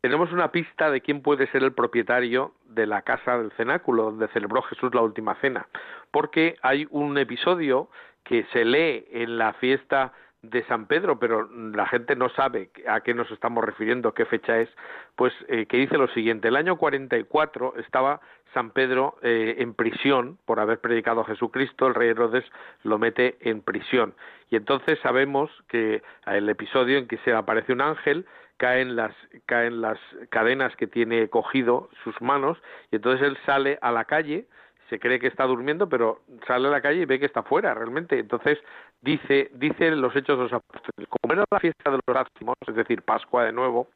tenemos 0.00 0.32
una 0.32 0.50
pista 0.52 0.90
de 0.90 1.02
quién 1.02 1.20
puede 1.20 1.46
ser 1.48 1.62
el 1.64 1.72
propietario 1.72 2.54
de 2.64 2.86
la 2.86 3.02
casa 3.02 3.36
del 3.36 3.52
cenáculo 3.52 4.04
donde 4.04 4.28
celebró 4.28 4.62
Jesús 4.62 4.94
la 4.94 5.02
última 5.02 5.34
cena, 5.42 5.66
porque 6.10 6.56
hay 6.62 6.86
un 6.90 7.18
episodio 7.18 7.90
que 8.24 8.46
se 8.54 8.64
lee 8.64 9.04
en 9.12 9.36
la 9.36 9.52
fiesta 9.52 10.14
de 10.42 10.64
San 10.64 10.86
Pedro, 10.86 11.18
pero 11.18 11.48
la 11.52 11.86
gente 11.86 12.16
no 12.16 12.30
sabe 12.30 12.70
a 12.88 13.00
qué 13.00 13.12
nos 13.12 13.30
estamos 13.30 13.62
refiriendo, 13.62 14.14
qué 14.14 14.24
fecha 14.24 14.58
es, 14.58 14.70
pues 15.14 15.34
eh, 15.48 15.66
que 15.66 15.76
dice 15.76 15.98
lo 15.98 16.08
siguiente, 16.08 16.48
el 16.48 16.56
año 16.56 16.76
44 16.76 17.74
estaba 17.76 18.20
San 18.54 18.70
Pedro 18.70 19.16
eh, 19.22 19.56
en 19.58 19.74
prisión 19.74 20.38
por 20.46 20.58
haber 20.58 20.80
predicado 20.80 21.20
a 21.20 21.24
Jesucristo, 21.26 21.86
el 21.86 21.94
rey 21.94 22.08
Herodes 22.08 22.44
lo 22.82 22.98
mete 22.98 23.36
en 23.40 23.60
prisión. 23.60 24.14
Y 24.50 24.56
entonces 24.56 24.98
sabemos 25.00 25.50
que 25.68 26.02
el 26.26 26.48
episodio 26.48 26.98
en 26.98 27.06
que 27.06 27.18
se 27.18 27.32
aparece 27.32 27.72
un 27.72 27.82
ángel, 27.82 28.26
caen 28.56 28.96
las, 28.96 29.14
caen 29.46 29.80
las 29.80 29.98
cadenas 30.30 30.74
que 30.76 30.86
tiene 30.86 31.28
cogido 31.28 31.90
sus 32.02 32.20
manos, 32.20 32.58
y 32.90 32.96
entonces 32.96 33.26
él 33.26 33.38
sale 33.46 33.78
a 33.82 33.92
la 33.92 34.06
calle, 34.06 34.46
se 34.90 34.98
cree 34.98 35.20
que 35.20 35.28
está 35.28 35.46
durmiendo, 35.46 35.88
pero 35.88 36.20
sale 36.46 36.68
a 36.68 36.70
la 36.70 36.82
calle 36.82 37.02
y 37.02 37.04
ve 37.06 37.18
que 37.18 37.26
está 37.26 37.42
fuera 37.44 37.72
realmente. 37.72 38.18
Entonces 38.18 38.58
dice, 39.00 39.50
dice 39.54 39.90
los 39.92 40.14
hechos 40.14 40.36
de 40.36 40.44
los 40.44 40.52
apóstoles, 40.52 41.08
como 41.08 41.32
era 41.32 41.44
la 41.50 41.60
fiesta 41.60 41.90
de 41.90 42.00
los 42.04 42.16
ácimos, 42.16 42.56
es 42.66 42.74
decir, 42.74 43.02
Pascua 43.02 43.44
de 43.44 43.52
nuevo, 43.52 43.88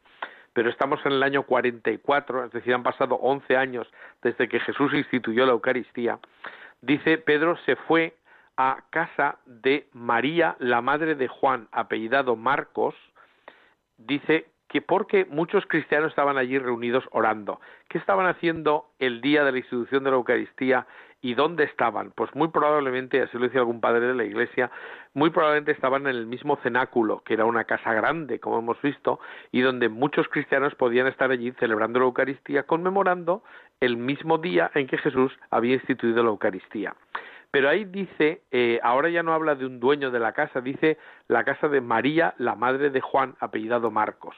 pero 0.53 0.71
estamos 0.71 1.05
en 1.05 1.13
el 1.13 1.23
año 1.23 1.43
44, 1.43 2.45
es 2.45 2.53
decir, 2.53 2.73
han 2.73 2.85
pasado 2.85 3.17
11 3.17 3.57
años 3.57 3.89
desde 4.23 4.49
que 4.49 4.61
Jesús 4.61 4.95
instituyó 4.95 5.45
la 5.45 5.53
Eucaristía, 5.53 6.21
dice 6.81 7.19
Pedro 7.19 7.57
se 7.67 7.75
fue 7.75 8.15
a 8.57 8.85
casa 8.91 9.39
de 9.47 9.89
María, 9.93 10.55
la 10.61 10.81
madre 10.81 11.17
de 11.17 11.27
Juan, 11.27 11.67
apellidado 11.73 12.37
Marcos, 12.37 12.95
dice 13.99 14.47
que 14.75 14.83
porque 14.83 15.25
muchos 15.27 15.65
cristianos 15.67 16.11
estaban 16.11 16.37
allí 16.37 16.59
reunidos 16.59 17.05
orando. 17.13 17.61
¿Qué 17.89 17.97
estaban 17.97 18.27
haciendo 18.27 18.87
el 18.99 19.21
día 19.21 19.45
de 19.45 19.53
la 19.53 19.59
institución 19.59 20.03
de 20.03 20.11
la 20.11 20.17
Eucaristía 20.17 20.89
y 21.23 21.35
dónde 21.35 21.63
estaban? 21.63 22.11
Pues 22.11 22.35
muy 22.35 22.49
probablemente, 22.49 23.23
así 23.23 23.39
lo 23.39 23.45
decía 23.45 23.61
algún 23.61 23.81
padre 23.81 24.09
de 24.09 24.15
la 24.15 24.25
iglesia, 24.25 24.73
muy 25.13 25.31
probablemente 25.31 25.71
estaban 25.71 26.09
en 26.09 26.17
el 26.17 26.27
mismo 26.27 26.57
cenáculo, 26.57 27.23
que 27.25 27.35
era 27.35 27.45
una 27.45 27.63
casa 27.63 27.95
grande, 27.95 28.41
como 28.41 28.59
hemos 28.59 28.83
visto, 28.83 29.21
y 29.53 29.61
donde 29.61 29.89
muchos 29.89 30.27
cristianos 30.27 30.75
podían 30.75 31.07
estar 31.07 31.31
allí 31.31 31.53
celebrando 31.61 32.01
la 32.01 32.07
Eucaristía, 32.07 32.65
conmemorando 32.65 33.45
el 33.79 33.97
mismo 33.97 34.39
día 34.39 34.73
en 34.75 34.89
que 34.89 34.99
Jesús 34.99 35.39
había 35.51 35.75
instituido 35.75 36.25
la 36.25 36.31
Eucaristía. 36.31 36.97
Pero 37.55 37.69
ahí 37.69 37.85
dice, 37.85 38.43
eh, 38.51 38.81
ahora 38.83 39.11
ya 39.11 39.23
no 39.23 39.33
habla 39.33 39.55
de 39.55 39.65
un 39.65 39.79
dueño 39.79 40.11
de 40.11 40.19
la 40.19 40.33
casa, 40.33 40.61
dice 40.61 40.99
la 41.29 41.45
casa 41.45 41.69
de 41.69 41.81
María, 41.81 42.35
la 42.39 42.57
madre 42.57 42.91
de 42.91 43.01
Juan, 43.01 43.37
apellidado 43.39 43.93
Marcos. 43.93 44.35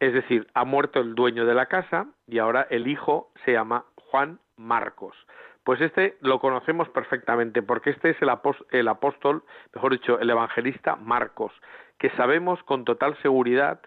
Es 0.00 0.12
decir, 0.12 0.48
ha 0.54 0.64
muerto 0.64 0.98
el 0.98 1.14
dueño 1.14 1.46
de 1.46 1.54
la 1.54 1.66
casa 1.66 2.08
y 2.26 2.38
ahora 2.38 2.66
el 2.68 2.88
hijo 2.88 3.30
se 3.44 3.52
llama 3.52 3.84
Juan 3.94 4.40
Marcos. 4.56 5.14
Pues 5.62 5.80
este 5.80 6.16
lo 6.22 6.40
conocemos 6.40 6.88
perfectamente 6.88 7.62
porque 7.62 7.90
este 7.90 8.10
es 8.10 8.16
el, 8.20 8.30
el 8.72 8.88
apóstol, 8.88 9.44
mejor 9.72 9.92
dicho, 9.92 10.18
el 10.18 10.28
evangelista 10.28 10.96
Marcos, 10.96 11.52
que 12.00 12.10
sabemos 12.16 12.60
con 12.64 12.84
total 12.84 13.16
seguridad 13.22 13.80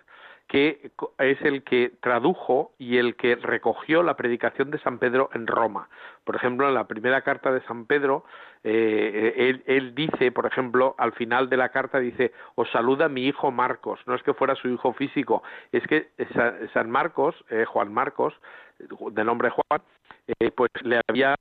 que 0.47 0.91
es 1.17 1.41
el 1.41 1.63
que 1.63 1.93
tradujo 2.01 2.73
y 2.77 2.97
el 2.97 3.15
que 3.15 3.35
recogió 3.35 4.03
la 4.03 4.15
predicación 4.15 4.71
de 4.71 4.77
San 4.79 4.99
Pedro 4.99 5.29
en 5.33 5.47
Roma. 5.47 5.89
Por 6.23 6.35
ejemplo, 6.35 6.67
en 6.67 6.75
la 6.75 6.87
primera 6.87 7.21
carta 7.21 7.51
de 7.51 7.61
San 7.61 7.85
Pedro, 7.85 8.23
eh, 8.63 9.59
él, 9.65 9.95
dice, 9.95 10.31
por 10.31 10.45
ejemplo, 10.45 10.95
al 10.97 11.13
final 11.13 11.49
de 11.49 11.57
la 11.57 11.69
carta 11.69 11.99
dice, 11.99 12.33
os 12.55 12.69
saluda 12.71 13.09
mi 13.09 13.25
hijo 13.25 13.51
Marcos, 13.51 13.99
no 14.05 14.15
es 14.15 14.23
que 14.23 14.33
fuera 14.33 14.55
su 14.55 14.69
hijo 14.69 14.93
físico, 14.93 15.43
es 15.71 15.85
que 15.87 16.09
San 16.73 16.89
Marcos, 16.89 17.35
eh, 17.49 17.65
Juan 17.65 17.93
Marcos, 17.93 18.33
de 18.77 19.23
nombre 19.23 19.49
Juan, 19.49 19.81
eh, 20.39 20.51
pues 20.51 20.69
le 20.83 21.01
había 21.07 21.35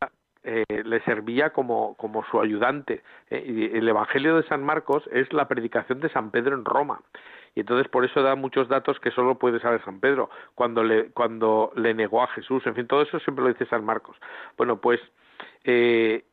le 0.45 1.01
servía 1.05 1.51
como, 1.51 1.95
como 1.95 2.25
su 2.25 2.41
ayudante. 2.41 3.05
y 3.31 3.77
el 3.77 3.89
Evangelio 3.89 4.37
de 4.37 4.43
San 4.49 4.65
Marcos 4.65 5.09
es 5.13 5.33
la 5.33 5.47
predicación 5.47 6.01
de 6.01 6.09
San 6.09 6.33
Pedro 6.33 6.57
en 6.57 6.65
Roma 6.65 7.01
y 7.55 7.61
entonces 7.61 7.89
por 7.89 8.05
eso 8.05 8.23
da 8.23 8.35
muchos 8.35 8.69
datos 8.69 8.99
que 9.01 9.11
solo 9.11 9.39
puede 9.39 9.61
saber 9.61 9.85
San 9.85 10.01
Pedro 10.01 10.31
cuando 10.55 10.83
le 10.83 11.11
cuando 11.11 11.73
le 11.77 11.95
negó 11.95 12.23
a 12.23 12.29
Jesús 12.29 12.67
en 12.67 12.75
fin 12.75 12.87
todo 12.87 13.03
eso 13.03 13.19
siempre 13.21 13.45
lo 13.45 13.53
dice 13.53 13.67
San 13.67 13.85
Marcos 13.85 14.17
bueno 14.57 14.81
pues 14.81 15.01
eh, 15.65 16.25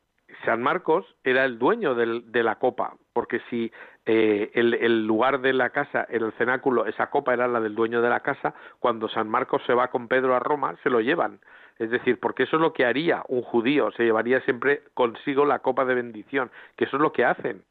San 0.44 0.62
Marcos 0.62 1.04
era 1.24 1.44
el 1.44 1.58
dueño 1.58 1.94
de 1.94 2.42
la 2.42 2.56
copa, 2.56 2.94
porque 3.12 3.40
si 3.50 3.70
eh, 4.06 4.50
el, 4.54 5.06
lugar 5.06 5.40
de 5.40 5.52
la 5.52 5.70
casa 5.70 6.06
el 6.08 6.32
cenáculo, 6.38 6.86
esa 6.86 7.10
copa 7.10 7.34
era 7.34 7.48
la 7.48 7.60
del 7.60 7.74
dueño 7.74 8.00
de 8.00 8.08
la 8.08 8.20
casa, 8.20 8.54
cuando 8.78 9.08
San 9.08 9.28
Marcos 9.28 9.62
se 9.66 9.74
va 9.74 9.88
con 9.88 10.08
Pedro 10.08 10.34
a 10.34 10.40
Roma, 10.40 10.76
se 10.82 10.90
lo 10.90 11.00
llevan. 11.00 11.40
Es 11.78 11.90
decir, 11.90 12.18
porque 12.20 12.44
eso 12.44 12.56
es 12.56 12.62
lo 12.62 12.72
que 12.72 12.84
haría 12.84 13.22
un 13.28 13.42
judío, 13.42 13.90
se 13.92 14.04
llevaría 14.04 14.40
siempre 14.42 14.82
consigo 14.94 15.44
la 15.46 15.60
copa 15.60 15.84
de 15.84 15.94
bendición, 15.94 16.50
que 16.76 16.84
eso 16.84 16.96
es 16.96 17.02
lo 17.02 17.12
que 17.12 17.24
hacen. 17.24 17.62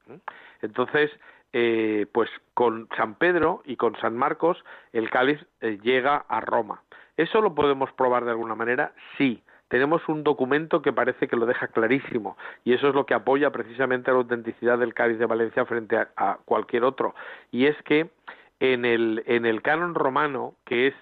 Entonces, 0.61 1.11
eh, 1.53 2.05
pues 2.11 2.29
con 2.53 2.87
San 2.95 3.15
Pedro 3.15 3.61
y 3.65 3.75
con 3.75 3.95
San 3.97 4.15
Marcos 4.15 4.63
el 4.93 5.09
cáliz 5.09 5.39
eh, 5.61 5.79
llega 5.81 6.17
a 6.27 6.41
Roma. 6.41 6.83
¿Eso 7.17 7.41
lo 7.41 7.55
podemos 7.55 7.91
probar 7.93 8.25
de 8.25 8.31
alguna 8.31 8.55
manera? 8.55 8.93
Sí. 9.17 9.41
Tenemos 9.67 10.07
un 10.09 10.23
documento 10.23 10.81
que 10.81 10.93
parece 10.93 11.27
que 11.27 11.35
lo 11.35 11.45
deja 11.45 11.67
clarísimo 11.67 12.37
y 12.63 12.73
eso 12.73 12.89
es 12.89 12.95
lo 12.95 13.05
que 13.05 13.13
apoya 13.13 13.51
precisamente 13.51 14.09
la 14.09 14.17
autenticidad 14.17 14.79
del 14.79 14.95
cáliz 14.95 15.19
de 15.19 15.27
Valencia 15.27 15.63
frente 15.65 15.95
a, 15.95 16.39
cualquier 16.45 16.83
otro. 16.83 17.13
Y 17.51 17.67
es 17.67 17.75
que 17.83 18.09
en 18.59 18.83
el, 18.83 19.23
en 19.27 19.45
el 19.45 19.61
canon 19.61 19.93
romano, 19.93 20.55
que 20.65 20.87
es 20.87 20.95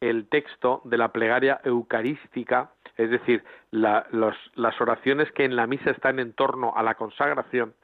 el 0.00 0.26
texto 0.28 0.80
de 0.84 0.96
la 0.96 1.12
plegaria 1.12 1.60
eucarística, 1.64 2.70
es 2.96 3.10
decir, 3.10 3.44
las 3.70 4.80
oraciones 4.80 5.30
que 5.32 5.44
en 5.44 5.56
la 5.56 5.66
misa 5.66 5.90
están 5.90 6.18
en 6.18 6.32
torno 6.32 6.72
a 6.76 6.82
la 6.82 6.94
consagración, 6.94 7.74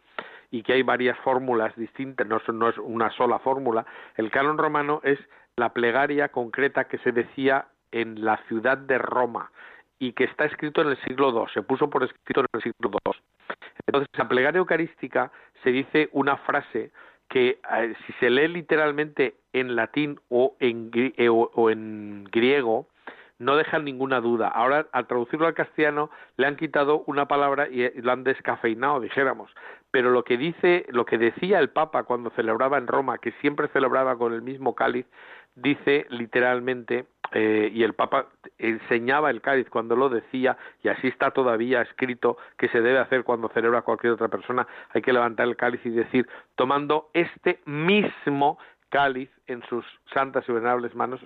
y 0.51 0.63
que 0.63 0.73
hay 0.75 0.83
varias 0.83 1.19
fórmulas 1.19 1.75
distintas, 1.77 2.27
no, 2.27 2.41
no 2.53 2.69
es 2.69 2.79
una 2.79 3.11
sola 3.13 3.39
fórmula, 3.39 3.87
el 4.17 4.31
canon 4.31 4.59
romano 4.59 5.01
es 5.05 5.19
la 5.57 5.73
plegaria 5.73 6.29
concreta 6.29 6.85
que 6.85 6.99
se 6.99 7.13
decía 7.13 7.69
en 7.93 8.25
la 8.25 8.39
ciudad 8.49 8.79
de 8.79 8.99
Roma 8.99 9.51
y 9.99 10.13
que 10.13 10.25
está 10.25 10.47
escrito 10.47 10.81
en 10.81 10.89
el 10.89 11.03
siglo 11.03 11.31
II, 11.31 11.53
se 11.53 11.63
puso 11.63 11.91
por 11.91 12.05
escrito 12.05 12.41
en 12.41 12.47
el 12.53 12.63
siglo 12.63 12.91
II. 13.05 13.13
Entonces, 13.87 14.09
la 14.17 14.29
plegaria 14.29 14.59
eucarística 14.59 15.31
se 15.63 15.71
dice 15.71 16.09
una 16.13 16.37
frase 16.39 16.91
que 17.29 17.61
eh, 17.77 17.95
si 18.07 18.13
se 18.15 18.31
lee 18.31 18.49
literalmente 18.49 19.37
en 19.53 19.77
latín 19.77 20.19
o 20.31 20.57
en, 20.59 20.91
eh, 20.95 21.29
o 21.29 21.71
en 21.71 22.25
griego, 22.25 22.89
no 23.41 23.57
dejan 23.57 23.85
ninguna 23.85 24.21
duda. 24.21 24.49
Ahora, 24.49 24.87
al 24.93 25.07
traducirlo 25.07 25.47
al 25.47 25.55
castellano, 25.55 26.11
le 26.37 26.47
han 26.47 26.57
quitado 26.57 27.03
una 27.07 27.27
palabra 27.27 27.69
y 27.69 27.91
lo 28.01 28.13
han 28.13 28.23
descafeinado, 28.23 29.01
dijéramos. 29.01 29.51
Pero 29.91 30.11
lo 30.11 30.23
que 30.23 30.37
dice, 30.37 30.85
lo 30.91 31.07
que 31.07 31.19
decía 31.19 31.59
el 31.59 31.71
Papa 31.71 32.05
cuando 32.05 32.31
celebraba 32.31 32.77
en 32.77 32.87
Roma, 32.87 33.19
que 33.19 33.33
siempre 33.41 33.69
celebraba 33.69 34.17
con 34.17 34.35
el 34.35 34.43
mismo 34.43 34.75
cáliz, 34.75 35.07
dice 35.57 36.07
literalmente, 36.11 37.07
eh, 37.33 37.71
y 37.73 37.83
el 37.83 37.95
Papa 37.95 38.27
enseñaba 38.59 39.31
el 39.31 39.41
cáliz 39.41 39.71
cuando 39.71 39.97
lo 39.97 40.11
decía, 40.11 40.59
y 40.83 40.89
así 40.89 41.09
está 41.09 41.31
todavía 41.31 41.81
escrito 41.81 42.37
que 42.59 42.69
se 42.69 42.83
debe 42.83 42.99
hacer 42.99 43.25
cuando 43.25 43.49
celebra 43.49 43.83
cualquier 43.83 44.13
otra 44.13 44.29
persona, 44.29 44.67
hay 44.91 45.01
que 45.01 45.15
levantar 45.15 45.49
el 45.49 45.57
cáliz 45.57 45.81
y 45.87 45.91
decir, 45.91 46.29
tomando 46.57 47.09
este 47.15 47.61
mismo 47.65 48.59
cáliz 48.91 49.31
en 49.47 49.63
sus 49.63 49.87
santas 50.13 50.45
y 50.47 50.53
venerables 50.53 50.95
manos, 50.95 51.21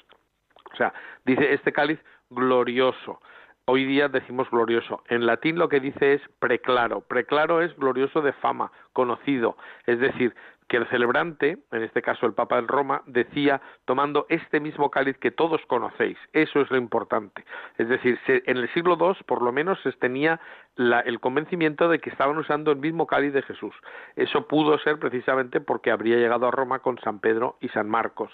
o 0.75 0.77
sea, 0.77 0.93
dice 1.25 1.55
este 1.55 1.73
cáliz 1.73 2.01
glorioso. 2.31 3.21
Hoy 3.67 3.87
día 3.87 4.09
decimos 4.09 4.51
glorioso. 4.51 5.03
En 5.09 5.25
latín 5.25 5.59
lo 5.59 5.69
que 5.69 5.81
dice 5.81 6.15
es 6.15 6.21
preclaro. 6.39 7.01
Preclaro 7.01 7.63
es 7.63 7.75
glorioso 7.77 8.21
de 8.21 8.35
fama, 8.35 8.71
conocido. 8.93 9.57
Es 9.87 10.01
decir, 10.01 10.35
que 10.69 10.77
el 10.79 10.87
celebrante, 10.89 11.59
en 11.73 11.83
este 11.83 12.03
caso 12.03 12.27
el 12.27 12.35
Papa 12.35 12.57
de 12.57 12.67
Roma, 12.67 13.03
decía 13.07 13.61
tomando 13.85 14.27
este 14.29 14.61
mismo 14.61 14.91
cáliz 14.91 15.17
que 15.19 15.31
todos 15.31 15.61
conocéis. 15.67 16.19
Eso 16.33 16.61
es 16.61 16.71
lo 16.71 16.77
importante. 16.77 17.45
Es 17.79 17.89
decir, 17.89 18.19
en 18.27 18.57
el 18.57 18.69
siglo 18.75 18.99
II, 19.01 19.25
por 19.27 19.43
lo 19.43 19.53
menos, 19.53 19.81
se 19.83 19.93
tenía 19.93 20.41
el 20.77 21.21
convencimiento 21.21 21.89
de 21.89 22.01
que 22.01 22.11
estaban 22.11 22.37
usando 22.37 22.73
el 22.73 22.79
mismo 22.79 23.07
cáliz 23.07 23.33
de 23.33 23.43
Jesús. 23.43 23.75
Eso 24.17 24.49
pudo 24.49 24.77
ser 24.79 24.99
precisamente 24.99 25.61
porque 25.61 25.91
habría 25.91 26.17
llegado 26.17 26.49
a 26.49 26.51
Roma 26.51 26.81
con 26.81 26.99
San 26.99 27.21
Pedro 27.21 27.57
y 27.61 27.69
San 27.69 27.89
Marcos. 27.89 28.33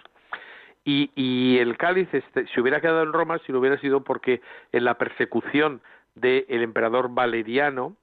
Y, 0.85 1.59
el 1.59 1.77
cáliz 1.77 2.09
este, 2.13 2.47
se 2.47 2.61
hubiera 2.61 2.81
quedado 2.81 3.03
en 3.03 3.13
Roma 3.13 3.39
si 3.47 3.53
no 3.53 3.59
hubiera 3.59 3.79
sido 3.79 4.03
porque 4.03 4.41
en 4.73 4.85
la 4.85 4.95
persecución 4.95 5.83
del 6.15 6.45
emperador 6.49 7.11
Valeriano, 7.13 7.97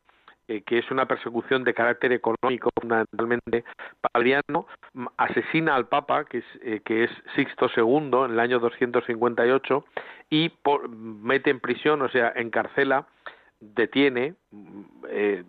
eh, 0.48 0.62
que 0.62 0.78
es 0.78 0.90
una 0.92 1.08
persecución 1.08 1.64
de 1.64 1.74
carácter 1.74 2.14
económico 2.14 2.70
fundamentalmente, 2.80 3.66
Valeriano 4.14 4.68
asesina 5.18 5.76
al 5.76 5.88
Papa, 5.88 6.26
que 6.26 6.38
es, 6.38 6.46
eh, 6.62 6.82
que 6.86 7.06
es 7.06 7.12
Sixto 7.36 7.68
II, 7.76 8.26
en 8.26 8.32
el 8.32 8.40
año 8.40 8.60
258, 8.60 9.84
y 10.30 10.52
mete 10.90 11.50
en 11.50 11.60
prisión, 11.60 12.02
o 12.02 12.10
sea, 12.10 12.32
encarcela, 12.36 13.08
detiene 13.60 14.36
eh, 15.10 15.44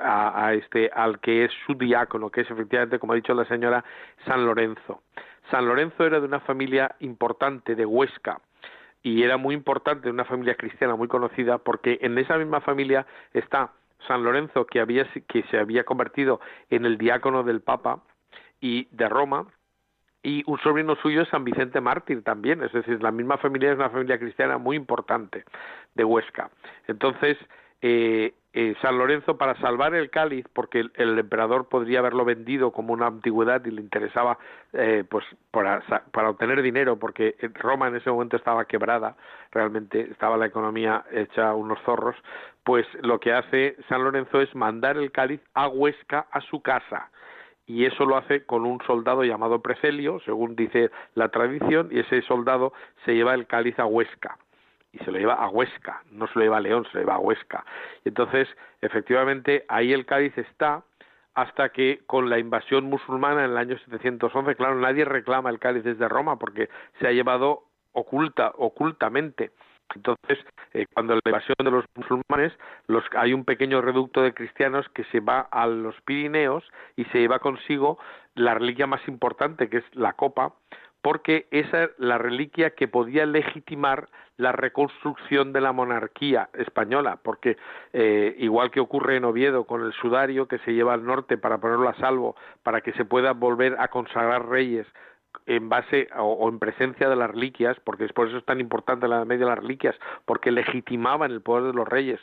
a, 0.00 0.46
a, 0.46 0.54
este, 0.54 0.90
al 0.94 1.20
que 1.20 1.44
es 1.44 1.52
su 1.66 1.74
diácono, 1.74 2.30
que 2.30 2.42
es 2.42 2.50
efectivamente, 2.50 2.98
como 2.98 3.12
ha 3.12 3.16
dicho 3.16 3.34
la 3.34 3.44
señora, 3.44 3.84
San 4.24 4.46
Lorenzo. 4.46 5.02
San 5.50 5.66
Lorenzo 5.66 6.04
era 6.04 6.20
de 6.20 6.26
una 6.26 6.40
familia 6.40 6.96
importante 7.00 7.74
de 7.74 7.86
Huesca 7.86 8.40
y 9.02 9.22
era 9.22 9.36
muy 9.36 9.54
importante, 9.54 10.10
una 10.10 10.24
familia 10.24 10.54
cristiana 10.54 10.94
muy 10.94 11.08
conocida, 11.08 11.58
porque 11.58 11.98
en 12.02 12.18
esa 12.18 12.36
misma 12.36 12.60
familia 12.60 13.06
está 13.32 13.72
San 14.06 14.22
Lorenzo, 14.24 14.66
que, 14.66 14.80
había, 14.80 15.06
que 15.26 15.42
se 15.44 15.58
había 15.58 15.84
convertido 15.84 16.40
en 16.68 16.84
el 16.84 16.98
diácono 16.98 17.42
del 17.42 17.60
Papa 17.60 18.02
y 18.60 18.88
de 18.90 19.08
Roma, 19.08 19.46
y 20.22 20.42
un 20.46 20.58
sobrino 20.58 20.96
suyo 20.96 21.22
es 21.22 21.28
San 21.28 21.44
Vicente 21.44 21.80
Mártir 21.80 22.22
también, 22.22 22.62
es 22.62 22.72
decir, 22.72 23.02
la 23.02 23.10
misma 23.10 23.38
familia 23.38 23.70
es 23.70 23.76
una 23.76 23.88
familia 23.88 24.18
cristiana 24.18 24.58
muy 24.58 24.76
importante 24.76 25.44
de 25.94 26.04
Huesca. 26.04 26.50
Entonces, 26.86 27.38
eh, 27.82 28.34
eh, 28.52 28.74
San 28.82 28.98
Lorenzo 28.98 29.38
para 29.38 29.54
salvar 29.60 29.94
el 29.94 30.10
cáliz, 30.10 30.44
porque 30.52 30.80
el, 30.94 31.18
emperador 31.18 31.68
podría 31.68 32.00
haberlo 32.00 32.24
vendido 32.24 32.72
como 32.72 32.92
una 32.92 33.06
antigüedad 33.06 33.64
y 33.64 33.70
le 33.70 33.80
interesaba 33.80 34.38
eh, 34.72 35.04
pues 35.08 35.24
para, 35.52 35.80
para, 36.10 36.30
obtener 36.30 36.60
dinero, 36.60 36.98
porque 36.98 37.36
Roma 37.54 37.86
en 37.86 37.96
ese 37.96 38.10
momento 38.10 38.36
estaba 38.36 38.64
quebrada, 38.64 39.16
realmente 39.52 40.00
estaba 40.10 40.36
la 40.36 40.46
economía 40.46 41.04
hecha 41.12 41.54
unos 41.54 41.78
zorros, 41.82 42.16
pues 42.64 42.86
lo 43.02 43.20
que 43.20 43.32
hace 43.32 43.76
San 43.88 44.02
Lorenzo 44.02 44.40
es 44.40 44.52
mandar 44.56 44.96
el 44.96 45.12
cáliz 45.12 45.40
a 45.54 45.68
Huesca 45.68 46.26
a 46.32 46.40
su 46.40 46.60
casa 46.60 47.08
y 47.66 47.84
eso 47.84 48.04
lo 48.04 48.16
hace 48.16 48.44
con 48.46 48.66
un 48.66 48.80
soldado 48.84 49.22
llamado 49.22 49.62
Precelio, 49.62 50.18
según 50.24 50.56
dice 50.56 50.90
la 51.14 51.28
tradición, 51.28 51.88
y 51.92 52.00
ese 52.00 52.20
soldado 52.22 52.72
se 53.04 53.14
lleva 53.14 53.34
el 53.34 53.46
cáliz 53.46 53.78
a 53.78 53.86
Huesca 53.86 54.36
y 54.92 54.98
se 54.98 55.12
lo 55.12 55.18
lleva 55.18 55.34
a 55.34 55.48
Huesca, 55.48 56.02
no 56.10 56.26
se 56.26 56.38
lo 56.38 56.42
lleva 56.42 56.56
a 56.58 56.60
León, 56.60 56.84
se 56.84 56.94
lo 56.94 57.00
lleva 57.00 57.14
a 57.14 57.18
Huesca. 57.18 57.64
Y 58.04 58.08
entonces, 58.08 58.48
efectivamente, 58.80 59.64
ahí 59.68 59.92
el 59.92 60.06
Cádiz 60.06 60.36
está 60.36 60.82
hasta 61.34 61.68
que 61.70 62.00
con 62.06 62.28
la 62.28 62.38
invasión 62.38 62.84
musulmana 62.84 63.44
en 63.44 63.52
el 63.52 63.56
año 63.56 63.78
711, 63.78 64.56
claro, 64.56 64.74
nadie 64.76 65.04
reclama 65.04 65.50
el 65.50 65.58
Cádiz 65.58 65.84
desde 65.84 66.08
Roma 66.08 66.38
porque 66.38 66.68
se 66.98 67.06
ha 67.06 67.12
llevado 67.12 67.64
oculta, 67.92 68.52
ocultamente. 68.56 69.52
Entonces, 69.94 70.38
eh, 70.72 70.86
cuando 70.92 71.14
la 71.14 71.20
invasión 71.24 71.56
de 71.64 71.70
los 71.70 71.84
musulmanes, 71.96 72.52
los, 72.86 73.04
hay 73.16 73.32
un 73.32 73.44
pequeño 73.44 73.80
reducto 73.80 74.22
de 74.22 74.34
cristianos 74.34 74.88
que 74.90 75.04
se 75.04 75.20
va 75.20 75.40
a 75.40 75.66
los 75.66 76.00
Pirineos 76.02 76.64
y 76.96 77.04
se 77.06 77.18
lleva 77.18 77.40
consigo 77.40 77.98
la 78.34 78.54
reliquia 78.54 78.86
más 78.86 79.06
importante, 79.08 79.68
que 79.68 79.78
es 79.78 79.84
la 79.94 80.12
copa, 80.12 80.54
porque 81.02 81.46
esa 81.50 81.84
es 81.84 81.90
la 81.98 82.18
reliquia 82.18 82.70
que 82.70 82.88
podía 82.88 83.26
legitimar 83.26 84.08
la 84.36 84.52
reconstrucción 84.52 85.52
de 85.52 85.60
la 85.60 85.72
monarquía 85.72 86.48
española, 86.54 87.18
porque 87.22 87.56
eh, 87.92 88.34
igual 88.38 88.70
que 88.70 88.80
ocurre 88.80 89.16
en 89.16 89.24
Oviedo 89.24 89.64
con 89.64 89.84
el 89.84 89.92
sudario 89.92 90.48
que 90.48 90.58
se 90.60 90.72
lleva 90.72 90.94
al 90.94 91.04
norte 91.04 91.36
para 91.36 91.58
ponerlo 91.58 91.88
a 91.88 91.94
salvo, 91.96 92.36
para 92.62 92.80
que 92.80 92.92
se 92.94 93.04
pueda 93.04 93.32
volver 93.32 93.76
a 93.78 93.88
consagrar 93.88 94.48
reyes 94.48 94.86
en 95.46 95.68
base 95.68 96.08
o, 96.16 96.48
en 96.48 96.58
presencia 96.58 97.08
de 97.08 97.16
las 97.16 97.30
reliquias, 97.30 97.78
porque 97.84 98.06
por 98.08 98.28
eso 98.28 98.38
es 98.38 98.44
tan 98.44 98.60
importante 98.60 99.08
la 99.08 99.24
media 99.24 99.44
de 99.44 99.50
las 99.50 99.58
reliquias, 99.58 99.96
porque 100.24 100.50
legitimaban 100.50 101.30
el 101.30 101.42
poder 101.42 101.64
de 101.64 101.74
los 101.74 101.88
reyes. 101.88 102.20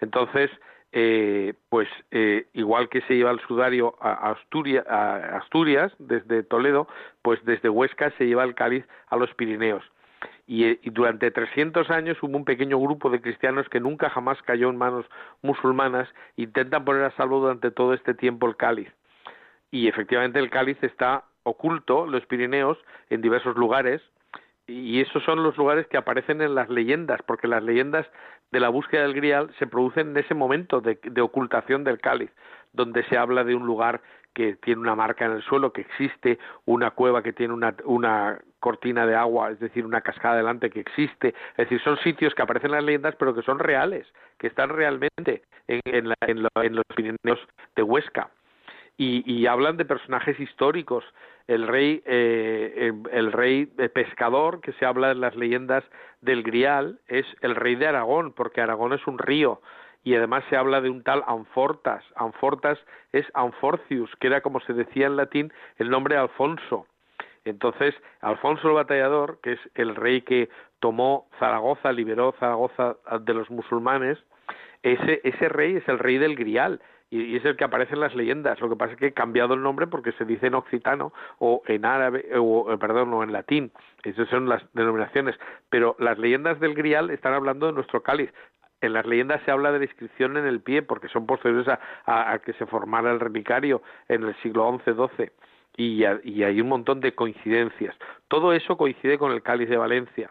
Entonces, 0.00 0.50
eh, 0.96 1.54
pues 1.70 1.88
eh, 2.12 2.46
igual 2.52 2.88
que 2.88 3.00
se 3.02 3.16
lleva 3.16 3.32
el 3.32 3.40
sudario 3.40 3.96
a, 4.00 4.30
Asturias, 4.30 4.86
a 4.86 5.38
Asturias 5.38 5.92
desde 5.98 6.44
Toledo, 6.44 6.86
pues 7.20 7.44
desde 7.44 7.68
Huesca 7.68 8.12
se 8.16 8.26
lleva 8.28 8.44
el 8.44 8.54
cáliz 8.54 8.84
a 9.08 9.16
los 9.16 9.34
Pirineos. 9.34 9.82
Y, 10.46 10.64
y, 10.66 10.90
durante 10.90 11.32
300 11.32 11.90
años 11.90 12.22
hubo 12.22 12.36
un 12.36 12.44
pequeño 12.44 12.78
grupo 12.78 13.10
de 13.10 13.20
cristianos 13.20 13.68
que 13.70 13.80
nunca 13.80 14.08
jamás 14.08 14.40
cayó 14.42 14.70
en 14.70 14.76
manos 14.76 15.04
musulmanas, 15.42 16.08
intentan 16.36 16.84
poner 16.84 17.02
a 17.02 17.16
salvo 17.16 17.40
durante 17.40 17.72
todo 17.72 17.92
este 17.92 18.14
tiempo 18.14 18.46
el 18.46 18.56
cáliz. 18.56 18.88
Y 19.72 19.88
efectivamente 19.88 20.38
el 20.38 20.48
cáliz 20.48 20.80
está 20.80 21.24
oculto, 21.42 22.06
los 22.06 22.24
Pirineos, 22.26 22.78
en 23.10 23.20
diversos 23.20 23.56
lugares, 23.56 24.00
y 24.66 25.00
esos 25.00 25.22
son 25.24 25.42
los 25.42 25.56
lugares 25.56 25.86
que 25.88 25.96
aparecen 25.96 26.40
en 26.40 26.54
las 26.54 26.68
leyendas, 26.68 27.20
porque 27.26 27.48
las 27.48 27.62
leyendas 27.62 28.06
de 28.50 28.60
la 28.60 28.68
búsqueda 28.68 29.02
del 29.02 29.14
grial 29.14 29.50
se 29.58 29.66
producen 29.66 30.10
en 30.10 30.16
ese 30.18 30.34
momento 30.34 30.80
de, 30.80 30.98
ocultación 31.20 31.84
del 31.84 32.00
cáliz, 32.00 32.30
donde 32.72 33.04
se 33.04 33.18
habla 33.18 33.44
de 33.44 33.54
un 33.54 33.66
lugar 33.66 34.00
que 34.32 34.56
tiene 34.56 34.80
una 34.80 34.96
marca 34.96 35.26
en 35.26 35.32
el 35.32 35.42
suelo, 35.42 35.72
que 35.72 35.82
existe 35.82 36.38
una 36.64 36.90
cueva 36.92 37.22
que 37.22 37.32
tiene 37.32 37.52
una, 37.52 37.74
una 37.84 38.40
cortina 38.58 39.06
de 39.06 39.14
agua, 39.14 39.50
es 39.50 39.60
decir, 39.60 39.84
una 39.84 40.00
cascada 40.00 40.36
delante 40.36 40.70
que 40.70 40.80
existe. 40.80 41.34
Es 41.50 41.68
decir, 41.68 41.80
son 41.82 41.98
sitios 41.98 42.34
que 42.34 42.42
aparecen 42.42 42.70
en 42.70 42.76
las 42.76 42.84
leyendas, 42.84 43.14
pero 43.16 43.34
que 43.34 43.42
son 43.42 43.58
reales, 43.58 44.06
que 44.38 44.48
están 44.48 44.70
realmente 44.70 45.42
en, 45.68 46.08
los 46.38 46.84
Pirineos 46.96 47.40
de 47.76 47.82
Huesca. 47.82 48.30
Y, 48.96 49.46
hablan 49.46 49.76
de 49.76 49.84
personajes 49.84 50.38
históricos. 50.38 51.04
El 51.48 51.66
rey, 51.66 52.02
eh, 52.06 52.92
el 53.10 53.32
rey 53.32 53.66
pescador 53.66 54.60
que 54.60 54.72
se 54.74 54.86
habla 54.86 55.10
en 55.10 55.20
las 55.20 55.34
leyendas 55.34 55.84
del 56.20 56.42
Grial 56.42 57.00
es 57.08 57.26
el 57.40 57.56
rey 57.56 57.74
de 57.74 57.88
Aragón, 57.88 58.32
porque 58.32 58.60
Aragón 58.60 58.92
es 58.92 59.06
un 59.06 59.18
río 59.18 59.60
y 60.04 60.14
además 60.14 60.44
se 60.50 60.56
habla 60.56 60.80
de 60.80 60.90
un 60.90 61.02
tal 61.02 61.24
Anfortas. 61.26 62.04
Anfortas 62.14 62.78
es 63.12 63.26
Anforcius, 63.34 64.14
que 64.20 64.28
era 64.28 64.42
como 64.42 64.60
se 64.60 64.74
decía 64.74 65.06
en 65.06 65.16
latín 65.16 65.52
el 65.78 65.90
nombre 65.90 66.14
de 66.14 66.20
Alfonso. 66.20 66.86
Entonces, 67.44 67.94
Alfonso 68.20 68.68
el 68.68 68.74
Batallador, 68.74 69.38
que 69.42 69.52
es 69.52 69.60
el 69.74 69.96
rey 69.96 70.22
que 70.22 70.48
tomó 70.78 71.26
Zaragoza, 71.38 71.92
liberó 71.92 72.34
Zaragoza 72.38 72.96
de 73.20 73.34
los 73.34 73.50
musulmanes, 73.50 74.18
ese, 74.82 75.22
ese 75.24 75.48
rey 75.48 75.76
es 75.76 75.88
el 75.88 75.98
rey 75.98 76.18
del 76.18 76.36
Grial 76.36 76.80
y, 77.14 77.36
es 77.36 77.44
el 77.44 77.56
que 77.56 77.64
aparece 77.64 77.94
en 77.94 78.00
las 78.00 78.14
leyendas. 78.14 78.60
Lo 78.60 78.68
que 78.68 78.76
pasa 78.76 78.92
es 78.92 78.98
que 78.98 79.06
he 79.06 79.12
cambiado 79.12 79.54
el 79.54 79.62
nombre 79.62 79.86
porque 79.86 80.12
se 80.12 80.24
dice 80.24 80.48
en 80.48 80.54
occitano 80.54 81.12
o 81.38 81.62
en 81.66 81.84
árabe, 81.84 82.26
o 82.36 82.72
eh, 82.72 82.78
perdón, 82.78 83.12
o 83.14 83.22
en 83.22 83.32
latín. 83.32 83.70
Esas 84.02 84.28
son 84.28 84.48
las 84.48 84.62
denominaciones. 84.72 85.36
Pero 85.70 85.94
las 86.00 86.18
leyendas 86.18 86.58
del 86.58 86.74
Grial 86.74 87.10
están 87.10 87.32
hablando 87.34 87.66
de 87.66 87.72
nuestro 87.72 88.02
cáliz 88.02 88.30
en 88.80 88.92
las 88.92 89.06
leyendas 89.06 89.40
se 89.44 89.50
habla 89.50 89.72
de 89.72 89.78
la 89.78 89.84
inscripción 89.86 90.36
en 90.36 90.44
el 90.44 90.60
pie 90.60 90.82
porque 90.82 91.08
son 91.08 91.24
posteriores 91.24 91.66
a, 92.06 92.38
que 92.44 92.52
se 92.52 92.66
formara 92.66 93.12
el 93.12 93.20
relicario 93.20 93.80
en 94.08 94.24
el 94.24 94.34
siglo 94.42 94.78
XI-XII 94.84 95.30
y, 95.76 96.04
y 96.22 96.42
hay 96.42 96.60
un 96.60 96.68
montón 96.68 97.00
de 97.00 97.14
coincidencias. 97.14 97.96
Todo 98.28 98.52
eso 98.52 98.76
coincide 98.76 99.16
con 99.16 99.32
el 99.32 99.42
cáliz 99.42 99.70
de 99.70 99.78
Valencia 99.78 100.28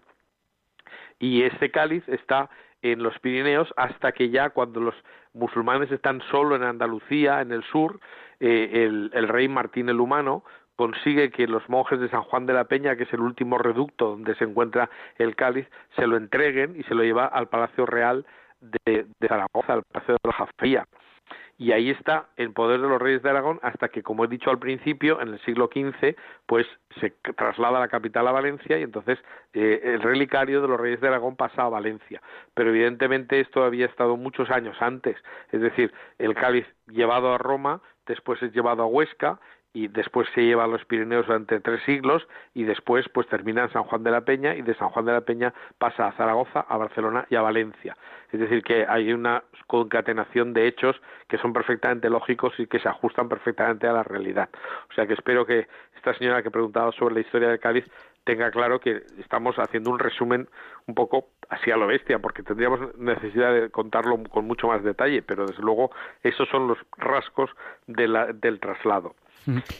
y 1.17 1.41
este 1.41 1.71
cáliz 1.71 2.07
está 2.07 2.51
en 2.83 3.01
los 3.01 3.17
Pirineos 3.19 3.73
hasta 3.75 4.11
que 4.11 4.29
ya 4.29 4.51
cuando 4.51 4.81
los 4.81 4.95
musulmanes 5.33 5.91
están 5.91 6.21
solo 6.31 6.55
en 6.55 6.63
Andalucía, 6.63 7.41
en 7.41 7.51
el 7.51 7.63
sur, 7.63 7.99
eh, 8.39 8.85
el, 8.85 9.11
el, 9.13 9.27
rey 9.27 9.47
Martín 9.47 9.89
el 9.89 9.99
Humano 9.99 10.43
consigue 10.75 11.29
que 11.29 11.47
los 11.47 11.67
monjes 11.69 11.99
de 11.99 12.09
San 12.09 12.23
Juan 12.23 12.45
de 12.45 12.53
la 12.53 12.65
Peña, 12.65 12.95
que 12.95 13.03
es 13.03 13.13
el 13.13 13.21
último 13.21 13.57
reducto 13.57 14.09
donde 14.09 14.35
se 14.35 14.43
encuentra 14.43 14.89
el 15.17 15.35
cáliz, 15.35 15.67
se 15.95 16.07
lo 16.07 16.17
entreguen 16.17 16.75
y 16.79 16.83
se 16.83 16.95
lo 16.95 17.03
lleva 17.03 17.25
al 17.25 17.47
Palacio 17.47 17.85
Real 17.85 18.25
de, 18.59 19.05
Zaragoza, 19.27 19.73
al 19.73 19.83
Palacio 19.83 20.15
de 20.15 20.27
la 20.27 20.33
Jafría. 20.33 20.87
Y 21.57 21.71
ahí 21.71 21.91
está 21.91 22.27
el 22.35 22.51
poder 22.51 22.81
de 22.81 22.87
los 22.87 23.01
reyes 23.01 23.21
de 23.21 23.29
Aragón 23.29 23.59
hasta 23.61 23.89
que, 23.89 24.01
como 24.01 24.25
he 24.25 24.27
dicho 24.27 24.49
al 24.49 24.59
principio, 24.59 25.21
en 25.21 25.29
el 25.29 25.39
siglo 25.41 25.69
XV, 25.71 26.15
pues 26.45 26.65
se 26.99 27.11
traslada 27.35 27.79
la 27.79 27.87
capital 27.87 28.27
a 28.27 28.31
Valencia 28.31 28.77
y 28.79 28.83
entonces 28.83 29.19
eh, 29.53 29.81
el 29.83 30.01
relicario 30.01 30.61
de 30.61 30.67
los 30.67 30.79
reyes 30.79 30.99
de 30.99 31.07
Aragón 31.07 31.35
pasa 31.35 31.63
a 31.63 31.69
Valencia. 31.69 32.21
Pero 32.53 32.69
evidentemente 32.69 33.39
esto 33.39 33.63
había 33.63 33.85
estado 33.85 34.17
muchos 34.17 34.49
años 34.49 34.75
antes, 34.81 35.15
es 35.51 35.61
decir, 35.61 35.93
el 36.17 36.33
cáliz 36.33 36.65
llevado 36.87 37.33
a 37.33 37.37
Roma, 37.37 37.81
después 38.07 38.41
es 38.41 38.53
llevado 38.53 38.83
a 38.83 38.87
Huesca 38.87 39.39
y 39.73 39.87
después 39.87 40.27
se 40.35 40.43
lleva 40.45 40.65
a 40.65 40.67
los 40.67 40.85
Pirineos 40.85 41.25
durante 41.25 41.59
tres 41.59 41.81
siglos 41.83 42.27
y 42.53 42.63
después 42.63 43.09
pues 43.09 43.27
termina 43.27 43.63
en 43.63 43.71
San 43.71 43.83
Juan 43.83 44.03
de 44.03 44.11
la 44.11 44.21
Peña 44.21 44.55
y 44.55 44.61
de 44.61 44.75
San 44.75 44.89
Juan 44.89 45.05
de 45.05 45.13
la 45.13 45.21
Peña 45.21 45.53
pasa 45.79 46.07
a 46.07 46.11
Zaragoza, 46.13 46.61
a 46.61 46.77
Barcelona 46.77 47.25
y 47.29 47.35
a 47.35 47.41
Valencia. 47.41 47.97
Es 48.31 48.39
decir, 48.39 48.63
que 48.63 48.85
hay 48.87 49.11
una 49.13 49.43
concatenación 49.67 50.53
de 50.53 50.67
hechos 50.67 50.99
que 51.27 51.37
son 51.37 51.53
perfectamente 51.53 52.09
lógicos 52.09 52.53
y 52.59 52.67
que 52.67 52.79
se 52.79 52.87
ajustan 52.87 53.29
perfectamente 53.29 53.87
a 53.87 53.93
la 53.93 54.03
realidad. 54.03 54.49
O 54.89 54.93
sea 54.93 55.07
que 55.07 55.13
espero 55.13 55.45
que 55.45 55.67
esta 55.95 56.13
señora 56.15 56.43
que 56.43 56.51
preguntaba 56.51 56.91
sobre 56.91 57.15
la 57.15 57.21
historia 57.21 57.49
de 57.49 57.59
Cádiz 57.59 57.85
tenga 58.23 58.51
claro 58.51 58.79
que 58.79 59.03
estamos 59.19 59.55
haciendo 59.57 59.89
un 59.89 59.99
resumen 59.99 60.47
un 60.87 60.95
poco 60.95 61.29
así 61.49 61.71
a 61.71 61.77
lo 61.77 61.87
bestia, 61.87 62.19
porque 62.19 62.43
tendríamos 62.43 62.95
necesidad 62.97 63.53
de 63.53 63.69
contarlo 63.69 64.21
con 64.29 64.45
mucho 64.45 64.67
más 64.67 64.83
detalle, 64.83 65.21
pero 65.21 65.45
desde 65.45 65.61
luego 65.61 65.91
esos 66.23 66.47
son 66.49 66.67
los 66.67 66.77
rasgos 66.97 67.49
del 67.87 68.59
traslado. 68.59 69.15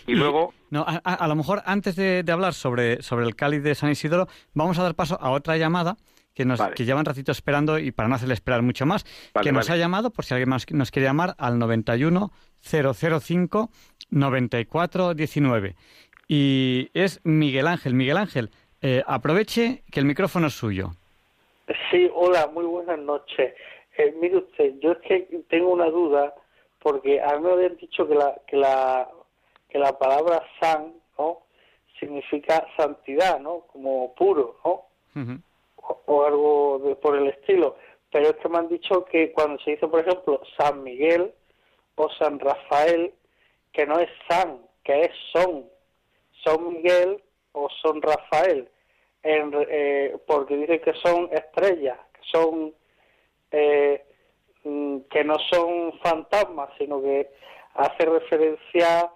Y, 0.08 0.14
luego... 0.14 0.54
No, 0.70 0.86
a, 0.88 1.28
lo 1.28 1.36
mejor 1.36 1.62
antes 1.66 1.96
de, 1.96 2.24
hablar 2.32 2.54
sobre, 2.54 3.02
sobre 3.02 3.26
el 3.26 3.36
cáliz 3.36 3.64
de 3.64 3.76
San 3.76 3.92
Isidoro, 3.92 4.28
vamos 4.54 4.80
a 4.80 4.84
dar 4.84 4.96
paso 4.96 5.18
a 5.22 5.32
otra 5.32 5.58
llamada 5.58 5.98
que 6.34 6.46
nos 6.46 6.60
que 6.76 6.86
lleva 6.86 7.00
un 7.00 7.06
ratito 7.06 7.32
esperando 7.32 7.78
y 7.78 7.92
para 7.92 8.10
no 8.10 8.16
hacerle 8.16 8.34
esperar 8.34 8.64
mucho 8.64 8.88
más, 8.88 9.06
que 9.42 9.52
nos 9.52 9.70
ha 9.70 9.78
llamado, 9.78 10.10
por 10.10 10.26
si 10.26 10.34
alguien 10.34 10.50
más 10.50 10.66
nos 10.72 10.90
quiere 10.90 11.08
llamar, 11.08 11.36
al 11.38 11.60
91 11.60 12.32
005 12.62 13.70
94 14.10 15.14
19. 15.14 15.76
Y 16.28 16.90
es 16.94 17.22
Miguel 17.24 17.68
Ángel. 17.68 17.94
Miguel 17.94 18.18
Ángel, 18.18 18.50
eh, 18.82 19.04
aproveche 19.06 19.84
que 19.92 20.00
el 20.00 20.06
micrófono 20.06 20.48
es 20.48 20.54
suyo. 20.54 20.92
Sí, 21.92 22.10
hola, 22.14 22.48
muy 22.48 22.66
buenas 22.66 23.00
noches. 23.00 23.54
Eh, 23.98 24.16
mire 24.20 24.38
usted, 24.38 24.74
yo 24.82 24.94
es 24.94 24.98
que 25.08 25.44
tengo 25.50 25.72
una 25.72 25.90
duda 25.90 26.34
porque 26.80 27.22
a 27.22 27.38
mí 27.38 27.46
me 27.46 27.54
habían 27.54 27.78
dicho 27.78 28.08
que 28.08 28.16
la, 28.16 28.36
que 28.48 28.58
la 28.58 29.08
que 29.74 29.80
la 29.80 29.98
palabra 29.98 30.44
san, 30.60 30.94
¿no? 31.18 31.40
Significa 32.00 32.66
santidad, 32.78 33.40
¿no? 33.40 33.62
Como 33.72 34.14
puro, 34.14 34.60
¿no? 34.64 34.86
o, 36.06 36.24
algo 36.24 36.80
de, 36.86 36.96
por 36.96 37.18
el 37.18 37.28
estilo. 37.28 37.76
Pero 38.12 38.30
es 38.30 38.36
que 38.36 38.50
me 38.50 38.60
han 38.60 38.70
dicho 38.70 39.04
que 39.06 39.32
cuando 39.32 39.62
se 39.64 39.72
dice, 39.72 39.88
por 39.88 40.00
ejemplo, 40.00 40.42
San 40.58 40.84
Miguel 40.84 41.34
o 41.96 42.10
San 42.20 42.40
Rafael, 42.40 43.12
que 43.72 43.88
no 43.88 43.98
es 44.00 44.10
San, 44.30 44.60
que 44.84 45.02
es 45.02 45.12
Son. 45.32 45.66
Son 46.44 46.74
Miguel 46.76 47.20
o 47.54 47.68
Son 47.82 48.00
Rafael. 48.00 48.70
En, 49.24 49.52
eh, 49.70 50.18
porque 50.28 50.56
dicen 50.56 50.82
que 50.82 50.94
son 50.96 51.30
estrellas, 51.32 51.98
que 52.14 52.22
son 52.32 52.74
eh, 53.52 54.06
mm, 54.66 55.00
que 55.10 55.24
no 55.24 55.36
son 55.52 55.94
fantasmas, 56.04 56.70
sino 56.78 57.02
que 57.02 57.30
hace 57.74 58.06
referencia 58.06 59.10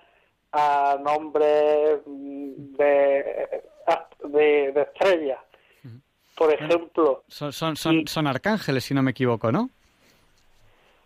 a 0.52 0.98
nombres 1.02 2.02
de, 2.06 3.64
de, 4.24 4.82
estrellas. 4.82 5.40
Por 6.36 6.54
ejemplo... 6.54 7.24
Son, 7.28 7.52
son, 7.52 7.76
son, 7.76 8.08
son, 8.08 8.28
arcángeles, 8.28 8.86
si 8.86 8.94
no 8.94 9.02
me 9.02 9.12
equivoco, 9.12 9.52
¿no? 9.52 9.70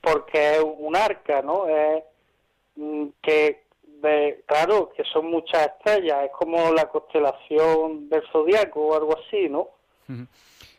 Porque 0.02 0.56
es 0.58 0.64
un 0.64 0.96
arca, 0.96 1.42
¿no? 1.42 1.68
Es 1.68 2.04
mm, 2.76 3.08
que, 3.22 3.64
de, 4.02 4.44
claro, 4.46 4.92
que 4.96 5.04
son 5.06 5.28
muchas 5.28 5.68
estrellas, 5.68 6.26
es 6.26 6.32
como 6.32 6.72
la 6.74 6.90
constelación 6.90 8.10
del 8.10 8.24
zodiaco 8.32 8.88
o 8.88 8.96
algo 8.96 9.18
así, 9.18 9.48
¿no? 9.48 9.70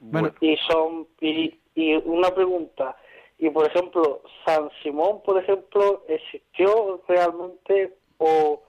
bueno. 0.00 0.34
Y 0.40 0.56
son, 0.68 1.06
y, 1.20 1.58
y 1.74 1.94
una 1.94 2.34
pregunta, 2.34 2.96
y 3.38 3.48
por 3.50 3.66
ejemplo, 3.66 4.22
San 4.44 4.70
Simón, 4.82 5.22
por 5.24 5.42
ejemplo, 5.42 6.04
¿existió 6.08 7.02
realmente 7.08 7.94
o, 8.23 8.62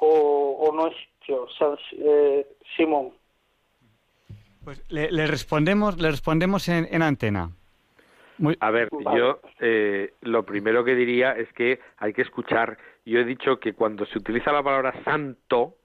o, 0.00 0.72
no 0.74 0.86
existió 0.86 1.46
San, 1.58 1.76
eh, 1.92 2.46
Simón? 2.76 3.12
Pues 4.64 4.82
le, 4.88 5.26
respondemos, 5.26 6.00
le 6.00 6.10
respondemos 6.10 6.68
en, 6.68 7.02
antena. 7.02 7.50
A 8.60 8.70
ver, 8.70 8.88
yo 9.16 9.40
eh, 9.60 10.14
lo 10.22 10.44
primero 10.44 10.84
que 10.84 10.94
diría 10.94 11.32
es 11.32 11.52
que 11.52 11.80
hay 11.98 12.12
que 12.14 12.22
escuchar. 12.22 12.78
Yo 13.04 13.20
he 13.20 13.24
dicho 13.24 13.60
que 13.60 13.74
cuando 13.74 14.06
se 14.06 14.18
utiliza 14.18 14.52
la 14.52 14.62
palabra 14.62 14.94
santo 15.04 15.76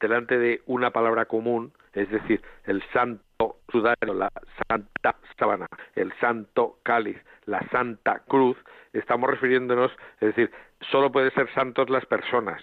delante 0.00 0.38
de 0.38 0.62
una 0.66 0.90
palabra 0.90 1.26
común, 1.26 1.72
es 1.92 2.08
decir, 2.10 2.40
el 2.64 2.82
santo 2.92 3.58
sudario, 3.70 4.14
la 4.14 4.30
santa 4.68 5.16
sábana, 5.38 5.66
el 5.96 6.12
santo 6.20 6.78
cáliz, 6.82 7.18
la 7.46 7.60
santa 7.70 8.22
cruz, 8.28 8.56
estamos 8.92 9.28
refiriéndonos, 9.28 9.90
es 10.20 10.34
decir, 10.34 10.50
solo 10.90 11.12
pueden 11.12 11.32
ser 11.32 11.52
santos 11.54 11.90
las 11.90 12.06
personas. 12.06 12.62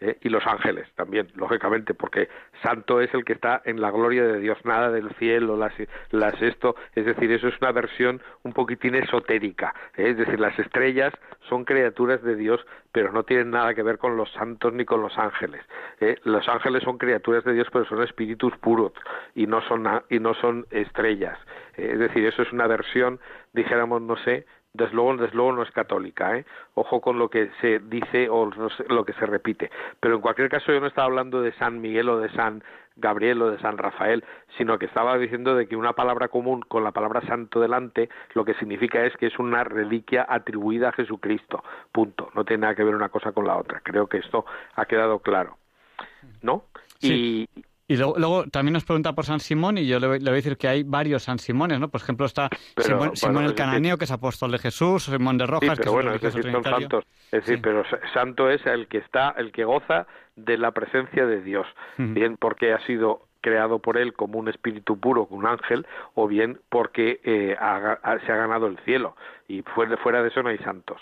¿eh? 0.00 0.18
y 0.22 0.28
los 0.28 0.46
ángeles 0.46 0.88
también, 0.94 1.28
lógicamente, 1.34 1.94
porque 1.94 2.28
santo 2.62 3.00
es 3.00 3.12
el 3.14 3.24
que 3.24 3.32
está 3.32 3.62
en 3.64 3.80
la 3.80 3.90
gloria 3.90 4.24
de 4.24 4.40
Dios, 4.40 4.58
nada 4.64 4.90
del 4.90 5.10
cielo, 5.16 5.56
las, 5.56 5.72
las 6.10 6.40
esto, 6.40 6.76
es 6.94 7.04
decir, 7.04 7.30
eso 7.32 7.48
es 7.48 7.54
una 7.60 7.72
versión 7.72 8.20
un 8.42 8.52
poquitín 8.52 8.94
esotérica, 8.94 9.74
¿eh? 9.96 10.10
es 10.10 10.16
decir, 10.16 10.38
las 10.38 10.58
estrellas 10.58 11.12
son 11.48 11.64
criaturas 11.64 12.22
de 12.22 12.36
Dios, 12.36 12.64
pero 12.92 13.12
no 13.12 13.22
tienen 13.22 13.50
nada 13.50 13.74
que 13.74 13.82
ver 13.82 13.98
con 13.98 14.16
los 14.16 14.30
santos 14.32 14.72
ni 14.72 14.84
con 14.84 15.00
los 15.00 15.16
ángeles. 15.18 15.62
¿eh? 16.00 16.16
Los 16.24 16.48
ángeles 16.48 16.82
son 16.82 16.98
criaturas 16.98 17.44
de 17.44 17.52
Dios, 17.52 17.68
pero 17.72 17.84
son 17.84 18.02
espíritus 18.02 18.56
puros 18.58 18.92
y 19.34 19.46
no 19.46 19.60
son 19.62 19.86
y 20.10 20.18
no 20.18 20.34
son 20.34 20.66
estrellas. 20.70 21.38
es 21.76 21.98
decir, 21.98 22.26
eso 22.26 22.42
es 22.42 22.52
una 22.52 22.66
versión, 22.66 23.20
dijéramos, 23.52 24.02
no 24.02 24.16
sé, 24.16 24.46
desde 24.78 24.94
luego, 24.94 25.16
desde 25.16 25.36
luego 25.36 25.52
no 25.52 25.62
es 25.62 25.70
católica, 25.72 26.36
¿eh? 26.36 26.46
Ojo 26.74 27.00
con 27.00 27.18
lo 27.18 27.28
que 27.28 27.50
se 27.60 27.80
dice 27.80 28.28
o 28.30 28.50
lo 28.88 29.04
que 29.04 29.12
se 29.14 29.26
repite. 29.26 29.70
Pero 30.00 30.14
en 30.14 30.20
cualquier 30.20 30.48
caso 30.48 30.72
yo 30.72 30.80
no 30.80 30.86
estaba 30.86 31.06
hablando 31.06 31.42
de 31.42 31.52
San 31.52 31.80
Miguel 31.80 32.08
o 32.08 32.20
de 32.20 32.30
San 32.30 32.62
Gabriel 32.96 33.42
o 33.42 33.50
de 33.50 33.58
San 33.58 33.76
Rafael, 33.76 34.24
sino 34.56 34.78
que 34.78 34.86
estaba 34.86 35.18
diciendo 35.18 35.54
de 35.54 35.66
que 35.66 35.76
una 35.76 35.92
palabra 35.92 36.28
común 36.28 36.62
con 36.62 36.84
la 36.84 36.92
palabra 36.92 37.20
santo 37.22 37.60
delante 37.60 38.08
lo 38.34 38.44
que 38.44 38.54
significa 38.54 39.04
es 39.04 39.16
que 39.16 39.26
es 39.26 39.38
una 39.38 39.64
reliquia 39.64 40.26
atribuida 40.28 40.90
a 40.90 40.92
Jesucristo. 40.92 41.62
Punto. 41.92 42.30
No 42.34 42.44
tiene 42.44 42.62
nada 42.62 42.74
que 42.74 42.84
ver 42.84 42.94
una 42.94 43.08
cosa 43.08 43.32
con 43.32 43.46
la 43.46 43.56
otra. 43.56 43.80
Creo 43.82 44.06
que 44.06 44.18
esto 44.18 44.44
ha 44.74 44.84
quedado 44.86 45.18
claro. 45.20 45.58
¿No? 46.42 46.64
Y 47.00 47.48
Y 47.88 47.96
luego, 47.96 48.44
también 48.50 48.74
nos 48.74 48.84
pregunta 48.84 49.14
por 49.14 49.24
San 49.24 49.40
Simón 49.40 49.78
y 49.78 49.86
yo 49.86 49.98
le 49.98 50.06
voy, 50.06 50.18
a 50.18 50.32
decir 50.32 50.58
que 50.58 50.68
hay 50.68 50.82
varios 50.82 51.22
San 51.22 51.38
Simones, 51.38 51.80
¿no? 51.80 51.88
Por 51.88 52.02
ejemplo 52.02 52.26
está 52.26 52.50
Simón, 52.76 53.44
el 53.44 53.54
Cananeo, 53.54 53.96
que 53.96 54.04
es 54.04 54.10
apóstol 54.10 54.52
de 54.52 54.58
Jesús, 54.58 55.04
Simón 55.04 55.38
de 55.38 55.46
Rojas, 55.46 55.80
que 55.80 55.88
bueno, 55.88 56.12
es, 56.12 56.20
decir, 56.20 56.52
son 56.52 56.62
santos. 56.62 57.04
Es 57.32 57.46
decir, 57.46 57.60
pero 57.62 57.84
santo 58.12 58.50
es 58.50 58.64
el 58.66 58.88
que 58.88 58.98
está, 58.98 59.30
el 59.38 59.52
que 59.52 59.64
goza 59.64 60.06
de 60.36 60.58
la 60.58 60.72
presencia 60.72 61.24
de 61.26 61.40
Dios. 61.40 61.66
Bien 61.96 62.36
porque 62.36 62.74
ha 62.74 62.84
sido 62.86 63.22
creado 63.40 63.78
por 63.78 63.96
él 63.96 64.12
como 64.12 64.38
un 64.38 64.48
espíritu 64.48 64.98
puro, 64.98 65.26
como 65.26 65.40
un 65.40 65.46
ángel, 65.46 65.86
o 66.14 66.26
bien 66.26 66.60
porque 66.68 67.20
eh, 67.24 67.56
se 67.58 68.32
ha 68.32 68.36
ganado 68.36 68.66
el 68.66 68.78
cielo. 68.84 69.16
Y 69.48 69.62
fuera, 69.62 70.22
de 70.22 70.28
eso 70.28 70.42
no 70.42 70.50
hay 70.50 70.58
santos. 70.58 71.00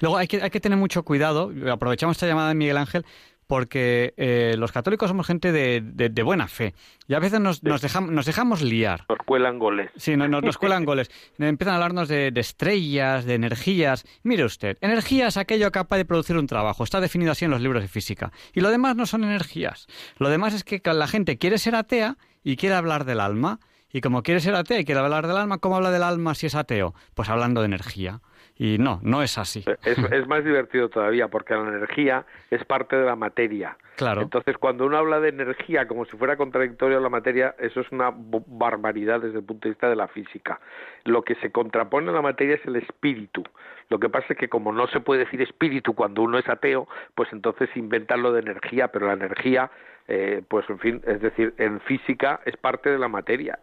Luego 0.00 0.16
hay 0.16 0.26
que, 0.26 0.40
hay 0.42 0.48
que 0.48 0.60
tener 0.60 0.78
mucho 0.78 1.02
cuidado, 1.02 1.52
aprovechamos 1.70 2.16
esta 2.16 2.26
llamada 2.26 2.48
de 2.48 2.54
Miguel 2.54 2.78
Ángel, 2.78 3.04
porque 3.50 4.14
eh, 4.16 4.54
los 4.56 4.70
católicos 4.70 5.08
somos 5.08 5.26
gente 5.26 5.50
de, 5.50 5.80
de, 5.82 6.22
buena 6.22 6.46
fe 6.46 6.72
y 7.08 7.14
a 7.14 7.18
veces 7.18 7.40
nos, 7.40 7.64
nos, 7.64 7.82
dejamos, 7.82 8.12
nos 8.12 8.24
dejamos 8.24 8.62
liar. 8.62 9.06
Nos 9.08 9.18
cuelan 9.26 9.58
goles. 9.58 9.90
Sí, 9.96 10.16
nos, 10.16 10.30
nos 10.30 10.56
cuelan 10.56 10.84
goles. 10.84 11.10
Empiezan 11.36 11.72
a 11.72 11.78
hablarnos 11.78 12.06
de, 12.06 12.32
estrellas, 12.36 13.24
de 13.24 13.34
energías. 13.34 14.06
Mire 14.22 14.44
usted, 14.44 14.78
energía 14.80 15.26
es 15.26 15.36
aquello 15.36 15.72
capaz 15.72 15.96
de 15.96 16.04
producir 16.04 16.36
un 16.36 16.46
trabajo. 16.46 16.84
Está 16.84 17.00
definido 17.00 17.32
así 17.32 17.44
en 17.44 17.50
los 17.50 17.60
libros 17.60 17.82
de 17.82 17.88
física. 17.88 18.30
Y 18.54 18.60
lo 18.60 18.70
demás 18.70 18.94
no 18.94 19.04
son 19.04 19.24
energías. 19.24 19.88
Lo 20.18 20.28
demás 20.28 20.54
es 20.54 20.62
que 20.62 20.80
la 20.84 21.08
gente 21.08 21.36
quiere 21.36 21.58
ser 21.58 21.74
atea 21.74 22.18
y 22.44 22.54
quiere 22.54 22.76
hablar 22.76 23.04
del 23.04 23.18
alma. 23.18 23.58
Y 23.92 24.00
como 24.00 24.22
quiere 24.22 24.38
ser 24.38 24.54
atea 24.54 24.78
y 24.78 24.84
quiere 24.84 25.00
hablar 25.00 25.26
del 25.26 25.36
alma, 25.36 25.58
¿cómo 25.58 25.74
habla 25.74 25.90
del 25.90 26.04
alma 26.04 26.36
si 26.36 26.46
es 26.46 26.54
ateo? 26.54 26.94
Pues 27.14 27.28
hablando 27.28 27.62
de 27.62 27.66
energía. 27.66 28.20
Y 28.62 28.76
no, 28.76 29.00
no 29.02 29.22
es 29.22 29.38
así. 29.38 29.64
Es, 29.84 30.26
más 30.28 30.44
divertido 30.44 30.90
todavía 30.90 31.28
porque 31.28 31.54
la 31.54 31.62
energía 31.62 32.26
es 32.50 32.62
parte 32.66 32.94
de 32.94 33.06
la 33.06 33.16
materia. 33.16 33.78
Claro. 33.96 34.20
Entonces, 34.20 34.58
cuando 34.58 34.84
uno 34.84 34.98
habla 34.98 35.18
de 35.18 35.30
energía 35.30 35.88
como 35.88 36.04
si 36.04 36.14
fuera 36.18 36.36
contradictorio 36.36 36.98
a 36.98 37.00
la 37.00 37.08
materia, 37.08 37.54
eso 37.58 37.80
es 37.80 37.90
una 37.90 38.12
barbaridad 38.14 39.22
desde 39.22 39.38
el 39.38 39.44
punto 39.44 39.66
de 39.66 39.70
vista 39.70 39.88
de 39.88 39.96
la 39.96 40.08
física. 40.08 40.60
Lo 41.04 41.22
que 41.22 41.36
se 41.36 41.50
contrapone 41.50 42.10
a 42.10 42.12
la 42.12 42.20
materia 42.20 42.56
es 42.56 42.66
el 42.66 42.76
espíritu. 42.76 43.42
Lo 43.88 43.98
que 43.98 44.10
pasa 44.10 44.26
es 44.28 44.38
que 44.38 44.50
como 44.50 44.72
no 44.72 44.88
se 44.88 45.00
puede 45.00 45.24
decir 45.24 45.40
espíritu 45.40 45.94
cuando 45.94 46.20
uno 46.20 46.36
es 46.36 46.46
ateo, 46.46 46.86
pues 47.14 47.32
entonces 47.32 47.70
inventan 47.76 48.20
lo 48.20 48.30
de 48.30 48.40
energía, 48.40 48.88
pero 48.88 49.06
la 49.06 49.14
energía, 49.14 49.70
eh, 50.06 50.42
pues 50.46 50.68
en 50.68 50.78
fin, 50.80 51.02
es 51.06 51.22
decir, 51.22 51.54
en 51.56 51.80
física 51.80 52.40
es 52.44 52.58
parte 52.58 52.90
de 52.90 52.98
la 52.98 53.08
materia. 53.08 53.58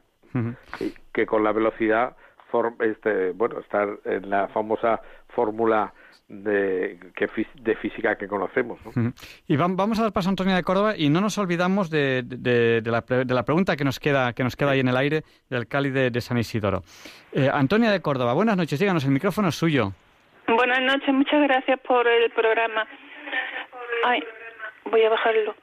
que 1.13 1.25
con 1.25 1.43
la 1.43 1.51
velocidad 1.51 2.15
este, 2.79 3.31
bueno, 3.31 3.59
estar 3.59 3.99
en 4.05 4.29
la 4.29 4.47
famosa 4.49 5.01
fórmula 5.29 5.93
de, 6.27 6.99
que, 7.15 7.29
de 7.61 7.75
física 7.75 8.17
que 8.17 8.27
conocemos. 8.27 8.79
Y 9.47 9.55
vamos 9.55 9.99
a 9.99 10.03
dar 10.03 10.11
paso 10.11 10.29
a 10.29 10.31
Antonia 10.31 10.55
de 10.55 10.63
Córdoba 10.63 10.93
y 10.97 11.09
no 11.09 11.21
nos 11.21 11.37
olvidamos 11.37 11.89
de, 11.89 12.23
de, 12.23 12.81
la, 12.85 13.01
de, 13.01 13.33
la, 13.33 13.43
pregunta 13.43 13.75
que 13.75 13.83
nos 13.83 13.99
queda 13.99 14.33
que 14.33 14.43
nos 14.43 14.55
queda 14.55 14.71
ahí 14.71 14.79
en 14.79 14.89
el 14.89 14.97
aire 14.97 15.23
del 15.49 15.67
Cali 15.67 15.89
de, 15.89 16.21
San 16.21 16.37
Isidoro. 16.37 16.81
Eh, 17.31 17.49
Antonia 17.51 17.91
de 17.91 18.01
Córdoba, 18.01 18.33
buenas 18.33 18.57
noches, 18.57 18.79
díganos, 18.79 19.05
el 19.05 19.11
micrófono 19.11 19.49
es 19.49 19.55
suyo. 19.55 19.93
Buenas 20.47 20.81
noches, 20.81 21.13
muchas 21.13 21.41
gracias 21.43 21.79
por 21.81 22.07
el 22.07 22.29
programa. 22.31 22.87
Ay, 24.05 24.23
voy 24.89 25.03
a 25.03 25.09
bajarlo. 25.09 25.55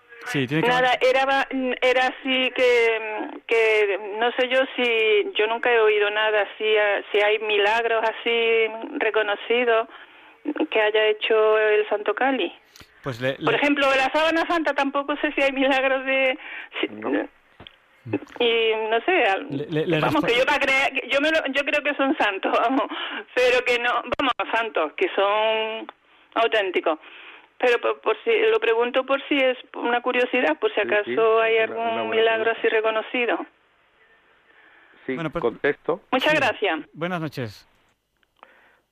Nada, 0.66 0.98
era, 1.00 1.46
era 1.82 2.06
así 2.06 2.50
que, 2.56 3.30
que 3.46 3.98
no 4.18 4.32
sé 4.32 4.48
yo 4.48 4.60
si, 4.74 5.32
yo 5.34 5.46
nunca 5.46 5.72
he 5.72 5.78
oído 5.78 6.10
nada, 6.10 6.46
si, 6.58 6.64
si 7.12 7.20
hay 7.20 7.38
milagros 7.40 8.02
así 8.02 8.66
reconocidos 8.98 9.88
que 10.70 10.80
haya 10.80 11.06
hecho 11.08 11.58
el 11.58 11.88
Santo 11.88 12.14
Cali. 12.14 12.52
Pues 13.02 13.18
Por 13.18 13.54
ejemplo, 13.54 13.86
la 13.96 14.10
sábana 14.12 14.46
santa 14.48 14.72
tampoco 14.72 15.14
sé 15.16 15.30
si 15.32 15.42
hay 15.42 15.52
milagros 15.52 16.04
de... 16.06 16.38
Y 18.38 18.72
no 18.90 19.00
sé, 19.06 19.24
vamos, 19.98 20.24
que 20.24 20.34
yo, 20.34 20.44
yo, 21.08 21.20
me 21.22 21.30
yo 21.52 21.64
creo 21.64 21.82
que 21.82 21.94
son 21.94 22.14
santos, 22.18 22.52
vamos, 22.52 22.84
pero 23.34 23.64
que 23.64 23.78
no, 23.78 23.90
vamos, 24.18 24.34
santos, 24.54 24.92
que 24.94 25.08
son 25.14 25.90
auténticos. 26.34 26.98
Pero 27.58 28.00
por, 28.00 28.16
si 28.24 28.30
lo 28.50 28.58
pregunto 28.60 29.06
por 29.06 29.22
si 29.28 29.36
es 29.36 29.56
una 29.74 30.00
curiosidad, 30.02 30.58
por 30.58 30.72
si 30.74 30.80
acaso 30.80 31.40
hay 31.40 31.58
algún 31.58 32.10
milagro 32.10 32.50
así 32.50 32.68
reconocido. 32.68 33.46
Sí, 35.06 35.14
bueno, 35.14 35.30
pues, 35.30 35.42
contesto. 35.42 36.00
Muchas 36.10 36.34
gracias. 36.34 36.80
Buenas 36.92 37.20
noches. 37.20 37.68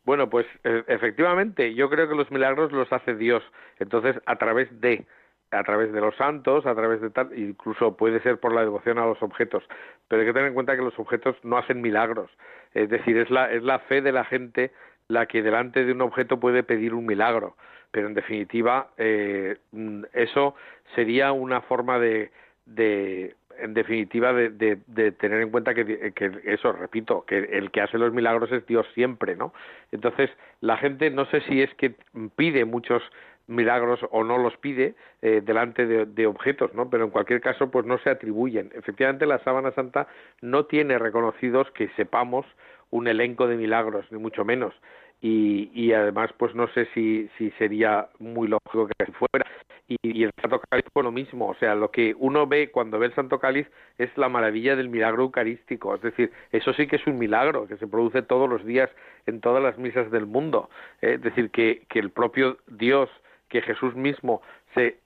Bueno, 0.05 0.29
pues 0.29 0.47
e, 0.65 0.85
efectivamente, 0.89 1.75
yo 1.75 1.89
creo 1.89 2.09
que 2.09 2.15
los 2.15 2.31
milagros 2.31 2.73
los 2.73 2.93
hace 2.93 3.15
Dios. 3.15 3.43
Entonces, 3.79 4.17
a 4.27 4.37
través 4.37 4.69
de 4.81 5.07
a 5.51 5.65
través 5.65 5.93
de 5.93 6.01
los 6.01 6.17
santos, 6.17 6.65
a 6.65 6.75
través 6.75 7.03
de 7.03 7.11
tal, 7.11 7.39
incluso 7.39 7.95
puede 7.95 8.23
ser 8.23 8.41
por 8.41 8.55
la 8.55 8.63
devoción 8.63 8.99
a 8.99 9.05
los 9.05 9.23
objetos, 9.23 9.63
pero 10.09 10.23
hay 10.23 10.27
que 10.27 10.33
tener 10.33 10.49
en 10.49 10.55
cuenta 10.55 10.75
que 10.77 10.83
los 10.83 10.99
objetos 10.99 11.37
no 11.43 11.59
hacen 11.59 11.83
milagros, 11.83 12.31
es 12.73 12.89
decir, 12.89 13.19
es 13.19 13.31
la, 13.31 13.53
es 13.53 13.63
la 13.63 13.79
fe 13.81 14.01
de 14.01 14.13
la 14.13 14.25
gente 14.25 14.73
la 15.09 15.27
que 15.27 15.43
delante 15.43 15.85
de 15.85 15.93
un 15.93 16.01
objeto 16.01 16.41
puede 16.41 16.63
pedir 16.63 16.95
un 16.95 17.05
milagro 17.05 17.55
pero 17.93 18.09
en 18.09 18.15
definitiva 18.15 18.89
eh, 18.97 19.59
mm, 19.71 20.05
eso 20.13 20.57
sería 20.97 21.31
una 21.31 21.61
forma 21.61 22.01
de, 22.01 22.33
de 22.67 23.37
en 23.61 23.75
definitiva 23.75 24.33
de, 24.33 24.49
de, 24.51 25.13
tener 25.13 25.43
en 25.43 25.51
cuenta 25.51 25.75
que, 25.75 26.13
que, 26.13 26.33
eso 26.45 26.73
repito 26.73 27.25
que 27.27 27.37
el 27.39 27.71
que 27.71 27.83
hace 27.83 27.99
los 27.99 28.13
milagros 28.13 28.51
es 28.51 28.67
Dios 28.67 28.87
siempre 28.95 29.37
no 29.37 29.53
entonces 29.93 30.31
la 30.61 30.79
gente 30.79 31.11
no 31.11 31.27
sé 31.27 31.43
si 31.43 31.63
es 31.63 31.73
que 31.75 31.95
pide 32.35 32.65
muchos 32.65 33.03
milagros 33.47 34.01
o 34.11 34.25
no 34.25 34.39
los 34.39 34.57
pide 34.57 34.95
eh, 35.21 35.43
delante 35.45 35.85
de, 35.85 36.07
de, 36.07 36.27
objetos, 36.27 36.73
¿no? 36.75 36.89
Pero 36.89 37.05
en 37.05 37.11
cualquier 37.11 37.41
caso, 37.41 37.71
pues 37.73 37.85
no 37.85 37.99
se 37.99 38.09
atribuyen. 38.09 38.71
Efectivamente, 38.73 39.27
la 39.27 39.41
sábana 39.41 39.73
santa 39.73 40.07
no 40.41 40.67
tiene 40.67 40.97
reconocidos 40.97 41.69
que 41.73 41.89
sepamos 41.97 42.47
un 42.91 43.09
elenco 43.09 43.49
de 43.49 43.57
milagros, 43.57 44.07
ni 44.13 44.19
mucho 44.19 44.45
menos 44.45 44.75
y, 45.23 45.71
y 45.73 45.93
además 45.93 46.31
pues 46.37 46.55
no 46.55 46.67
sé 46.75 46.89
si, 46.93 47.31
si 47.39 47.51
sería 47.53 48.09
muy 48.19 48.49
lógico 48.49 48.89
que 48.89 49.05
así 49.05 49.13
fuera 49.13 49.47
y, 49.89 49.97
y, 50.03 50.25
el 50.25 50.33
Santo 50.41 50.61
Cáliz 50.69 50.85
fue 50.93 51.03
lo 51.03 51.13
mismo, 51.13 51.49
o 51.49 51.55
sea, 51.55 51.75
lo 51.75 51.91
que 51.91 52.15
uno 52.19 52.47
ve 52.47 52.71
cuando 52.71 52.99
ve 52.99 53.07
el 53.07 53.15
Santo 53.15 53.39
Cáliz 53.39 53.67
es 53.99 54.11
la 54.17 54.29
maravilla 54.29 54.75
del 54.75 54.89
milagro 54.89 55.23
eucarístico, 55.23 55.95
es 55.95 56.03
decir, 56.03 56.33
eso 56.51 56.73
sí 56.73 56.87
que 56.87 56.97
es 56.97 57.07
un 57.07 57.19
milagro 57.19 57.67
que 57.67 57.77
se 57.77 57.87
produce 57.87 58.23
todos 58.23 58.49
los 58.49 58.65
días 58.65 58.91
en 59.27 59.41
todas 59.41 59.63
las 59.63 59.79
misas 59.79 60.11
del 60.11 60.27
mundo, 60.27 60.69
¿eh? 61.01 61.15
es 61.15 61.23
decir, 61.23 61.51
que, 61.51 61.85
que 61.89 62.01
el 62.01 62.11
propio 62.11 62.59
Dios, 62.67 63.09
que 63.49 63.63
Jesús 63.63 63.95
mismo 63.95 64.43
se, 64.75 64.99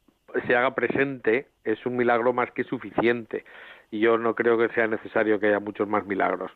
se 0.47 0.57
haga 0.57 0.75
presente 0.75 1.47
es 1.64 1.85
un 1.85 1.97
milagro 1.97 2.33
más 2.33 2.51
que 2.53 2.64
suficiente 2.64 3.45
y 3.91 4.01
yo 4.01 4.19
no 4.19 4.35
creo 4.35 4.57
que 4.57 4.73
sea 4.75 4.87
necesario 4.87 5.39
que 5.39 5.49
haya 5.49 5.61
muchos 5.61 5.89
más 5.89 6.07
milagros. 6.07 6.51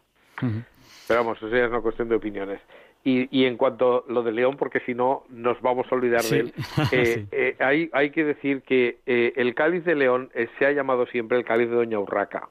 Pero 1.06 1.20
vamos, 1.20 1.38
eso 1.38 1.48
ya 1.48 1.64
es 1.64 1.70
una 1.70 1.80
cuestión 1.80 2.08
de 2.08 2.14
opiniones. 2.14 2.60
Y, 3.02 3.28
y, 3.30 3.46
en 3.46 3.56
cuanto 3.56 4.04
a 4.06 4.12
lo 4.12 4.22
de 4.22 4.30
León, 4.30 4.56
porque 4.58 4.80
si 4.80 4.94
no 4.94 5.24
nos 5.30 5.58
vamos 5.62 5.86
a 5.90 5.94
olvidar 5.94 6.22
de 6.22 6.40
él, 6.40 6.52
eh, 6.92 7.24
eh, 7.32 7.56
hay, 7.58 7.88
hay, 7.94 8.10
que 8.10 8.24
decir 8.24 8.60
que 8.60 8.98
eh, 9.06 9.32
el 9.36 9.54
cáliz 9.54 9.86
de 9.86 9.94
León 9.94 10.30
se 10.58 10.66
ha 10.66 10.72
llamado 10.72 11.06
siempre 11.06 11.38
el 11.38 11.44
cáliz 11.44 11.70
de 11.70 11.76
Doña 11.76 11.98
Urraca 11.98 12.50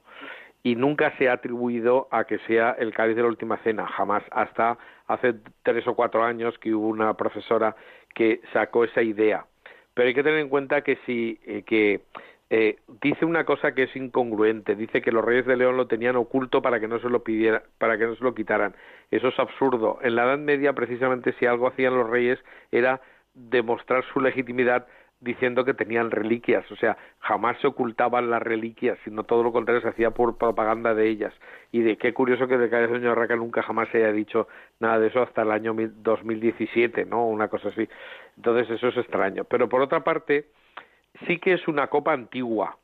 y 0.64 0.76
nunca 0.76 1.16
se 1.18 1.30
ha 1.30 1.34
atribuido 1.34 2.08
a 2.10 2.24
que 2.24 2.40
sea 2.40 2.76
el 2.80 2.94
cáliz 2.96 3.16
de 3.16 3.22
la 3.22 3.28
última 3.28 3.58
cena, 3.58 3.86
jamás, 3.86 4.24
hasta 4.32 4.80
hace 5.08 5.36
tres 5.62 5.88
o 5.88 5.94
cuatro 5.94 6.24
años 6.24 6.58
que 6.58 6.74
hubo 6.74 6.88
una 6.88 7.14
profesora 7.14 7.76
que 8.16 8.42
sacó 8.52 8.84
esa 8.84 9.04
idea. 9.04 9.46
Pero 9.94 10.08
hay 10.08 10.16
que 10.16 10.24
tener 10.24 10.40
en 10.40 10.50
cuenta 10.50 10.82
que 10.82 10.98
si 11.06 11.36
que 11.68 12.02
eh, 12.50 12.78
dice 13.02 13.26
una 13.26 13.46
cosa 13.46 13.74
que 13.74 13.84
es 13.84 13.96
incongruente, 13.96 14.76
dice 14.76 15.02
que 15.02 15.12
los 15.12 15.24
reyes 15.24 15.46
de 15.46 15.56
León 15.56 15.78
lo 15.78 15.88
tenían 15.88 16.16
oculto 16.16 16.62
para 16.62 16.80
que 16.80 16.88
no 16.88 17.00
se 17.00 17.10
lo 17.10 17.24
pidiera, 17.24 17.64
para 17.78 17.98
que 17.98 18.06
no 18.06 18.16
se 18.16 18.24
lo 18.24 18.34
quitaran. 18.34 18.76
Eso 19.12 19.28
es 19.28 19.40
absurdo. 19.40 20.00
En 20.02 20.16
la 20.16 20.24
Edad 20.24 20.40
Media, 20.40 20.74
precisamente, 20.74 21.34
si 21.34 21.46
algo 21.46 21.68
hacían 21.68 21.96
los 21.96 22.10
reyes 22.10 22.40
era 22.72 23.02
demostrar 23.36 24.04
su 24.14 24.20
legitimidad 24.20 24.88
diciendo 25.22 25.66
que 25.66 25.74
tenían 25.74 26.12
reliquias, 26.12 26.70
o 26.72 26.78
sea, 26.78 26.98
jamás 27.20 27.60
se 27.60 27.68
ocultaban 27.68 28.30
las 28.30 28.42
reliquias, 28.42 28.98
sino 29.04 29.26
todo 29.26 29.44
lo 29.44 29.52
contrario 29.52 29.82
se 29.82 29.90
hacía 29.90 30.12
por 30.12 30.38
propaganda 30.38 30.96
de 30.96 31.10
ellas. 31.10 31.34
Y 31.72 31.82
de 31.82 31.98
qué 31.98 32.14
curioso 32.14 32.48
que 32.48 32.58
de 32.58 32.70
cada 32.70 32.88
Doña 32.88 33.14
Raca 33.14 33.36
nunca 33.36 33.62
jamás 33.62 33.90
se 33.90 33.98
haya 33.98 34.14
dicho 34.14 34.48
nada 34.80 34.98
de 34.98 35.08
eso 35.08 35.22
hasta 35.22 35.42
el 35.42 35.52
año 35.52 35.76
2017, 35.76 37.06
¿no? 37.06 37.28
Una 37.28 37.50
cosa 37.50 37.70
así. 37.70 37.88
Entonces 38.38 38.70
eso 38.70 38.88
es 38.88 38.98
extraño. 38.98 39.44
Pero 39.44 39.68
por 39.68 39.82
otra 39.82 40.04
parte, 40.04 40.46
sí 41.28 41.40
que 41.40 41.54
es 41.54 41.68
una 41.68 41.88
copa 41.88 42.14
antigua, 42.14 42.78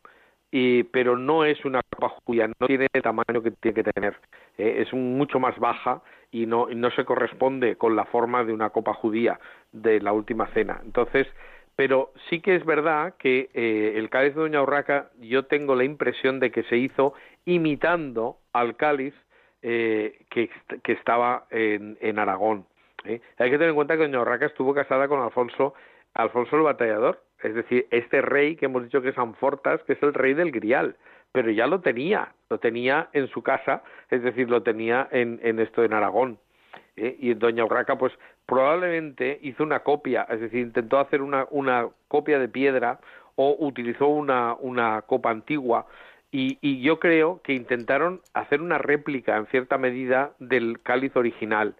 y, 0.51 0.83
pero 0.83 1.17
no 1.17 1.43
es 1.43 1.63
una 1.65 1.81
copa 1.89 2.15
judía, 2.25 2.47
no 2.47 2.67
tiene 2.67 2.87
el 2.93 3.01
tamaño 3.01 3.41
que 3.41 3.51
tiene 3.51 3.75
que 3.75 3.91
tener. 3.91 4.15
Eh, 4.57 4.83
es 4.85 4.93
mucho 4.93 5.39
más 5.39 5.57
baja 5.59 6.01
y 6.31 6.45
no, 6.45 6.67
no 6.67 6.91
se 6.91 7.05
corresponde 7.05 7.75
con 7.75 7.95
la 7.95 8.05
forma 8.05 8.43
de 8.43 8.53
una 8.53 8.69
copa 8.69 8.93
judía 8.93 9.39
de 9.71 9.99
la 9.99 10.13
última 10.13 10.47
cena. 10.53 10.79
Entonces, 10.83 11.27
pero 11.75 12.13
sí 12.29 12.39
que 12.39 12.55
es 12.55 12.65
verdad 12.65 13.15
que 13.19 13.49
eh, 13.53 13.93
el 13.95 14.09
cáliz 14.09 14.33
de 14.35 14.41
Doña 14.41 14.61
Urraca, 14.61 15.09
yo 15.19 15.45
tengo 15.45 15.75
la 15.75 15.83
impresión 15.83 16.39
de 16.39 16.51
que 16.51 16.63
se 16.63 16.77
hizo 16.77 17.13
imitando 17.45 18.37
al 18.53 18.77
cáliz 18.77 19.13
eh, 19.61 20.25
que, 20.29 20.49
que, 20.83 20.93
estaba 20.93 21.47
en, 21.49 21.97
en 21.99 22.19
Aragón. 22.19 22.65
Hay 23.03 23.19
que 23.19 23.57
tener 23.57 23.69
en 23.69 23.75
cuenta 23.75 23.95
que 23.95 24.03
Doña 24.03 24.21
Urraca 24.21 24.45
estuvo 24.45 24.73
casada 24.73 25.07
con 25.07 25.21
Alfonso 25.21 25.73
Alfonso 26.15 26.55
el 26.55 26.63
Batallador, 26.63 27.21
Es 27.43 27.53
decir, 27.53 27.87
este 27.91 28.21
rey 28.21 28.55
que 28.55 28.65
hemos 28.65 28.83
dicho 28.83 29.01
que 29.01 29.09
es 29.09 29.15
Sanfortas, 29.15 29.81
que 29.83 29.93
es 29.93 30.03
el 30.03 30.13
rey 30.13 30.33
del 30.33 30.51
Grial, 30.51 30.95
pero 31.31 31.51
ya 31.51 31.67
lo 31.67 31.81
tenía, 31.81 32.33
lo 32.49 32.59
tenía 32.59 33.09
en 33.13 33.27
su 33.27 33.43
casa, 33.43 33.83
es 34.09 34.23
decir, 34.23 34.49
lo 34.49 34.63
tenía 34.63 35.07
en, 35.11 35.39
en 35.43 35.59
esto 35.59 35.83
en 35.83 35.93
Aragón. 35.93 36.39
¿eh? 36.95 37.15
Y 37.19 37.33
Doña 37.33 37.65
Urraca, 37.65 37.97
pues 37.97 38.13
probablemente 38.45 39.39
hizo 39.41 39.63
una 39.63 39.79
copia, 39.81 40.25
es 40.29 40.39
decir, 40.39 40.61
intentó 40.61 40.99
hacer 40.99 41.21
una, 41.21 41.45
una 41.49 41.89
copia 42.07 42.39
de 42.39 42.47
piedra 42.47 42.99
o 43.35 43.55
utilizó 43.59 44.07
una, 44.07 44.55
una 44.55 45.01
copa 45.01 45.29
antigua 45.29 45.87
y, 46.31 46.57
y, 46.61 46.81
yo 46.81 46.99
creo 46.99 47.41
que 47.43 47.53
intentaron 47.53 48.21
hacer 48.33 48.61
una 48.61 48.77
réplica 48.77 49.37
en 49.37 49.45
cierta 49.47 49.77
medida 49.77 50.31
del 50.39 50.81
cáliz 50.81 51.15
original 51.15 51.75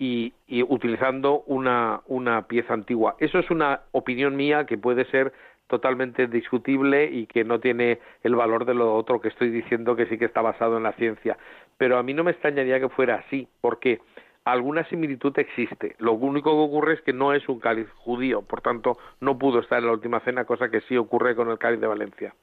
y, 0.00 0.32
utilizando 0.62 1.42
una, 1.46 2.00
una 2.06 2.48
pieza 2.48 2.72
antigua. 2.72 3.16
Eso 3.20 3.38
es 3.38 3.50
una 3.50 3.82
opinión 3.92 4.34
mía 4.34 4.64
que 4.64 4.78
puede 4.78 5.04
ser 5.10 5.34
totalmente 5.66 6.26
discutible 6.26 7.04
y 7.04 7.26
que 7.26 7.44
no 7.44 7.60
tiene 7.60 8.00
el 8.24 8.34
valor 8.34 8.64
de 8.64 8.74
lo 8.74 8.96
otro 8.96 9.20
que 9.20 9.28
estoy 9.28 9.50
diciendo 9.50 9.94
que 9.94 10.06
sí 10.06 10.16
que 10.16 10.24
está 10.24 10.40
basado 10.40 10.78
en 10.78 10.84
la 10.84 10.94
ciencia. 10.94 11.36
Pero 11.76 11.98
a 11.98 12.02
mí 12.02 12.14
no 12.14 12.24
me 12.24 12.30
extrañaría 12.30 12.80
que 12.80 12.88
fuera 12.88 13.16
así, 13.26 13.46
porque 13.60 14.00
alguna 14.44 14.88
similitud 14.88 15.38
existe. 15.38 15.94
Lo 15.98 16.14
único 16.14 16.50
que 16.50 16.70
ocurre 16.70 16.94
es 16.94 17.02
que 17.02 17.12
no 17.12 17.34
es 17.34 17.46
un 17.46 17.60
cáliz 17.60 17.86
judío, 17.96 18.40
por 18.40 18.62
tanto 18.62 18.96
no 19.20 19.38
pudo 19.38 19.60
estar 19.60 19.80
en 19.80 19.86
la 19.86 19.92
última 19.92 20.20
cena, 20.20 20.46
cosa 20.46 20.70
que 20.70 20.80
sí 20.82 20.96
ocurre 20.96 21.36
con 21.36 21.50
el 21.50 21.58
cáliz 21.58 21.78
de 21.78 21.86
Valencia. 21.86 22.34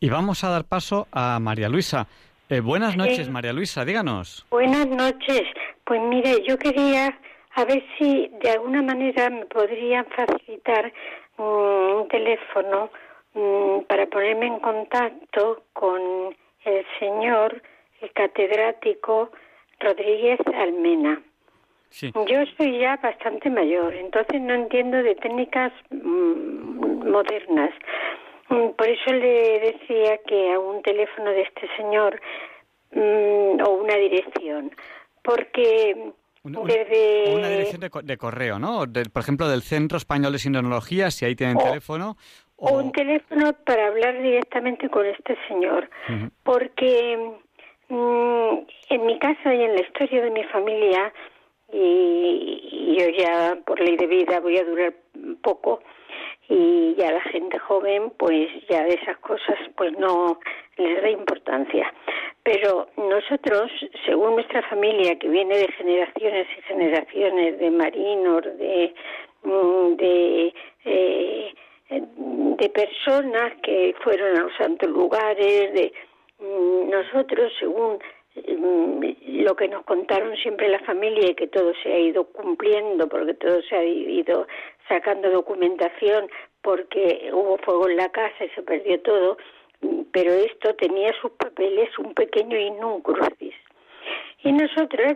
Y 0.00 0.10
vamos 0.10 0.42
a 0.42 0.48
dar 0.48 0.64
paso 0.64 1.06
a 1.12 1.38
María 1.38 1.68
Luisa. 1.68 2.08
Eh, 2.52 2.60
buenas 2.60 2.98
noches, 2.98 3.30
María 3.30 3.54
Luisa, 3.54 3.82
díganos. 3.82 4.44
Buenas 4.50 4.86
noches. 4.86 5.44
Pues 5.84 6.02
mire, 6.02 6.42
yo 6.46 6.58
quería 6.58 7.18
a 7.54 7.64
ver 7.64 7.82
si 7.96 8.30
de 8.42 8.50
alguna 8.50 8.82
manera 8.82 9.30
me 9.30 9.46
podrían 9.46 10.04
facilitar 10.14 10.92
mm, 11.38 11.42
un 11.42 12.08
teléfono 12.08 12.90
mm, 13.32 13.84
para 13.88 14.04
ponerme 14.04 14.48
en 14.48 14.58
contacto 14.60 15.62
con 15.72 16.36
el 16.66 16.84
señor, 17.00 17.62
el 18.02 18.12
catedrático 18.12 19.30
Rodríguez 19.80 20.38
Almena. 20.54 21.22
Yo 22.02 22.44
soy 22.58 22.80
ya 22.80 22.96
bastante 22.96 23.48
mayor, 23.48 23.94
entonces 23.94 24.38
no 24.42 24.52
entiendo 24.52 24.98
de 24.98 25.14
técnicas 25.14 25.72
mm, 25.90 27.08
modernas. 27.10 27.70
Mm, 28.52 28.74
por 28.76 28.86
eso 28.86 29.12
le 29.12 29.60
decía 29.60 30.18
que 30.26 30.52
a 30.52 30.58
un 30.58 30.82
teléfono 30.82 31.30
de 31.30 31.42
este 31.42 31.66
señor 31.76 32.20
mm, 32.92 33.62
o 33.64 33.70
una 33.70 33.96
dirección, 33.96 34.70
porque 35.22 36.12
desde... 36.44 37.34
Una 37.34 37.48
dirección 37.48 37.80
de, 37.80 38.16
correo, 38.18 38.58
¿no? 38.58 38.84
por 39.12 39.22
ejemplo, 39.22 39.48
del 39.48 39.62
Centro 39.62 39.96
Español 39.96 40.32
de 40.32 40.38
Sindonología, 40.38 41.10
si 41.10 41.24
ahí 41.24 41.34
tienen 41.34 41.56
teléfono. 41.56 42.16
O... 42.56 42.78
un 42.78 42.92
teléfono 42.92 43.52
para 43.64 43.86
hablar 43.86 44.20
directamente 44.20 44.88
con 44.88 45.06
este 45.06 45.36
señor, 45.48 45.88
porque 46.42 47.40
Mm, 47.92 48.64
en 48.88 49.04
mi 49.04 49.18
casa 49.18 49.54
y 49.54 49.64
en 49.64 49.74
la 49.74 49.82
historia 49.82 50.22
de 50.22 50.30
mi 50.30 50.44
familia, 50.44 51.12
y, 51.72 52.96
yo 52.98 53.08
ya 53.08 53.58
por 53.64 53.80
ley 53.80 53.96
de 53.96 54.06
vida 54.06 54.40
voy 54.40 54.58
a 54.58 54.64
durar 54.64 54.94
poco, 55.42 55.80
y 56.48 56.94
ya 56.96 57.12
la 57.12 57.20
gente 57.22 57.58
joven 57.58 58.12
pues 58.18 58.48
ya 58.68 58.84
de 58.84 58.94
esas 58.94 59.16
cosas 59.18 59.56
pues 59.76 59.96
no 59.98 60.38
les 60.76 61.02
da 61.02 61.10
importancia. 61.10 61.92
Pero 62.42 62.88
nosotros, 62.96 63.70
según 64.04 64.34
nuestra 64.34 64.62
familia, 64.68 65.18
que 65.18 65.28
viene 65.28 65.56
de 65.56 65.68
generaciones 65.72 66.46
y 66.58 66.62
generaciones 66.62 67.58
de 67.58 67.70
marinos, 67.70 68.42
de, 68.58 68.94
mm, 69.44 69.96
de, 69.96 70.54
eh, 70.84 71.54
de 71.88 72.68
personas 72.70 73.52
que 73.62 73.94
fueron 74.02 74.36
a 74.36 74.42
los 74.42 74.52
santos 74.56 74.90
lugares, 74.90 75.72
de 75.72 75.92
Mm, 76.42 76.90
nosotros, 76.90 77.52
según 77.60 77.98
lo 78.34 79.56
que 79.56 79.68
nos 79.68 79.84
contaron 79.84 80.36
siempre 80.36 80.68
la 80.68 80.78
familia 80.80 81.30
y 81.30 81.34
que 81.34 81.48
todo 81.48 81.72
se 81.82 81.92
ha 81.92 81.98
ido 81.98 82.24
cumpliendo 82.24 83.08
porque 83.08 83.34
todo 83.34 83.60
se 83.62 83.76
ha 83.76 83.84
ido 83.84 84.46
sacando 84.88 85.30
documentación 85.30 86.30
porque 86.62 87.30
hubo 87.32 87.58
fuego 87.58 87.88
en 87.88 87.96
la 87.96 88.08
casa 88.10 88.44
y 88.44 88.48
se 88.50 88.62
perdió 88.62 89.00
todo, 89.02 89.36
mm, 89.80 90.02
pero 90.12 90.32
esto 90.32 90.74
tenía 90.76 91.12
sus 91.20 91.32
papeles 91.32 91.90
un 91.98 92.14
pequeño 92.14 93.02
crucis. 93.02 93.54
Y 94.44 94.52
nosotros, 94.52 95.14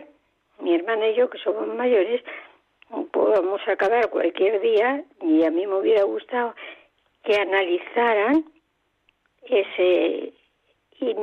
mi 0.59 0.75
hermana 0.75 1.09
y 1.09 1.15
yo, 1.15 1.29
que 1.29 1.37
somos 1.39 1.67
mayores, 1.67 2.21
podemos 3.11 3.61
acabar 3.67 4.09
cualquier 4.09 4.61
día 4.61 5.03
y 5.21 5.43
a 5.43 5.51
mí 5.51 5.65
me 5.65 5.75
hubiera 5.75 6.03
gustado 6.03 6.53
que 7.23 7.35
analizaran 7.35 8.45
ese 9.43 10.33
y 10.99 11.13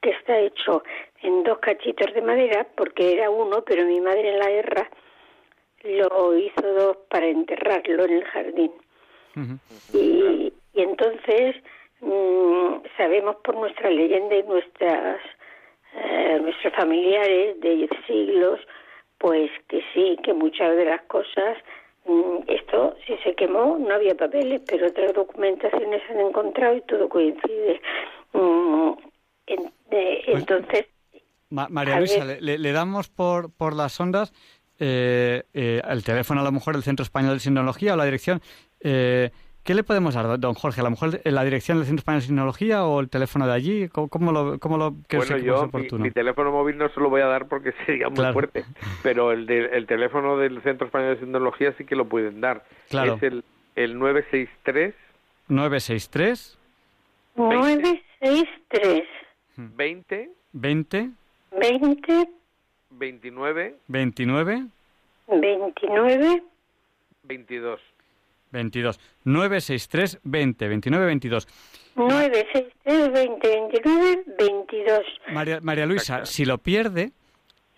que 0.00 0.10
está 0.10 0.38
hecho 0.38 0.82
en 1.22 1.42
dos 1.44 1.58
cachitos 1.58 2.12
de 2.14 2.22
madera, 2.22 2.66
porque 2.76 3.12
era 3.12 3.30
uno, 3.30 3.62
pero 3.64 3.84
mi 3.84 4.00
madre 4.00 4.30
en 4.30 4.38
la 4.38 4.50
guerra 4.50 4.90
lo 5.82 6.36
hizo 6.36 6.62
dos 6.62 6.96
para 7.08 7.26
enterrarlo 7.26 8.04
en 8.04 8.12
el 8.12 8.24
jardín. 8.24 8.72
y, 9.92 10.52
entonces 10.74 11.56
mm, 12.00 12.82
sabemos 12.96 13.36
por 13.36 13.56
nuestra 13.56 13.90
leyenda 13.90 14.36
y 14.36 14.42
nuestras 14.44 15.20
eh, 15.94 16.38
nuestros 16.40 16.72
familiares 16.74 17.60
de 17.60 17.88
siglos, 18.06 18.60
pues 19.18 19.50
que 19.68 19.82
sí, 19.92 20.16
que 20.22 20.32
muchas 20.32 20.76
de 20.76 20.84
las 20.84 21.02
cosas 21.02 21.58
mm, 22.04 22.44
esto, 22.46 22.96
si 23.06 23.16
se 23.18 23.34
quemó, 23.34 23.76
no 23.78 23.94
había 23.94 24.14
papeles, 24.14 24.62
pero 24.66 24.86
otras 24.86 25.12
documentaciones 25.12 26.02
se 26.06 26.12
han 26.12 26.20
encontrado 26.20 26.76
y 26.76 26.80
todo 26.82 27.08
coincide. 27.08 27.80
Pues, 29.90 30.24
entonces. 30.26 30.86
María 31.50 31.98
Luisa, 31.98 32.24
le, 32.24 32.72
damos 32.72 33.08
por, 33.08 33.52
por 33.52 33.74
las 33.74 33.98
ondas 33.98 34.32
eh, 34.78 35.42
eh 35.52 35.82
el 35.88 36.04
teléfono 36.04 36.40
a 36.40 36.44
lo 36.44 36.52
mejor 36.52 36.74
del 36.74 36.84
Centro 36.84 37.02
Español 37.02 37.34
de 37.34 37.40
Sinología 37.40 37.94
o 37.94 37.96
la 37.96 38.04
dirección. 38.04 38.40
Eh, 38.80 39.30
¿Qué 39.64 39.74
le 39.74 39.82
podemos 39.82 40.14
dar, 40.14 40.40
don 40.40 40.54
Jorge? 40.54 40.80
A 40.80 40.84
lo 40.84 40.90
mejor 40.90 41.20
la 41.22 41.44
dirección 41.44 41.76
del 41.76 41.86
Centro 41.86 42.00
Español 42.00 42.20
de 42.20 42.26
Sinología 42.28 42.84
o 42.84 43.00
el 43.00 43.10
teléfono 43.10 43.46
de 43.46 43.52
allí. 43.52 43.88
¿Cómo, 43.88 44.32
lo, 44.32 44.58
cómo 44.58 44.78
lo 44.78 44.92
bueno, 45.12 45.36
es? 45.36 45.92
Mi, 45.92 46.10
teléfono 46.10 46.50
móvil 46.50 46.78
no 46.78 46.88
se 46.88 46.98
lo 46.98 47.10
voy 47.10 47.20
a 47.20 47.26
dar 47.26 47.46
porque 47.46 47.72
sería 47.86 48.08
muy 48.08 48.32
fuerte, 48.32 48.64
pero 49.02 49.32
el, 49.32 49.50
el 49.50 49.86
teléfono 49.86 50.38
del 50.38 50.62
Centro 50.62 50.86
Español 50.86 51.16
de 51.16 51.20
Sinología 51.20 51.74
sí 51.76 51.84
que 51.84 51.94
lo 51.94 52.08
pueden 52.08 52.40
dar. 52.40 52.64
Claro. 52.88 53.16
Es 53.16 53.22
el, 53.22 53.44
el 53.76 53.98
963. 53.98 54.94
963. 55.48 56.58
963. 57.36 59.04
20. 59.56 60.30
20. 60.52 61.10
20. 61.52 62.28
29. 62.90 63.76
29. 63.88 64.66
29. 65.28 66.42
22. 67.22 67.80
22. 68.52 69.00
963 69.24 70.18
20 70.24 70.68
29 70.68 71.06
22. 71.06 71.48
963 71.96 73.12
20 73.12 73.48
29 73.48 74.24
22. 74.38 75.00
María, 75.32 75.60
María 75.60 75.86
Luisa, 75.86 76.14
Exacto. 76.14 76.26
si 76.26 76.44
lo 76.44 76.58
pierde, 76.58 77.12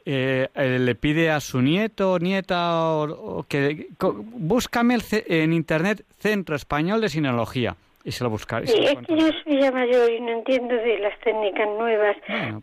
eh, 0.05 0.49
eh 0.55 0.79
le 0.79 0.95
pide 0.95 1.31
a 1.31 1.41
su 1.41 1.61
nieto 1.61 2.19
nieta, 2.19 2.91
o 2.91 3.07
nieta 3.07 3.49
que 3.49 3.89
co, 3.99 4.15
búscame 4.15 4.95
el, 4.95 5.03
en 5.11 5.53
internet 5.53 6.05
Centro 6.19 6.57
Español 6.57 7.01
de 7.01 7.09
Sinología 7.09 7.77
y 8.05 8.13
se 8.13 8.25
lo 8.25 8.31
buscar. 8.31 8.67
Sí, 8.67 8.85
es 8.85 9.07
que 9.07 9.17
yo 9.17 9.29
soy 9.45 9.61
ya 9.61 9.71
mayor 9.71 10.11
y 10.11 10.21
no 10.21 10.33
entiendo 10.33 10.75
de 10.75 10.99
las 10.99 11.19
técnicas 11.21 11.69
nuevas, 11.69 12.17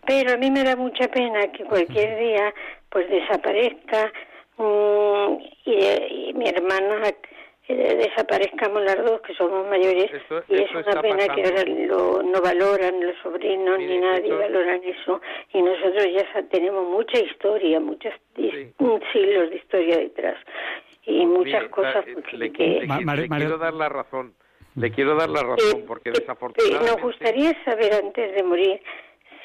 pero 0.06 0.34
a 0.34 0.38
mí 0.38 0.52
me 0.52 0.64
da 0.64 0.76
mucha 0.76 1.08
pena 1.08 1.52
que 1.52 1.64
cualquier 1.64 2.20
día 2.20 2.54
pues 2.90 3.10
desaparezca 3.10 4.12
mm, 4.58 5.38
y, 5.66 6.34
mi 6.34 6.50
hermana 6.50 7.08
eh, 7.68 7.96
desaparezcamos 7.96 8.82
las 8.82 8.98
dos 8.98 9.22
que 9.22 9.34
somos 9.36 9.68
mayores 9.68 10.10
y 10.48 10.56
es 10.56 10.72
una 10.72 11.02
pena 11.02 11.28
que 11.36 11.44
ahora 11.44 11.64
no 11.66 12.42
valoran 12.42 13.00
los 13.00 13.16
sobrinos 13.22 13.78
ni 13.78 14.00
nadie 14.00 14.34
valoran 14.34 14.82
eso 14.84 15.22
y 15.54 15.62
nosotros 15.62 16.08
ya 16.14 16.44
tenemos 16.50 16.88
mucha 16.88 17.20
historia, 17.20 17.80
muchos 17.80 18.14
siglos 18.36 19.50
de 19.52 19.56
historia 19.56 19.98
detrás 19.98 20.38
y 21.06 21.26
muchas 21.26 21.70
cosas 21.70 22.06
le, 22.34 22.52
que... 22.52 22.88
quiero 23.30 23.58
dar 23.58 23.74
la 23.74 23.90
razón 23.90 24.34
le 24.80 24.92
quiero 24.92 25.16
dar 25.16 25.30
la 25.30 25.44
razón, 25.44 25.84
porque 25.86 26.12
desafortunadamente... 26.12 26.92
nos 26.92 27.02
gustaría 27.02 27.52
saber 27.66 27.94
antes 27.94 28.34
de 28.34 28.44
morir 28.44 28.82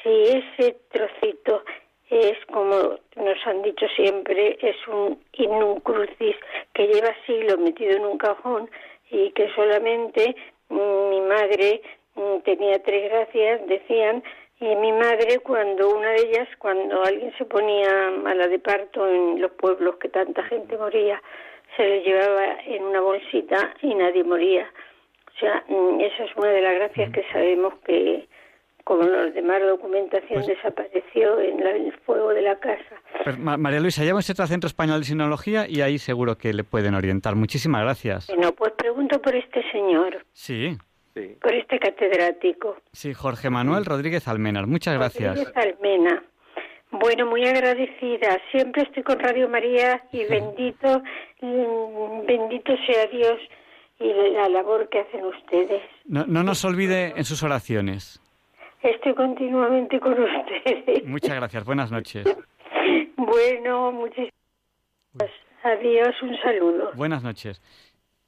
si 0.01 0.09
ese 0.09 0.77
trocito 0.91 1.63
es, 2.09 2.37
como 2.51 2.99
nos 3.15 3.47
han 3.47 3.61
dicho 3.63 3.87
siempre, 3.95 4.57
es 4.61 4.75
un 4.87 5.19
innum 5.33 5.79
crucis 5.81 6.35
que 6.73 6.87
lleva 6.87 7.15
siglos 7.25 7.57
metido 7.57 7.97
en 7.97 8.05
un 8.05 8.17
cajón 8.17 8.69
y 9.09 9.31
que 9.31 9.49
solamente 9.55 10.35
mm, 10.69 11.09
mi 11.09 11.21
madre 11.21 11.81
mm, 12.15 12.39
tenía 12.43 12.81
tres 12.83 13.11
gracias, 13.11 13.67
decían, 13.67 14.23
y 14.59 14.75
mi 14.75 14.91
madre 14.93 15.39
cuando 15.39 15.89
una 15.89 16.11
de 16.11 16.21
ellas, 16.29 16.47
cuando 16.59 17.03
alguien 17.03 17.33
se 17.37 17.45
ponía 17.45 18.11
mala 18.23 18.47
de 18.47 18.59
parto 18.59 19.07
en 19.07 19.41
los 19.41 19.51
pueblos 19.51 19.97
que 19.97 20.07
tanta 20.07 20.43
gente 20.43 20.77
moría, 20.77 21.21
se 21.75 21.83
le 21.83 22.01
llevaba 22.03 22.57
en 22.65 22.83
una 22.83 23.01
bolsita 23.01 23.73
y 23.81 23.93
nadie 23.95 24.23
moría. 24.23 24.71
O 25.35 25.39
sea, 25.39 25.63
esa 25.99 26.23
es 26.23 26.31
una 26.37 26.49
de 26.49 26.61
las 26.61 26.75
gracias 26.75 27.11
que 27.11 27.23
sabemos 27.33 27.73
que, 27.85 28.27
como 28.85 29.03
los 29.03 29.33
demás 29.33 29.61
documentación, 29.61 30.35
pues 30.35 30.47
desapareció 30.47 31.41
en 31.41 31.59
el 31.61 31.91
fuego 32.05 32.29
de 32.29 32.41
la 32.41 32.57
casa. 32.59 32.95
Pues, 33.25 33.37
María 33.37 33.81
Luisa, 33.81 34.05
llámese 34.05 34.33
al 34.41 34.47
Centro 34.47 34.67
Español 34.67 34.99
de 34.99 35.05
Sinología 35.05 35.65
y 35.67 35.81
ahí 35.81 35.97
seguro 35.97 36.37
que 36.37 36.53
le 36.53 36.63
pueden 36.63 36.95
orientar. 36.95 37.35
Muchísimas 37.35 37.81
gracias. 37.81 38.27
Bueno, 38.27 38.53
pues 38.53 38.71
pregunto 38.73 39.21
por 39.21 39.35
este 39.35 39.61
señor. 39.71 40.25
Sí. 40.31 40.77
Por 41.41 41.53
este 41.53 41.79
catedrático. 41.79 42.77
Sí, 42.91 43.13
Jorge 43.13 43.49
Manuel 43.49 43.85
Rodríguez 43.85 44.27
Almenar. 44.27 44.67
Muchas 44.67 44.95
gracias. 44.95 45.35
Rodríguez 45.35 45.57
Almena. 45.57 46.23
Bueno, 46.91 47.25
muy 47.25 47.45
agradecida. 47.45 48.39
Siempre 48.51 48.83
estoy 48.83 49.03
con 49.03 49.19
Radio 49.19 49.49
María 49.49 50.01
y 50.13 50.25
bendito, 50.25 51.01
mm, 51.41 52.25
bendito 52.25 52.73
sea 52.85 53.05
Dios 53.07 53.39
y 53.99 54.13
la 54.33 54.49
labor 54.49 54.89
que 54.89 54.99
hacen 54.99 55.25
ustedes. 55.25 55.81
No, 56.05 56.25
no 56.27 56.43
nos 56.43 56.63
olvide 56.65 57.13
en 57.15 57.23
sus 57.23 57.43
oraciones. 57.43 58.21
Estoy 58.81 59.15
continuamente 59.15 59.99
con 59.99 60.13
ustedes. 60.13 61.05
Muchas 61.05 61.35
gracias. 61.35 61.65
Buenas 61.65 61.91
noches. 61.91 62.25
Bueno, 63.17 63.91
muchísimas 63.91 64.31
gracias. 65.13 65.39
Adiós, 65.63 66.21
un 66.21 66.37
saludo. 66.37 66.91
Buenas 66.95 67.23
noches. 67.23 67.59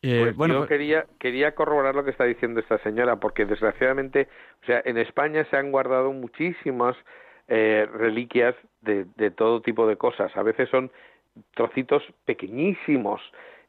Eh, 0.01 0.21
pues 0.23 0.35
bueno, 0.35 0.53
yo 0.55 0.59
pues 0.61 0.69
quería, 0.69 1.05
quería 1.19 1.53
corroborar 1.53 1.93
lo 1.93 2.03
que 2.03 2.11
está 2.11 2.23
diciendo 2.23 2.59
esta 2.59 2.79
señora, 2.79 3.17
porque 3.17 3.45
desgraciadamente, 3.45 4.27
o 4.63 4.65
sea, 4.65 4.81
en 4.85 4.97
España 4.97 5.45
se 5.51 5.57
han 5.57 5.71
guardado 5.71 6.11
muchísimas 6.13 6.95
eh, 7.47 7.87
reliquias 7.93 8.55
de, 8.81 9.05
de 9.15 9.29
todo 9.29 9.61
tipo 9.61 9.85
de 9.87 9.97
cosas. 9.97 10.35
A 10.35 10.43
veces 10.43 10.69
son 10.69 10.91
trocitos 11.53 12.03
pequeñísimos. 12.25 13.21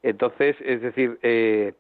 Entonces, 0.03 0.57
es 0.61 0.81
decir, 0.81 1.19
eh, 1.23 1.75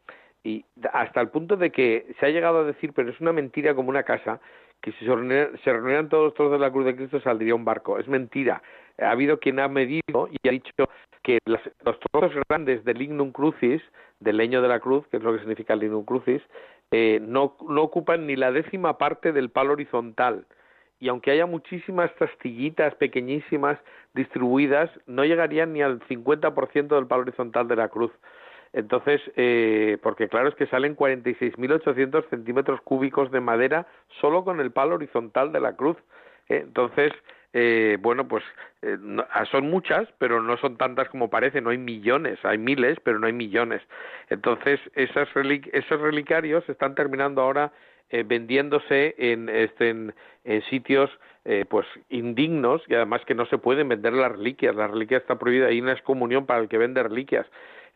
y 0.44 0.64
hasta 0.92 1.20
el 1.20 1.28
punto 1.28 1.56
de 1.56 1.70
que 1.70 2.06
se 2.18 2.26
ha 2.26 2.30
llegado 2.30 2.60
a 2.60 2.64
decir, 2.64 2.92
pero 2.94 3.10
es 3.10 3.20
una 3.20 3.32
mentira 3.32 3.74
como 3.74 3.90
una 3.90 4.02
casa, 4.02 4.40
que 4.80 4.92
si 4.92 5.04
se 5.04 5.72
reunieran, 5.72 6.08
todos 6.08 6.24
los 6.24 6.34
trozos 6.34 6.52
de 6.52 6.58
la 6.58 6.70
cruz 6.70 6.84
de 6.86 6.96
Cristo 6.96 7.20
saldría 7.20 7.54
un 7.54 7.64
barco. 7.64 7.98
Es 7.98 8.06
mentira. 8.08 8.62
Ha 8.98 9.10
habido 9.10 9.38
quien 9.38 9.58
ha 9.60 9.68
medido 9.68 10.28
y 10.30 10.48
ha 10.48 10.52
dicho 10.52 10.72
que 11.22 11.38
los 11.44 12.00
trozos 12.10 12.32
grandes 12.48 12.84
del 12.84 12.98
lignum 12.98 13.32
crucis, 13.32 13.82
del 14.20 14.36
leño 14.36 14.62
de 14.62 14.68
la 14.68 14.80
cruz, 14.80 15.06
que 15.08 15.16
es 15.18 15.22
lo 15.22 15.32
que 15.32 15.40
significa 15.40 15.74
el 15.74 15.80
lignum 15.80 16.04
crucis, 16.04 16.42
eh, 16.90 17.18
no, 17.20 17.56
no 17.68 17.82
ocupan 17.82 18.26
ni 18.26 18.36
la 18.36 18.52
décima 18.52 18.98
parte 18.98 19.32
del 19.32 19.50
palo 19.50 19.72
horizontal. 19.72 20.46
Y 21.00 21.08
aunque 21.08 21.30
haya 21.30 21.46
muchísimas 21.46 22.14
tastillitas 22.16 22.94
pequeñísimas 22.96 23.78
distribuidas, 24.14 24.90
no 25.06 25.24
llegarían 25.24 25.72
ni 25.72 25.82
al 25.82 26.00
50% 26.00 26.88
del 26.88 27.06
palo 27.06 27.22
horizontal 27.22 27.68
de 27.68 27.76
la 27.76 27.88
cruz. 27.88 28.10
Entonces, 28.72 29.20
eh, 29.36 29.98
porque 30.02 30.28
claro 30.28 30.48
es 30.48 30.54
que 30.54 30.66
salen 30.66 30.96
46.800 30.96 32.28
centímetros 32.28 32.80
cúbicos 32.82 33.30
de 33.30 33.40
madera 33.40 33.86
solo 34.20 34.44
con 34.44 34.60
el 34.60 34.72
palo 34.72 34.96
horizontal 34.96 35.52
de 35.52 35.60
la 35.60 35.74
cruz. 35.76 35.96
¿eh? 36.48 36.62
entonces, 36.64 37.12
eh, 37.54 37.96
bueno, 38.00 38.28
pues 38.28 38.44
eh, 38.82 38.98
ah, 39.30 39.44
son 39.46 39.70
muchas, 39.70 40.06
pero 40.18 40.42
no 40.42 40.56
son 40.58 40.76
tantas 40.76 41.08
como 41.08 41.30
parece, 41.30 41.60
no 41.60 41.70
hay 41.70 41.78
millones, 41.78 42.38
hay 42.44 42.58
miles, 42.58 42.98
pero 43.02 43.18
no 43.18 43.26
hay 43.26 43.32
millones. 43.32 43.82
Entonces, 44.28 44.80
esas 44.94 45.28
esos 45.72 46.00
relicarios 46.00 46.68
están 46.68 46.94
terminando 46.94 47.40
ahora 47.40 47.72
eh, 48.10 48.24
vendiéndose 48.26 49.14
en, 49.18 49.48
este, 49.48 49.90
en, 49.90 50.14
sitios 50.70 51.10
eh, 51.44 51.64
pues 51.68 51.86
indignos 52.08 52.82
y 52.88 52.94
además 52.94 53.22
que 53.26 53.34
no 53.34 53.46
se 53.46 53.58
pueden 53.58 53.88
vender 53.88 54.12
las 54.12 54.32
reliquias, 54.32 54.74
la 54.74 54.86
reliquia 54.86 55.18
está 55.18 55.38
prohibida, 55.38 55.66
hay 55.66 55.80
una 55.80 55.92
excomunión 55.92 56.46
para 56.46 56.60
el 56.60 56.68
que 56.68 56.78
vende 56.78 57.02
reliquias. 57.02 57.46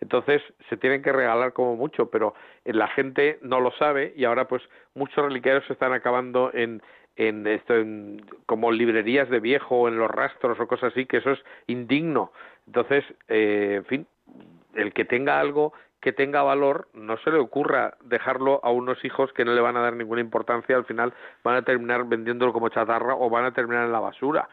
Entonces 0.00 0.42
se 0.68 0.76
tienen 0.76 1.02
que 1.02 1.12
regalar 1.12 1.52
como 1.52 1.76
mucho, 1.76 2.10
pero 2.10 2.34
la 2.64 2.88
gente 2.88 3.38
no 3.40 3.60
lo 3.60 3.70
sabe 3.72 4.12
y 4.16 4.24
ahora 4.24 4.48
pues 4.48 4.62
muchos 4.94 5.24
reliquiarios 5.24 5.64
se 5.66 5.74
están 5.74 5.92
acabando 5.92 6.50
en, 6.52 6.82
en 7.16 7.46
esto 7.46 7.76
en, 7.76 8.24
como 8.46 8.72
librerías 8.72 9.28
de 9.28 9.40
viejo 9.40 9.76
o 9.76 9.88
en 9.88 9.98
los 9.98 10.10
rastros 10.10 10.58
o 10.58 10.66
cosas 10.66 10.92
así 10.92 11.06
que 11.06 11.18
eso 11.18 11.32
es 11.32 11.40
indigno 11.66 12.32
entonces 12.66 13.04
eh, 13.28 13.74
en 13.76 13.84
fin 13.84 14.06
el 14.74 14.92
que 14.92 15.04
tenga 15.04 15.38
algo 15.38 15.72
que 16.02 16.12
tenga 16.12 16.42
valor 16.42 16.88
no 16.92 17.16
se 17.18 17.30
le 17.30 17.38
ocurra 17.38 17.94
dejarlo 18.02 18.60
a 18.64 18.70
unos 18.70 19.02
hijos 19.04 19.32
que 19.32 19.44
no 19.44 19.54
le 19.54 19.60
van 19.60 19.76
a 19.76 19.80
dar 19.80 19.94
ninguna 19.94 20.20
importancia 20.20 20.76
al 20.76 20.84
final 20.84 21.14
van 21.44 21.56
a 21.56 21.62
terminar 21.62 22.04
vendiéndolo 22.04 22.52
como 22.52 22.68
chatarra 22.68 23.14
o 23.14 23.30
van 23.30 23.46
a 23.46 23.52
terminar 23.52 23.86
en 23.86 23.92
la 23.92 24.00
basura 24.00 24.48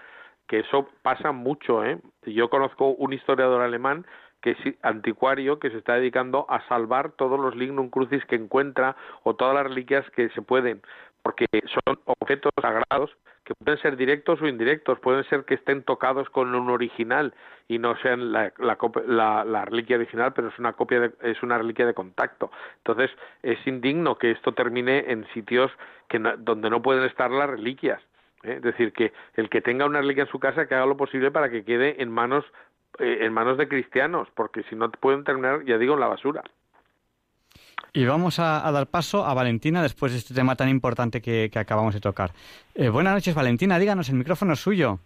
que 0.48 0.60
eso 0.60 0.88
pasa 1.02 1.32
mucho 1.32 1.84
eh 1.84 2.00
yo 2.26 2.50
conozco 2.50 2.90
un 2.90 3.14
historiador 3.14 3.62
alemán 3.62 4.06
que 4.42 4.52
es 4.52 4.58
anticuario 4.84 5.60
que 5.60 5.72
se 5.72 5.80
está 5.80 5.96
dedicando 5.96 6.46
a 6.50 6.66
salvar 6.68 7.12
todos 7.14 7.40
los 7.40 7.56
lignum 7.56 7.90
crucis 7.90 8.24
que 8.26 8.36
encuentra 8.36 8.96
o 9.24 9.36
todas 9.36 9.56
las 9.56 9.64
reliquias 9.64 10.10
que 10.12 10.30
se 10.30 10.42
pueden 10.42 10.82
porque 11.22 11.46
son 11.86 12.00
objetos 12.06 12.52
sagrados 12.62 13.16
que 13.44 13.56
pueden 13.56 13.82
ser 13.82 13.98
directos 13.98 14.42
o 14.42 14.48
indirectos, 14.48 15.00
pueden 15.00 15.24
ser 15.26 15.44
que 15.44 15.56
estén 15.56 15.84
tocados 15.84 16.30
con 16.30 16.54
un 16.54 16.70
original 16.70 17.34
y 17.68 17.80
no 17.80 17.96
sean 17.98 18.32
la, 18.32 18.54
la, 18.60 19.66
reliquia 19.66 19.96
original, 19.96 20.34
pero 20.34 20.50
es 20.50 20.60
una 20.60 20.74
copia 20.74 21.12
es 21.22 21.42
una 21.42 21.58
reliquia 21.58 21.86
de 21.86 21.94
contacto. 21.94 22.52
Entonces 22.78 23.10
es 23.42 23.58
indigno 23.66 24.18
que 24.18 24.32
esto 24.32 24.54
termine 24.54 25.12
en 25.12 25.26
sitios 25.34 25.72
que 26.08 26.20
donde 26.20 26.70
no 26.70 26.82
pueden 26.82 27.04
estar 27.06 27.32
las 27.32 27.50
reliquias. 27.50 28.02
¿eh? 28.44 28.56
Es 28.58 28.62
decir, 28.62 28.94
que 28.94 29.14
el 29.36 29.50
que 29.50 29.62
tenga 29.62 29.86
una 29.86 30.02
reliquia 30.02 30.24
en 30.24 30.30
su 30.30 30.40
casa 30.40 30.68
que 30.68 30.76
haga 30.76 30.86
lo 30.86 30.98
posible 30.98 31.32
para 31.32 31.50
que 31.50 31.64
quede 31.64 32.02
en 32.02 32.12
manos 32.12 32.46
eh, 33.00 33.20
en 33.22 33.34
manos 33.34 33.58
de 33.58 33.68
cristianos, 33.68 34.28
porque 34.36 34.64
si 34.64 34.76
no 34.76 34.92
pueden 34.92 35.24
terminar, 35.24 35.64
ya 35.64 35.78
digo, 35.78 35.94
en 35.94 36.02
la 36.02 36.08
basura. 36.08 36.44
Y 37.94 38.06
vamos 38.06 38.40
a, 38.40 38.70
dar 38.72 38.88
paso 38.88 39.26
a 39.26 39.34
Valentina 39.34 39.82
después 39.82 40.12
de 40.12 40.20
este 40.20 40.34
tema 40.34 40.56
tan 40.56 40.70
importante 40.70 41.22
que, 41.22 41.50
acabamos 41.56 41.94
de 41.94 42.00
tocar. 42.00 42.32
Eh, 42.76 42.90
buenas 42.90 43.14
noches, 43.14 43.34
Valentina. 43.34 43.80
Díganos, 43.80 44.10
el 44.10 44.16
micrófono 44.16 44.54
es 44.54 44.60
suyo. 44.60 45.00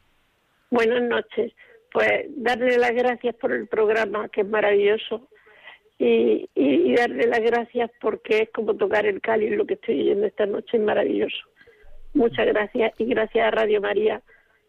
Buenas 0.70 1.02
noches. 1.04 1.54
Pues 1.92 2.26
darle 2.30 2.78
las 2.78 2.92
gracias 2.92 3.36
por 3.36 3.52
el 3.52 3.68
programa, 3.68 4.28
que 4.30 4.42
es 4.42 4.48
maravilloso. 4.48 5.28
Y, 6.00 6.50
darle 6.96 7.28
las 7.28 7.40
gracias 7.40 7.90
porque 8.02 8.40
es 8.40 8.50
como 8.54 8.76
tocar 8.76 9.06
el 9.06 9.22
cáliz 9.22 9.52
lo 9.52 9.66
que 9.66 9.76
estoy 9.76 10.02
oyendo 10.02 10.28
esta 10.28 10.46
noche, 10.46 10.78
es 10.78 10.84
maravilloso. 10.84 11.38
Muchas 12.14 12.46
gracias 12.46 12.94
y 12.98 13.06
gracias 13.06 13.48
a 13.48 13.52
Radio 13.52 13.82
María 13.82 14.22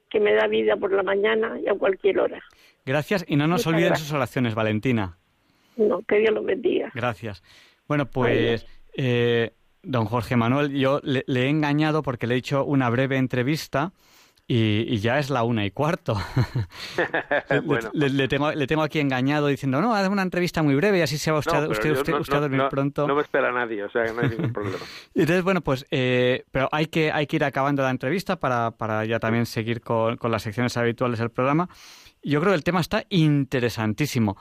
que 0.09 0.21
me 0.21 0.33
da 0.33 0.47
vida 0.47 0.77
por 0.77 0.93
la 0.93 1.03
mañana 1.03 1.59
y 1.61 1.69
a 1.69 1.75
cualquier 1.75 2.21
hora. 2.21 2.41
Gracias 2.87 3.25
y 3.27 3.37
no 3.37 3.49
nos 3.49 3.67
olviden 3.67 3.97
sus 3.97 4.13
oraciones, 4.13 4.55
Valentina. 4.55 5.19
No, 5.77 6.03
que 6.03 6.19
Dios 6.19 6.33
los 6.33 6.45
bendiga. 6.45 6.93
Gracias. 6.95 7.43
Bueno, 7.87 8.07
pues 8.07 8.67
eh, 8.97 9.55
don 9.83 10.07
Jorge 10.07 10.37
Manuel, 10.37 10.73
yo 10.73 11.01
le, 11.03 11.25
he 11.27 11.49
engañado 11.49 12.03
porque 12.03 12.27
le 12.27 12.35
he 12.35 12.39
hecho 12.39 12.65
una 12.65 12.89
breve 12.91 13.17
entrevista 13.17 13.93
y, 14.47 14.99
ya 14.99 15.19
es 15.19 15.31
la 15.31 15.43
una 15.43 15.65
y 15.65 15.71
cuarto. 15.71 16.21
le, 17.95 18.29
tengo, 18.29 18.83
aquí 18.83 19.01
engañado 19.01 19.47
diciendo, 19.47 19.81
no, 19.81 19.95
haz 19.95 20.09
una 20.09 20.23
entrevista 20.23 20.63
muy 20.63 20.75
breve 20.75 20.99
y 20.99 21.03
así 21.03 21.17
se 21.17 21.31
va 21.31 21.39
usted, 21.39 21.67
usted, 21.69 21.93
usted, 21.93 22.35
a 22.35 22.41
dormir 22.41 22.63
pronto. 22.69 23.07
No 23.07 23.15
me 23.15 23.23
espera 23.23 23.53
nadie, 23.53 23.85
o 23.85 23.91
sea 23.91 24.05
no 24.13 24.21
hay 24.21 24.29
ningún 24.31 24.53
problema. 24.53 24.85
Entonces, 25.15 25.43
bueno, 25.45 25.63
pues, 25.63 25.87
eh, 25.91 26.45
pero 26.51 26.69
hay 26.73 26.87
que, 26.87 27.11
hay 27.11 27.27
que 27.27 27.37
ir 27.37 27.45
acabando 27.45 27.83
la 27.83 27.91
entrevista 27.91 28.37
para, 28.37 28.73
para 28.73 29.05
ya 29.05 29.19
también 29.19 29.47
seguir 29.47 29.81
con, 29.81 30.17
con 30.17 30.31
las 30.31 30.43
secciones 30.43 30.77
habituales 30.77 31.19
del 31.19 31.31
programa. 31.31 31.69
Yo 32.23 32.41
creo 32.41 32.53
que 32.53 32.57
el 32.57 32.65
tema 32.65 32.81
está 32.81 33.05
interesantísimo. 33.09 34.37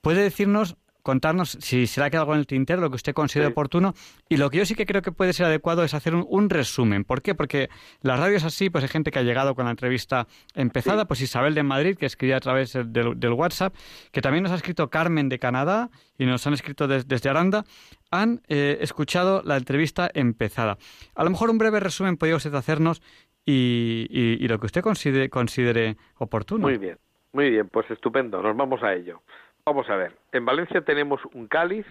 ¿Puede 0.00 0.22
decirnos 0.22 0.76
contarnos 1.02 1.56
si 1.60 1.86
se 1.86 2.00
le 2.00 2.06
ha 2.06 2.10
quedado 2.10 2.24
algo 2.24 2.34
en 2.34 2.40
el 2.40 2.46
tintero, 2.46 2.80
lo 2.80 2.90
que 2.90 2.96
usted 2.96 3.14
considere 3.14 3.50
oportuno. 3.50 3.94
Y 4.28 4.36
lo 4.36 4.50
que 4.50 4.58
yo 4.58 4.66
sí 4.66 4.74
que 4.74 4.86
creo 4.86 5.02
que 5.02 5.12
puede 5.12 5.32
ser 5.32 5.46
adecuado 5.46 5.84
es 5.84 5.94
hacer 5.94 6.14
un, 6.14 6.50
resumen. 6.50 7.04
¿Por 7.04 7.22
qué? 7.22 7.34
Porque 7.34 7.68
las 8.02 8.18
radios 8.18 8.44
así, 8.44 8.70
pues 8.70 8.84
hay 8.84 8.88
gente 8.88 9.10
que 9.10 9.18
ha 9.18 9.22
llegado 9.22 9.54
con 9.54 9.64
la 9.64 9.70
entrevista 9.70 10.26
empezada, 10.54 11.06
pues 11.06 11.20
Isabel 11.20 11.54
de 11.54 11.62
Madrid, 11.62 11.96
que 11.96 12.06
escribía 12.06 12.36
a 12.36 12.40
través 12.40 12.72
del, 12.72 13.32
WhatsApp, 13.32 13.74
que 14.12 14.20
también 14.20 14.42
nos 14.42 14.52
ha 14.52 14.56
escrito 14.56 14.90
Carmen 14.90 15.28
de 15.28 15.38
Canadá 15.38 15.90
y 16.18 16.26
nos 16.26 16.46
han 16.46 16.54
escrito 16.54 16.88
desde 16.88 17.28
Aranda, 17.28 17.64
han 18.10 18.42
eh, 18.48 18.78
escuchado 18.80 19.42
la 19.44 19.56
entrevista 19.56 20.10
empezada. 20.12 20.78
A 21.14 21.24
lo 21.24 21.30
mejor 21.30 21.50
un 21.50 21.58
breve 21.58 21.80
resumen 21.80 22.16
podría 22.16 22.36
usted 22.36 22.54
hacernos 22.54 23.02
y, 23.46 24.06
y 24.10 24.48
lo 24.48 24.58
que 24.58 24.66
usted 24.66 24.82
considere, 24.82 25.30
considere 25.30 25.96
oportuno. 26.18 26.62
Muy 26.62 26.78
bien, 26.78 26.98
muy 27.32 27.50
bien, 27.50 27.68
pues 27.68 27.90
estupendo, 27.90 28.42
nos 28.42 28.56
vamos 28.56 28.82
a 28.82 28.94
ello. 28.94 29.22
Vamos 29.70 29.88
a 29.88 29.94
ver, 29.94 30.14
en 30.32 30.44
Valencia 30.44 30.80
tenemos 30.80 31.20
un 31.32 31.46
cáliz 31.46 31.86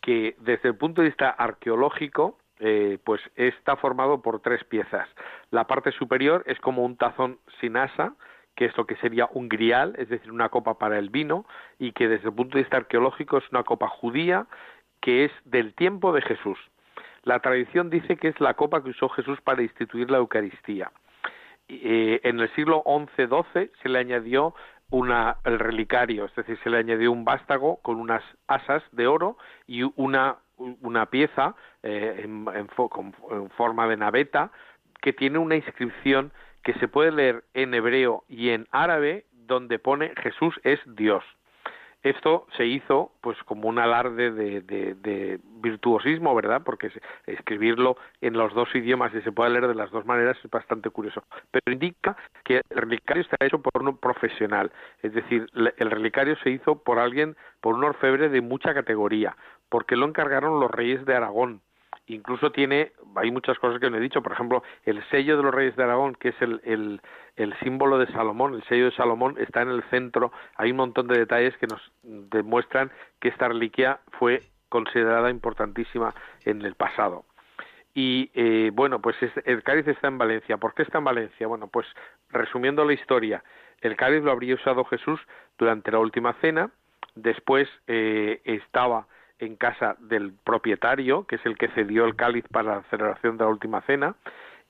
que 0.00 0.34
desde 0.38 0.70
el 0.70 0.76
punto 0.76 1.02
de 1.02 1.08
vista 1.08 1.28
arqueológico 1.28 2.38
eh, 2.58 2.96
pues 3.04 3.20
está 3.36 3.76
formado 3.76 4.22
por 4.22 4.40
tres 4.40 4.64
piezas. 4.64 5.06
La 5.50 5.66
parte 5.66 5.92
superior 5.92 6.42
es 6.46 6.58
como 6.60 6.86
un 6.86 6.96
tazón 6.96 7.38
sin 7.60 7.76
asa, 7.76 8.14
que 8.56 8.64
es 8.64 8.76
lo 8.78 8.86
que 8.86 8.96
sería 8.96 9.28
un 9.30 9.50
grial, 9.50 9.94
es 9.98 10.08
decir, 10.08 10.32
una 10.32 10.48
copa 10.48 10.78
para 10.78 10.98
el 10.98 11.10
vino, 11.10 11.44
y 11.78 11.92
que 11.92 12.08
desde 12.08 12.28
el 12.28 12.34
punto 12.34 12.56
de 12.56 12.62
vista 12.62 12.78
arqueológico 12.78 13.36
es 13.36 13.44
una 13.50 13.62
copa 13.62 13.88
judía 13.88 14.46
que 15.02 15.26
es 15.26 15.32
del 15.44 15.74
tiempo 15.74 16.14
de 16.14 16.22
Jesús. 16.22 16.58
La 17.24 17.40
tradición 17.40 17.90
dice 17.90 18.16
que 18.16 18.28
es 18.28 18.40
la 18.40 18.54
copa 18.54 18.82
que 18.82 18.88
usó 18.88 19.10
Jesús 19.10 19.38
para 19.42 19.60
instituir 19.60 20.10
la 20.10 20.16
Eucaristía. 20.16 20.92
Eh, 21.68 22.20
en 22.24 22.40
el 22.40 22.48
siglo 22.54 22.82
XI-XII 22.86 23.70
se 23.82 23.88
le 23.90 23.98
añadió 23.98 24.54
una, 24.90 25.36
el 25.44 25.58
relicario, 25.58 26.24
es 26.24 26.34
decir, 26.34 26.58
se 26.62 26.70
le 26.70 26.78
añadió 26.78 27.12
un 27.12 27.24
vástago 27.24 27.76
con 27.82 28.00
unas 28.00 28.22
asas 28.46 28.82
de 28.92 29.06
oro 29.06 29.36
y 29.66 29.82
una, 29.96 30.36
una 30.56 31.06
pieza 31.06 31.54
eh, 31.82 32.22
en, 32.24 32.46
en, 32.54 32.68
forma 33.50 33.86
de 33.86 33.96
naveta 33.96 34.50
que 35.02 35.12
tiene 35.12 35.38
una 35.38 35.56
inscripción 35.56 36.32
que 36.62 36.74
se 36.74 36.88
puede 36.88 37.12
leer 37.12 37.44
en 37.54 37.74
hebreo 37.74 38.24
y 38.28 38.50
en 38.50 38.66
árabe 38.70 39.26
donde 39.32 39.78
pone 39.78 40.12
Jesús 40.22 40.58
es 40.64 40.80
Dios. 40.86 41.24
Esto 42.02 42.46
se 42.56 42.64
hizo 42.64 43.12
pues 43.20 43.36
como 43.44 43.68
un 43.68 43.78
alarde 43.78 44.30
de, 44.30 45.40
virtuosismo, 45.60 46.34
¿verdad? 46.34 46.62
Porque 46.64 46.90
escribirlo 47.26 47.96
en 48.20 48.34
los 48.34 48.54
dos 48.54 48.72
idiomas 48.74 49.12
y 49.14 49.20
se 49.22 49.32
puede 49.32 49.50
leer 49.50 49.66
de 49.66 49.74
las 49.74 49.90
dos 49.90 50.06
maneras 50.06 50.36
es 50.42 50.50
bastante 50.50 50.90
curioso. 50.90 51.24
Pero 51.50 51.72
indica 51.72 52.16
que 52.44 52.62
el 52.70 52.76
relicario 52.76 53.22
está 53.22 53.36
hecho 53.44 53.60
por 53.60 53.82
un 53.82 53.98
profesional, 53.98 54.70
es 55.02 55.12
decir, 55.12 55.46
el 55.54 55.90
relicario 55.90 56.36
se 56.44 56.50
hizo 56.50 56.82
por 56.82 57.00
alguien, 57.00 57.36
por 57.60 57.74
un 57.74 57.82
orfebre 57.82 58.28
de 58.28 58.40
mucha 58.40 58.72
categoría, 58.74 59.36
porque 59.68 59.96
lo 59.96 60.06
encargaron 60.06 60.60
los 60.60 60.70
reyes 60.70 61.04
de 61.04 61.16
Aragón, 61.16 61.62
incluso 62.08 62.50
tiene, 62.50 62.92
hay 63.16 63.30
muchas 63.30 63.58
cosas 63.58 63.80
que 63.80 63.90
no 63.90 63.96
he 63.96 64.00
dicho, 64.00 64.22
por 64.22 64.32
ejemplo, 64.32 64.62
el 64.84 65.02
sello 65.10 65.36
de 65.36 65.42
los 65.42 65.54
reyes 65.54 65.76
de 65.76 65.84
Aragón, 65.84 66.14
que 66.14 66.30
es 66.30 66.36
el, 66.40 67.00
símbolo 67.62 67.98
de 67.98 68.06
Salomón, 68.08 68.54
el 68.54 68.64
sello 68.64 68.86
de 68.86 68.96
Salomón 68.96 69.36
está 69.38 69.62
en 69.62 69.68
el 69.68 69.82
centro, 69.84 70.32
hay 70.56 70.70
un 70.70 70.78
montón 70.78 71.06
de 71.08 71.18
detalles 71.18 71.56
que 71.58 71.66
nos 71.66 71.80
demuestran 72.02 72.90
que 73.20 73.28
esta 73.28 73.48
reliquia 73.48 74.00
fue 74.18 74.42
considerada 74.68 75.30
importantísima 75.30 76.14
en 76.44 76.62
el 76.62 76.74
pasado. 76.74 77.24
Y 77.94 78.30
eh, 78.34 78.70
bueno, 78.72 79.00
pues 79.00 79.16
el 79.44 79.62
cáliz 79.62 79.88
está 79.88 80.08
en 80.08 80.18
Valencia. 80.18 80.56
¿Por 80.58 80.74
qué 80.74 80.82
está 80.82 80.98
en 80.98 81.04
Valencia? 81.04 81.46
Bueno, 81.46 81.68
pues 81.68 81.86
resumiendo 82.30 82.84
la 82.84 82.92
historia, 82.92 83.42
el 83.80 83.96
cáliz 83.96 84.22
lo 84.22 84.30
habría 84.30 84.54
usado 84.54 84.84
Jesús 84.84 85.20
durante 85.58 85.90
la 85.90 85.98
última 85.98 86.34
cena, 86.34 86.70
después 87.14 87.68
eh, 87.86 88.40
estaba 88.44 89.06
en 89.38 89.56
casa 89.56 89.96
del 90.00 90.32
propietario, 90.44 91.24
que 91.26 91.36
es 91.36 91.46
el 91.46 91.56
que 91.56 91.68
cedió 91.68 92.04
el 92.04 92.16
cáliz 92.16 92.44
para 92.50 92.76
la 92.76 92.82
celebración 92.90 93.36
de 93.36 93.44
la 93.44 93.50
última 93.50 93.80
cena, 93.82 94.14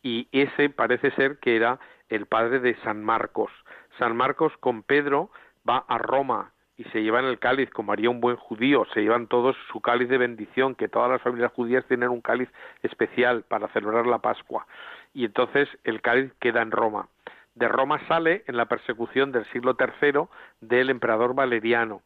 y 0.02 0.28
ese 0.32 0.68
parece 0.70 1.10
ser 1.12 1.38
que 1.38 1.56
era 1.56 1.78
el 2.08 2.26
padre 2.26 2.60
de 2.60 2.76
San 2.82 3.02
Marcos. 3.02 3.50
San 3.98 4.16
Marcos 4.16 4.52
con 4.60 4.82
Pedro 4.82 5.30
va 5.68 5.84
a 5.88 5.98
Roma 5.98 6.52
y 6.76 6.84
se 6.84 7.02
llevan 7.02 7.24
el 7.24 7.40
cáliz 7.40 7.68
como 7.70 7.92
haría 7.92 8.08
un 8.08 8.20
buen 8.20 8.36
judío, 8.36 8.86
se 8.94 9.02
llevan 9.02 9.26
todos 9.26 9.56
su 9.72 9.80
cáliz 9.80 10.08
de 10.08 10.18
bendición, 10.18 10.76
que 10.76 10.88
todas 10.88 11.10
las 11.10 11.20
familias 11.20 11.52
judías 11.52 11.84
tienen 11.86 12.08
un 12.10 12.20
cáliz 12.20 12.48
especial 12.82 13.42
para 13.42 13.68
celebrar 13.68 14.06
la 14.06 14.18
Pascua. 14.18 14.66
Y 15.12 15.24
entonces 15.24 15.68
el 15.82 16.00
cáliz 16.00 16.32
queda 16.38 16.62
en 16.62 16.70
Roma. 16.70 17.08
De 17.56 17.66
Roma 17.66 18.00
sale 18.06 18.44
en 18.46 18.56
la 18.56 18.66
persecución 18.66 19.32
del 19.32 19.44
siglo 19.46 19.76
III 19.76 20.28
del 20.60 20.90
emperador 20.90 21.34
Valeriano 21.34 22.02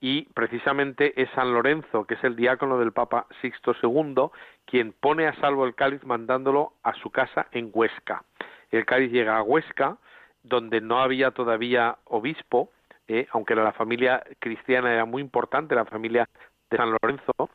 y 0.00 0.22
precisamente 0.32 1.20
es 1.20 1.28
San 1.30 1.52
Lorenzo, 1.52 2.06
que 2.06 2.14
es 2.14 2.24
el 2.24 2.34
diácono 2.34 2.78
del 2.78 2.92
Papa 2.92 3.26
Sixto 3.42 3.74
II, 3.82 4.30
quien 4.64 4.92
pone 4.92 5.26
a 5.26 5.34
salvo 5.40 5.66
el 5.66 5.74
cáliz 5.74 6.02
mandándolo 6.04 6.72
a 6.82 6.94
su 6.94 7.10
casa 7.10 7.48
en 7.52 7.70
Huesca. 7.72 8.24
El 8.70 8.86
cáliz 8.86 9.12
llega 9.12 9.36
a 9.36 9.42
Huesca, 9.42 9.98
donde 10.42 10.80
no 10.80 11.00
había 11.00 11.32
todavía 11.32 11.98
obispo, 12.04 12.70
eh, 13.08 13.26
aunque 13.32 13.54
la 13.54 13.72
familia 13.72 14.22
cristiana 14.38 14.92
era 14.92 15.04
muy 15.04 15.20
importante, 15.20 15.74
la 15.74 15.84
familia 15.84 16.26
de 16.70 16.76
San 16.76 16.92
Lorenzo, 16.92 17.50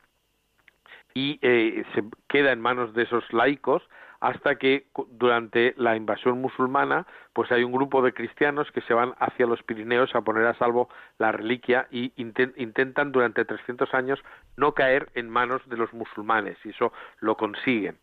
y 1.16 1.40
eh, 1.42 1.84
se 1.96 2.04
queda 2.28 2.52
en 2.52 2.62
manos 2.62 2.94
de 2.94 3.04
esos 3.04 3.24
laicos 3.34 3.82
hasta 4.26 4.56
que 4.56 4.88
durante 5.12 5.76
la 5.78 5.96
invasión 5.96 6.42
musulmana 6.42 7.06
pues 7.32 7.52
hay 7.52 7.64
un 7.64 7.72
grupo 7.72 8.02
de 8.02 8.12
cristianos 8.12 8.72
que 8.72 8.82
se 8.82 8.96
van 8.96 9.14
hacia 9.20 9.46
los 9.46 9.62
Pirineos 9.62 10.16
a 10.16 10.22
poner 10.22 10.48
a 10.48 10.56
salvo 10.56 10.90
la 11.20 11.32
reliquia 11.32 11.88
y 11.92 12.12
intentan 12.16 13.12
durante 13.12 13.46
300 13.46 13.94
años 13.94 14.20
no 14.58 14.74
caer 14.74 15.10
en 15.14 15.30
manos 15.30 15.62
de 15.70 15.78
los 15.78 15.94
musulmanes 15.94 16.58
y 16.64 16.70
eso 16.70 16.92
lo 17.20 17.38
consiguen. 17.38 18.00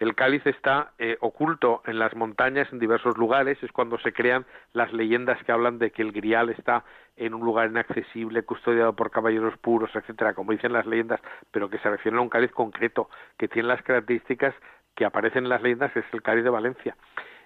El 0.00 0.14
cáliz 0.14 0.44
está 0.46 0.92
eh, 0.98 1.18
oculto 1.20 1.82
en 1.86 1.98
las 1.98 2.16
montañas 2.16 2.66
en 2.72 2.78
diversos 2.78 3.18
lugares, 3.18 3.62
es 3.62 3.70
cuando 3.70 3.98
se 3.98 4.14
crean 4.14 4.46
las 4.72 4.92
leyendas 4.94 5.40
que 5.44 5.52
hablan 5.52 5.78
de 5.78 5.90
que 5.90 6.00
el 6.00 6.10
grial 6.10 6.48
está 6.48 6.84
en 7.18 7.34
un 7.34 7.42
lugar 7.42 7.68
inaccesible, 7.68 8.42
custodiado 8.42 8.96
por 8.96 9.10
caballeros 9.10 9.58
puros, 9.58 9.90
etcétera, 9.94 10.32
como 10.32 10.52
dicen 10.52 10.72
las 10.72 10.86
leyendas, 10.86 11.20
pero 11.50 11.68
que 11.68 11.78
se 11.78 11.90
refieren 11.90 12.18
a 12.18 12.22
un 12.22 12.30
cáliz 12.30 12.50
concreto, 12.50 13.10
que 13.36 13.46
tiene 13.46 13.68
las 13.68 13.82
características 13.82 14.54
que 15.00 15.06
aparecen 15.06 15.44
en 15.44 15.48
las 15.48 15.62
leyendas, 15.62 15.96
es 15.96 16.04
el 16.12 16.20
cáliz 16.20 16.44
de 16.44 16.50
Valencia. 16.50 16.94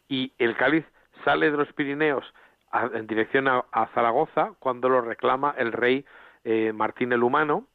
Y 0.08 0.32
el 0.38 0.56
cáliz 0.56 0.84
sale 1.24 1.52
de 1.52 1.56
los 1.56 1.72
Pirineos 1.72 2.34
en 2.94 3.06
dirección 3.06 3.46
a, 3.46 3.62
Zaragoza 3.94 4.54
cuando 4.58 4.88
lo 4.88 5.02
reclama 5.02 5.54
el 5.56 5.70
rey 5.70 6.04
eh, 6.42 6.72
Martín 6.72 7.12
el 7.12 7.22
Humano, 7.22 7.68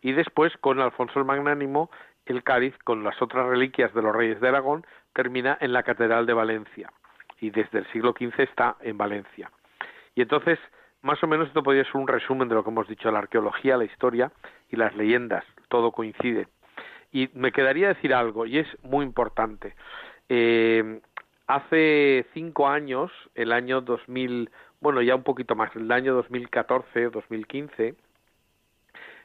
y 0.00 0.12
después 0.12 0.56
con 0.62 0.80
Alfonso 0.80 1.18
el 1.18 1.26
Magnánimo 1.26 1.90
el 2.24 2.44
cáliz 2.44 2.74
con 2.82 3.04
las 3.04 3.20
otras 3.20 3.46
reliquias 3.46 3.92
de 3.92 4.00
los 4.00 4.16
reyes 4.16 4.40
de 4.40 4.48
Aragón 4.48 4.86
termina 5.12 5.58
en 5.60 5.74
la 5.74 5.82
Catedral 5.82 6.24
de 6.24 6.32
Valencia 6.32 6.90
y 7.38 7.50
desde 7.50 7.80
el 7.80 7.86
siglo 7.92 8.14
XV 8.18 8.40
está 8.40 8.76
en 8.80 8.96
Valencia. 8.96 9.50
Y 10.14 10.22
entonces, 10.22 10.58
más 11.02 11.22
o 11.22 11.26
menos 11.26 11.48
esto 11.48 11.62
podría 11.62 11.84
ser 11.84 11.98
un 11.98 12.08
resumen 12.08 12.48
de 12.48 12.54
lo 12.54 12.64
que 12.64 12.70
hemos 12.70 12.88
dicho, 12.88 13.10
la 13.10 13.18
arqueología, 13.18 13.76
la 13.76 13.84
historia 13.84 14.32
y 14.70 14.76
las 14.76 14.96
leyendas, 14.96 15.44
todo 15.68 15.92
coincide. 15.92 16.48
Y 17.12 17.30
me 17.34 17.52
quedaría 17.52 17.88
decir 17.88 18.14
algo, 18.14 18.46
y 18.46 18.58
es 18.58 18.66
muy 18.82 19.04
importante. 19.04 19.74
Eh, 20.28 21.00
hace 21.46 22.26
cinco 22.34 22.68
años, 22.68 23.10
el 23.34 23.52
año 23.52 23.80
2000, 23.80 24.50
bueno, 24.80 25.02
ya 25.02 25.14
un 25.14 25.22
poquito 25.22 25.54
más, 25.54 25.74
el 25.76 25.90
año 25.90 26.14
2014, 26.14 27.10
2015, 27.10 27.94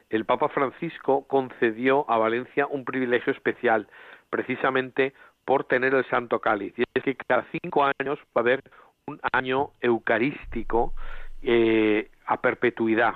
el 0.09 0.25
Papa 0.25 0.49
Francisco 0.49 1.25
concedió 1.27 2.09
a 2.09 2.17
Valencia 2.17 2.67
un 2.67 2.83
privilegio 2.83 3.31
especial, 3.33 3.87
precisamente 4.29 5.13
por 5.45 5.63
tener 5.63 5.93
el 5.93 6.05
Santo 6.09 6.39
Cáliz. 6.39 6.77
Y 6.77 6.83
es 6.93 7.03
que 7.03 7.15
cada 7.15 7.45
cinco 7.51 7.85
años 7.99 8.19
va 8.35 8.35
a 8.35 8.39
haber 8.41 8.61
un 9.07 9.19
año 9.33 9.71
eucarístico 9.81 10.93
eh, 11.41 12.09
a 12.25 12.41
perpetuidad. 12.41 13.15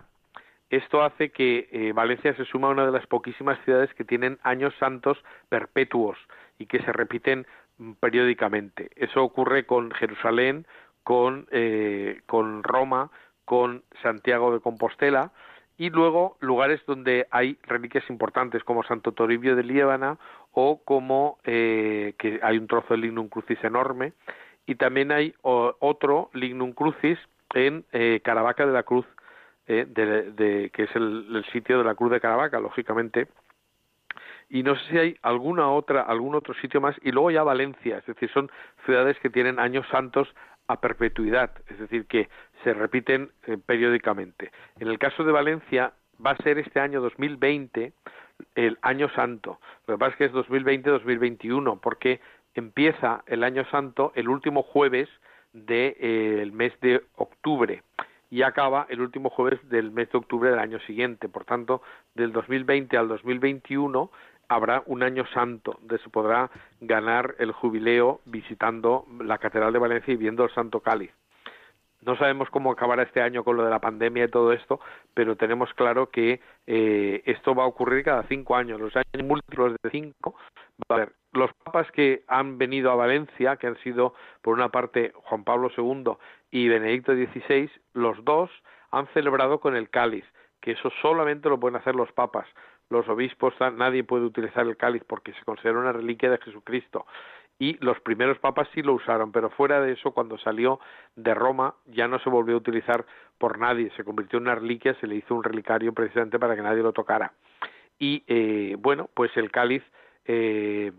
Esto 0.76 1.04
hace 1.04 1.30
que 1.30 1.70
eh, 1.72 1.94
Valencia 1.94 2.36
se 2.36 2.44
suma 2.44 2.68
a 2.68 2.72
una 2.72 2.86
de 2.86 2.92
las 2.92 3.08
poquísimas 3.08 3.58
ciudades 3.64 3.94
que 3.94 4.04
tienen 4.04 4.40
años 4.44 4.74
santos 4.78 5.18
perpetuos 5.48 6.18
y 6.60 6.66
que 6.66 6.80
se 6.80 6.92
repiten 6.92 7.48
mm, 7.78 7.94
periódicamente. 7.94 8.90
Eso 8.98 9.24
ocurre 9.24 9.66
con 9.66 9.92
Jerusalén, 9.92 10.68
con, 11.04 11.48
eh, 11.52 12.20
con 12.26 12.62
Roma, 12.62 13.10
con 13.46 13.84
Santiago 14.04 14.52
de 14.52 14.60
Compostela, 14.60 15.32
y 15.78 15.92
luego 15.92 16.36
lugares 16.42 16.82
donde 16.86 17.26
hay 17.32 17.58
reliquias 17.64 18.10
importantes 18.10 18.62
como 18.66 18.84
Santo 18.84 19.14
Toribio 19.14 19.56
de 19.56 19.64
Liébana 19.64 20.18
o 20.52 20.82
como 20.84 21.38
eh, 21.46 22.16
que 22.18 22.42
hay 22.44 22.58
un 22.58 22.68
trozo 22.68 22.96
de 22.96 22.98
lignum 22.98 23.30
crucis 23.30 23.64
enorme 23.64 24.12
y 24.66 24.76
también 24.76 25.14
hay 25.14 25.36
otro 25.42 26.30
lignum 26.34 26.74
crucis 26.74 27.18
en 27.54 27.86
eh, 27.94 28.20
Caravaca 28.24 28.66
de 28.66 28.74
la 28.74 28.84
Cruz 28.84 29.06
eh, 29.68 29.86
de, 29.88 30.70
que 30.72 30.84
es 30.84 30.96
el, 30.96 31.46
sitio 31.52 31.80
de 31.80 31.84
la 31.84 31.96
Cruz 31.96 32.12
de 32.12 32.22
Caravaca 32.22 32.60
lógicamente 32.60 33.28
y 34.50 34.62
no 34.62 34.76
sé 34.76 34.82
si 34.90 34.98
hay 34.98 35.18
alguna 35.22 35.70
otra 35.72 36.02
algún 36.02 36.36
otro 36.36 36.54
sitio 36.56 36.82
más 36.82 36.96
y 37.02 37.12
luego 37.12 37.32
ya 37.32 37.44
Valencia 37.44 37.98
es 37.98 38.06
decir 38.06 38.30
son 38.32 38.52
ciudades 38.86 39.18
que 39.20 39.30
tienen 39.30 39.60
años 39.60 39.88
santos 39.90 40.28
a 40.68 40.80
perpetuidad, 40.82 41.52
es 41.68 41.80
decir, 41.80 42.06
que 42.06 42.30
se 42.64 42.74
repiten 42.74 43.30
eh, 43.46 43.58
periódicamente. 43.64 44.52
En 44.80 44.88
el 44.88 44.98
caso 44.98 45.24
de 45.24 45.32
Valencia 45.32 45.94
va 46.26 46.32
a 46.32 46.38
ser 46.38 46.58
este 46.58 46.80
año 46.80 47.02
2020 47.02 47.94
el 48.56 48.78
año 48.82 49.10
santo. 49.10 49.60
Lo 49.88 49.96
que 49.96 50.00
pasa 50.00 50.12
es 50.12 50.18
que 50.18 50.26
es 50.26 50.32
2020-2021 50.34 51.80
porque 51.80 52.20
empieza 52.54 53.24
el 53.28 53.44
año 53.44 53.66
santo 53.70 54.12
el 54.16 54.28
último 54.28 54.64
jueves 54.64 55.10
del 55.54 55.96
eh, 56.00 56.52
mes 56.54 56.74
de 56.82 57.02
octubre 57.16 57.84
y 58.36 58.44
acaba 58.44 58.86
el 58.90 59.00
último 59.00 59.30
jueves 59.30 59.62
del 59.70 59.92
mes 59.92 60.12
de 60.12 60.18
octubre 60.18 60.50
del 60.50 60.60
año 60.60 60.78
siguiente. 60.82 61.30
Por 61.30 61.46
tanto, 61.46 61.82
del 62.16 62.34
2020 62.34 62.98
al 62.98 63.08
2021 63.08 64.12
habrá 64.50 64.84
un 64.88 65.04
año 65.04 65.26
santo, 65.28 65.78
donde 65.80 66.00
se 66.00 66.10
podrá 66.10 66.52
ganar 66.82 67.36
el 67.40 67.54
jubileo 67.54 68.20
visitando 68.26 69.06
la 69.22 69.38
Catedral 69.38 69.72
de 69.72 69.80
Valencia 69.80 70.14
y 70.14 70.18
viendo 70.18 70.44
el 70.44 70.54
Santo 70.54 70.82
Cáliz. 70.82 71.12
No 72.06 72.16
sabemos 72.18 72.50
cómo 72.52 72.72
acabará 72.72 73.04
este 73.04 73.22
año 73.22 73.44
con 73.44 73.58
lo 73.58 73.64
de 73.64 73.72
la 73.72 73.80
pandemia 73.80 74.26
y 74.26 74.30
todo 74.30 74.54
esto, 74.54 74.80
pero 75.14 75.36
tenemos 75.36 75.74
claro 75.74 76.10
que 76.12 76.40
eh, 76.68 77.24
esto 77.26 77.56
va 77.56 77.64
a 77.64 77.68
ocurrir 77.68 78.04
cada 78.04 78.24
cinco 78.24 78.56
años. 78.56 78.80
Los 78.80 78.96
años 78.96 79.26
múltiplos 79.26 79.76
de 79.82 79.90
cinco 79.90 80.36
va 80.82 80.86
a 80.90 80.94
haber. 80.96 81.14
Los 81.34 81.52
papas 81.64 81.92
que 81.92 82.24
han 82.28 82.58
venido 82.58 82.92
a 82.92 82.96
Valencia, 82.96 83.58
que 83.58 83.68
han 83.68 83.78
sido 83.78 84.14
por 84.42 84.54
una 84.54 84.70
parte 84.70 85.14
Juan 85.16 85.44
Pablo 85.44 85.72
II 85.76 86.14
y 86.52 86.70
Benedicto 86.70 87.14
XVI, 87.14 87.70
los 87.94 88.24
dos 88.24 88.52
han 88.92 89.08
celebrado 89.08 89.60
con 89.60 89.76
el 89.76 89.90
cáliz, 89.90 90.26
que 90.62 90.72
eso 90.72 90.92
solamente 91.02 91.50
lo 91.50 91.60
pueden 91.60 91.76
hacer 91.76 91.96
los 91.96 92.12
papas 92.12 92.48
los 92.90 93.08
obispos, 93.10 93.54
nadie 93.74 94.04
puede 94.04 94.26
utilizar 94.26 94.66
el 94.68 94.78
cáliz 94.78 95.04
porque 95.06 95.34
se 95.34 95.44
considera 95.44 95.80
una 95.80 95.92
reliquia 95.92 96.30
de 96.30 96.38
Jesucristo 96.38 97.06
y 97.58 97.78
los 97.84 98.00
primeros 98.02 98.38
papas 98.40 98.68
sí 98.74 98.82
lo 98.82 98.94
usaron, 98.94 99.32
pero 99.32 99.50
fuera 99.50 99.80
de 99.80 99.94
eso, 99.94 100.12
cuando 100.12 100.38
salió 100.38 100.80
de 101.16 101.34
Roma, 101.34 101.76
ya 101.86 102.08
no 102.08 102.20
se 102.20 102.30
volvió 102.30 102.56
a 102.56 102.60
utilizar 102.60 103.06
por 103.38 103.60
nadie, 103.60 103.92
se 103.96 104.04
convirtió 104.04 104.38
en 104.38 104.44
una 104.44 104.56
reliquia, 104.56 104.94
se 105.00 105.08
le 105.08 105.16
hizo 105.16 105.34
un 105.34 105.44
relicario 105.44 105.94
precisamente 105.94 106.40
para 106.40 106.56
que 106.56 106.62
nadie 106.62 106.84
lo 106.84 106.92
tocara. 106.92 107.34
Y 107.98 108.24
eh, 108.28 108.76
bueno, 108.80 109.10
pues 109.14 109.36
el 109.38 109.52
cáliz 109.52 109.84
eh, 110.26 110.92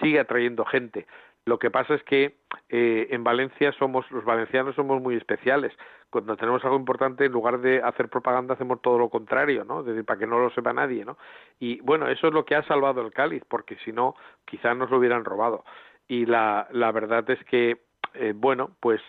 sigue 0.00 0.20
atrayendo 0.20 0.64
gente. 0.66 1.06
Lo 1.46 1.58
que 1.58 1.70
pasa 1.70 1.94
es 1.94 2.02
que 2.04 2.36
eh, 2.68 3.08
en 3.10 3.22
Valencia 3.24 3.72
somos, 3.72 4.10
los 4.10 4.24
valencianos 4.24 4.74
somos 4.74 5.00
muy 5.00 5.16
especiales. 5.16 5.72
Cuando 6.10 6.36
tenemos 6.36 6.64
algo 6.64 6.76
importante, 6.76 7.26
en 7.26 7.32
lugar 7.32 7.60
de 7.60 7.82
hacer 7.82 8.08
propaganda, 8.08 8.54
hacemos 8.54 8.80
todo 8.80 8.98
lo 8.98 9.08
contrario, 9.10 9.64
¿no? 9.64 9.84
para 10.04 10.18
que 10.18 10.26
no 10.26 10.38
lo 10.38 10.50
sepa 10.50 10.72
nadie, 10.72 11.04
¿no? 11.04 11.18
Y 11.58 11.80
bueno, 11.80 12.08
eso 12.08 12.28
es 12.28 12.32
lo 12.32 12.44
que 12.44 12.54
ha 12.54 12.62
salvado 12.62 13.02
el 13.02 13.12
cáliz, 13.12 13.42
porque 13.48 13.76
si 13.84 13.92
no, 13.92 14.14
quizás 14.44 14.76
nos 14.76 14.90
lo 14.90 14.98
hubieran 14.98 15.24
robado. 15.24 15.64
Y 16.08 16.26
la, 16.26 16.68
la 16.70 16.92
verdad 16.92 17.28
es 17.30 17.42
que, 17.44 17.78
eh, 18.14 18.32
bueno, 18.34 18.70
pues 18.80 19.00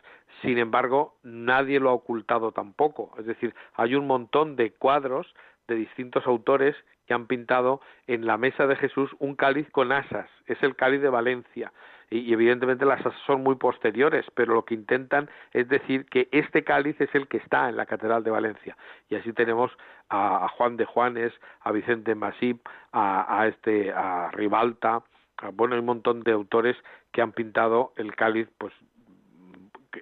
sin 0.42 0.58
embargo, 0.58 1.16
nadie 1.24 1.80
lo 1.80 1.90
ha 1.90 1.94
ocultado 1.94 2.52
tampoco. 2.52 3.14
Es 3.18 3.26
decir, 3.26 3.54
hay 3.76 3.96
un 3.96 4.08
montón 4.08 4.56
de 4.56 4.72
cuadros 4.72 5.34
de 5.68 5.76
distintos 5.76 6.26
autores 6.28 6.76
que 7.08 7.14
han 7.14 7.28
pintado 7.28 7.82
en 8.08 8.26
la 8.26 8.38
mesa 8.38 8.68
de 8.68 8.76
Jesús 8.76 9.12
un 9.20 9.36
cáliz 9.36 9.70
con 9.72 9.92
asas. 9.92 10.30
Es 10.48 10.62
el 10.64 10.76
cáliz 10.76 11.02
de 11.02 11.10
Valencia 11.10 11.72
y, 12.10 12.32
evidentemente 12.34 12.86
las 12.86 13.02
son 13.26 13.44
muy 13.44 13.56
posteriores, 13.56 14.26
pero 14.34 14.54
lo 14.54 14.66
que 14.66 14.74
intentan 14.74 15.30
es 15.54 15.68
decir 15.68 16.06
que 16.06 16.28
este 16.32 16.64
cáliz 16.64 17.00
es 17.00 17.14
el 17.16 17.28
que 17.28 17.38
está 17.38 17.70
en 17.70 17.78
la 17.78 17.86
Catedral 17.86 18.24
de 18.24 18.32
Valencia. 18.32 18.78
Y 19.10 19.16
así 19.16 19.34
tenemos 19.34 19.72
a, 20.10 20.48
Juan 20.50 20.78
de 20.78 20.86
Juanes, 20.86 21.34
a 21.62 21.72
Vicente 21.72 22.16
Masip, 22.16 22.66
a, 22.92 23.48
este, 23.48 23.92
a 23.92 24.30
Ribalta, 24.32 25.04
bueno, 25.54 25.76
hay 25.76 25.82
un 25.82 25.86
montón 25.86 26.22
de 26.22 26.32
autores 26.32 26.78
que 27.12 27.22
han 27.22 27.34
pintado 27.34 27.92
el 27.98 28.16
cáliz, 28.16 28.48
pues 28.58 28.74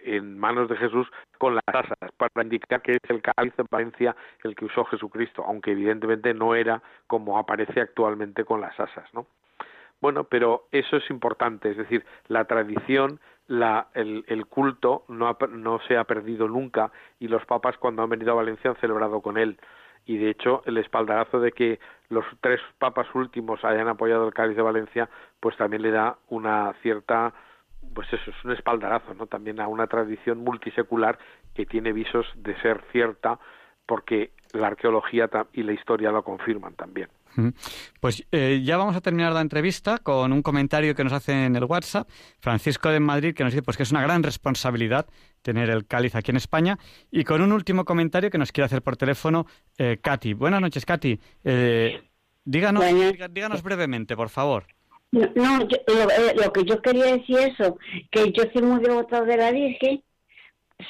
en 0.03 0.37
manos 0.39 0.69
de 0.69 0.77
Jesús 0.77 1.07
con 1.37 1.55
las 1.55 1.63
asas 1.67 2.11
para 2.17 2.43
indicar 2.43 2.81
que 2.81 2.93
es 2.93 3.09
el 3.09 3.21
cáliz 3.21 3.55
de 3.55 3.63
Valencia 3.69 4.15
el 4.43 4.55
que 4.55 4.65
usó 4.65 4.85
Jesucristo, 4.85 5.43
aunque 5.45 5.71
evidentemente 5.71 6.33
no 6.33 6.55
era 6.55 6.81
como 7.07 7.37
aparece 7.37 7.81
actualmente 7.81 8.43
con 8.43 8.61
las 8.61 8.79
asas, 8.79 9.11
¿no? 9.13 9.27
Bueno, 10.03 10.25
pero 10.25 10.67
eso 10.73 10.97
es 10.97 11.09
importante, 11.09 11.71
es 11.71 11.77
decir, 11.77 12.03
la 12.27 12.43
tradición, 12.43 13.21
la, 13.47 13.87
el, 13.93 14.25
el, 14.27 14.45
culto 14.47 15.05
no, 15.07 15.37
no 15.49 15.79
se 15.87 15.95
ha 15.95 16.03
perdido 16.03 16.49
nunca 16.49 16.91
y 17.21 17.29
los 17.29 17.45
papas 17.45 17.77
cuando 17.77 18.03
han 18.03 18.09
venido 18.09 18.33
a 18.33 18.35
Valencia 18.35 18.71
han 18.71 18.75
celebrado 18.81 19.21
con 19.21 19.37
él. 19.37 19.57
Y 20.05 20.17
de 20.17 20.29
hecho, 20.29 20.61
el 20.65 20.77
espaldarazo 20.77 21.39
de 21.39 21.53
que 21.53 21.79
los 22.09 22.25
tres 22.41 22.59
papas 22.79 23.07
últimos 23.15 23.63
hayan 23.63 23.87
apoyado 23.87 24.27
el 24.27 24.33
cáliz 24.33 24.57
de 24.57 24.61
Valencia, 24.61 25.09
pues 25.39 25.55
también 25.55 25.81
le 25.81 25.91
da 25.91 26.17
una 26.27 26.73
cierta, 26.81 27.33
pues 27.95 28.11
eso 28.11 28.29
es 28.29 28.43
un 28.43 28.51
espaldarazo, 28.51 29.13
¿no? 29.13 29.27
También 29.27 29.61
a 29.61 29.69
una 29.69 29.87
tradición 29.87 30.39
multisecular 30.39 31.17
que 31.55 31.65
tiene 31.65 31.93
visos 31.93 32.25
de 32.35 32.59
ser 32.59 32.83
cierta 32.91 33.39
porque 33.85 34.31
la 34.51 34.67
arqueología 34.67 35.29
y 35.53 35.63
la 35.63 35.71
historia 35.71 36.11
lo 36.11 36.23
confirman 36.23 36.73
también. 36.73 37.07
Pues 37.99 38.25
eh, 38.31 38.61
ya 38.63 38.77
vamos 38.77 38.95
a 38.95 39.01
terminar 39.01 39.33
la 39.33 39.41
entrevista 39.41 39.97
con 39.97 40.31
un 40.31 40.41
comentario 40.41 40.95
que 40.95 41.03
nos 41.03 41.13
hace 41.13 41.45
en 41.45 41.55
el 41.55 41.63
WhatsApp 41.65 42.07
Francisco 42.39 42.89
de 42.89 42.99
Madrid 42.99 43.33
que 43.33 43.43
nos 43.43 43.53
dice 43.53 43.63
pues 43.63 43.77
que 43.77 43.83
es 43.83 43.91
una 43.91 44.01
gran 44.01 44.23
responsabilidad 44.23 45.07
tener 45.41 45.69
el 45.69 45.85
cáliz 45.85 46.15
aquí 46.15 46.31
en 46.31 46.37
España 46.37 46.77
y 47.11 47.23
con 47.23 47.41
un 47.41 47.51
último 47.51 47.85
comentario 47.85 48.29
que 48.29 48.37
nos 48.37 48.51
quiere 48.51 48.65
hacer 48.65 48.81
por 48.81 48.97
teléfono 48.97 49.45
eh, 49.77 49.97
Katy. 50.01 50.33
Buenas 50.33 50.61
noches, 50.61 50.85
Katy. 50.85 51.19
Eh, 51.43 52.01
díganos, 52.45 52.83
díganos 53.31 53.61
brevemente, 53.63 54.15
por 54.15 54.29
favor. 54.29 54.65
No, 55.11 55.59
lo, 55.59 56.53
que 56.53 56.63
yo 56.65 56.81
quería 56.81 57.05
decir 57.17 57.37
eso, 57.37 57.77
que 58.09 58.31
yo 58.31 58.43
soy 58.51 58.63
muy 58.63 58.81
devota 58.81 59.21
de 59.21 59.37
la 59.37 59.51
Virgen 59.51 60.03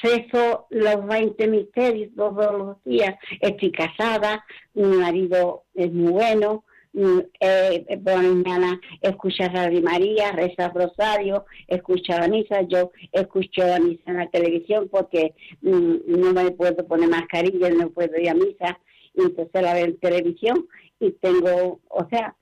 Ceso 0.00 0.66
los 0.70 1.06
20 1.06 1.46
misterios 1.48 2.10
todos 2.16 2.58
los 2.58 2.84
días. 2.84 3.16
Estoy 3.40 3.72
casada, 3.72 4.44
mi 4.74 4.96
marido 4.96 5.64
es 5.74 5.92
muy 5.92 6.12
bueno, 6.12 6.64
mm, 6.92 7.18
eh, 7.40 8.00
por 8.02 8.14
la 8.14 8.22
mañana 8.22 8.80
escucha 9.00 9.48
Radio 9.48 9.82
María, 9.82 10.32
reza 10.32 10.70
Rosario, 10.70 11.44
escucha 11.68 12.20
la 12.20 12.28
misa, 12.28 12.62
yo 12.62 12.92
escucho 13.12 13.66
la 13.66 13.78
misa 13.78 14.02
en 14.06 14.16
la 14.16 14.30
televisión 14.30 14.88
porque 14.90 15.34
mm, 15.60 15.96
no 16.06 16.32
me 16.32 16.50
puedo 16.52 16.86
poner 16.86 17.08
mascarilla, 17.08 17.70
no 17.70 17.90
puedo 17.90 18.18
ir 18.18 18.30
a 18.30 18.34
misa, 18.34 18.78
y 19.14 19.22
entonces 19.22 19.62
la 19.62 19.74
veo 19.74 19.86
en 19.86 19.98
televisión 19.98 20.66
y 20.98 21.12
tengo, 21.12 21.80
o 21.88 22.08
sea, 22.08 22.34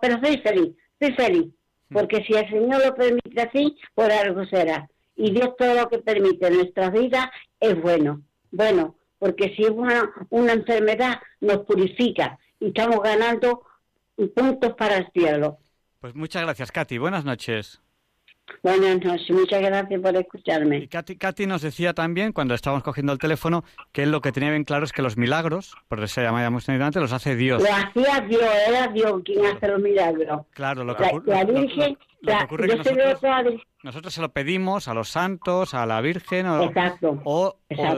pero 0.00 0.20
soy 0.22 0.38
feliz, 0.38 0.74
soy 1.00 1.12
feliz, 1.14 1.46
mm. 1.88 1.94
porque 1.94 2.24
si 2.24 2.34
el 2.34 2.48
Señor 2.48 2.86
lo 2.86 2.94
permite 2.94 3.42
así, 3.42 3.76
por 3.94 4.10
algo 4.10 4.44
será 4.46 4.88
y 5.18 5.32
Dios 5.32 5.56
todo 5.58 5.74
lo 5.74 5.88
que 5.88 5.98
permite 5.98 6.46
en 6.46 6.54
nuestra 6.54 6.90
vida 6.90 7.30
es 7.60 7.78
bueno. 7.78 8.22
Bueno, 8.50 8.94
porque 9.18 9.52
si 9.56 9.64
una, 9.64 10.10
una 10.30 10.52
enfermedad 10.52 11.20
nos 11.40 11.58
purifica 11.66 12.38
y 12.60 12.68
estamos 12.68 13.02
ganando 13.02 13.62
puntos 14.34 14.74
para 14.74 14.98
el 14.98 15.10
cielo. 15.12 15.58
Pues 16.00 16.14
muchas 16.14 16.42
gracias, 16.42 16.70
Katy. 16.70 16.98
Buenas 16.98 17.24
noches. 17.24 17.82
Buenas 18.62 19.04
noches, 19.04 19.30
muchas 19.30 19.60
gracias 19.60 20.00
por 20.00 20.16
escucharme. 20.16 20.78
Y 20.78 20.88
Katy, 20.88 21.46
nos 21.46 21.60
decía 21.60 21.92
también, 21.92 22.32
cuando 22.32 22.54
estábamos 22.54 22.82
cogiendo 22.82 23.12
el 23.12 23.18
teléfono, 23.18 23.64
que 23.92 24.04
él 24.04 24.10
lo 24.10 24.20
que 24.20 24.32
tenía 24.32 24.50
bien 24.50 24.64
claro 24.64 24.84
es 24.84 24.92
que 24.92 25.02
los 25.02 25.16
milagros, 25.16 25.76
por 25.88 25.98
eso 25.98 26.14
se 26.14 26.22
llamamos 26.22 26.68
antes, 26.68 27.02
los 27.02 27.12
hace 27.12 27.36
Dios. 27.36 27.62
Lo 27.62 27.68
hacía 27.68 28.20
Dios, 28.26 28.48
era 28.68 28.86
Dios 28.88 29.20
quien 29.24 29.44
hace 29.44 29.68
los 29.68 29.80
milagros. 29.80 30.46
Claro, 30.54 30.84
lo 30.84 30.96
que, 30.96 31.02
la, 31.02 31.22
la 31.26 31.44
Virgen, 31.44 31.98
ocurre 32.44 32.66
es 32.66 32.88
que 32.88 32.94
nosotros, 32.94 33.60
nosotros, 33.82 34.12
se 34.12 34.20
lo 34.20 34.30
pedimos 34.30 34.88
a 34.88 34.94
los 34.94 35.08
santos, 35.08 35.74
a 35.74 35.86
la 35.86 36.00
Virgen, 36.00 36.46
o, 37.24 37.56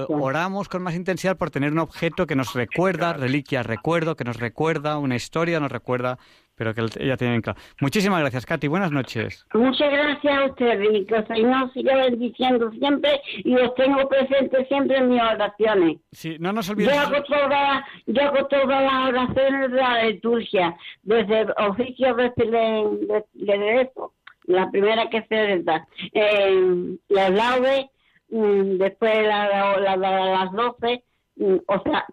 oramos 0.09 0.69
con 0.69 0.83
más 0.83 0.95
intensidad 0.95 1.37
por 1.37 1.51
tener 1.51 1.73
un 1.73 1.79
objeto 1.79 2.27
que 2.27 2.37
nos 2.37 2.55
recuerda, 2.55 3.15
reliquia, 3.15 3.63
recuerdo, 3.63 4.17
que 4.17 4.25
nos 4.25 4.39
recuerda 4.39 4.99
una 4.99 5.17
historia, 5.17 5.59
nos 5.59 5.73
recuerda 5.73 6.19
pero 6.61 6.75
que 6.75 6.83
ella 7.03 7.17
tiene 7.17 7.41
claro. 7.41 7.59
Muchísimas 7.81 8.21
gracias, 8.21 8.45
Katy. 8.45 8.69
Buenas 8.69 8.93
noches. 8.93 9.47
Muchas 9.55 9.91
gracias 9.91 10.39
a 10.39 10.45
ustedes 10.45 10.89
y 10.93 11.07
que 11.07 11.17
el 11.17 11.27
Señor 11.27 11.73
siga 11.73 11.97
bendiciendo 11.97 12.71
siempre 12.73 13.19
y 13.39 13.53
los 13.53 13.75
tengo 13.77 14.07
presentes 14.07 14.69
siempre 14.69 14.99
en 14.99 15.09
mis 15.09 15.23
oraciones. 15.23 15.97
Sí, 16.13 16.37
no 16.39 16.53
nos 16.53 16.69
olvidemos. 16.69 16.97
Yo 16.97 17.17
hago, 17.17 17.25
toda, 17.25 17.87
yo 18.09 18.23
hago 18.23 18.47
todas 18.49 18.83
las 18.83 19.09
oraciones 19.09 19.71
de 19.71 19.77
la 19.79 20.05
liturgia, 20.05 20.77
desde 21.03 21.41
el 21.41 21.55
oficio 21.67 22.15
de, 22.15 22.31
de, 22.37 23.25
de, 23.33 23.81
eso, 23.81 24.13
la 24.51 24.71
primera 24.71 25.09
que 25.11 25.23
se 25.29 25.63
da. 25.63 25.87
Eh, 26.13 26.97
las 27.09 27.31
laudes, 27.31 27.87
mm, 28.31 28.79
después 28.79 29.27
la, 29.27 29.79
la, 29.79 29.97
las 29.97 30.53
doce, 30.53 31.05
mm, 31.37 31.57
o 31.67 31.83
sea, 31.83 32.07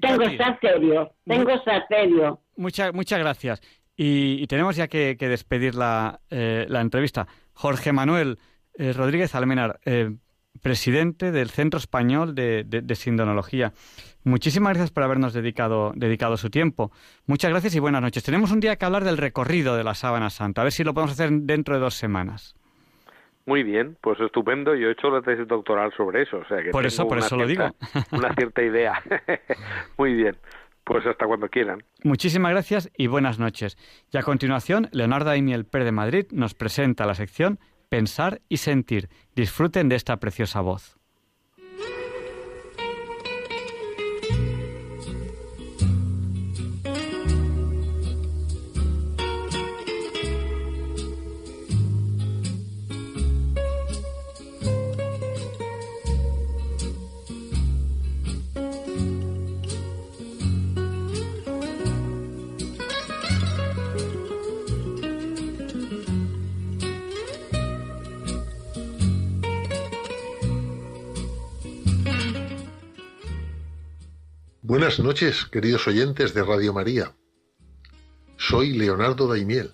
tengo 0.00 0.24
saterio, 0.36 1.12
tengo 1.26 1.58
saterio 1.64 2.40
muchas 2.56 2.92
muchas 2.94 3.18
gracias. 3.18 3.60
Y, 3.96 4.46
tenemos 4.48 4.74
ya 4.76 4.88
que, 4.88 5.16
despedir 5.16 5.74
la, 5.74 6.20
eh, 6.30 6.66
la, 6.68 6.80
entrevista. 6.80 7.28
Jorge 7.52 7.92
Manuel 7.92 8.38
eh, 8.76 8.92
Rodríguez 8.92 9.34
Almenar, 9.36 9.78
eh, 9.84 10.10
presidente 10.64 11.30
del 11.30 11.50
Centro 11.50 11.78
Español 11.78 12.34
de, 12.34 12.64
de, 12.64 12.94
Sindonología. 12.94 13.72
Muchísimas 14.24 14.70
gracias 14.70 14.90
por 14.90 15.02
habernos 15.02 15.34
dedicado, 15.34 15.92
dedicado 15.94 16.38
su 16.38 16.48
tiempo. 16.48 16.90
Muchas 17.26 17.50
gracias 17.50 17.76
y 17.76 17.80
buenas 17.80 18.00
noches. 18.00 18.24
Tenemos 18.24 18.50
un 18.50 18.60
día 18.60 18.74
que 18.76 18.86
hablar 18.86 19.04
del 19.04 19.18
recorrido 19.18 19.76
de 19.76 19.84
la 19.84 19.94
Sábana 19.94 20.30
Santa. 20.30 20.62
A 20.62 20.64
ver 20.64 20.72
si 20.72 20.82
lo 20.82 20.94
podemos 20.94 21.12
hacer 21.12 21.30
dentro 21.30 21.74
de 21.74 21.82
dos 21.82 21.94
semanas. 21.94 22.56
Muy 23.44 23.62
bien, 23.62 23.98
pues 24.00 24.18
estupendo. 24.20 24.74
Yo 24.74 24.88
he 24.88 24.92
hecho 24.92 25.10
la 25.10 25.20
tesis 25.20 25.46
doctoral 25.46 25.92
sobre 25.94 26.22
eso, 26.22 26.38
o 26.38 26.44
sea 26.46 26.62
que 26.62 26.70
por 26.70 26.86
eso, 26.86 27.06
por 27.06 27.18
eso 27.18 27.36
lo 27.36 27.46
digo. 27.46 27.64
una 28.12 28.32
cierta 28.34 28.62
idea. 28.62 29.02
Muy 29.98 30.14
bien. 30.14 30.34
Pues 30.82 31.06
hasta 31.06 31.26
cuando 31.26 31.48
quieran. 31.48 31.82
Muchísimas 32.02 32.52
gracias 32.52 32.90
y 32.96 33.06
buenas 33.06 33.38
noches. 33.38 33.76
Y 34.10 34.16
a 34.16 34.22
continuación, 34.22 34.88
Leonardo 34.92 35.28
Aimiel 35.28 35.66
Per 35.66 35.84
de 35.84 35.92
Madrid 35.92 36.26
nos 36.30 36.54
presenta 36.54 37.04
la 37.04 37.14
sección 37.14 37.58
Pensar 37.94 38.42
y 38.48 38.56
Sentir. 38.56 39.08
Disfruten 39.36 39.88
de 39.88 39.94
esta 39.94 40.16
preciosa 40.16 40.60
voz. 40.60 40.98
Buenas 74.76 74.98
noches, 74.98 75.44
queridos 75.44 75.86
oyentes 75.86 76.34
de 76.34 76.42
Radio 76.42 76.72
María. 76.72 77.14
Soy 78.36 78.72
Leonardo 78.72 79.28
Daimiel 79.28 79.70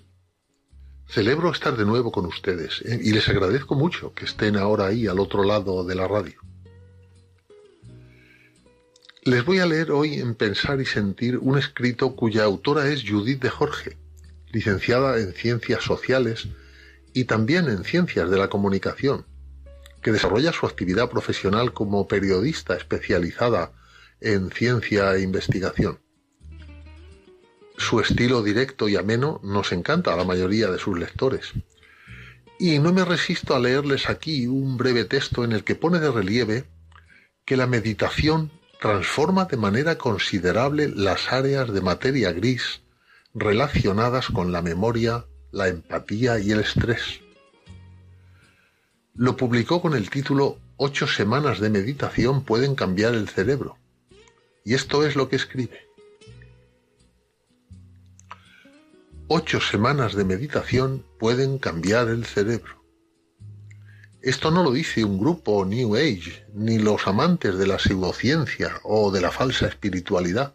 Celebro 1.08 1.50
estar 1.50 1.74
de 1.74 1.86
nuevo 1.86 2.12
con 2.12 2.26
ustedes 2.26 2.82
eh, 2.84 3.00
y 3.02 3.12
les 3.12 3.26
agradezco 3.30 3.74
mucho 3.74 4.12
que 4.12 4.26
estén 4.26 4.58
ahora 4.58 4.88
ahí 4.88 5.06
al 5.06 5.18
otro 5.18 5.42
lado 5.42 5.84
de 5.84 5.94
la 5.94 6.06
radio. 6.06 6.38
Les 9.24 9.42
voy 9.42 9.60
a 9.60 9.64
leer 9.64 9.90
hoy 9.90 10.20
en 10.20 10.34
Pensar 10.34 10.82
y 10.82 10.84
Sentir 10.84 11.38
un 11.38 11.56
escrito 11.56 12.14
cuya 12.14 12.44
autora 12.44 12.86
es 12.88 13.02
Judith 13.02 13.40
de 13.40 13.48
Jorge, 13.48 13.96
licenciada 14.52 15.18
en 15.18 15.32
Ciencias 15.32 15.82
Sociales 15.82 16.48
y 17.14 17.24
también 17.24 17.70
en 17.70 17.84
Ciencias 17.84 18.28
de 18.28 18.36
la 18.36 18.50
Comunicación, 18.50 19.24
que 20.02 20.12
desarrolla 20.12 20.52
su 20.52 20.66
actividad 20.66 21.08
profesional 21.08 21.72
como 21.72 22.06
periodista 22.06 22.76
especializada 22.76 23.72
en 24.20 24.50
ciencia 24.50 25.14
e 25.14 25.22
investigación. 25.22 25.98
Su 27.76 28.00
estilo 28.00 28.42
directo 28.42 28.88
y 28.88 28.96
ameno 28.96 29.40
nos 29.42 29.72
encanta 29.72 30.12
a 30.12 30.16
la 30.16 30.24
mayoría 30.24 30.70
de 30.70 30.78
sus 30.78 30.98
lectores. 30.98 31.52
Y 32.58 32.78
no 32.78 32.92
me 32.92 33.04
resisto 33.04 33.54
a 33.54 33.58
leerles 33.58 34.10
aquí 34.10 34.46
un 34.46 34.76
breve 34.76 35.06
texto 35.06 35.44
en 35.44 35.52
el 35.52 35.64
que 35.64 35.74
pone 35.74 35.98
de 35.98 36.10
relieve 36.10 36.64
que 37.46 37.56
la 37.56 37.66
meditación 37.66 38.50
transforma 38.80 39.46
de 39.46 39.56
manera 39.56 39.96
considerable 39.96 40.88
las 40.88 41.32
áreas 41.32 41.72
de 41.72 41.80
materia 41.80 42.32
gris 42.32 42.82
relacionadas 43.34 44.26
con 44.26 44.52
la 44.52 44.60
memoria, 44.60 45.24
la 45.50 45.68
empatía 45.68 46.38
y 46.38 46.52
el 46.52 46.60
estrés. 46.60 47.20
Lo 49.14 49.36
publicó 49.36 49.80
con 49.80 49.94
el 49.94 50.10
título 50.10 50.58
Ocho 50.76 51.06
semanas 51.06 51.60
de 51.60 51.68
meditación 51.68 52.42
pueden 52.42 52.74
cambiar 52.74 53.14
el 53.14 53.28
cerebro. 53.28 53.76
Y 54.64 54.74
esto 54.74 55.06
es 55.06 55.16
lo 55.16 55.28
que 55.28 55.36
escribe. 55.36 55.90
Ocho 59.28 59.60
semanas 59.60 60.14
de 60.14 60.24
meditación 60.24 61.04
pueden 61.18 61.58
cambiar 61.58 62.08
el 62.08 62.24
cerebro. 62.24 62.82
Esto 64.22 64.50
no 64.50 64.62
lo 64.62 64.72
dice 64.72 65.04
un 65.04 65.18
grupo 65.18 65.64
New 65.64 65.96
Age, 65.96 66.44
ni 66.52 66.78
los 66.78 67.06
amantes 67.06 67.56
de 67.56 67.66
la 67.66 67.78
pseudociencia 67.78 68.80
o 68.82 69.10
de 69.10 69.22
la 69.22 69.30
falsa 69.30 69.66
espiritualidad, 69.66 70.54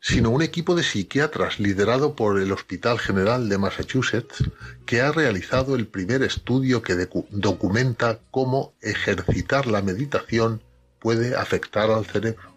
sino 0.00 0.30
un 0.30 0.42
equipo 0.42 0.74
de 0.74 0.82
psiquiatras 0.82 1.60
liderado 1.60 2.14
por 2.14 2.40
el 2.40 2.52
Hospital 2.52 2.98
General 2.98 3.48
de 3.48 3.56
Massachusetts 3.56 4.44
que 4.84 5.00
ha 5.00 5.12
realizado 5.12 5.76
el 5.76 5.86
primer 5.86 6.22
estudio 6.22 6.82
que 6.82 7.08
documenta 7.30 8.18
cómo 8.30 8.74
ejercitar 8.82 9.66
la 9.66 9.80
meditación 9.80 10.62
puede 10.98 11.36
afectar 11.36 11.90
al 11.90 12.04
cerebro. 12.04 12.51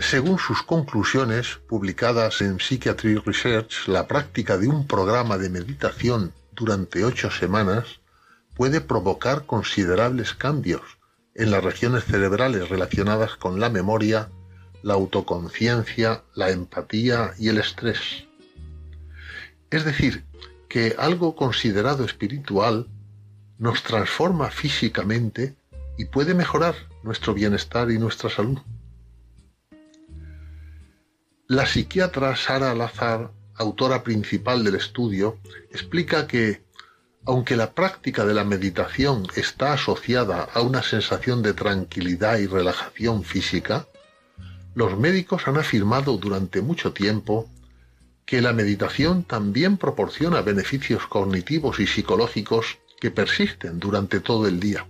Según 0.00 0.38
sus 0.38 0.62
conclusiones, 0.62 1.60
publicadas 1.68 2.40
en 2.40 2.58
Psychiatry 2.58 3.16
Research, 3.16 3.86
la 3.86 4.08
práctica 4.08 4.56
de 4.56 4.66
un 4.66 4.86
programa 4.86 5.36
de 5.36 5.50
meditación 5.50 6.32
durante 6.52 7.04
ocho 7.04 7.30
semanas 7.30 8.00
puede 8.56 8.80
provocar 8.80 9.44
considerables 9.44 10.34
cambios 10.34 10.80
en 11.34 11.50
las 11.50 11.62
regiones 11.62 12.04
cerebrales 12.04 12.70
relacionadas 12.70 13.36
con 13.36 13.60
la 13.60 13.68
memoria, 13.68 14.30
la 14.82 14.94
autoconciencia, 14.94 16.22
la 16.34 16.50
empatía 16.50 17.34
y 17.38 17.48
el 17.48 17.58
estrés. 17.58 18.24
Es 19.70 19.84
decir, 19.84 20.24
que 20.68 20.96
algo 20.98 21.36
considerado 21.36 22.06
espiritual 22.06 22.88
nos 23.58 23.82
transforma 23.82 24.50
físicamente 24.50 25.54
y 25.98 26.06
puede 26.06 26.32
mejorar 26.32 26.74
nuestro 27.02 27.34
bienestar 27.34 27.90
y 27.90 27.98
nuestra 27.98 28.30
salud. 28.30 28.58
La 31.50 31.66
psiquiatra 31.66 32.36
Sara 32.36 32.76
Lazar, 32.76 33.32
autora 33.56 34.04
principal 34.04 34.62
del 34.62 34.76
estudio, 34.76 35.38
explica 35.72 36.28
que, 36.28 36.62
aunque 37.26 37.56
la 37.56 37.72
práctica 37.72 38.24
de 38.24 38.34
la 38.34 38.44
meditación 38.44 39.26
está 39.34 39.72
asociada 39.72 40.44
a 40.44 40.60
una 40.60 40.80
sensación 40.84 41.42
de 41.42 41.52
tranquilidad 41.52 42.38
y 42.38 42.46
relajación 42.46 43.24
física, 43.24 43.88
los 44.76 44.96
médicos 44.96 45.48
han 45.48 45.56
afirmado 45.56 46.18
durante 46.18 46.62
mucho 46.62 46.92
tiempo 46.92 47.50
que 48.24 48.40
la 48.40 48.52
meditación 48.52 49.24
también 49.24 49.76
proporciona 49.76 50.42
beneficios 50.42 51.08
cognitivos 51.08 51.80
y 51.80 51.88
psicológicos 51.88 52.78
que 53.00 53.10
persisten 53.10 53.80
durante 53.80 54.20
todo 54.20 54.46
el 54.46 54.60
día 54.60 54.86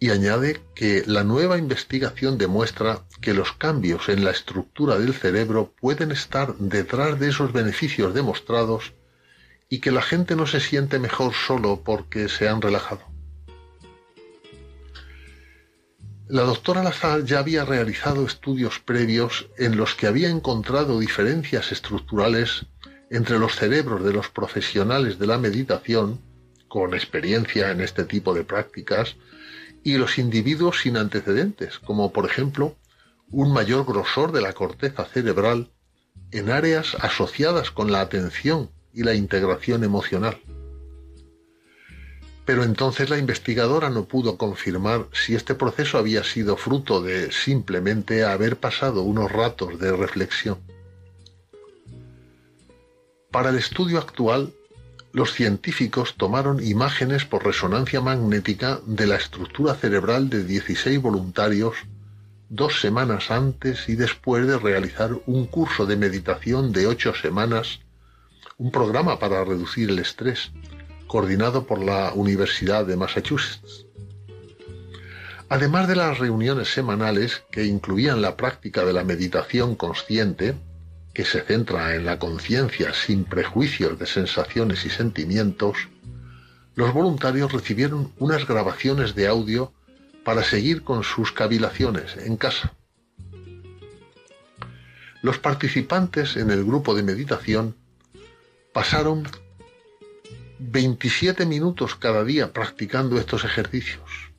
y 0.00 0.10
añade 0.10 0.60
que 0.74 1.02
la 1.06 1.24
nueva 1.24 1.58
investigación 1.58 2.36
demuestra 2.38 3.04
que 3.20 3.34
los 3.34 3.52
cambios 3.52 4.08
en 4.08 4.24
la 4.24 4.30
estructura 4.30 4.98
del 4.98 5.14
cerebro 5.14 5.72
pueden 5.80 6.12
estar 6.12 6.56
detrás 6.56 7.18
de 7.18 7.28
esos 7.28 7.52
beneficios 7.52 8.14
demostrados 8.14 8.92
y 9.68 9.80
que 9.80 9.92
la 9.92 10.02
gente 10.02 10.36
no 10.36 10.46
se 10.46 10.60
siente 10.60 10.98
mejor 10.98 11.32
solo 11.34 11.82
porque 11.84 12.28
se 12.28 12.48
han 12.48 12.60
relajado. 12.60 13.02
La 16.28 16.42
doctora 16.42 16.82
Lazar 16.82 17.24
ya 17.24 17.38
había 17.38 17.64
realizado 17.64 18.24
estudios 18.26 18.78
previos 18.80 19.48
en 19.58 19.76
los 19.76 19.94
que 19.94 20.06
había 20.06 20.30
encontrado 20.30 20.98
diferencias 20.98 21.70
estructurales 21.70 22.66
entre 23.10 23.38
los 23.38 23.56
cerebros 23.56 24.02
de 24.04 24.12
los 24.12 24.30
profesionales 24.30 25.18
de 25.18 25.26
la 25.26 25.38
meditación, 25.38 26.20
con 26.66 26.94
experiencia 26.94 27.70
en 27.70 27.80
este 27.82 28.04
tipo 28.04 28.32
de 28.32 28.42
prácticas, 28.42 29.16
y 29.84 29.98
los 29.98 30.18
individuos 30.18 30.80
sin 30.80 30.96
antecedentes, 30.96 31.78
como 31.78 32.12
por 32.12 32.24
ejemplo 32.24 32.74
un 33.30 33.52
mayor 33.52 33.84
grosor 33.84 34.32
de 34.32 34.40
la 34.40 34.54
corteza 34.54 35.04
cerebral 35.04 35.70
en 36.30 36.50
áreas 36.50 36.96
asociadas 37.00 37.70
con 37.70 37.92
la 37.92 38.00
atención 38.00 38.70
y 38.92 39.02
la 39.02 39.14
integración 39.14 39.84
emocional. 39.84 40.40
Pero 42.46 42.64
entonces 42.64 43.10
la 43.10 43.18
investigadora 43.18 43.90
no 43.90 44.06
pudo 44.06 44.36
confirmar 44.36 45.06
si 45.12 45.34
este 45.34 45.54
proceso 45.54 45.98
había 45.98 46.24
sido 46.24 46.56
fruto 46.56 47.02
de 47.02 47.30
simplemente 47.30 48.24
haber 48.24 48.56
pasado 48.56 49.02
unos 49.02 49.30
ratos 49.30 49.78
de 49.78 49.94
reflexión. 49.96 50.58
Para 53.30 53.50
el 53.50 53.56
estudio 53.56 53.98
actual, 53.98 54.52
los 55.14 55.32
científicos 55.32 56.16
tomaron 56.16 56.60
imágenes 56.60 57.24
por 57.24 57.44
resonancia 57.44 58.00
magnética 58.00 58.80
de 58.84 59.06
la 59.06 59.14
estructura 59.14 59.76
cerebral 59.76 60.28
de 60.28 60.42
16 60.42 61.00
voluntarios 61.00 61.76
dos 62.48 62.80
semanas 62.80 63.30
antes 63.30 63.88
y 63.88 63.94
después 63.94 64.44
de 64.44 64.58
realizar 64.58 65.12
un 65.26 65.46
curso 65.46 65.86
de 65.86 65.96
meditación 65.96 66.72
de 66.72 66.88
ocho 66.88 67.14
semanas, 67.14 67.78
un 68.58 68.72
programa 68.72 69.20
para 69.20 69.44
reducir 69.44 69.88
el 69.88 70.00
estrés, 70.00 70.50
coordinado 71.06 71.64
por 71.64 71.78
la 71.78 72.12
Universidad 72.12 72.84
de 72.84 72.96
Massachusetts. 72.96 73.86
Además 75.48 75.86
de 75.86 75.94
las 75.94 76.18
reuniones 76.18 76.74
semanales 76.74 77.44
que 77.52 77.64
incluían 77.64 78.20
la 78.20 78.36
práctica 78.36 78.84
de 78.84 78.92
la 78.92 79.04
meditación 79.04 79.76
consciente, 79.76 80.56
que 81.14 81.24
se 81.24 81.40
centra 81.42 81.94
en 81.94 82.04
la 82.04 82.18
conciencia 82.18 82.92
sin 82.92 83.24
prejuicios 83.24 83.98
de 83.98 84.06
sensaciones 84.06 84.84
y 84.84 84.90
sentimientos, 84.90 85.88
los 86.74 86.92
voluntarios 86.92 87.52
recibieron 87.52 88.12
unas 88.18 88.46
grabaciones 88.48 89.14
de 89.14 89.28
audio 89.28 89.72
para 90.24 90.42
seguir 90.42 90.82
con 90.82 91.04
sus 91.04 91.30
cavilaciones 91.30 92.16
en 92.16 92.36
casa. 92.36 92.74
Los 95.22 95.38
participantes 95.38 96.36
en 96.36 96.50
el 96.50 96.64
grupo 96.64 96.94
de 96.94 97.04
meditación 97.04 97.76
pasaron 98.72 99.22
27 100.58 101.46
minutos 101.46 101.94
cada 101.94 102.24
día 102.24 102.52
practicando 102.52 103.18
estos 103.18 103.44
ejercicios. 103.44 104.32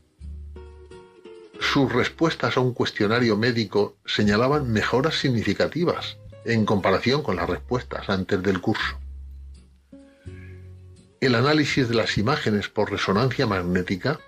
Sus 1.60 1.92
respuestas 1.92 2.58
a 2.58 2.60
un 2.60 2.74
cuestionario 2.74 3.38
médico 3.38 3.96
señalaban 4.06 4.72
mejoras 4.72 5.16
significativas 5.16 6.18
en 6.46 6.66
comparación 6.66 7.24
con 7.24 7.36
las 7.36 7.50
respuestas 7.50 8.10
antes 8.10 8.42
del 8.42 8.62
curso. 8.62 8.98
El 11.20 11.36
análisis 11.36 11.90
de 11.90 11.96
las 11.96 12.18
imágenes 12.18 12.70
por 12.70 12.92
resonancia 12.92 13.48
magnética 13.48 14.20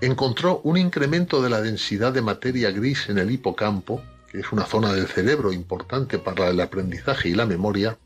encontró 0.00 0.60
un 0.62 0.76
incremento 0.76 1.42
de 1.42 1.50
la 1.50 1.60
densidad 1.60 2.12
de 2.12 2.22
materia 2.22 2.70
gris 2.70 3.08
en 3.08 3.18
el 3.18 3.30
hipocampo, 3.30 4.02
que 4.30 4.40
es 4.40 4.52
una 4.52 4.64
zona 4.64 4.92
del 4.92 5.08
cerebro 5.08 5.52
importante 5.52 6.18
para 6.18 6.48
el 6.48 6.60
aprendizaje 6.60 7.30
y 7.30 7.34
la 7.34 7.46
memoria, 7.46 7.98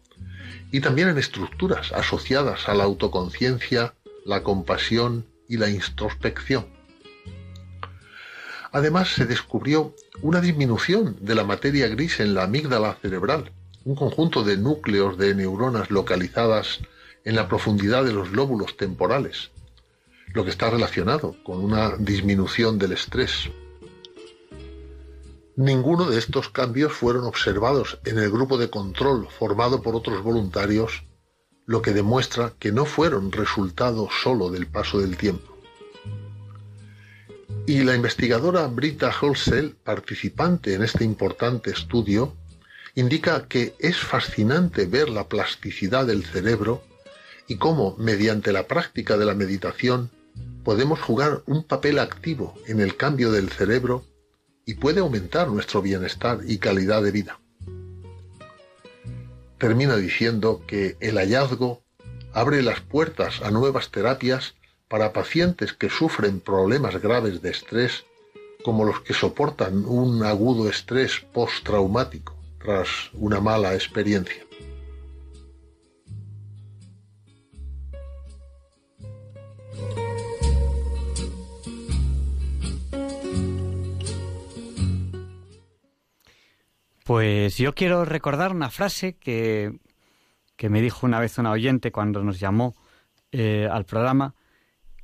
y 0.70 0.80
también 0.80 1.08
en 1.08 1.18
estructuras 1.18 1.92
asociadas 1.92 2.68
a 2.68 2.74
la 2.74 2.84
autoconciencia, 2.84 3.94
la 4.24 4.42
compasión 4.42 5.26
y 5.48 5.58
la 5.58 5.68
introspección. 5.68 6.66
Además, 8.72 9.14
se 9.14 9.26
descubrió 9.26 9.94
una 10.22 10.40
disminución 10.40 11.16
de 11.20 11.34
la 11.34 11.44
materia 11.44 11.88
gris 11.88 12.20
en 12.20 12.34
la 12.34 12.44
amígdala 12.44 12.94
cerebral, 13.02 13.52
un 13.84 13.94
conjunto 13.94 14.44
de 14.44 14.56
núcleos 14.56 15.18
de 15.18 15.34
neuronas 15.34 15.90
localizadas 15.90 16.80
en 17.24 17.36
la 17.36 17.48
profundidad 17.48 18.04
de 18.04 18.14
los 18.14 18.32
lóbulos 18.32 18.78
temporales, 18.78 19.50
lo 20.32 20.44
que 20.44 20.50
está 20.50 20.70
relacionado 20.70 21.36
con 21.44 21.62
una 21.62 21.96
disminución 21.98 22.78
del 22.78 22.92
estrés. 22.92 23.50
Ninguno 25.54 26.08
de 26.08 26.18
estos 26.18 26.48
cambios 26.48 26.94
fueron 26.94 27.24
observados 27.24 27.98
en 28.06 28.18
el 28.18 28.30
grupo 28.30 28.56
de 28.56 28.70
control 28.70 29.28
formado 29.38 29.82
por 29.82 29.94
otros 29.94 30.22
voluntarios, 30.22 31.04
lo 31.66 31.82
que 31.82 31.92
demuestra 31.92 32.54
que 32.58 32.72
no 32.72 32.86
fueron 32.86 33.30
resultado 33.32 34.08
solo 34.22 34.50
del 34.50 34.66
paso 34.66 34.98
del 34.98 35.18
tiempo. 35.18 35.51
Y 37.66 37.84
la 37.84 37.94
investigadora 37.94 38.66
Britta 38.66 39.12
Holsell, 39.20 39.76
participante 39.84 40.74
en 40.74 40.82
este 40.82 41.04
importante 41.04 41.70
estudio, 41.70 42.36
indica 42.94 43.46
que 43.46 43.74
es 43.78 43.98
fascinante 43.98 44.86
ver 44.86 45.08
la 45.08 45.28
plasticidad 45.28 46.06
del 46.06 46.24
cerebro 46.24 46.82
y 47.46 47.56
cómo, 47.56 47.96
mediante 47.98 48.52
la 48.52 48.66
práctica 48.66 49.16
de 49.16 49.26
la 49.26 49.34
meditación, 49.34 50.10
podemos 50.64 51.00
jugar 51.00 51.42
un 51.46 51.62
papel 51.62 52.00
activo 52.00 52.54
en 52.66 52.80
el 52.80 52.96
cambio 52.96 53.30
del 53.30 53.48
cerebro 53.48 54.04
y 54.66 54.74
puede 54.74 55.00
aumentar 55.00 55.48
nuestro 55.48 55.82
bienestar 55.82 56.40
y 56.44 56.58
calidad 56.58 57.02
de 57.02 57.12
vida. 57.12 57.40
Termina 59.58 59.96
diciendo 59.96 60.64
que 60.66 60.96
el 60.98 61.16
hallazgo 61.16 61.82
abre 62.32 62.62
las 62.62 62.80
puertas 62.80 63.40
a 63.42 63.52
nuevas 63.52 63.90
terapias 63.90 64.54
para 64.92 65.14
pacientes 65.14 65.72
que 65.72 65.88
sufren 65.88 66.40
problemas 66.40 67.00
graves 67.00 67.40
de 67.40 67.48
estrés, 67.48 68.04
como 68.62 68.84
los 68.84 69.00
que 69.00 69.14
soportan 69.14 69.86
un 69.86 70.22
agudo 70.22 70.68
estrés 70.68 71.18
postraumático 71.32 72.36
tras 72.58 73.08
una 73.14 73.40
mala 73.40 73.72
experiencia. 73.72 74.44
Pues 87.04 87.56
yo 87.56 87.74
quiero 87.74 88.04
recordar 88.04 88.52
una 88.52 88.68
frase 88.68 89.14
que, 89.14 89.72
que 90.56 90.68
me 90.68 90.82
dijo 90.82 91.06
una 91.06 91.18
vez 91.18 91.38
una 91.38 91.50
oyente 91.50 91.92
cuando 91.92 92.22
nos 92.22 92.38
llamó 92.38 92.76
eh, 93.32 93.66
al 93.72 93.86
programa, 93.86 94.34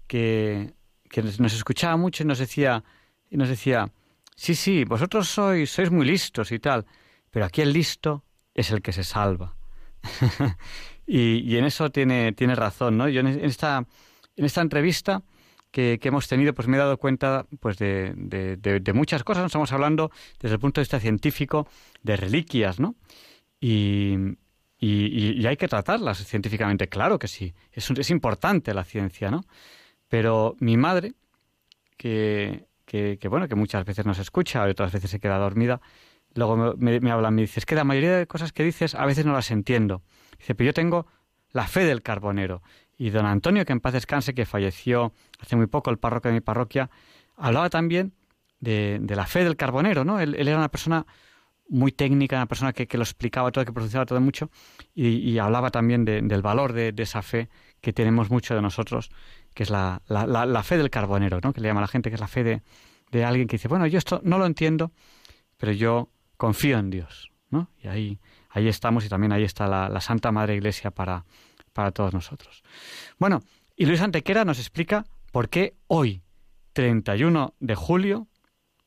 que, 0.09 0.75
que, 1.09 1.23
nos 1.23 1.55
escuchaba 1.55 1.97
mucho 1.97 2.25
y 2.25 2.27
nos 2.27 2.39
decía, 2.39 2.83
y 3.31 3.37
nos 3.37 3.49
decía, 3.49 3.93
sí, 4.35 4.55
sí, 4.55 4.85
vosotros 4.85 5.29
sois, 5.29 5.71
sois 5.71 5.91
muy 5.91 6.07
listos 6.07 6.51
y 6.51 6.59
tal, 6.59 6.87
pero 7.31 7.45
aquí 7.45 7.61
el 7.61 7.73
listo 7.73 8.25
es 8.55 8.73
el 8.73 8.83
que 8.83 8.93
se 8.93 9.05
salva. 9.05 9.55
y, 11.07 11.41
y, 11.49 11.57
en 11.57 11.65
eso 11.65 11.91
tiene, 11.91 12.33
tiene 12.33 12.55
razón, 12.57 12.97
¿no? 12.99 13.09
Yo 13.09 13.21
en 13.21 13.29
esta, 13.29 13.85
en 14.37 14.45
esta 14.45 14.61
entrevista 14.63 15.23
que, 15.71 15.99
hemos 16.03 16.29
tenido, 16.29 16.55
pues 16.55 16.69
me 16.69 16.77
he 16.77 16.81
dado 16.81 16.97
cuenta 16.97 17.47
pues 17.61 17.79
de, 17.79 18.15
de, 18.17 18.93
muchas 18.93 19.25
cosas. 19.25 19.47
Estamos 19.47 19.73
hablando 19.73 20.11
desde 20.41 20.55
el 20.55 20.61
punto 20.61 20.81
de 20.81 20.83
vista 20.83 21.01
científico 21.01 21.69
de 22.03 22.17
reliquias, 22.17 22.81
¿no? 22.81 22.95
Y, 23.61 24.17
y, 24.79 25.47
hay 25.47 25.57
que 25.57 25.69
tratarlas 25.69 26.25
científicamente, 26.25 26.89
claro 26.89 27.19
que 27.19 27.29
sí. 27.29 27.55
Es, 27.73 27.91
es 27.91 28.11
importante 28.11 28.73
la 28.75 28.85
ciencia, 28.85 29.31
¿no? 29.31 29.43
Pero 30.09 30.57
mi 30.61 30.77
madre, 30.77 31.15
que, 31.97 32.67
que, 32.85 33.19
bueno, 33.29 33.49
que 33.49 33.55
muchas 33.55 33.85
veces 33.85 34.07
nos 34.07 34.19
escucha 34.19 34.67
y 34.67 34.71
otras 34.71 34.93
veces 34.93 35.11
se 35.11 35.21
queda 35.21 35.39
dormida, 35.39 35.81
luego 36.35 36.77
me, 36.77 37.01
me, 37.01 37.11
habla, 37.11 37.31
me 37.31 37.43
dice, 37.43 37.61
es 37.61 37.67
que 37.67 37.75
la 37.75 37.85
mayoría 37.85 38.17
de 38.17 38.27
cosas 38.27 38.53
que 38.53 38.65
dices 38.65 38.95
a 38.95 39.05
veces 39.05 39.27
no 39.27 39.33
las 39.33 39.51
entiendo. 39.51 40.03
Dice, 40.39 40.55
pero 40.55 40.67
yo 40.67 40.75
tengo 40.75 41.07
la 41.53 41.67
fe 41.67 41.85
del 41.85 42.03
carbonero. 42.03 42.63
Y 42.97 43.11
don 43.11 43.27
Antonio, 43.27 43.65
que 43.65 43.73
en 43.73 43.81
paz 43.81 43.93
descanse, 43.93 44.35
que 44.35 44.47
falleció 44.47 45.13
hace 45.39 45.57
muy 45.57 45.67
poco, 45.67 45.91
el 45.91 45.99
párroco 45.99 46.29
de 46.29 46.35
mi 46.35 46.41
parroquia, 46.41 46.91
hablaba 47.37 47.71
también 47.71 48.13
de, 48.61 49.01
la 49.09 49.27
fe 49.27 49.45
del 49.45 49.57
carbonero, 49.57 50.05
¿no? 50.05 50.21
Él, 50.21 50.35
era 50.35 50.57
una 50.57 50.69
persona 50.69 51.07
muy 51.69 51.93
técnica, 51.93 52.37
una 52.37 52.47
persona 52.47 52.73
que, 52.73 52.87
lo 52.97 53.03
explicaba 53.03 53.53
todo, 53.53 53.65
que 53.65 53.73
pronunciaba 53.73 54.07
todo 54.07 54.21
mucho, 54.21 54.51
y, 54.95 55.39
hablaba 55.39 55.71
también 55.71 56.05
del 56.05 56.43
valor 56.43 56.73
de, 56.73 56.95
esa 56.97 57.23
fe 57.23 57.49
que 57.81 57.93
tenemos 57.93 58.31
mucho 58.31 58.55
de 58.55 58.63
nosotros, 58.63 59.11
que 59.55 59.63
es 59.65 59.71
la, 59.71 60.03
la, 60.09 60.63
fe 60.63 60.79
del 60.79 60.91
carbonero, 60.91 61.41
¿no? 61.43 61.53
Que 61.53 61.61
le 61.61 61.69
llama 61.69 61.81
a 61.81 61.83
la 61.83 61.89
gente, 61.89 62.11
que 62.11 62.15
es 62.15 62.21
la 62.21 62.29
fe 62.29 62.45
de, 62.45 62.63
de 63.11 63.25
alguien 63.25 63.49
que 63.49 63.57
dice, 63.57 63.69
bueno, 63.69 63.87
yo 63.87 63.99
esto 63.99 64.21
no 64.25 64.39
lo 64.39 64.47
entiendo, 64.47 64.93
pero 65.57 65.73
yo 65.73 66.11
confío 66.37 66.79
en 66.79 66.91
Dios, 66.91 67.33
¿no? 67.51 67.71
Y 67.83 67.89
ahí, 67.89 68.21
ahí 68.51 68.69
estamos 68.69 69.05
y 69.05 69.09
también 69.09 69.33
ahí 69.33 69.45
está 69.45 69.67
la, 69.67 70.01
Santa 70.01 70.33
Madre 70.33 70.55
Iglesia 70.55 70.91
para, 70.91 71.25
para 71.73 71.91
todos 71.91 72.15
nosotros. 72.15 72.63
Bueno, 73.19 73.43
y 73.77 73.87
Luis 73.87 74.01
Antequera 74.01 74.45
nos 74.45 74.59
explica 74.59 75.05
por 75.33 75.49
qué 75.49 75.77
hoy, 75.87 76.23
31 76.73 77.55
de 77.61 77.75
julio, 77.75 78.29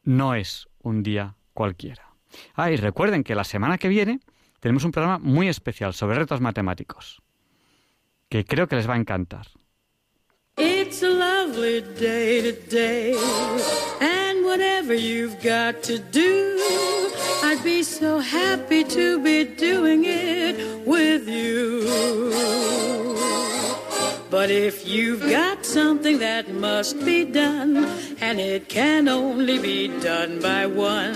no 0.03 0.35
es 0.35 0.67
un 0.79 1.03
día 1.03 1.35
cualquiera. 1.53 2.10
Ah, 2.55 2.71
y 2.71 2.75
recuerden 2.77 3.23
que 3.23 3.35
la 3.35 3.43
semana 3.43 3.77
que 3.77 3.87
viene 3.87 4.19
tenemos 4.59 4.83
un 4.83 4.91
programa 4.91 5.19
muy 5.19 5.47
especial 5.47 5.93
sobre 5.93 6.17
retos 6.17 6.41
matemáticos, 6.41 7.21
que 8.29 8.45
creo 8.45 8.67
que 8.67 8.75
les 8.75 8.87
va 8.87 8.93
a 8.93 8.97
encantar. 8.97 9.47
It's 10.57 11.01
a 11.01 11.09
lovely 11.09 11.81
day 11.99 12.41
today, 12.41 13.15
and 14.01 14.45
whatever 14.45 14.93
you've 14.93 15.41
got 15.41 15.81
to 15.83 15.97
do, 15.97 16.57
I'd 17.43 17.63
be 17.63 17.83
so 17.83 18.19
happy 18.19 18.83
to 18.83 19.19
be 19.23 19.45
doing 19.45 20.03
it 20.05 20.85
with 20.85 21.27
you. 21.27 22.31
But 24.29 24.51
if 24.51 24.87
you've 24.87 25.29
got 25.29 25.65
something 25.65 26.19
that 26.19 26.53
must 26.53 27.03
be 27.03 27.25
done, 27.25 27.85
and 28.21 28.39
it 28.39 28.69
can 28.69 29.07
only 29.07 29.59
be 29.59 29.87
done 29.99 30.39
by 30.41 30.67
one, 30.67 31.15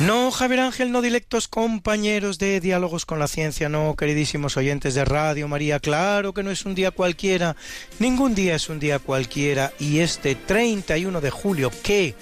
No, 0.00 0.30
Javier 0.30 0.60
Ángel, 0.60 0.92
no 0.92 1.02
directos 1.02 1.46
compañeros 1.46 2.38
de 2.38 2.58
Diálogos 2.60 3.04
con 3.04 3.18
la 3.18 3.28
Ciencia, 3.28 3.68
no, 3.68 3.94
queridísimos 3.96 4.56
oyentes 4.56 4.94
de 4.94 5.04
Radio 5.04 5.46
María, 5.46 5.78
claro 5.78 6.32
que 6.32 6.42
no 6.42 6.50
es 6.50 6.64
un 6.64 6.74
día 6.74 6.90
cualquiera, 6.90 7.54
ningún 7.98 8.34
día 8.34 8.54
es 8.54 8.70
un 8.70 8.80
día 8.80 8.98
cualquiera, 8.98 9.72
y 9.78 9.98
este 9.98 10.34
31 10.34 11.20
de 11.20 11.30
julio 11.30 11.70
que 11.82 12.14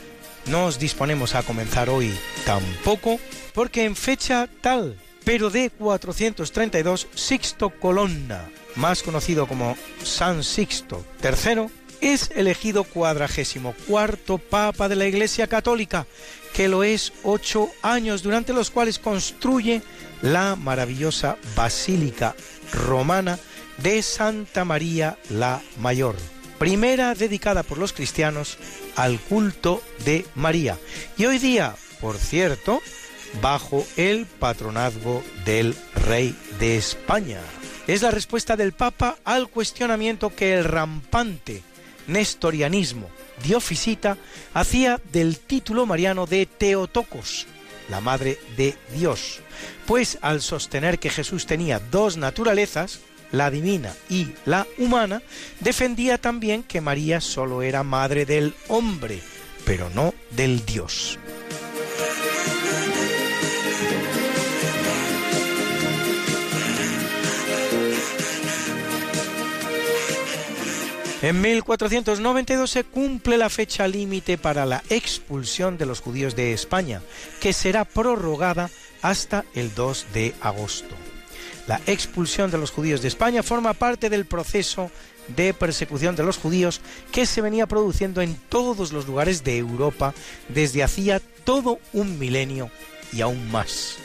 nos 0.46 0.80
disponemos 0.80 1.36
a 1.36 1.44
comenzar 1.44 1.88
hoy 1.88 2.12
tampoco, 2.44 3.20
porque 3.54 3.84
en 3.84 3.94
fecha 3.94 4.48
tal 4.60 4.96
pero 5.28 5.50
de 5.50 5.68
432 5.68 7.06
Sixto 7.14 7.68
Colonna, 7.68 8.48
más 8.76 9.02
conocido 9.02 9.46
como 9.46 9.76
San 10.02 10.42
Sixto 10.42 11.04
III, 11.22 11.66
es 12.00 12.30
elegido 12.34 12.84
cuadragésimo 12.84 13.74
cuarto 13.86 14.38
Papa 14.38 14.88
de 14.88 14.96
la 14.96 15.06
Iglesia 15.06 15.46
Católica, 15.46 16.06
que 16.52 16.68
lo 16.68 16.84
es 16.84 17.12
ocho 17.22 17.70
años, 17.82 18.22
durante 18.22 18.52
los 18.52 18.70
cuales 18.70 18.98
construye 18.98 19.82
la 20.22 20.56
maravillosa 20.56 21.36
Basílica 21.54 22.34
Romana 22.72 23.38
de 23.78 24.02
Santa 24.02 24.64
María 24.64 25.18
la 25.30 25.60
Mayor, 25.78 26.16
primera 26.58 27.14
dedicada 27.14 27.62
por 27.62 27.78
los 27.78 27.92
cristianos 27.92 28.58
al 28.96 29.18
culto 29.20 29.82
de 30.04 30.26
María. 30.34 30.78
Y 31.16 31.26
hoy 31.26 31.38
día, 31.38 31.74
por 32.00 32.18
cierto, 32.18 32.80
bajo 33.40 33.86
el 33.96 34.26
patronazgo 34.26 35.22
del 35.44 35.76
rey 35.94 36.36
de 36.58 36.76
España. 36.76 37.40
Es 37.86 38.02
la 38.02 38.10
respuesta 38.10 38.56
del 38.56 38.72
Papa 38.72 39.16
al 39.24 39.48
cuestionamiento 39.48 40.34
que 40.34 40.54
el 40.54 40.64
rampante 40.64 41.62
nestorianismo 42.08 43.08
diofisita 43.44 44.16
hacía 44.54 45.00
del 45.12 45.38
título 45.38 45.86
mariano 45.86 46.26
de 46.26 46.46
Teotocos, 46.46 47.46
la 47.88 48.00
madre 48.00 48.38
de 48.56 48.74
Dios, 48.94 49.40
pues 49.86 50.18
al 50.20 50.42
sostener 50.42 50.98
que 50.98 51.10
Jesús 51.10 51.46
tenía 51.46 51.78
dos 51.78 52.16
naturalezas, 52.16 53.00
la 53.30 53.50
divina 53.50 53.94
y 54.08 54.28
la 54.44 54.66
humana, 54.78 55.22
defendía 55.60 56.18
también 56.18 56.62
que 56.62 56.80
María 56.80 57.20
solo 57.20 57.62
era 57.62 57.82
madre 57.82 58.26
del 58.26 58.54
hombre, 58.68 59.20
pero 59.64 59.90
no 59.90 60.14
del 60.30 60.64
Dios. 60.64 61.18
En 71.20 71.40
1492 71.40 72.70
se 72.70 72.84
cumple 72.84 73.38
la 73.38 73.48
fecha 73.48 73.88
límite 73.88 74.38
para 74.38 74.64
la 74.64 74.84
expulsión 74.88 75.76
de 75.76 75.84
los 75.84 76.00
judíos 76.00 76.36
de 76.36 76.52
España, 76.52 77.02
que 77.40 77.52
será 77.52 77.84
prorrogada 77.84 78.70
hasta 79.02 79.44
el 79.56 79.74
2 79.74 80.06
de 80.14 80.34
agosto. 80.40 80.94
La 81.66 81.80
expulsión 81.86 82.52
de 82.52 82.58
los 82.58 82.70
judíos 82.70 83.02
de 83.02 83.08
España 83.08 83.42
forma 83.42 83.74
parte 83.74 84.10
del 84.10 84.26
proceso 84.26 84.92
de 85.34 85.52
persecución 85.54 86.14
de 86.14 86.22
los 86.22 86.38
judíos 86.38 86.80
que 87.10 87.26
se 87.26 87.40
venía 87.40 87.66
produciendo 87.66 88.22
en 88.22 88.36
todos 88.48 88.92
los 88.92 89.08
lugares 89.08 89.42
de 89.42 89.58
Europa 89.58 90.14
desde 90.48 90.84
hacía 90.84 91.20
todo 91.42 91.80
un 91.92 92.18
milenio 92.20 92.70
y 93.12 93.22
aún 93.22 93.50
más. 93.50 93.96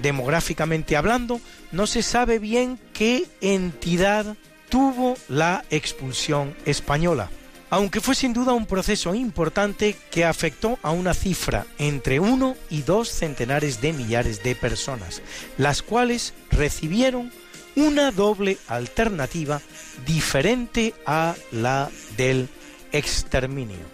Demográficamente 0.00 0.96
hablando, 0.96 1.42
no 1.72 1.86
se 1.86 2.02
sabe 2.02 2.38
bien 2.38 2.80
qué 2.94 3.26
entidad 3.42 4.36
tuvo 4.68 5.16
la 5.28 5.64
expulsión 5.70 6.56
española, 6.64 7.30
aunque 7.70 8.00
fue 8.00 8.14
sin 8.14 8.32
duda 8.32 8.52
un 8.52 8.66
proceso 8.66 9.14
importante 9.14 9.96
que 10.10 10.24
afectó 10.24 10.78
a 10.82 10.90
una 10.90 11.14
cifra 11.14 11.66
entre 11.78 12.20
uno 12.20 12.56
y 12.70 12.82
dos 12.82 13.08
centenares 13.08 13.80
de 13.80 13.92
millares 13.92 14.42
de 14.42 14.54
personas, 14.54 15.22
las 15.58 15.82
cuales 15.82 16.34
recibieron 16.50 17.32
una 17.76 18.10
doble 18.12 18.58
alternativa 18.68 19.60
diferente 20.06 20.94
a 21.06 21.34
la 21.50 21.90
del 22.16 22.48
exterminio, 22.92 23.84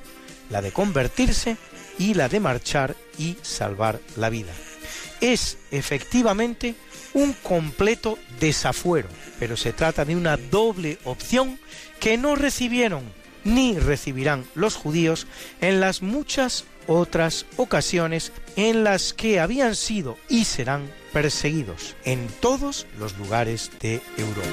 la 0.51 0.61
de 0.61 0.73
convertirse 0.73 1.57
y 1.99 2.15
la 2.15 2.29
de 2.29 2.41
marchar 2.41 2.97
y 3.19 3.37
salvar 3.43 4.01
la 4.17 4.31
vida. 4.31 4.53
Es 5.21 5.59
efectivamente 5.71 6.75
un 7.13 7.33
completo 7.33 8.19
desafuero, 8.39 9.09
pero 9.41 9.57
se 9.57 9.73
trata 9.73 10.05
de 10.05 10.15
una 10.15 10.37
doble 10.37 10.99
opción 11.05 11.59
que 11.99 12.17
no 12.19 12.37
recibieron 12.37 13.03
ni 13.43 13.79
recibirán 13.79 14.45
los 14.55 14.77
judíos 14.77 15.27
en 15.63 15.81
las 15.81 16.03
muchas 16.03 16.67
otras 16.87 17.47
ocasiones 17.57 18.33
en 18.57 18.85
las 18.85 19.15
que 19.15 19.41
habían 19.41 19.75
sido 19.75 20.19
y 20.29 20.45
serán 20.45 20.91
perseguidos 21.13 21.97
en 22.05 22.29
todos 22.41 22.87
los 22.99 23.17
lugares 23.17 23.71
de 23.81 24.03
Europa. 24.19 24.47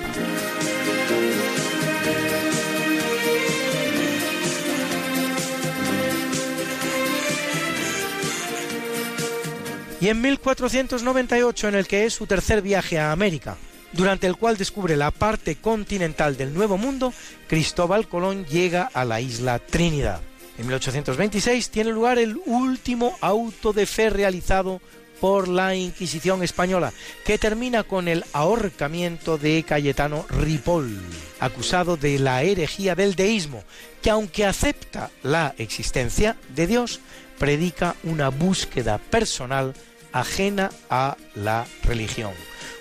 Y 9.99 10.09
en 10.09 10.21
1498, 10.21 11.67
en 11.69 11.75
el 11.75 11.87
que 11.87 12.05
es 12.05 12.13
su 12.13 12.27
tercer 12.27 12.61
viaje 12.61 12.99
a 12.99 13.11
América, 13.11 13.57
durante 13.93 14.27
el 14.27 14.35
cual 14.35 14.57
descubre 14.57 14.95
la 14.95 15.11
parte 15.11 15.55
continental 15.55 16.37
del 16.37 16.53
Nuevo 16.53 16.77
Mundo, 16.77 17.13
Cristóbal 17.47 18.07
Colón 18.07 18.45
llega 18.45 18.89
a 18.93 19.05
la 19.05 19.21
isla 19.21 19.59
Trinidad. 19.59 20.21
En 20.57 20.65
1826 20.65 21.69
tiene 21.69 21.91
lugar 21.91 22.17
el 22.17 22.39
último 22.45 23.15
auto 23.21 23.73
de 23.73 23.85
fe 23.85 24.09
realizado 24.09 24.81
por 25.21 25.47
la 25.47 25.75
Inquisición 25.75 26.43
española, 26.43 26.93
que 27.25 27.37
termina 27.37 27.83
con 27.83 28.07
el 28.07 28.23
ahorcamiento 28.33 29.37
de 29.37 29.63
Cayetano 29.63 30.25
Ripoll, 30.29 30.99
acusado 31.39 31.97
de 31.97 32.19
la 32.19 32.43
herejía 32.43 32.95
del 32.95 33.15
deísmo, 33.15 33.63
que 34.01 34.09
aunque 34.09 34.45
acepta 34.45 35.09
la 35.23 35.55
existencia 35.57 36.37
de 36.55 36.67
Dios, 36.67 36.99
predica 37.37 37.95
una 38.03 38.29
búsqueda 38.29 38.97
personal 38.97 39.73
ajena 40.11 40.71
a 40.89 41.17
la 41.35 41.65
religión. 41.83 42.31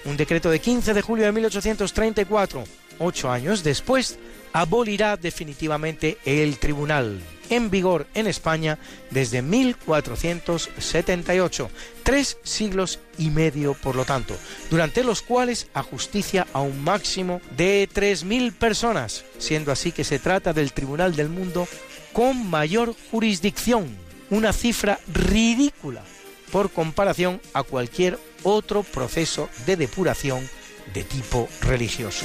Un 0.06 0.16
decreto 0.16 0.50
de 0.50 0.60
15 0.60 0.94
de 0.94 1.02
julio 1.02 1.24
de 1.24 1.32
1834, 1.32 2.62
ocho 3.00 3.30
años 3.30 3.64
después, 3.64 4.18
abolirá 4.52 5.16
definitivamente 5.16 6.18
el 6.24 6.58
tribunal 6.58 7.20
en 7.50 7.70
vigor 7.70 8.06
en 8.14 8.28
España 8.28 8.78
desde 9.10 9.42
1478, 9.42 11.70
tres 12.02 12.38
siglos 12.42 12.98
y 13.18 13.28
medio 13.30 13.74
por 13.74 13.94
lo 13.96 14.04
tanto, 14.04 14.36
durante 14.70 15.02
los 15.04 15.22
cuales 15.22 15.68
ajusticia 15.74 16.46
a 16.52 16.60
un 16.60 16.82
máximo 16.82 17.40
de 17.56 17.88
3.000 17.92 18.52
personas, 18.52 19.24
siendo 19.38 19.72
así 19.72 19.90
que 19.92 20.04
se 20.04 20.20
trata 20.20 20.52
del 20.52 20.72
Tribunal 20.72 21.16
del 21.16 21.28
Mundo 21.28 21.66
con 22.12 22.48
mayor 22.48 22.94
jurisdicción, 23.10 23.88
una 24.30 24.52
cifra 24.52 25.00
ridícula 25.12 26.02
por 26.50 26.70
comparación 26.70 27.40
a 27.52 27.62
cualquier 27.62 28.18
otro 28.48 28.84
proceso 28.84 29.50
de 29.66 29.76
depuración 29.76 30.48
de 30.94 31.02
tipo 31.02 31.48
religioso. 31.62 32.24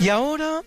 Y 0.00 0.08
ahora 0.08 0.62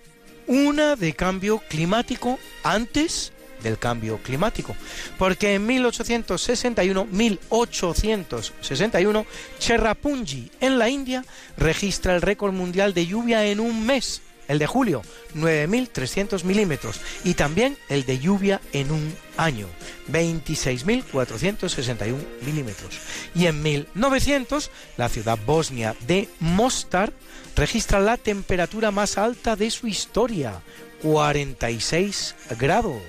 una 0.48 0.96
de 0.96 1.14
cambio 1.14 1.62
climático 1.70 2.40
antes 2.64 3.34
del 3.62 3.78
cambio 3.78 4.20
climático, 4.24 4.74
porque 5.18 5.56
en 5.56 5.66
1861, 5.66 7.08
1861, 7.12 9.26
Cherrapunji 9.60 10.50
en 10.62 10.80
la 10.80 10.88
India 10.90 11.26
registra 11.58 12.16
el 12.16 12.22
récord 12.22 12.54
mundial 12.54 12.94
de 12.94 13.06
lluvia 13.06 13.46
en 13.46 13.60
un 13.60 13.86
mes, 13.86 14.22
el 14.48 14.60
de 14.60 14.68
julio, 14.68 15.02
9.300 15.36 16.44
milímetros, 16.44 17.02
y 17.24 17.34
también 17.36 17.78
el 17.90 18.06
de 18.06 18.20
lluvia 18.20 18.62
en 18.74 18.92
un 18.92 19.16
año, 19.38 19.68
26.461 20.12 22.18
milímetros. 22.46 23.00
Y 23.34 23.48
en 23.48 23.62
1900, 23.62 24.70
la 24.98 25.08
ciudad 25.10 25.40
bosnia 25.46 25.96
de 26.08 26.30
Mostar 26.40 27.14
registra 27.56 28.00
la 28.00 28.18
temperatura 28.18 28.92
más 28.92 29.18
alta 29.18 29.56
de 29.56 29.72
su 29.72 29.88
historia, 29.88 30.62
46 31.02 32.36
grados, 32.60 33.02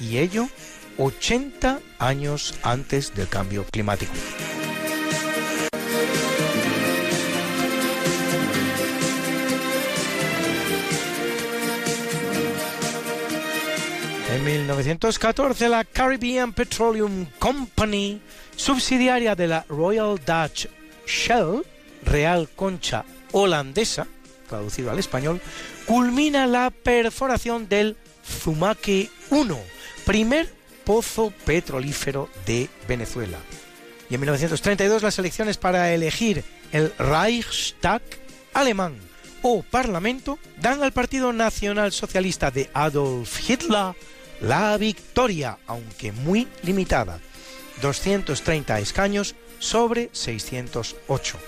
y 0.00 0.18
ello 0.18 0.48
80 0.98 1.80
años 1.98 2.54
antes 2.62 3.14
del 3.14 3.28
cambio 3.28 3.64
climático. 3.70 4.12
1914 14.44 15.70
la 15.70 15.84
Caribbean 15.84 16.52
Petroleum 16.52 17.26
Company, 17.38 18.20
subsidiaria 18.54 19.34
de 19.34 19.46
la 19.46 19.64
Royal 19.70 20.20
Dutch 20.24 20.66
Shell, 21.06 21.64
Real 22.04 22.50
Concha 22.54 23.06
holandesa, 23.32 24.06
traducido 24.46 24.90
al 24.90 24.98
español, 24.98 25.40
culmina 25.86 26.46
la 26.46 26.70
perforación 26.70 27.70
del 27.70 27.96
Zumaque 28.22 29.08
1, 29.30 29.58
primer 30.04 30.52
pozo 30.84 31.32
petrolífero 31.46 32.28
de 32.44 32.68
Venezuela. 32.86 33.38
Y 34.10 34.14
en 34.14 34.20
1932 34.20 35.02
las 35.02 35.18
elecciones 35.18 35.56
para 35.56 35.94
elegir 35.94 36.44
el 36.70 36.92
Reichstag 36.98 38.02
alemán 38.52 38.94
o 39.40 39.62
Parlamento 39.62 40.38
dan 40.60 40.82
al 40.82 40.92
Partido 40.92 41.32
Nacional 41.32 41.92
Socialista 41.92 42.50
de 42.50 42.68
Adolf 42.74 43.48
Hitler 43.48 43.94
la 44.46 44.76
victoria, 44.76 45.58
aunque 45.66 46.12
muy 46.12 46.48
limitada, 46.62 47.20
230 47.80 48.78
escaños 48.78 49.34
sobre 49.58 50.10
608 50.12 51.38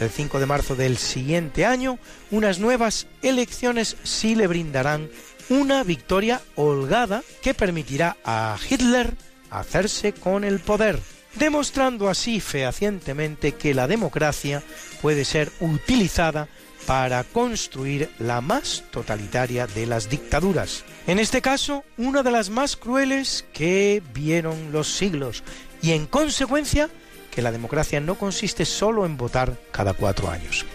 el 0.00 0.10
5 0.10 0.38
de 0.38 0.46
marzo 0.46 0.76
del 0.76 0.96
siguiente 0.96 1.64
año, 1.66 1.98
unas 2.30 2.58
nuevas 2.58 3.06
elecciones 3.22 3.96
sí 4.04 4.34
le 4.34 4.46
brindarán 4.46 5.10
una 5.48 5.82
victoria 5.82 6.40
holgada 6.56 7.22
que 7.42 7.54
permitirá 7.54 8.16
a 8.24 8.56
Hitler 8.68 9.16
hacerse 9.50 10.12
con 10.12 10.44
el 10.44 10.60
poder, 10.60 11.00
demostrando 11.34 12.08
así 12.08 12.40
fehacientemente 12.40 13.52
que 13.52 13.74
la 13.74 13.86
democracia 13.86 14.62
puede 15.00 15.24
ser 15.24 15.50
utilizada 15.60 16.48
para 16.86 17.24
construir 17.24 18.10
la 18.18 18.40
más 18.40 18.84
totalitaria 18.90 19.66
de 19.66 19.86
las 19.86 20.08
dictaduras. 20.08 20.84
En 21.08 21.18
este 21.18 21.40
caso, 21.40 21.82
una 21.96 22.22
de 22.22 22.30
las 22.30 22.50
más 22.50 22.76
crueles 22.76 23.46
que 23.54 24.02
vieron 24.12 24.72
los 24.72 24.92
siglos 24.92 25.42
y 25.80 25.92
en 25.92 26.04
consecuencia 26.04 26.90
que 27.30 27.40
la 27.40 27.50
democracia 27.50 27.98
no 27.98 28.16
consiste 28.16 28.66
solo 28.66 29.06
en 29.06 29.16
votar 29.16 29.56
cada 29.72 29.94
cuatro 29.94 30.30
años. 30.30 30.66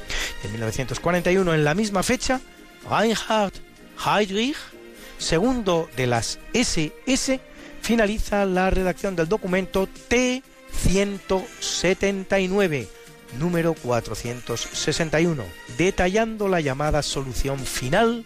En 0.43 0.51
1941, 0.53 1.53
en 1.53 1.63
la 1.63 1.75
misma 1.75 2.01
fecha, 2.01 2.41
Reinhard 2.89 3.53
Heydrich, 4.03 4.57
segundo 5.19 5.87
de 5.95 6.07
las 6.07 6.39
SS, 6.53 7.39
finaliza 7.83 8.47
la 8.47 8.71
redacción 8.71 9.15
del 9.15 9.29
documento 9.29 9.87
T-179, 10.07 12.87
número 13.37 13.75
461, 13.75 15.43
detallando 15.77 16.47
la 16.47 16.59
llamada 16.59 17.03
solución 17.03 17.59
final 17.59 18.25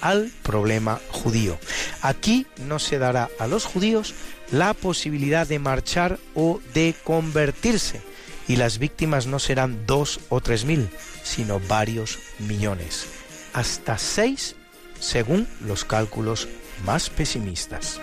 al 0.00 0.30
problema 0.42 1.00
judío. 1.10 1.58
Aquí 2.02 2.46
no 2.58 2.78
se 2.78 2.98
dará 2.98 3.28
a 3.38 3.46
los 3.46 3.64
judíos 3.64 4.14
la 4.50 4.74
posibilidad 4.74 5.46
de 5.46 5.58
marchar 5.58 6.18
o 6.34 6.60
de 6.74 6.94
convertirse, 7.04 8.00
y 8.48 8.56
las 8.56 8.78
víctimas 8.78 9.26
no 9.26 9.38
serán 9.38 9.86
dos 9.86 10.20
o 10.28 10.40
tres 10.40 10.64
mil, 10.64 10.88
sino 11.22 11.60
varios 11.60 12.18
millones, 12.38 13.06
hasta 13.52 13.96
seis 13.98 14.56
según 14.98 15.46
los 15.60 15.84
cálculos 15.84 16.48
más 16.84 17.10
pesimistas. 17.10 18.00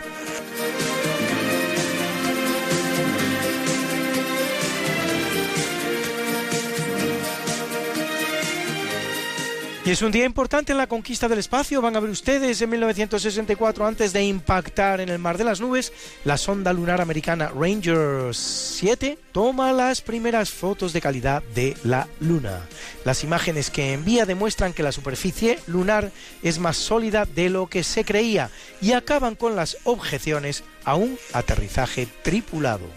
Y 9.87 9.91
es 9.91 10.01
un 10.01 10.11
día 10.11 10.25
importante 10.25 10.73
en 10.73 10.77
la 10.77 10.87
conquista 10.87 11.29
del 11.29 11.39
espacio. 11.39 11.81
Van 11.81 11.95
a 11.95 12.01
ver 12.01 12.09
ustedes 12.09 12.61
en 12.61 12.69
1964, 12.71 13.87
antes 13.87 14.11
de 14.11 14.21
impactar 14.21 14.99
en 14.99 15.07
el 15.07 15.17
mar 15.17 15.37
de 15.37 15.45
las 15.45 15.61
nubes, 15.61 15.93
la 16.25 16.35
sonda 16.35 16.73
lunar 16.73 16.99
americana 16.99 17.53
Ranger 17.55 18.35
7 18.35 19.17
toma 19.31 19.71
las 19.71 20.01
primeras 20.01 20.49
fotos 20.49 20.91
de 20.91 20.99
calidad 20.99 21.41
de 21.55 21.77
la 21.85 22.05
Luna. 22.19 22.67
Las 23.05 23.23
imágenes 23.23 23.69
que 23.69 23.93
envía 23.93 24.25
demuestran 24.25 24.73
que 24.73 24.83
la 24.83 24.91
superficie 24.91 25.57
lunar 25.67 26.11
es 26.43 26.59
más 26.59 26.75
sólida 26.75 27.23
de 27.23 27.49
lo 27.49 27.67
que 27.67 27.85
se 27.85 28.03
creía 28.03 28.49
y 28.81 28.91
acaban 28.91 29.35
con 29.35 29.55
las 29.55 29.77
objeciones 29.85 30.65
a 30.87 30.95
un 30.95 31.19
aterrizaje 31.33 32.07
tripulado. 32.23 32.87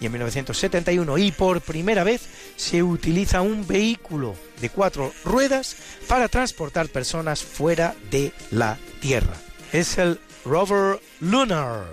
Y 0.00 0.06
en 0.06 0.12
1971, 0.12 1.16
y 1.16 1.32
por 1.32 1.62
primera 1.62 2.04
vez, 2.04 2.28
se 2.56 2.82
utiliza 2.82 3.40
un 3.40 3.66
vehículo 3.66 4.36
de 4.60 4.68
cuatro 4.68 5.12
ruedas 5.24 5.76
para 6.06 6.28
transportar 6.28 6.88
personas 6.88 7.42
fuera 7.42 7.94
de 8.10 8.32
la 8.50 8.76
Tierra. 9.00 9.34
Es 9.72 9.96
el 9.96 10.20
rover 10.44 11.00
Lunar, 11.20 11.86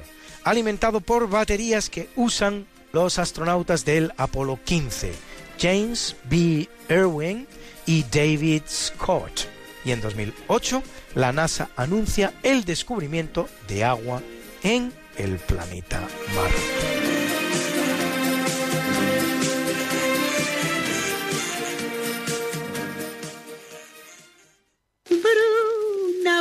alimentado 0.43 0.99
por 0.99 1.29
baterías 1.29 1.89
que 1.89 2.09
usan 2.17 2.67
los 2.91 3.17
astronautas 3.17 3.85
del 3.85 4.11
Apolo 4.17 4.59
15, 4.65 5.13
James 5.57 6.17
B. 6.25 6.67
Irwin 6.89 7.47
y 7.85 8.03
David 8.03 8.63
Scott. 8.67 9.47
Y 9.85 9.91
en 9.91 10.01
2008, 10.01 10.83
la 11.13 11.31
NASA 11.31 11.69
anuncia 11.77 12.33
el 12.43 12.65
descubrimiento 12.65 13.47
de 13.69 13.85
agua 13.85 14.21
en 14.63 14.91
el 15.17 15.37
planeta 15.37 16.01
Marte. 16.35 17.05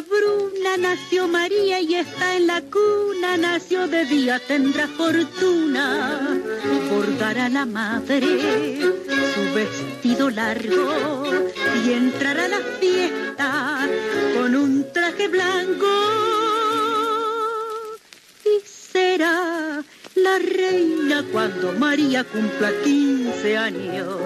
Bruna, 0.02 0.76
nació 0.76 1.28
María 1.28 1.80
y 1.80 1.94
está 1.94 2.36
en 2.36 2.48
la 2.48 2.60
cuna, 2.62 3.36
nació 3.36 3.86
de 3.86 4.04
día, 4.06 4.40
tendrá 4.40 4.88
fortuna. 4.88 6.40
Bordará 6.90 7.48
la 7.48 7.64
madre 7.64 8.80
su 9.34 9.54
vestido 9.54 10.30
largo 10.30 11.24
y 11.86 11.92
entrará 11.92 12.46
a 12.46 12.48
la 12.48 12.60
fiesta 12.80 13.88
con 14.36 14.56
un 14.56 14.92
traje 14.92 15.28
blanco. 15.28 16.43
Será 18.94 19.82
la 20.14 20.38
reina 20.38 21.24
cuando 21.32 21.72
María 21.72 22.22
cumpla 22.22 22.70
15 22.84 23.58
años. 23.58 24.20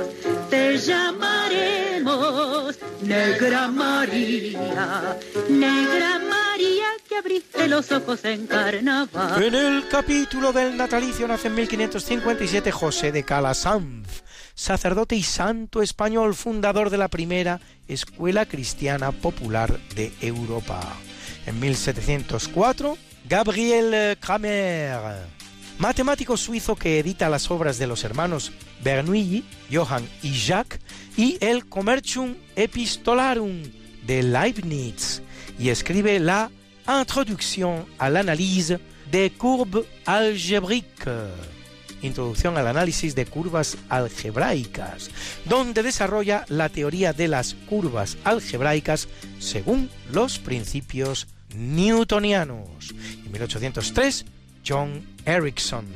Te 0.51 0.77
llamaremos 0.77 2.79
Negra 3.01 3.69
María, 3.69 5.17
Negra 5.49 6.19
María 6.19 6.85
que 7.09 7.17
abriste 7.17 7.67
los 7.67 7.91
ojos 7.93 8.23
en 8.27 8.47
carnaval. 8.47 9.43
En 9.43 9.55
el 9.55 9.89
capítulo 9.89 10.53
del 10.53 10.77
natalicio 10.77 11.27
nace 11.27 11.49
en 11.49 11.55
1557 11.55 12.71
José 12.71 13.11
de 13.11 13.23
Calasanz, 13.23 14.23
sacerdote 14.55 15.17
y 15.17 15.23
santo 15.23 15.81
español, 15.81 16.35
fundador 16.35 16.91
de 16.91 16.99
la 16.99 17.09
primera 17.09 17.59
escuela 17.87 18.45
cristiana 18.45 19.13
popular 19.13 19.81
de 19.95 20.13
Europa. 20.21 20.83
En 21.47 21.59
1704, 21.59 22.99
Gabriel 23.29 24.17
Kramer, 24.21 25.27
matemático 25.79 26.39
suizo 26.39 26.75
que 26.77 26.99
edita 26.99 27.29
las 27.29 27.51
obras 27.51 27.77
de 27.77 27.87
los 27.87 28.03
hermanos 28.03 28.53
Bernoulli, 28.83 29.45
Johann 29.71 30.09
y 30.23 30.33
Jacques, 30.33 30.81
y 31.15 31.37
el 31.43 31.67
Commercium 31.69 32.37
Epistolarum 32.57 33.65
de 34.07 34.23
Leibniz, 34.23 35.21
y 35.59 35.69
escribe 35.69 36.19
la 36.19 36.51
Introducción 36.87 37.85
à 37.99 38.09
l'analyse 38.09 38.79
des 39.13 39.31
courbes 39.37 39.85
algébriques, 40.07 41.11
Introducción 42.01 42.57
al 42.57 42.67
análisis 42.67 43.15
de 43.15 43.27
curvas 43.27 43.77
algebraicas, 43.91 45.11
donde 45.45 45.83
desarrolla 45.83 46.47
la 46.49 46.71
teoría 46.71 47.13
de 47.13 47.29
las 47.29 47.55
curvas 47.69 48.17
algebraicas 48.25 49.09
según 49.39 49.91
los 50.13 50.39
principios 50.39 51.27
newtonianos. 51.59 52.95
En 53.25 53.33
1803, 53.33 54.25
John 54.67 55.05
Ericsson, 55.25 55.87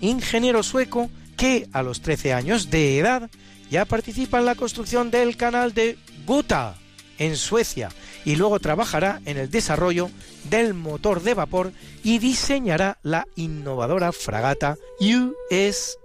ingeniero 0.00 0.62
sueco 0.62 1.10
que 1.36 1.68
a 1.72 1.82
los 1.82 2.00
13 2.02 2.34
años 2.34 2.70
de 2.70 2.98
edad 2.98 3.30
ya 3.70 3.84
participa 3.84 4.38
en 4.38 4.46
la 4.46 4.54
construcción 4.54 5.10
del 5.10 5.36
canal 5.36 5.74
de 5.74 5.98
Gotha 6.26 6.76
en 7.18 7.36
Suecia 7.36 7.90
y 8.24 8.36
luego 8.36 8.60
trabajará 8.60 9.20
en 9.24 9.38
el 9.38 9.50
desarrollo 9.50 10.10
del 10.44 10.74
motor 10.74 11.22
de 11.22 11.34
vapor 11.34 11.72
y 12.02 12.18
diseñará 12.18 12.98
la 13.02 13.26
innovadora 13.36 14.12
fragata 14.12 14.76
USS 15.00 15.98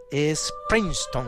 Princeton, 0.69 1.27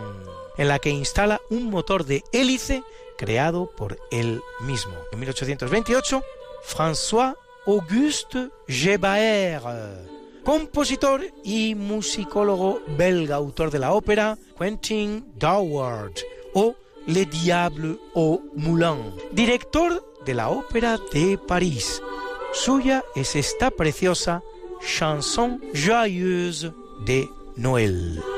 en 0.57 0.67
la 0.67 0.79
que 0.79 0.89
instala 0.89 1.41
un 1.49 1.69
motor 1.69 2.05
de 2.05 2.23
hélice 2.31 2.83
creado 3.17 3.71
por 3.75 3.97
él 4.11 4.41
mismo. 4.61 4.93
En 5.11 5.19
1828, 5.19 6.23
François 6.65 7.35
Auguste 7.65 8.49
Gebaer 8.67 9.61
compositor 10.45 11.21
y 11.43 11.73
musicólogo 11.75 12.79
belga, 12.97 13.35
autor 13.35 13.71
de 13.71 13.79
la 13.79 13.93
ópera 13.93 14.37
Quentin 14.57 15.25
Doward 15.37 16.13
o 16.53 16.75
Le 17.07 17.25
Diable 17.25 17.97
au 18.13 18.41
Moulin, 18.55 19.13
director 19.31 20.03
de 20.25 20.33
la 20.33 20.49
Ópera 20.49 20.97
de 21.11 21.37
París. 21.37 22.01
Suya 22.53 23.03
es 23.15 23.35
esta 23.35 23.69
preciosa 23.69 24.41
Chanson 24.81 25.59
joyeuse 25.73 26.71
de 27.05 27.27
Noël. 27.57 28.34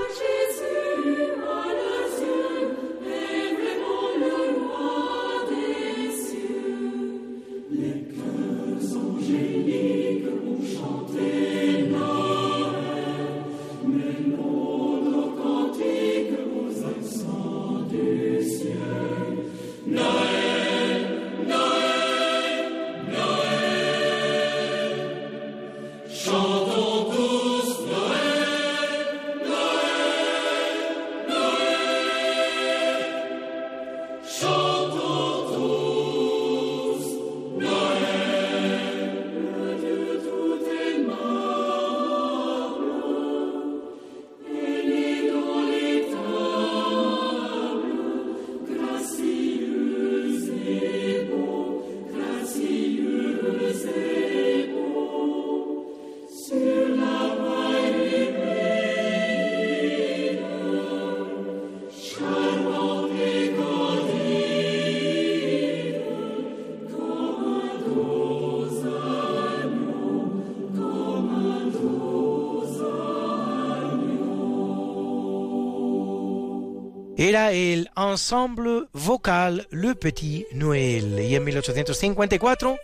Era 77.18 77.52
el 77.52 77.89
ensemble 77.98 78.84
vocal 78.94 79.68
Le 79.72 79.95
Petit 79.95 80.45
Noël 80.52 81.19
y 81.19 81.34
en 81.34 81.44
1854 81.44 82.77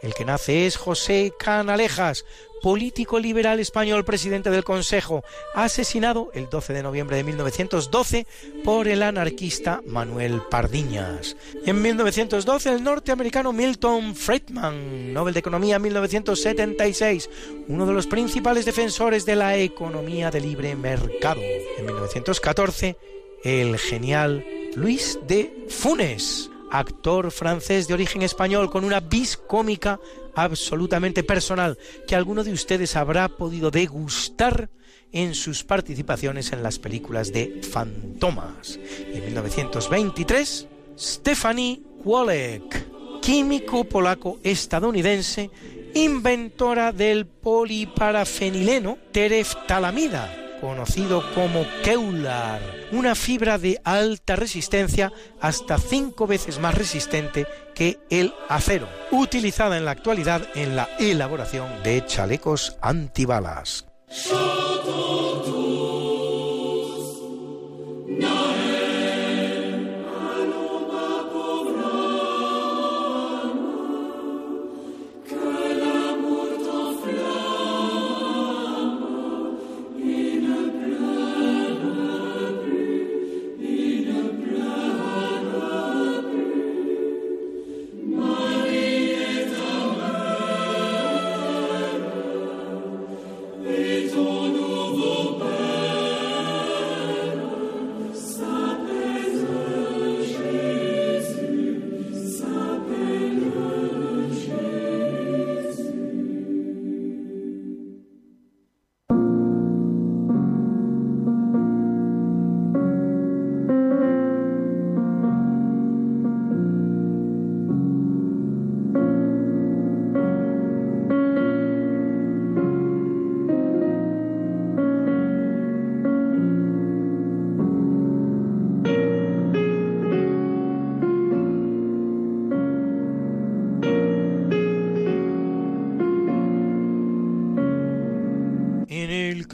El 0.00 0.14
que 0.14 0.24
nace 0.24 0.64
es 0.64 0.78
José 0.78 1.34
Canalejas, 1.38 2.24
político 2.62 3.18
liberal 3.18 3.60
español, 3.60 4.06
presidente 4.06 4.48
del 4.48 4.64
Consejo, 4.64 5.22
asesinado 5.54 6.30
el 6.32 6.48
12 6.48 6.72
de 6.72 6.82
noviembre 6.82 7.18
de 7.18 7.24
1912 7.24 8.26
por 8.64 8.88
el 8.88 9.02
anarquista 9.02 9.82
Manuel 9.86 10.40
Pardiñas. 10.50 11.36
Y 11.66 11.68
en 11.68 11.82
1912 11.82 12.70
el 12.70 12.82
norteamericano 12.82 13.52
Milton 13.52 14.14
Friedman, 14.14 15.12
Nobel 15.12 15.34
de 15.34 15.40
Economía 15.40 15.78
1976, 15.78 17.28
uno 17.68 17.84
de 17.84 17.92
los 17.92 18.06
principales 18.06 18.64
defensores 18.64 19.26
de 19.26 19.36
la 19.36 19.58
economía 19.58 20.30
de 20.30 20.40
libre 20.40 20.74
mercado. 20.74 21.42
En 21.76 21.84
1914 21.84 22.96
el 23.44 23.78
genial 23.78 24.44
Luis 24.74 25.18
de 25.28 25.66
Funes, 25.68 26.50
actor 26.70 27.30
francés 27.30 27.86
de 27.86 27.94
origen 27.94 28.22
español 28.22 28.70
con 28.70 28.84
una 28.84 29.00
vis 29.00 29.36
cómica 29.36 30.00
absolutamente 30.34 31.22
personal 31.22 31.78
que 32.08 32.16
alguno 32.16 32.42
de 32.42 32.52
ustedes 32.52 32.96
habrá 32.96 33.28
podido 33.28 33.70
degustar 33.70 34.70
en 35.12 35.34
sus 35.34 35.62
participaciones 35.62 36.52
en 36.52 36.62
las 36.62 36.80
películas 36.80 37.32
de 37.32 37.60
Fantomas. 37.70 38.80
En 39.12 39.24
1923, 39.26 40.66
Stephanie 40.98 41.82
Wolek, 42.02 43.20
químico 43.20 43.84
polaco 43.84 44.40
estadounidense, 44.42 45.50
inventora 45.94 46.90
del 46.90 47.26
poliparafenileno 47.26 48.98
tereftalamida 49.12 50.43
conocido 50.64 51.22
como 51.34 51.66
Kevlar, 51.82 52.58
una 52.90 53.14
fibra 53.14 53.58
de 53.58 53.82
alta 53.84 54.34
resistencia 54.34 55.12
hasta 55.38 55.76
cinco 55.76 56.26
veces 56.26 56.58
más 56.58 56.74
resistente 56.74 57.46
que 57.74 57.98
el 58.08 58.32
acero, 58.48 58.88
utilizada 59.10 59.76
en 59.76 59.84
la 59.84 59.90
actualidad 59.90 60.40
en 60.54 60.74
la 60.74 60.88
elaboración 60.98 61.68
de 61.82 62.06
chalecos 62.06 62.78
antibalas. 62.80 63.84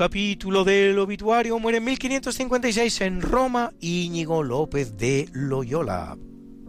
Capítulo 0.00 0.64
del 0.64 0.98
obituario 0.98 1.58
muere 1.58 1.76
en 1.76 1.84
1556 1.84 3.02
en 3.02 3.20
Roma 3.20 3.74
Íñigo 3.80 4.42
López 4.42 4.96
de 4.96 5.28
Loyola, 5.34 6.16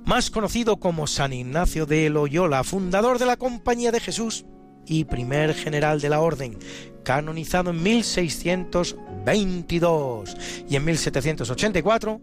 más 0.03 0.29
conocido 0.29 0.81
como 0.81 1.07
San 1.07 1.31
Ignacio 1.31 1.85
de 1.85 2.09
Loyola, 2.09 2.65
fundador 2.65 3.19
de 3.19 3.25
la 3.25 3.37
Compañía 3.37 3.93
de 3.93 4.01
Jesús 4.01 4.43
y 4.85 5.05
primer 5.05 5.53
general 5.53 6.01
de 6.01 6.09
la 6.09 6.19
Orden, 6.19 6.57
canonizado 7.05 7.69
en 7.69 7.81
1622 7.81 10.37
y 10.69 10.75
en 10.75 10.83
1784, 10.83 12.19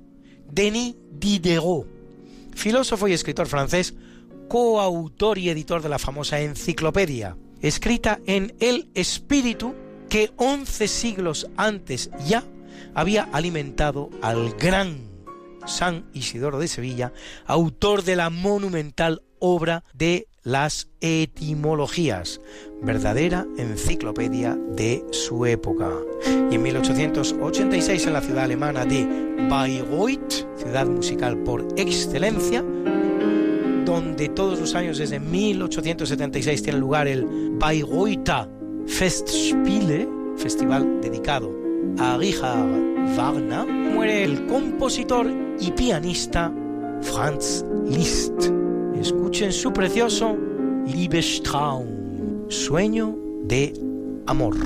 Denis 0.53 0.95
Diderot, 1.13 1.87
filósofo 2.55 3.09
y 3.09 3.15
escritor 3.15 3.47
francés, 3.47 3.95
coautor 4.47 5.39
y 5.39 5.49
editor 5.49 5.81
de 5.81 5.89
la 5.89 5.99
famosa 5.99 6.39
enciclopedia, 6.39 7.35
escrita 7.63 8.21
en 8.27 8.55
el 8.61 8.91
espíritu 8.93 9.75
que 10.09 10.31
once 10.37 10.89
siglos 10.89 11.49
antes 11.57 12.11
ya 12.27 12.45
había 12.95 13.29
alimentado 13.33 14.11
al 14.23 14.55
gran 14.55 15.09
San 15.67 16.07
Isidoro 16.15 16.59
de 16.59 16.69
Sevilla, 16.69 17.13
autor 17.47 18.03
de 18.03 18.17
la 18.17 18.31
monumental 18.31 19.23
obra 19.39 19.85
de 19.93 20.27
las 20.43 20.89
etimologías, 21.01 22.41
verdadera 22.83 23.47
enciclopedia 23.59 24.57
de 24.71 25.05
su 25.11 25.45
época. 25.45 25.91
Y 26.51 26.55
en 26.55 26.63
1886 26.63 28.07
en 28.07 28.13
la 28.15 28.23
ciudad 28.23 28.45
alemana 28.45 28.87
de 28.87 29.37
Bayreuth, 29.49 30.47
ciudad 30.57 30.87
musical 30.87 31.37
por 31.39 31.67
excelencia, 31.77 32.65
donde 33.85 34.29
todos 34.31 34.59
los 34.59 34.75
años 34.75 34.99
desde 34.99 35.21
1876 35.21 36.63
tiene 36.63 36.79
lugar 36.79 37.09
el 37.09 37.27
Bayreuther 37.59 38.58
Festspiele, 38.89 40.09
festival 40.37 41.01
dedicado 41.01 41.55
a 41.99 42.17
Richard 42.17 42.69
Wagner, 43.17 43.67
muere 43.67 44.25
el 44.25 44.47
compositor 44.47 45.31
y 45.61 45.71
pianista 45.71 46.53
Franz 47.03 47.65
Liszt. 47.87 48.51
Escuchen 49.01 49.53
su 49.53 49.73
precioso 49.73 50.37
Liebestraum, 50.87 52.49
sueño 52.49 53.17
de 53.45 53.73
amor. 54.27 54.57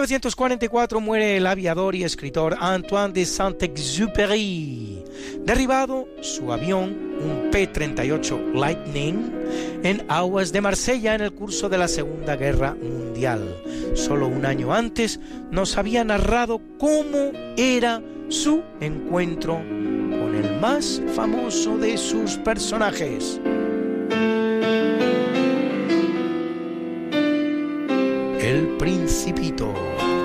1944 0.00 0.98
muere 0.98 1.36
el 1.36 1.46
aviador 1.46 1.94
y 1.94 2.04
escritor 2.04 2.56
Antoine 2.58 3.12
de 3.12 3.26
Saint-Exupéry, 3.26 5.04
derribado 5.40 6.08
su 6.22 6.50
avión, 6.54 7.18
un 7.20 7.50
P-38 7.50 8.54
Lightning, 8.54 9.30
en 9.82 10.02
aguas 10.08 10.52
de 10.52 10.62
Marsella 10.62 11.14
en 11.14 11.20
el 11.20 11.32
curso 11.32 11.68
de 11.68 11.76
la 11.76 11.86
Segunda 11.86 12.36
Guerra 12.36 12.74
Mundial. 12.80 13.62
Solo 13.92 14.28
un 14.28 14.46
año 14.46 14.72
antes 14.72 15.20
nos 15.50 15.76
había 15.76 16.02
narrado 16.02 16.62
cómo 16.78 17.32
era 17.58 18.00
su 18.30 18.62
encuentro 18.80 19.56
con 19.56 20.34
el 20.34 20.60
más 20.60 21.02
famoso 21.14 21.76
de 21.76 21.98
sus 21.98 22.38
personajes. 22.38 23.38
Principito. 28.78 30.19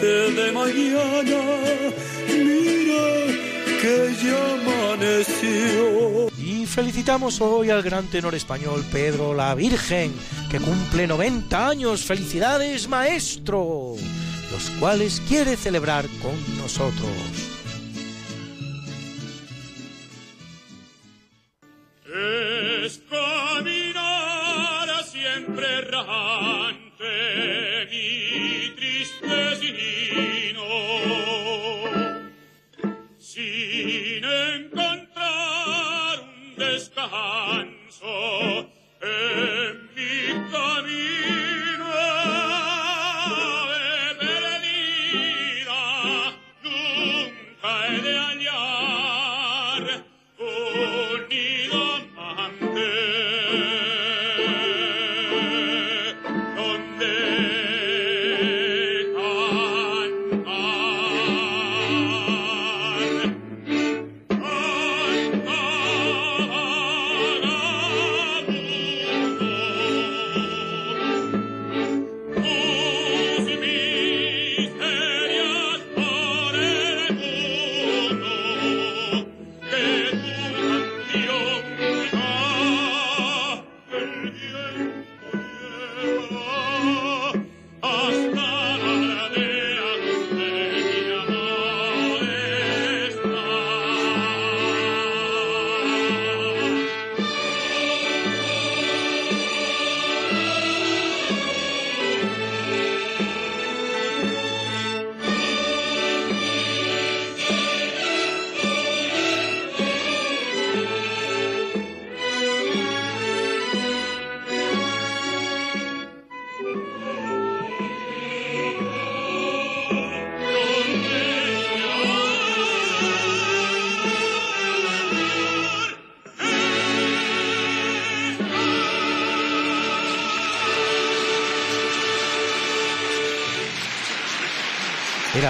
De 0.00 0.52
mañana, 0.52 1.40
mira 2.28 3.04
que 3.80 4.14
ya 4.22 4.54
amaneció 4.54 6.26
felicitamos 6.76 7.40
hoy 7.40 7.70
al 7.70 7.82
gran 7.82 8.06
tenor 8.08 8.34
español 8.34 8.84
Pedro 8.92 9.32
la 9.32 9.54
Virgen, 9.54 10.12
que 10.50 10.60
cumple 10.60 11.06
90 11.06 11.68
años. 11.68 12.04
Felicidades, 12.04 12.86
maestro, 12.86 13.94
los 14.52 14.70
cuales 14.78 15.22
quiere 15.26 15.56
celebrar 15.56 16.04
con 16.20 16.34
nosotros. 16.58 17.45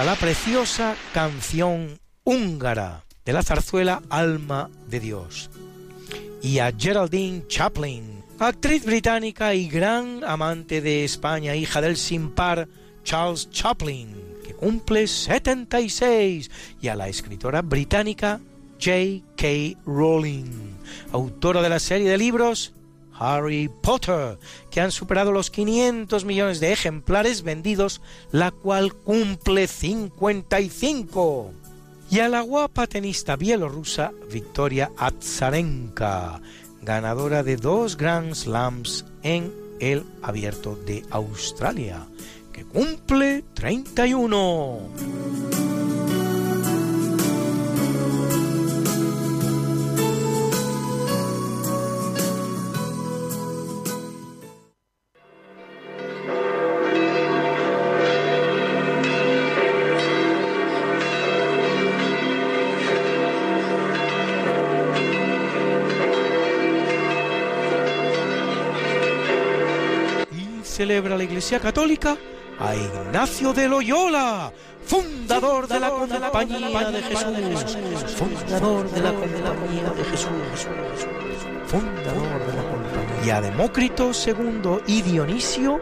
La 0.07 0.15
preciosa 0.15 0.95
canción 1.13 1.99
húngara 2.23 3.03
de 3.25 3.33
la 3.33 3.43
zarzuela 3.43 4.01
Alma 4.09 4.69
de 4.87 5.01
Dios. 5.01 5.49
Y 6.41 6.59
a 6.59 6.71
Geraldine 6.71 7.45
Chaplin, 7.49 8.23
actriz 8.39 8.85
británica 8.85 9.53
y 9.53 9.67
gran 9.67 10.23
amante 10.23 10.79
de 10.79 11.03
España, 11.03 11.57
hija 11.57 11.81
del 11.81 11.97
sin 11.97 12.29
par 12.29 12.69
Charles 13.03 13.49
Chaplin, 13.51 14.15
que 14.45 14.53
cumple 14.53 15.07
76, 15.07 16.51
y 16.79 16.87
a 16.87 16.95
la 16.95 17.09
escritora 17.09 17.61
británica 17.61 18.39
J.K. 18.81 19.77
Rowling, 19.85 20.77
autora 21.11 21.61
de 21.61 21.67
la 21.67 21.79
serie 21.79 22.09
de 22.09 22.17
libros 22.17 22.71
Harry 23.19 23.69
Potter, 23.69 24.37
que 24.69 24.81
han 24.81 24.91
superado 24.91 25.31
los 25.31 25.49
500 25.49 26.25
millones 26.25 26.59
de 26.59 26.71
ejemplares 26.73 27.43
vendidos, 27.43 28.01
la 28.31 28.51
cual 28.51 28.93
cumple 28.93 29.67
55. 29.67 31.51
Y 32.09 32.19
a 32.19 32.29
la 32.29 32.41
guapa 32.41 32.87
tenista 32.87 33.35
bielorrusa 33.35 34.11
Victoria 34.31 34.91
Azarenka, 34.97 36.41
ganadora 36.81 37.43
de 37.43 37.57
dos 37.57 37.97
Grand 37.97 38.33
Slams 38.33 39.05
en 39.23 39.53
el 39.79 40.05
Abierto 40.21 40.75
de 40.75 41.03
Australia, 41.11 42.07
que 42.53 42.63
cumple 42.63 43.43
31. 43.53 44.79
La 71.17 71.23
Iglesia 71.23 71.59
Católica 71.59 72.17
a 72.59 72.75
Ignacio 72.75 73.53
de 73.53 73.67
Loyola, 73.67 74.51
fundador 74.85 75.67
de 75.67 75.79
la 75.79 75.89
Compañía 75.89 76.91
de 76.91 77.01
Jesús, 77.03 77.75
fundador 78.15 78.89
de 78.89 79.01
la 79.01 79.11
Compañía 79.11 79.89
de 79.95 80.03
Jesús, 80.05 80.67
fundador 81.67 82.45
de 82.45 82.53
la 82.53 82.63
Compañía. 82.63 83.25
Y 83.25 83.29
a 83.29 83.41
Demócrito 83.41 84.11
II 84.11 84.79
y 84.87 85.01
Dionisio, 85.03 85.79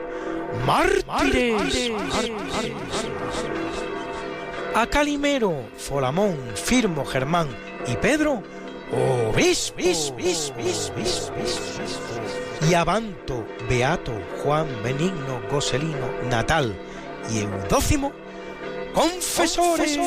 mártires. 0.66 1.92
A 4.74 4.88
Calimero, 4.88 5.70
Folamón, 5.78 6.38
Firmo, 6.56 7.06
Germán 7.06 7.48
y 7.88 7.96
Pedro, 7.96 8.44
obispos 8.92 10.14
y 12.70 12.74
Abanto, 12.74 13.46
Beato, 13.70 14.14
Juan, 14.44 14.68
Benigno, 14.84 15.42
Goselino, 15.50 16.10
Natal 16.30 16.76
y 17.32 17.40
Eudócimo, 17.40 18.12
confesores. 18.94 20.00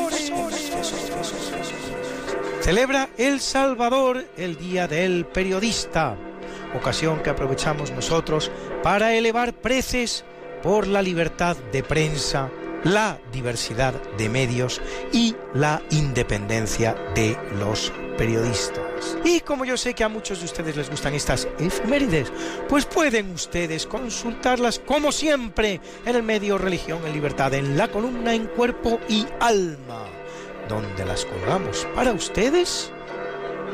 Celebra 2.60 3.08
El 3.16 3.40
Salvador 3.40 4.24
el 4.36 4.56
Día 4.56 4.88
del 4.88 5.24
Periodista, 5.26 6.16
ocasión 6.76 7.22
que 7.22 7.30
aprovechamos 7.30 7.90
nosotros 7.92 8.50
para 8.82 9.14
elevar 9.14 9.54
preces 9.54 10.24
por 10.62 10.86
la 10.86 11.02
libertad 11.02 11.56
de 11.72 11.82
prensa, 11.82 12.50
la 12.84 13.18
diversidad 13.32 13.94
de 14.16 14.28
medios 14.28 14.80
y 15.12 15.34
la 15.54 15.82
independencia 15.90 16.94
de 17.14 17.36
los 17.58 17.92
periodistas. 18.16 19.16
Y 19.24 19.40
como 19.40 19.64
yo 19.64 19.76
sé 19.76 19.94
que 19.94 20.04
a 20.04 20.08
muchos 20.08 20.40
de 20.40 20.46
ustedes 20.46 20.76
les 20.76 20.90
gustan 20.90 21.14
estas 21.14 21.48
efemérides, 21.58 22.32
pues 22.68 22.84
pueden 22.84 23.30
ustedes 23.30 23.86
consultarlas 23.86 24.80
como 24.80 25.12
siempre 25.12 25.80
en 26.04 26.16
el 26.16 26.22
medio 26.22 26.58
Religión 26.58 27.00
en 27.06 27.12
Libertad, 27.12 27.54
en 27.54 27.78
la 27.78 27.88
columna 27.88 28.34
en 28.34 28.46
cuerpo 28.46 29.00
y 29.08 29.26
alma, 29.40 30.04
donde 30.68 31.04
las 31.04 31.24
colgamos 31.24 31.86
para 31.94 32.12
ustedes. 32.12 32.92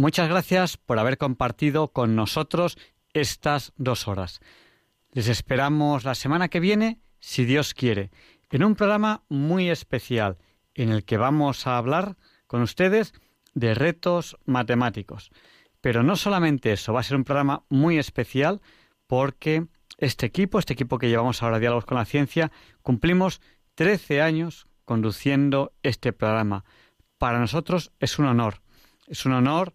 Muchas 0.00 0.30
gracias 0.30 0.78
por 0.78 0.98
haber 0.98 1.18
compartido 1.18 1.88
con 1.88 2.16
nosotros 2.16 2.78
estas 3.12 3.74
dos 3.76 4.08
horas. 4.08 4.40
Les 5.12 5.28
esperamos 5.28 6.04
la 6.04 6.14
semana 6.14 6.48
que 6.48 6.58
viene, 6.58 7.02
si 7.18 7.44
Dios 7.44 7.74
quiere, 7.74 8.10
en 8.48 8.64
un 8.64 8.76
programa 8.76 9.24
muy 9.28 9.68
especial 9.68 10.38
en 10.72 10.88
el 10.88 11.04
que 11.04 11.18
vamos 11.18 11.66
a 11.66 11.76
hablar 11.76 12.16
con 12.46 12.62
ustedes 12.62 13.12
de 13.52 13.74
retos 13.74 14.38
matemáticos. 14.46 15.30
Pero 15.82 16.02
no 16.02 16.16
solamente 16.16 16.72
eso, 16.72 16.94
va 16.94 17.00
a 17.00 17.02
ser 17.02 17.18
un 17.18 17.24
programa 17.24 17.64
muy 17.68 17.98
especial 17.98 18.62
porque 19.06 19.66
este 19.98 20.24
equipo, 20.24 20.58
este 20.58 20.72
equipo 20.72 20.96
que 20.96 21.10
llevamos 21.10 21.42
ahora 21.42 21.58
Diálogos 21.58 21.84
con 21.84 21.98
la 21.98 22.06
Ciencia, 22.06 22.50
cumplimos 22.80 23.42
13 23.74 24.22
años 24.22 24.66
conduciendo 24.86 25.74
este 25.82 26.14
programa. 26.14 26.64
Para 27.18 27.38
nosotros 27.38 27.92
es 28.00 28.18
un 28.18 28.24
honor, 28.24 28.62
es 29.06 29.26
un 29.26 29.34
honor 29.34 29.74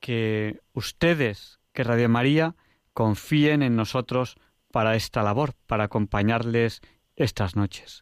que 0.00 0.60
ustedes, 0.72 1.60
que 1.72 1.84
Radio 1.84 2.08
María, 2.08 2.56
confíen 2.92 3.62
en 3.62 3.76
nosotros 3.76 4.36
para 4.72 4.96
esta 4.96 5.22
labor, 5.22 5.54
para 5.66 5.84
acompañarles 5.84 6.80
estas 7.16 7.56
noches. 7.56 8.00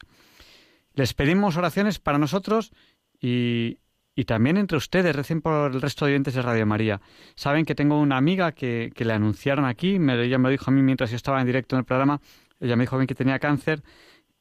Les 0.94 1.14
pedimos 1.14 1.56
oraciones 1.56 1.98
para 1.98 2.18
nosotros 2.18 2.72
y, 3.20 3.78
y 4.14 4.24
también 4.24 4.56
entre 4.56 4.78
ustedes, 4.78 5.14
recen 5.14 5.40
por 5.40 5.72
el 5.72 5.80
resto 5.80 6.04
de 6.04 6.12
oyentes 6.12 6.34
de 6.34 6.42
Radio 6.42 6.66
María. 6.66 7.00
Saben 7.34 7.64
que 7.64 7.74
tengo 7.74 8.00
una 8.00 8.16
amiga 8.16 8.52
que, 8.52 8.90
que 8.94 9.04
le 9.04 9.12
anunciaron 9.12 9.64
aquí, 9.64 9.98
me, 9.98 10.20
ella 10.22 10.38
me 10.38 10.44
lo 10.44 10.50
dijo 10.50 10.70
a 10.70 10.74
mí 10.74 10.82
mientras 10.82 11.10
yo 11.10 11.16
estaba 11.16 11.40
en 11.40 11.46
directo 11.46 11.76
en 11.76 11.80
el 11.80 11.84
programa, 11.84 12.20
ella 12.60 12.76
me 12.76 12.84
dijo 12.84 12.98
que 12.98 13.14
tenía 13.14 13.38
cáncer 13.38 13.82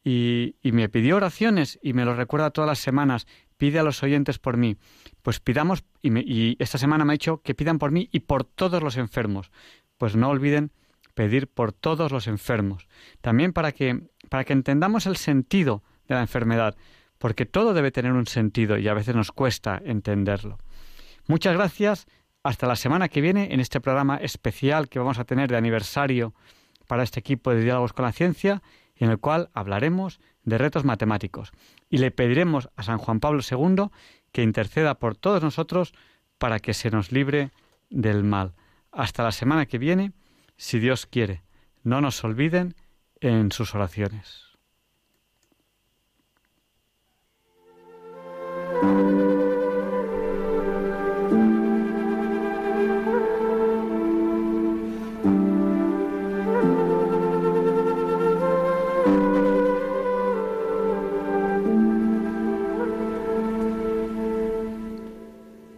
y, 0.04 0.56
y 0.62 0.72
me 0.72 0.90
pidió 0.90 1.18
oraciones 1.18 1.80
y 1.82 1.94
me 1.94 2.06
lo 2.06 2.16
recuerda 2.16 2.52
todas 2.52 2.68
las 2.68 2.80
semanas 2.80 3.28
pide 3.58 3.80
a 3.80 3.84
los 3.84 4.02
oyentes 4.04 4.40
por 4.40 4.58
mí. 4.58 4.78
Pues 5.28 5.42
pidamos, 5.42 5.84
y, 6.02 6.56
esta 6.64 6.78
semana 6.78 7.04
me 7.04 7.12
ha 7.12 7.20
dicho 7.20 7.42
que 7.42 7.54
pidan 7.54 7.80
por 7.80 7.92
mí 7.92 8.08
y 8.14 8.22
por 8.22 8.46
todos 8.46 8.82
los 8.82 8.96
enfermos. 8.96 9.52
Pues 9.98 10.16
no 10.16 10.30
olviden 10.30 10.72
pedir 11.16 11.50
por 11.50 11.74
todos 11.74 12.14
los 12.14 12.28
enfermos. 12.28 12.88
También 13.20 13.52
para 13.52 13.74
que, 13.74 14.08
para 14.30 14.46
que 14.46 14.54
entendamos 14.54 15.06
el 15.06 15.18
sentido 15.18 15.84
de 16.08 16.16
la 16.16 16.22
enfermedad, 16.22 16.78
porque 17.18 17.46
todo 17.46 17.74
debe 17.74 17.92
tener 17.92 18.14
un 18.14 18.26
sentido 18.26 18.78
y 18.78 18.88
a 18.88 18.94
veces 18.94 19.18
nos 19.18 19.34
cuesta 19.34 19.82
entenderlo. 19.84 20.60
Muchas 21.28 21.58
gracias. 21.58 22.08
Hasta 22.42 22.66
la 22.66 22.78
semana 22.78 23.10
que 23.10 23.20
viene 23.20 23.54
en 23.54 23.60
este 23.60 23.82
programa 23.82 24.16
especial 24.16 24.88
que 24.88 25.00
vamos 25.00 25.20
a 25.20 25.26
tener 25.26 25.50
de 25.50 25.58
aniversario 25.58 26.36
para 26.88 27.04
este 27.04 27.20
equipo 27.20 27.52
de 27.52 27.60
diálogos 27.60 27.92
con 27.92 28.06
la 28.06 28.14
ciencia, 28.14 28.62
en 28.96 29.10
el 29.10 29.20
cual 29.20 29.50
hablaremos 29.54 30.22
de 30.46 30.58
retos 30.58 30.86
matemáticos 30.86 31.52
y 31.90 31.98
le 31.98 32.12
pediremos 32.12 32.70
a 32.78 32.84
San 32.84 32.98
Juan 32.98 33.20
Pablo 33.20 33.42
II 33.44 33.90
que 34.38 34.44
interceda 34.44 35.00
por 35.00 35.16
todos 35.16 35.42
nosotros 35.42 35.96
para 36.38 36.60
que 36.60 36.76
se 36.76 36.92
nos 36.92 37.12
libre 37.12 37.50
del 37.90 38.24
mal. 38.24 38.54
Hasta 38.92 39.24
la 39.24 39.32
semana 39.32 39.66
que 39.66 39.80
viene, 39.80 40.12
si 40.58 40.78
Dios 40.78 41.08
quiere. 41.08 41.42
No 41.82 42.02
nos 42.02 42.24
olviden 42.24 42.76
en 43.20 43.52
sus 43.52 43.74
oraciones. 43.74 44.47